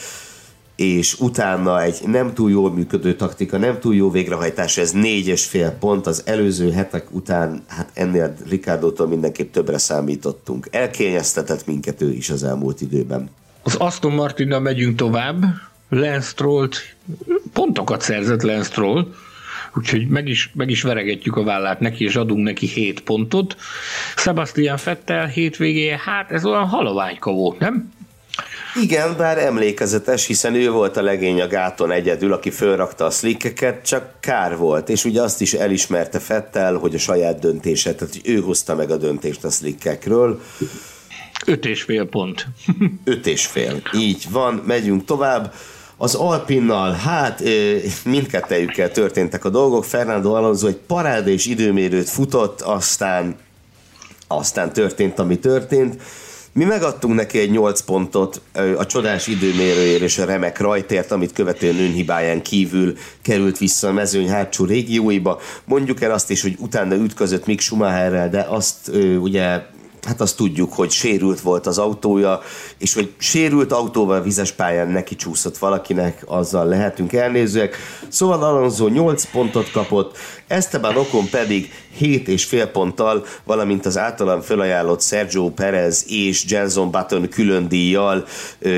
és 0.75 1.19
utána 1.19 1.81
egy 1.81 1.99
nem 2.05 2.33
túl 2.33 2.51
jól 2.51 2.73
működő 2.73 3.15
taktika, 3.15 3.57
nem 3.57 3.79
túl 3.79 3.95
jó 3.95 4.11
végrehajtás, 4.11 4.77
ez 4.77 4.91
négy 4.91 5.27
és 5.27 5.45
fél 5.45 5.71
pont, 5.71 6.07
az 6.07 6.21
előző 6.25 6.71
hetek 6.71 7.11
után, 7.11 7.63
hát 7.67 7.89
ennél 7.93 8.35
Ricardo-tól 8.49 9.07
mindenképp 9.07 9.53
többre 9.53 9.77
számítottunk. 9.77 10.67
Elkényeztetett 10.71 11.65
minket 11.65 12.01
ő 12.01 12.11
is 12.11 12.29
az 12.29 12.43
elmúlt 12.43 12.81
időben. 12.81 13.29
Az 13.63 13.75
Aston 13.75 14.11
Martinnal 14.11 14.59
megyünk 14.59 14.95
tovább. 14.95 15.43
Lance 15.89 16.27
Strollt, 16.27 16.95
pontokat 17.53 18.01
szerzett 18.01 18.41
Lance 18.41 18.69
Stroll, 18.69 19.07
úgyhogy 19.75 20.07
meg 20.07 20.27
is, 20.27 20.51
meg 20.53 20.69
is 20.69 20.81
veregetjük 20.81 21.35
a 21.35 21.43
vállát 21.43 21.79
neki, 21.79 22.03
és 22.03 22.15
adunk 22.15 22.43
neki 22.43 22.67
7 22.67 23.01
pontot. 23.01 23.57
Sebastian 24.15 24.77
Fettel 24.77 25.27
hétvégéje, 25.27 26.01
hát 26.05 26.31
ez 26.31 26.45
olyan 26.45 26.67
haloványka 26.67 27.31
volt, 27.31 27.59
nem? 27.59 27.97
Igen, 28.81 29.17
bár 29.17 29.37
emlékezetes, 29.37 30.25
hiszen 30.25 30.55
ő 30.55 30.71
volt 30.71 30.97
a 30.97 31.01
legény 31.01 31.41
a 31.41 31.47
gáton 31.47 31.91
egyedül, 31.91 32.33
aki 32.33 32.49
fölrakta 32.49 33.05
a 33.05 33.09
slickeket, 33.09 33.85
csak 33.85 34.13
kár 34.19 34.57
volt, 34.57 34.89
és 34.89 35.05
ugye 35.05 35.21
azt 35.21 35.41
is 35.41 35.53
elismerte 35.53 36.19
Fettel, 36.19 36.75
hogy 36.75 36.95
a 36.95 36.99
saját 36.99 37.39
döntése, 37.39 37.95
tehát 37.95 38.13
hogy 38.13 38.31
ő 38.31 38.39
hozta 38.39 38.75
meg 38.75 38.91
a 38.91 38.97
döntést 38.97 39.43
a 39.43 39.49
slickekről. 39.49 40.41
Öt 41.45 41.65
és 41.65 41.81
fél 41.81 42.05
pont. 42.05 42.47
Öt 43.03 43.27
és 43.27 43.45
fél. 43.45 43.81
Így 43.93 44.25
van, 44.29 44.63
megyünk 44.65 45.05
tovább. 45.05 45.53
Az 46.01 46.15
Alpinnal, 46.15 46.91
hát 46.91 47.43
mindkettejükkel 48.05 48.91
történtek 48.91 49.45
a 49.45 49.49
dolgok. 49.49 49.85
Fernando 49.85 50.34
Alonso 50.34 50.67
egy 50.67 50.80
parád 50.88 51.27
időmérőt 51.27 52.09
futott, 52.09 52.61
aztán, 52.61 53.35
aztán 54.27 54.73
történt, 54.73 55.19
ami 55.19 55.39
történt. 55.39 56.01
Mi 56.51 56.63
megadtunk 56.63 57.15
neki 57.15 57.39
egy 57.39 57.51
8 57.51 57.81
pontot 57.81 58.41
a 58.77 58.85
csodás 58.85 59.27
időmérőért 59.27 60.01
és 60.01 60.17
a 60.17 60.26
remek 60.26 60.59
rajtért, 60.59 61.11
amit 61.11 61.34
követően 61.34 61.80
önhibáján 61.80 62.41
kívül 62.41 62.93
került 63.21 63.57
vissza 63.57 63.88
a 63.88 63.93
mezőny 63.93 64.30
hátsó 64.30 64.65
régióiba. 64.65 65.39
Mondjuk 65.65 66.01
el 66.01 66.11
azt 66.11 66.30
is, 66.31 66.41
hogy 66.41 66.55
utána 66.59 66.95
ütközött 66.95 67.45
Mick 67.45 67.61
Schumacherrel, 67.61 68.30
de 68.30 68.45
azt 68.49 68.91
ugye 69.19 69.61
hát 70.10 70.22
azt 70.22 70.36
tudjuk, 70.36 70.73
hogy 70.73 70.90
sérült 70.90 71.41
volt 71.41 71.68
az 71.68 71.77
autója, 71.77 72.41
és 72.77 72.94
hogy 72.94 73.14
sérült 73.18 73.72
autóval 73.72 74.22
vizes 74.22 74.52
pályán 74.52 74.88
neki 74.88 75.15
csúszott 75.15 75.57
valakinek, 75.57 76.23
azzal 76.26 76.65
lehetünk 76.65 77.14
elnézőek. 77.14 77.76
Szóval 78.07 78.44
Alonso 78.44 78.88
8 78.88 79.31
pontot 79.31 79.72
kapott, 79.72 80.18
Esteban 80.48 80.98
Okon 80.98 81.30
pedig 81.30 81.72
7 81.98 82.27
és 82.27 82.45
fél 82.45 82.68
ponttal, 82.68 83.26
valamint 83.44 83.86
az 83.86 83.98
általam 83.98 84.41
felajánlott 84.41 85.02
Sergio 85.02 85.49
Perez 85.49 86.06
és 86.07 86.45
Jenson 86.48 86.91
Button 86.91 87.30
külön 87.30 87.68
díjjal 87.68 88.26
ö, 88.60 88.77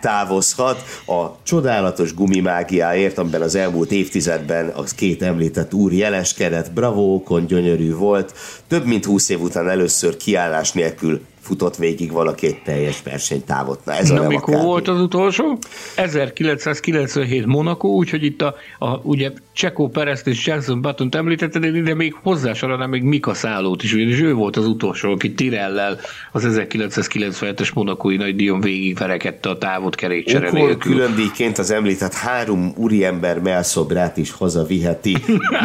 távozhat 0.00 0.84
a 1.06 1.42
csodálatos 1.42 2.14
gumimágiáért, 2.14 3.18
amiben 3.18 3.42
az 3.42 3.54
elmúlt 3.54 3.92
évtizedben 3.92 4.68
az 4.68 4.94
két 4.94 5.22
említett 5.22 5.74
úr 5.74 5.92
jeleskedett. 5.92 6.72
Bravo, 6.72 7.14
Okon 7.14 7.46
gyönyörű 7.46 7.94
volt. 7.94 8.34
Több 8.68 8.84
mint 8.84 9.04
20 9.04 9.28
év 9.28 9.40
után 9.40 9.68
először 9.68 10.16
kiállás 10.16 10.71
nélkül 10.74 11.20
futott 11.42 11.76
végig 11.76 12.12
valaki 12.12 12.46
egy 12.46 12.62
teljes 12.62 13.02
versenytávot. 13.02 13.84
Na, 13.84 13.94
ez 13.94 14.08
Na, 14.08 14.26
mikor 14.26 14.54
volt 14.54 14.88
az 14.88 15.00
utolsó? 15.00 15.58
1997 15.96 17.46
Monaco, 17.46 17.88
úgyhogy 17.88 18.24
itt 18.24 18.42
a, 18.42 18.54
a 18.78 18.96
ugye 19.02 19.30
Csekó 19.52 19.88
Perezt 19.88 20.26
és 20.26 20.46
Jackson 20.46 20.80
button 20.80 21.08
említetted, 21.10 21.66
de 21.66 21.94
még 21.94 22.16
hozzásorolnám 22.22 22.90
még 22.90 23.02
Mika 23.02 23.34
Szállót 23.34 23.82
is, 23.82 23.94
és 23.94 24.20
ő 24.20 24.34
volt 24.34 24.56
az 24.56 24.66
utolsó, 24.66 25.10
aki 25.10 25.32
Tirellel 25.34 25.98
az 26.32 26.46
1997-es 26.48 27.74
Monakói 27.74 28.16
nagy 28.16 28.36
díjon 28.36 28.60
végigverekedte 28.60 29.48
a 29.48 29.58
távot 29.58 29.94
kerékcsere 29.94 30.50
nélkül. 30.50 30.76
külön 30.76 31.14
díjként 31.14 31.58
az 31.58 31.70
említett 31.70 32.14
három 32.14 32.72
úriember 32.76 33.38
melszobrát 33.38 34.16
is 34.16 34.30
hazaviheti. 34.30 35.16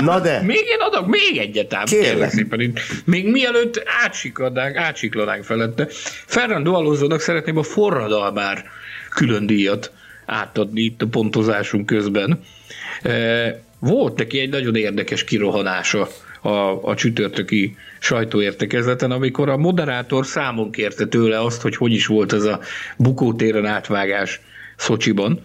Na 0.01 0.19
de... 0.19 0.41
még 0.53 0.55
én 0.55 0.79
adok 0.79 1.07
még 1.07 1.37
egyet 1.37 1.73
ám, 1.73 1.85
kérlek 1.85 2.29
szépen. 2.29 2.73
Még 3.05 3.31
mielőtt 3.31 3.83
átsikladnánk, 4.03 4.75
átsiklanánk 4.75 5.43
felette. 5.75 5.87
Fernando 6.25 6.73
Alonso-nak 6.73 7.19
szeretném 7.19 7.57
a 7.57 7.63
forradalmár 7.63 8.63
külön 9.09 9.45
díjat 9.45 9.91
átadni 10.25 10.81
itt 10.81 11.01
a 11.01 11.07
pontozásunk 11.07 11.85
közben. 11.85 12.39
E, 13.01 13.61
volt 13.79 14.17
neki 14.17 14.39
egy 14.39 14.49
nagyon 14.49 14.75
érdekes 14.75 15.23
kirohanása 15.23 16.07
a, 16.41 16.49
a 16.89 16.95
csütörtöki 16.95 17.75
sajtóértekezleten, 17.99 19.11
amikor 19.11 19.49
a 19.49 19.57
moderátor 19.57 20.25
számon 20.25 20.71
kérte 20.71 21.05
tőle 21.05 21.41
azt, 21.41 21.61
hogy 21.61 21.75
hogy 21.75 21.91
is 21.91 22.05
volt 22.05 22.33
ez 22.33 22.43
a 22.43 22.59
bukótéren 22.97 23.65
átvágás 23.65 24.41
Szocsiban 24.75 25.41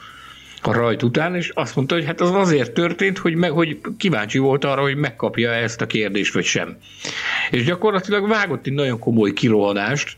a 0.62 0.72
rajt 0.72 1.02
után, 1.02 1.34
és 1.34 1.48
azt 1.54 1.76
mondta, 1.76 1.94
hogy 1.94 2.04
hát 2.04 2.20
az 2.20 2.30
azért 2.30 2.72
történt, 2.72 3.18
hogy, 3.18 3.34
meg, 3.34 3.50
hogy 3.50 3.80
kíváncsi 3.96 4.38
volt 4.38 4.64
arra, 4.64 4.82
hogy 4.82 4.96
megkapja 4.96 5.52
ezt 5.52 5.80
a 5.80 5.86
kérdést, 5.86 6.34
vagy 6.34 6.44
sem. 6.44 6.76
És 7.50 7.64
gyakorlatilag 7.64 8.28
vágott 8.28 8.66
egy 8.66 8.72
nagyon 8.72 8.98
komoly 8.98 9.32
kirohanást, 9.32 10.16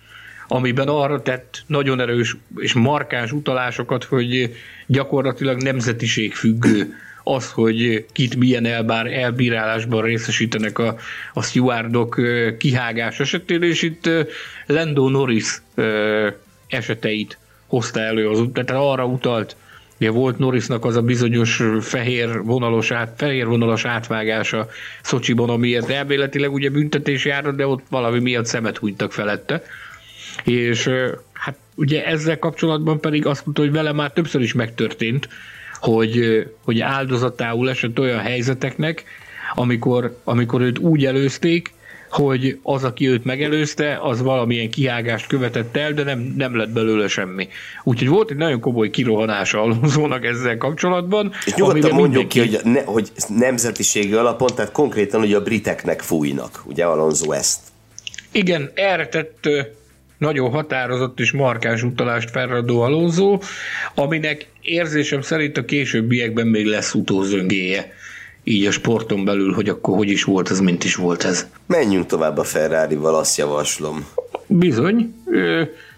amiben 0.49 0.89
arra 0.89 1.23
tett 1.23 1.63
nagyon 1.67 2.01
erős 2.01 2.37
és 2.57 2.73
markáns 2.73 3.33
utalásokat, 3.33 4.05
hogy 4.05 4.55
gyakorlatilag 4.87 5.63
nemzetiség 5.63 6.35
függő 6.35 6.95
az, 7.25 7.51
hogy 7.51 8.07
kit 8.13 8.37
milyen 8.37 8.67
elbár 8.67 9.07
elbírálásban 9.07 10.03
részesítenek 10.03 10.79
a, 10.79 10.97
a 11.35 11.43
stewardok 11.43 12.21
kihágás 12.59 13.21
esetén, 13.21 13.63
és 13.63 13.83
itt 13.83 14.11
Lando 14.67 15.09
Norris 15.09 15.63
eseteit 16.69 17.39
hozta 17.67 18.01
elő 18.01 18.29
az 18.29 18.45
tehát 18.53 18.71
arra 18.71 19.05
utalt, 19.05 19.57
Ugye 20.01 20.11
volt 20.11 20.39
Norrisnak 20.39 20.85
az 20.85 20.97
a 20.97 21.03
bizonyos 21.03 21.63
fehér 21.81 22.43
vonalos, 22.43 22.91
át, 22.91 23.15
fehér 23.17 23.47
vonalos 23.47 23.85
átvágása 23.85 24.69
Szocsiban, 25.03 25.51
amiért 25.51 25.91
elméletileg 25.91 26.53
ugye 26.53 26.71
büntetés 26.71 27.25
jár, 27.25 27.55
de 27.55 27.67
ott 27.67 27.85
valami 27.91 28.19
miatt 28.21 28.47
szemet 28.47 28.79
hunytak 28.79 29.13
felette. 29.13 29.63
És 30.45 30.89
hát 31.33 31.57
ugye 31.75 32.07
ezzel 32.07 32.39
kapcsolatban 32.39 33.01
pedig 33.01 33.27
azt 33.27 33.45
mondta, 33.45 33.63
hogy 33.63 33.73
vele 33.73 33.93
már 33.93 34.13
többször 34.13 34.41
is 34.41 34.53
megtörtént, 34.53 35.29
hogy, 35.75 36.47
hogy 36.65 36.81
áldozatául 36.81 37.71
esett 37.71 37.99
olyan 37.99 38.21
helyzeteknek, 38.21 39.05
amikor, 39.55 40.19
amikor 40.25 40.61
őt 40.61 40.79
úgy 40.79 41.05
előzték, 41.05 41.74
hogy 42.15 42.59
az, 42.63 42.85
aki 42.85 43.09
őt 43.09 43.25
megelőzte, 43.25 43.99
az 44.03 44.23
valamilyen 44.23 44.71
kihágást 44.71 45.27
követett 45.27 45.77
el, 45.77 45.93
de 45.93 46.03
nem, 46.03 46.35
nem 46.37 46.57
lett 46.57 46.71
belőle 46.71 47.09
semmi. 47.09 47.49
Úgyhogy 47.85 48.09
volt 48.09 48.31
egy 48.31 48.37
nagyon 48.37 48.61
komoly 48.61 48.91
kirohanása 48.91 49.63
Alonzónak 49.63 50.25
ezzel 50.25 50.59
kapcsolatban. 50.59 51.33
És 51.47 51.55
nyugodtan 51.55 51.91
mondjuk 51.91 52.33
mindenki... 52.33 52.41
ki, 52.41 52.57
hogy, 52.57 52.73
ne, 52.73 52.83
hogy 52.83 53.13
nemzetiségi 53.29 54.13
alapon, 54.13 54.49
tehát 54.55 54.73
konkrétan 54.73 55.21
hogy 55.21 55.33
a 55.33 55.43
briteknek 55.43 56.01
fújnak, 56.01 56.63
ugye 56.67 56.85
Alonso 56.85 57.33
ezt. 57.33 57.61
Igen, 58.33 58.71
erre 58.75 59.09
tett 59.09 59.49
nagyon 60.19 60.51
határozott 60.51 61.21
és 61.21 61.33
markáns 61.33 61.83
utalást 61.83 62.31
Ferrado 62.31 62.81
Alonso, 62.81 63.39
aminek 63.95 64.47
érzésem 64.61 65.21
szerint 65.21 65.57
a 65.57 65.65
későbbiekben 65.65 66.47
még 66.47 66.67
lesz 66.67 66.95
utózöngéje 66.95 67.93
így 68.45 68.67
a 68.67 68.71
sporton 68.71 69.25
belül, 69.25 69.53
hogy 69.53 69.69
akkor 69.69 69.97
hogy 69.97 70.11
is 70.11 70.25
volt 70.25 70.51
ez, 70.51 70.61
mint 70.61 70.85
is 70.85 70.95
volt 70.95 71.25
ez. 71.25 71.47
Menjünk 71.67 72.07
tovább 72.07 72.39
a 72.39 72.45
Ferrari-val, 72.45 73.15
azt 73.15 73.39
javaslom. 73.39 74.07
Bizony. 74.47 75.15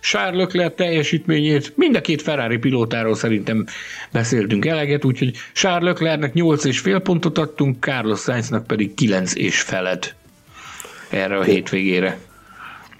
Charles 0.00 0.36
Leclerc 0.36 0.76
teljesítményét, 0.76 1.72
mind 1.76 1.96
a 1.96 2.00
két 2.00 2.22
Ferrari 2.22 2.56
pilótáról 2.58 3.14
szerintem 3.14 3.66
beszéltünk 4.12 4.66
eleget, 4.66 5.04
úgyhogy 5.04 5.36
Charles 5.52 5.92
Leclercnek 5.92 6.32
8 6.32 6.64
és 6.64 6.78
fél 6.78 6.98
pontot 6.98 7.38
adtunk, 7.38 7.76
Carlos 7.80 8.20
Sainznak 8.20 8.66
pedig 8.66 8.94
9 8.94 9.34
és 9.34 9.60
feled 9.60 10.14
erre 11.10 11.36
a 11.36 11.42
hétvégére 11.42 12.18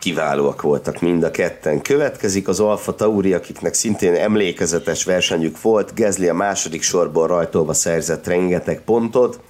kiválóak 0.07 0.62
voltak 0.62 1.01
mind 1.01 1.23
a 1.23 1.31
ketten. 1.31 1.83
Következik 1.83 2.49
az 2.49 2.61
Alfa 2.61 2.95
Tauri, 2.95 3.33
akiknek 3.33 3.74
szintén 3.74 4.15
emlékezetes 4.15 5.05
versenyük 5.05 5.61
volt. 5.62 5.95
Gezli 5.95 6.28
a 6.28 6.35
második 6.35 6.83
sorból 6.83 7.27
rajtolva 7.27 7.73
szerzett 7.73 8.27
rengeteg 8.27 8.81
pontot. 8.85 9.41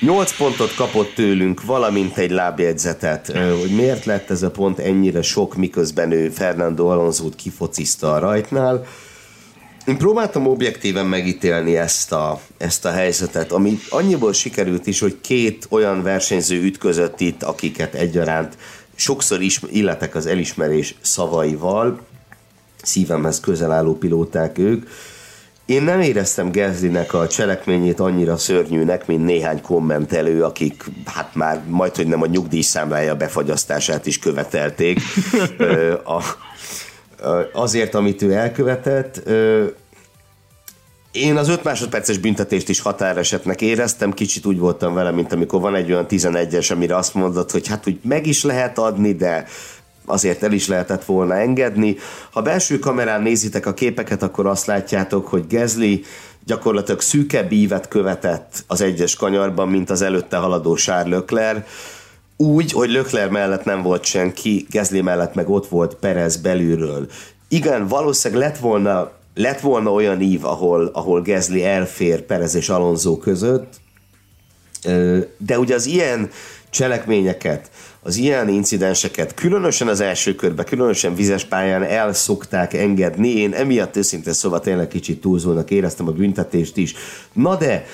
Nyolc 0.00 0.36
pontot 0.36 0.74
kapott 0.74 1.14
tőlünk, 1.14 1.64
valamint 1.64 2.18
egy 2.18 2.30
lábjegyzetet, 2.30 3.32
hogy 3.60 3.74
miért 3.74 4.04
lett 4.04 4.30
ez 4.30 4.42
a 4.42 4.50
pont 4.50 4.78
ennyire 4.78 5.22
sok, 5.22 5.56
miközben 5.56 6.10
ő 6.10 6.28
Fernando 6.28 6.86
Alonso-t 6.86 7.36
kifociszta 7.36 8.12
a 8.12 8.18
rajtnál. 8.18 8.86
Én 9.86 9.96
próbáltam 9.96 10.46
objektíven 10.46 11.06
megítélni 11.06 11.76
ezt 11.76 12.12
a, 12.12 12.40
ezt 12.56 12.84
a 12.84 12.90
helyzetet, 12.90 13.52
ami 13.52 13.78
annyiból 13.90 14.32
sikerült 14.32 14.86
is, 14.86 15.00
hogy 15.00 15.16
két 15.20 15.66
olyan 15.70 16.02
versenyző 16.02 16.62
ütközött 16.62 17.20
itt, 17.20 17.42
akiket 17.42 17.94
egyaránt 17.94 18.56
sokszor 18.94 19.42
is 19.42 19.60
illetek 19.70 20.14
az 20.14 20.26
elismerés 20.26 20.94
szavaival, 21.00 22.00
szívemhez 22.82 23.40
közel 23.40 23.72
álló 23.72 23.98
pilóták 23.98 24.58
ők. 24.58 24.88
Én 25.66 25.82
nem 25.82 26.00
éreztem 26.00 26.50
Gezlinek 26.50 27.14
a 27.14 27.26
cselekményét 27.26 28.00
annyira 28.00 28.36
szörnyűnek, 28.36 29.06
mint 29.06 29.24
néhány 29.24 29.60
kommentelő, 29.60 30.42
akik 30.42 30.84
hát 31.04 31.34
már 31.34 31.62
majd, 31.68 31.96
hogy 31.96 32.06
nem 32.06 32.22
a 32.22 32.26
nyugdíjszámlája 32.26 33.16
befagyasztását 33.16 34.06
is 34.06 34.18
követelték 34.18 35.00
a, 36.04 36.22
azért, 37.52 37.94
amit 37.94 38.22
ő 38.22 38.32
elkövetett. 38.32 39.22
Én 41.14 41.36
az 41.36 41.48
5 41.48 41.64
másodperces 41.64 42.18
büntetést 42.18 42.68
is 42.68 42.80
határesetnek 42.80 43.60
éreztem, 43.60 44.12
kicsit 44.12 44.46
úgy 44.46 44.58
voltam 44.58 44.94
vele, 44.94 45.10
mint 45.10 45.32
amikor 45.32 45.60
van 45.60 45.74
egy 45.74 45.92
olyan 45.92 46.06
11-es, 46.08 46.72
amire 46.72 46.96
azt 46.96 47.14
mondod, 47.14 47.50
hogy 47.50 47.68
hát 47.68 47.88
úgy 47.88 47.98
meg 48.02 48.26
is 48.26 48.44
lehet 48.44 48.78
adni, 48.78 49.12
de 49.12 49.46
azért 50.04 50.42
el 50.42 50.52
is 50.52 50.68
lehetett 50.68 51.04
volna 51.04 51.34
engedni. 51.34 51.96
Ha 52.30 52.42
belső 52.42 52.78
kamerán 52.78 53.22
nézitek 53.22 53.66
a 53.66 53.74
képeket, 53.74 54.22
akkor 54.22 54.46
azt 54.46 54.66
látjátok, 54.66 55.26
hogy 55.26 55.46
Gezli 55.46 56.04
gyakorlatilag 56.46 57.00
szűkebb 57.00 57.52
ívet 57.52 57.88
követett 57.88 58.64
az 58.66 58.80
egyes 58.80 59.16
kanyarban, 59.16 59.68
mint 59.68 59.90
az 59.90 60.02
előtte 60.02 60.36
haladó 60.36 60.74
Charles 60.74 61.18
Leclerc. 61.18 61.68
Úgy, 62.36 62.72
hogy 62.72 62.90
Lökler 62.90 63.28
mellett 63.28 63.64
nem 63.64 63.82
volt 63.82 64.04
senki, 64.04 64.66
Gezli 64.70 65.00
mellett 65.00 65.34
meg 65.34 65.48
ott 65.48 65.68
volt 65.68 65.94
Perez 65.94 66.36
belülről. 66.36 67.06
Igen, 67.48 67.86
valószínűleg 67.86 68.48
lett 68.48 68.58
volna 68.58 69.22
lett 69.34 69.60
volna 69.60 69.92
olyan 69.92 70.20
ív, 70.20 70.44
ahol, 70.44 70.90
ahol 70.92 71.22
Gezli 71.22 71.64
elfér 71.64 72.22
Perez 72.22 72.54
és 72.54 72.68
Alonso 72.68 73.16
között, 73.16 73.80
de 75.38 75.58
ugye 75.58 75.74
az 75.74 75.86
ilyen 75.86 76.30
cselekményeket, 76.70 77.70
az 78.02 78.16
ilyen 78.16 78.48
incidenseket, 78.48 79.34
különösen 79.34 79.88
az 79.88 80.00
első 80.00 80.34
körben, 80.34 80.64
különösen 80.64 81.14
vizes 81.14 81.44
pályán 81.44 81.82
el 81.82 82.12
szokták 82.12 82.74
engedni. 82.74 83.28
Én 83.28 83.52
emiatt 83.52 83.96
őszintén 83.96 84.32
szóval 84.32 84.60
tényleg 84.60 84.88
kicsit 84.88 85.20
túlzónak 85.20 85.70
éreztem 85.70 86.08
a 86.08 86.10
büntetést 86.10 86.76
is. 86.76 86.94
Na 87.32 87.56
de, 87.56 87.86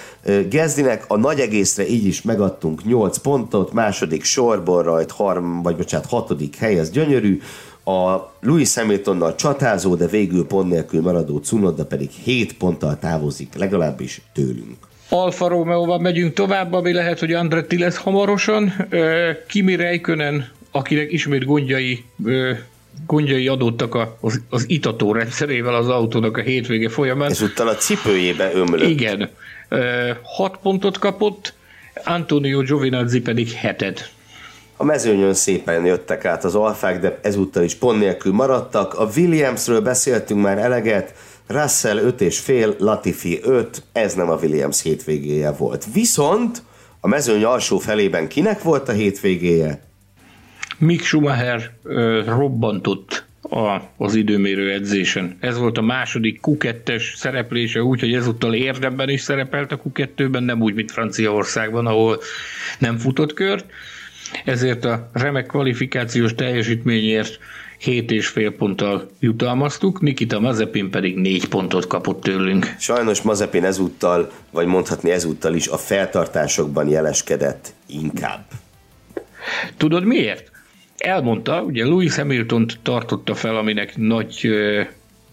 Gezdinek 0.49 1.05
a 1.09 1.17
nagy 1.17 1.41
egészre 1.41 1.89
így 1.89 2.07
is 2.07 2.23
megadtunk 2.23 2.85
8 2.85 3.19
pontot, 3.19 3.73
második 3.73 4.25
sorból 4.25 4.83
rajt, 4.83 5.11
harm, 5.11 5.63
vagy 5.63 5.77
bocsánat, 5.77 6.07
hatodik 6.07 6.57
hely, 6.57 6.79
ez 6.79 6.91
gyönyörű 6.91 7.41
a 7.85 8.33
Louis 8.41 8.75
Hamiltonnal 8.75 9.35
csatázó, 9.35 9.95
de 9.95 10.07
végül 10.07 10.47
pont 10.47 10.71
nélkül 10.71 11.01
maradó 11.01 11.39
Cunoda 11.39 11.85
pedig 11.85 12.11
7 12.11 12.57
ponttal 12.57 12.99
távozik, 12.99 13.55
legalábbis 13.55 14.21
tőlünk. 14.35 14.77
Alfa 15.09 15.49
Romeo-val 15.49 15.99
megyünk 15.99 16.33
tovább, 16.33 16.73
ami 16.73 16.93
lehet, 16.93 17.19
hogy 17.19 17.33
Andretti 17.33 17.79
lesz 17.79 17.97
hamarosan. 17.97 18.73
Kimi 19.49 19.77
Räikkönen 19.77 20.59
akinek 20.71 21.13
ismét 21.13 21.45
gondjai 21.45 22.05
gondjai 23.07 23.49
adottak 23.49 23.99
az, 24.21 24.41
az 24.49 24.65
itató 24.69 25.13
rendszerével 25.13 25.75
az 25.75 25.89
autónak 25.89 26.37
a 26.37 26.41
hétvége 26.41 26.89
folyamán. 26.89 27.31
Ezúttal 27.31 27.69
a 27.69 27.75
cipőjébe 27.75 28.51
ömlött. 28.55 28.89
Igen. 28.89 29.31
Hat 30.23 30.59
pontot 30.63 30.99
kapott, 30.99 31.55
Antonio 32.05 32.61
Giovinazzi 32.61 33.21
pedig 33.21 33.51
hetet. 33.51 34.11
A 34.81 34.85
mezőnyön 34.85 35.35
szépen 35.35 35.85
jöttek 35.85 36.25
át 36.25 36.45
az 36.45 36.55
alfák, 36.55 37.01
de 37.01 37.19
ezúttal 37.23 37.63
is 37.63 37.75
pont 37.75 37.99
nélkül 37.99 38.33
maradtak. 38.33 38.95
A 38.95 39.09
Williamsről 39.17 39.81
beszéltünk 39.81 40.43
már 40.43 40.59
eleget, 40.59 41.15
Russell 41.47 41.97
5 41.97 42.21
és 42.21 42.39
fél, 42.39 42.75
Latifi 42.79 43.41
5, 43.43 43.83
ez 43.93 44.15
nem 44.15 44.31
a 44.31 44.37
Williams 44.37 44.83
hétvégéje 44.83 45.53
volt. 45.53 45.87
Viszont 45.93 46.63
a 47.01 47.09
mezőny 47.09 47.45
alsó 47.45 47.79
felében 47.79 48.29
kinek 48.29 48.63
volt 48.63 48.89
a 48.89 48.93
hétvégéje? 48.93 49.83
Mick 50.79 51.05
Schumacher 51.05 51.71
ö, 51.83 52.23
robbantott 52.27 53.25
a, 53.43 53.77
az 53.97 54.15
időmérő 54.15 54.73
edzésen. 54.73 55.37
Ez 55.41 55.59
volt 55.59 55.79
a 55.79 55.83
második 55.83 56.41
Q2-es 56.43 57.17
szereplése, 57.17 57.83
úgyhogy 57.83 58.15
ezúttal 58.15 58.55
érdemben 58.55 59.09
is 59.09 59.21
szerepelt 59.21 59.73
a 59.73 59.81
Q2-ben, 59.95 60.43
nem 60.43 60.63
úgy, 60.63 60.75
mint 60.75 60.91
Franciaországban, 60.91 61.87
ahol 61.87 62.21
nem 62.79 62.99
futott 62.99 63.35
kört. 63.35 63.65
Ezért 64.45 64.85
a 64.85 65.11
remek 65.13 65.47
kvalifikációs 65.47 66.35
teljesítményért 66.35 67.39
7,5 67.85 68.55
ponttal 68.59 69.11
jutalmaztuk, 69.19 70.01
Nikita 70.01 70.41
Mazepin 70.41 70.91
pedig 70.91 71.17
4 71.17 71.49
pontot 71.49 71.87
kapott 71.87 72.23
tőlünk. 72.23 72.75
Sajnos 72.79 73.23
Mazepin 73.23 73.65
ezúttal, 73.65 74.31
vagy 74.51 74.67
mondhatni 74.67 75.11
ezúttal 75.11 75.55
is 75.55 75.69
a 75.69 75.77
feltartásokban 75.77 76.89
jeleskedett 76.89 77.73
inkább. 77.87 78.45
Tudod 79.77 80.05
miért? 80.05 80.51
elmondta, 81.01 81.63
ugye 81.63 81.85
Louis 81.85 82.17
hamilton 82.17 82.67
tartotta 82.83 83.35
fel, 83.35 83.57
aminek 83.57 83.97
nagy, 83.97 84.49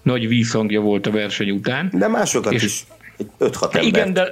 nagy 0.01 0.27
vízhangja 0.27 0.81
volt 0.81 1.07
a 1.07 1.11
verseny 1.11 1.49
után. 1.49 1.91
De 1.93 2.07
másokat 2.07 2.53
és 2.53 2.63
is. 2.63 2.85
5-6 3.39 3.63
ember. 3.63 3.83
Igen, 3.83 4.13
de, 4.13 4.29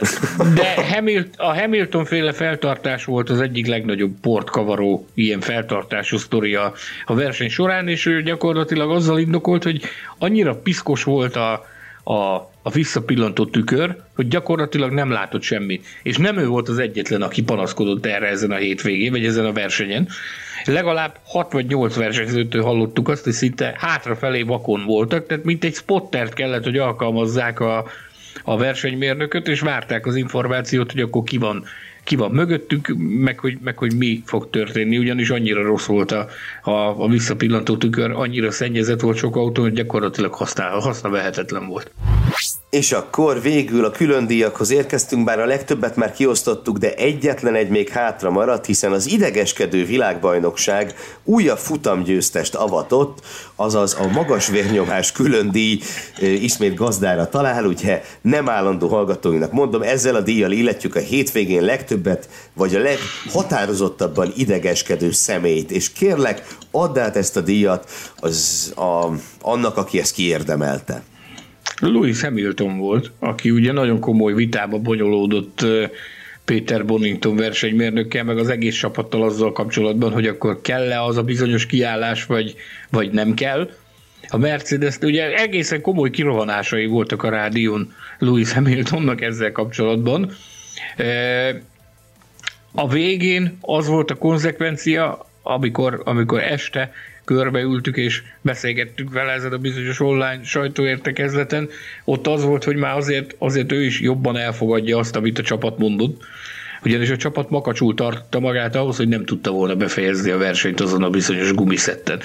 de 0.54 0.94
Hamilton, 0.94 1.48
a 1.48 1.60
Hamilton 1.60 2.06
féle 2.06 2.32
feltartás 2.32 3.06
volt 3.06 3.30
az 3.30 3.42
egyik 3.42 3.68
legnagyobb 3.68 4.20
portkavaró 4.22 5.08
ilyen 5.14 5.40
feltartású 5.40 6.18
sztoria 6.18 6.74
a 7.06 7.16
verseny 7.16 7.50
során, 7.50 7.88
és 7.88 8.06
ő 8.06 8.22
gyakorlatilag 8.22 8.92
azzal 8.92 9.20
indokolt, 9.20 9.64
hogy 9.64 9.82
annyira 10.18 10.56
piszkos 10.56 11.04
volt 11.04 11.36
a, 11.36 11.66
a, 12.04 12.36
a 12.62 12.70
visszapillantó 12.74 13.46
tükör, 13.46 13.96
hogy 14.16 14.28
gyakorlatilag 14.28 14.92
nem 14.92 15.12
látott 15.12 15.42
semmit. 15.42 15.86
És 16.04 16.18
nem 16.18 16.38
ő 16.38 16.48
volt 16.48 16.70
az 16.70 16.78
egyetlen, 16.78 17.22
aki 17.22 17.44
panaszkodott 17.44 18.06
erre 18.06 18.28
ezen 18.28 18.52
a 18.52 18.56
hétvégén, 18.56 19.12
vagy 19.12 19.26
ezen 19.26 19.46
a 19.46 19.54
versenyen. 19.54 20.08
Legalább 20.66 21.18
6 21.24 21.52
vagy 21.52 21.66
8 21.66 21.96
versenyzőtől 21.96 22.64
hallottuk 22.64 23.10
azt, 23.10 23.24
hogy 23.24 23.34
szinte 23.34 23.76
hátrafelé 23.78 24.42
vakon 24.42 24.86
voltak, 24.86 25.28
tehát 25.28 25.44
mint 25.44 25.64
egy 25.64 25.74
spottert 25.74 26.34
kellett, 26.34 26.64
hogy 26.64 26.78
alkalmazzák 26.78 27.60
a, 27.60 27.86
a 28.44 28.58
versenymérnököt, 28.58 29.48
és 29.48 29.60
várták 29.60 30.06
az 30.06 30.16
információt, 30.16 30.92
hogy 30.92 31.02
akkor 31.02 31.24
ki 31.24 31.38
van 31.38 31.66
ki 32.06 32.16
van 32.16 32.32
mögöttük, 32.32 32.96
meg 32.98 33.40
hogy, 33.40 33.58
meg 33.64 33.78
hogy 33.78 33.98
mi 33.98 34.24
fog 34.26 34.50
történni, 34.50 34.98
ugyanis 34.98 35.30
annyira 35.30 35.64
rossz 35.64 35.86
volt 35.86 36.12
a, 36.12 36.28
a, 36.64 36.72
a 37.04 37.08
visszapillantó 37.08 37.78
tükör, 37.78 38.12
annyira 38.12 38.52
szennyezett 38.52 39.00
volt 39.00 39.18
sok 39.18 39.36
autó, 39.36 39.62
hogy 39.62 39.74
gyakorlatilag 39.74 40.34
használ, 40.34 40.80
használvehetetlen 40.80 41.68
volt. 41.68 41.92
És 42.76 42.92
akkor 42.92 43.42
végül 43.42 43.86
a 43.86 43.92
külön 43.92 44.28
díjakhoz 44.28 44.72
érkeztünk, 44.72 45.24
bár 45.24 45.40
a 45.40 45.46
legtöbbet 45.46 45.96
már 45.96 46.14
kiosztottuk, 46.14 46.78
de 46.78 46.94
egyetlen 46.94 47.56
egy 47.56 47.70
még 47.70 47.90
hátra 47.90 48.30
maradt, 48.30 48.66
hiszen 48.66 48.92
az 48.92 49.08
idegeskedő 49.08 49.86
világbajnokság 49.86 50.96
újabb 51.24 51.58
futamgyőztest 51.58 52.56
avatott, 52.56 53.20
azaz 53.56 53.98
a 54.00 54.08
magas 54.08 54.48
vérnyomás 54.48 55.12
külön 55.12 55.52
díj 55.52 55.80
ismét 56.20 56.76
gazdára 56.76 57.30
talál, 57.30 57.66
ugye 57.66 58.04
nem 58.22 58.50
állandó 58.50 58.88
hallgatóinak 58.88 59.52
mondom, 59.52 59.82
ezzel 59.82 60.16
a 60.16 60.22
díjjal 60.22 60.52
illetjük 60.52 60.96
a 60.96 61.00
hétvégén 61.00 61.64
legtöbbet, 61.64 62.30
vagy 62.54 62.76
a 62.76 62.80
leghatározottabban 62.80 64.32
idegeskedő 64.36 65.12
személyt, 65.12 65.72
és 65.72 65.92
kérlek, 65.92 66.48
add 66.72 67.00
át 67.00 67.16
ezt 67.16 67.38
a 67.38 67.42
díjat 67.42 67.90
az 68.20 68.72
a, 68.76 69.08
annak, 69.42 69.78
aki 69.78 70.00
ezt 70.00 70.14
kiérdemelte. 70.14 71.04
Louis 71.82 72.22
Hamilton 72.22 72.78
volt, 72.78 73.12
aki 73.20 73.52
ugye 73.52 73.72
nagyon 73.72 74.00
komoly 74.00 74.34
vitába 74.34 74.80
bonyolódott 74.80 75.66
Péter 76.46 76.86
Bonington 76.86 77.36
versenymérnökkel, 77.36 78.24
meg 78.24 78.38
az 78.38 78.50
egész 78.50 78.76
csapattal 78.76 79.24
azzal 79.24 79.52
kapcsolatban, 79.52 80.12
hogy 80.12 80.28
akkor 80.28 80.62
kell-e 80.62 81.04
az 81.04 81.18
a 81.18 81.24
bizonyos 81.24 81.66
kiállás, 81.66 82.26
vagy, 82.26 82.56
vagy 82.90 83.12
nem 83.12 83.34
kell. 83.34 83.70
A 84.30 84.38
Mercedes, 84.38 84.98
ugye 85.02 85.36
egészen 85.36 85.82
komoly 85.82 86.10
kirohanásai 86.10 86.86
voltak 86.86 87.24
a 87.24 87.30
rádión 87.30 87.94
Louis 88.20 88.52
Hamiltonnak 88.52 89.22
ezzel 89.22 89.52
kapcsolatban. 89.52 90.32
A 92.72 92.88
végén 92.88 93.58
az 93.62 93.88
volt 93.88 94.12
a 94.12 94.16
konzekvencia, 94.16 95.26
amikor, 95.44 96.02
amikor 96.06 96.42
este 96.44 96.92
körbeültük 97.26 97.98
és 97.98 98.24
beszélgettük 98.42 99.14
vele 99.14 99.32
ezen 99.32 99.54
a 99.54 99.58
bizonyos 99.58 100.00
online 100.00 100.44
sajtóértekezleten, 100.44 101.70
ott 102.04 102.28
az 102.28 102.44
volt, 102.44 102.64
hogy 102.64 102.76
már 102.76 102.96
azért, 102.98 103.36
azért 103.38 103.72
ő 103.72 103.84
is 103.84 104.00
jobban 104.00 104.38
elfogadja 104.38 104.98
azt, 104.98 105.16
amit 105.16 105.40
a 105.40 105.44
csapat 105.44 105.78
mondott, 105.78 106.24
ugyanis 106.86 107.10
a 107.10 107.18
csapat 107.18 107.50
makacsul 107.50 107.94
tartotta 107.94 108.40
magát 108.40 108.76
ahhoz, 108.76 108.98
hogy 108.98 109.08
nem 109.08 109.26
tudta 109.26 109.52
volna 109.52 109.76
befejezni 109.76 110.30
a 110.32 110.38
versenyt 110.38 110.80
azon 110.80 111.04
a 111.04 111.10
bizonyos 111.10 111.54
gumiszetten. 111.54 112.20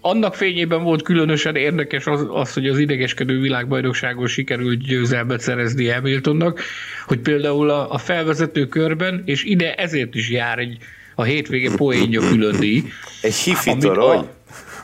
Annak 0.00 0.34
fényében 0.34 0.82
volt 0.82 1.02
különösen 1.02 1.56
érdekes 1.56 2.06
az, 2.06 2.26
az 2.32 2.52
hogy 2.52 2.68
az 2.68 2.78
idegeskedő 2.78 3.40
világbajnokságon 3.40 4.26
sikerült 4.26 4.82
győzelmet 4.86 5.40
szerezni 5.40 5.88
Hamiltonnak, 5.88 6.60
hogy 7.06 7.18
például 7.18 7.70
a, 7.70 7.92
a 7.92 7.98
felvezető 7.98 8.66
körben, 8.66 9.22
és 9.24 9.44
ide 9.44 9.74
ezért 9.74 10.14
is 10.14 10.30
jár 10.30 10.58
egy 10.58 10.78
a 11.14 11.22
hétvége 11.22 11.70
poénja 11.76 12.20
külön 12.20 12.60
díj. 12.60 12.82
Egy 13.22 13.34
hifi 13.34 13.76
torony? 13.76 14.26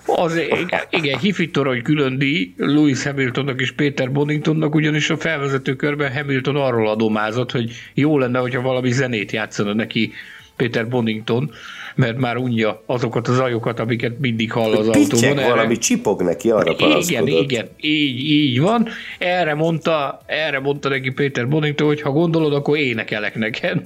Az, 0.06 0.36
igen, 0.36 0.80
igen 0.90 1.18
hifi 1.18 1.50
torony 1.50 1.82
külön 1.82 2.18
díj 2.18 2.54
Louis 2.56 3.02
Hamiltonnak 3.02 3.60
és 3.60 3.72
Peter 3.72 4.12
Boningtonnak, 4.12 4.74
ugyanis 4.74 5.10
a 5.10 5.16
felvezető 5.16 5.76
körben 5.76 6.12
Hamilton 6.12 6.56
arról 6.56 6.88
adomázott, 6.88 7.50
hogy 7.50 7.72
jó 7.94 8.18
lenne, 8.18 8.38
hogyha 8.38 8.60
valami 8.60 8.90
zenét 8.90 9.32
játszana 9.32 9.72
neki 9.72 10.12
Peter 10.56 10.88
Bonington, 10.88 11.50
mert 11.94 12.18
már 12.18 12.36
unja 12.36 12.82
azokat 12.86 13.28
az 13.28 13.38
ajokat, 13.38 13.80
amiket 13.80 14.18
mindig 14.18 14.52
hall 14.52 14.72
az 14.72 14.88
autóban. 14.88 15.38
Erre... 15.38 15.48
valami 15.48 15.78
csipog 15.78 16.22
neki, 16.22 16.50
arra 16.50 16.98
Igen, 16.98 17.26
igen, 17.26 17.68
így, 17.80 18.30
így 18.30 18.60
van. 18.60 18.88
Erre 19.18 19.54
mondta, 19.54 20.20
erre 20.26 20.60
mondta 20.60 20.88
neki 20.88 21.10
Peter 21.10 21.48
Bonington, 21.48 21.86
hogy 21.86 22.00
ha 22.00 22.10
gondolod, 22.10 22.54
akkor 22.54 22.78
énekelek 22.78 23.34
neked. 23.34 23.82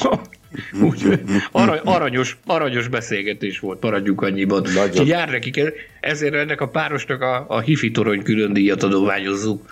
Úgy, 0.82 1.20
arany, 1.52 1.80
aranyos, 1.84 2.36
aranyos 2.46 2.88
beszélgetés 2.88 3.58
volt, 3.58 3.82
maradjunk 3.82 4.22
annyiban. 4.22 4.66
Nagyon. 4.74 5.06
jár 5.06 5.28
nekik, 5.28 5.60
ezért 6.00 6.34
ennek 6.34 6.60
a 6.60 6.68
párosnak 6.68 7.20
a, 7.20 7.44
a 7.48 7.60
hifi 7.60 7.90
torony 7.90 8.22
külön 8.22 8.52
díjat 8.52 8.82
adományozzuk. 8.82 9.62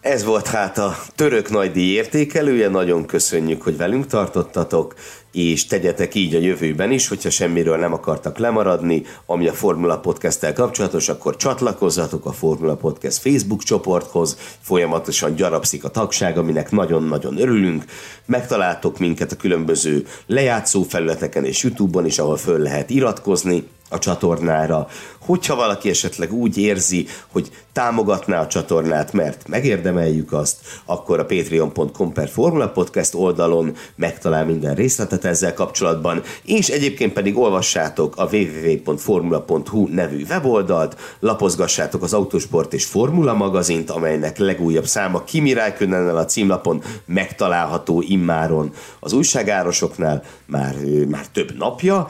Ez 0.00 0.24
volt 0.24 0.46
hát 0.46 0.78
a 0.78 0.96
török 1.14 1.50
nagydíj 1.50 1.92
értékelője, 1.92 2.68
nagyon 2.68 3.06
köszönjük, 3.06 3.62
hogy 3.62 3.76
velünk 3.76 4.06
tartottatok, 4.06 4.94
és 5.32 5.66
tegyetek 5.66 6.14
így 6.14 6.34
a 6.34 6.38
jövőben 6.38 6.90
is, 6.90 7.08
hogyha 7.08 7.30
semmiről 7.30 7.76
nem 7.76 7.92
akartak 7.92 8.38
lemaradni, 8.38 9.02
ami 9.26 9.48
a 9.48 9.52
Formula 9.52 9.98
Podcast-tel 9.98 10.52
kapcsolatos, 10.52 11.08
akkor 11.08 11.36
csatlakozzatok 11.36 12.26
a 12.26 12.32
Formula 12.32 12.76
Podcast 12.76 13.18
Facebook 13.18 13.62
csoporthoz, 13.62 14.36
folyamatosan 14.60 15.34
gyarapszik 15.34 15.84
a 15.84 15.88
tagság, 15.88 16.38
aminek 16.38 16.70
nagyon-nagyon 16.70 17.38
örülünk, 17.38 17.84
megtaláltok 18.26 18.98
minket 18.98 19.32
a 19.32 19.36
különböző 19.36 20.06
lejátszó 20.26 20.82
felületeken 20.82 21.44
és 21.44 21.62
Youtube-on 21.62 22.06
is, 22.06 22.18
ahol 22.18 22.36
föl 22.36 22.58
lehet 22.58 22.90
iratkozni, 22.90 23.68
a 23.88 23.98
csatornára. 23.98 24.86
Hogyha 25.18 25.54
valaki 25.54 25.88
esetleg 25.88 26.32
úgy 26.32 26.58
érzi, 26.58 27.06
hogy 27.32 27.50
támogatná 27.72 28.40
a 28.40 28.46
csatornát, 28.46 29.12
mert 29.12 29.48
megérdemeljük 29.48 30.32
azt, 30.32 30.56
akkor 30.84 31.18
a 31.18 31.24
patreon.com 31.24 32.12
per 32.12 32.28
Formula 32.28 32.68
Podcast 32.68 33.14
oldalon 33.14 33.76
megtalál 33.96 34.44
minden 34.44 34.74
részletet 34.74 35.24
ezzel 35.24 35.54
kapcsolatban, 35.54 36.22
és 36.44 36.68
egyébként 36.68 37.12
pedig 37.12 37.38
olvassátok 37.38 38.16
a 38.16 38.28
www.formula.hu 38.32 39.88
nevű 39.88 40.24
weboldalt, 40.28 40.96
lapozgassátok 41.20 42.02
az 42.02 42.14
Autosport 42.14 42.74
és 42.74 42.84
Formula 42.84 43.34
magazint, 43.34 43.90
amelynek 43.90 44.38
legújabb 44.38 44.86
száma 44.86 45.24
Kimi 45.24 45.52
Räikkönennel 45.52 46.16
a 46.16 46.24
címlapon 46.24 46.82
megtalálható 47.04 48.02
immáron 48.06 48.72
az 49.00 49.12
újságárosoknál 49.12 50.22
már, 50.46 50.74
már 51.08 51.26
több 51.26 51.56
napja, 51.56 52.08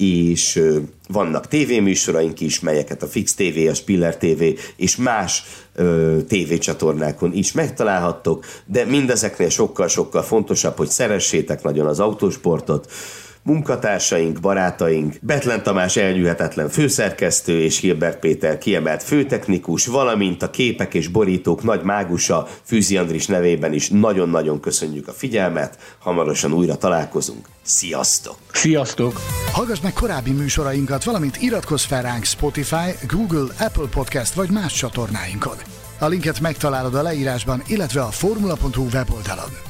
és 0.00 0.62
vannak 1.08 1.48
tévéműsoraink 1.48 2.40
is, 2.40 2.60
melyeket 2.60 3.02
a 3.02 3.06
Fix 3.06 3.34
TV, 3.34 3.68
a 3.70 3.74
Spiller 3.74 4.16
TV 4.16 4.42
és 4.76 4.96
más 4.96 5.42
ö, 5.74 6.16
tévécsatornákon 6.28 7.32
is 7.32 7.52
megtalálhattok, 7.52 8.44
de 8.64 8.84
mindezeknél 8.84 9.48
sokkal-sokkal 9.48 10.22
fontosabb, 10.22 10.76
hogy 10.76 10.88
szeressétek 10.88 11.62
nagyon 11.62 11.86
az 11.86 12.00
autósportot, 12.00 12.92
munkatársaink, 13.42 14.40
barátaink, 14.40 15.14
Betlen 15.20 15.62
Tamás 15.62 15.96
elnyűhetetlen 15.96 16.68
főszerkesztő 16.68 17.60
és 17.60 17.78
Hilbert 17.78 18.18
Péter 18.18 18.58
kiemelt 18.58 19.02
főtechnikus, 19.02 19.86
valamint 19.86 20.42
a 20.42 20.50
képek 20.50 20.94
és 20.94 21.08
borítók 21.08 21.62
nagy 21.62 21.82
mágusa 21.82 22.48
Fűzi 22.64 22.96
Andris 22.96 23.26
nevében 23.26 23.72
is 23.72 23.88
nagyon-nagyon 23.88 24.60
köszönjük 24.60 25.08
a 25.08 25.12
figyelmet, 25.12 25.78
hamarosan 25.98 26.52
újra 26.52 26.76
találkozunk. 26.76 27.48
Sziasztok! 27.62 28.36
Sziasztok! 28.52 29.20
Hallgass 29.52 29.80
meg 29.80 29.92
korábbi 29.92 30.30
műsorainkat, 30.30 31.04
valamint 31.04 31.36
iratkozz 31.40 31.84
fel 31.84 32.02
ránk 32.02 32.24
Spotify, 32.24 33.06
Google, 33.08 33.54
Apple 33.58 33.88
Podcast 33.90 34.34
vagy 34.34 34.50
más 34.50 34.72
csatornáinkon. 34.72 35.56
A 35.98 36.06
linket 36.06 36.40
megtalálod 36.40 36.94
a 36.94 37.02
leírásban, 37.02 37.62
illetve 37.66 38.02
a 38.02 38.10
formula.hu 38.10 38.86
weboldalon. 38.92 39.69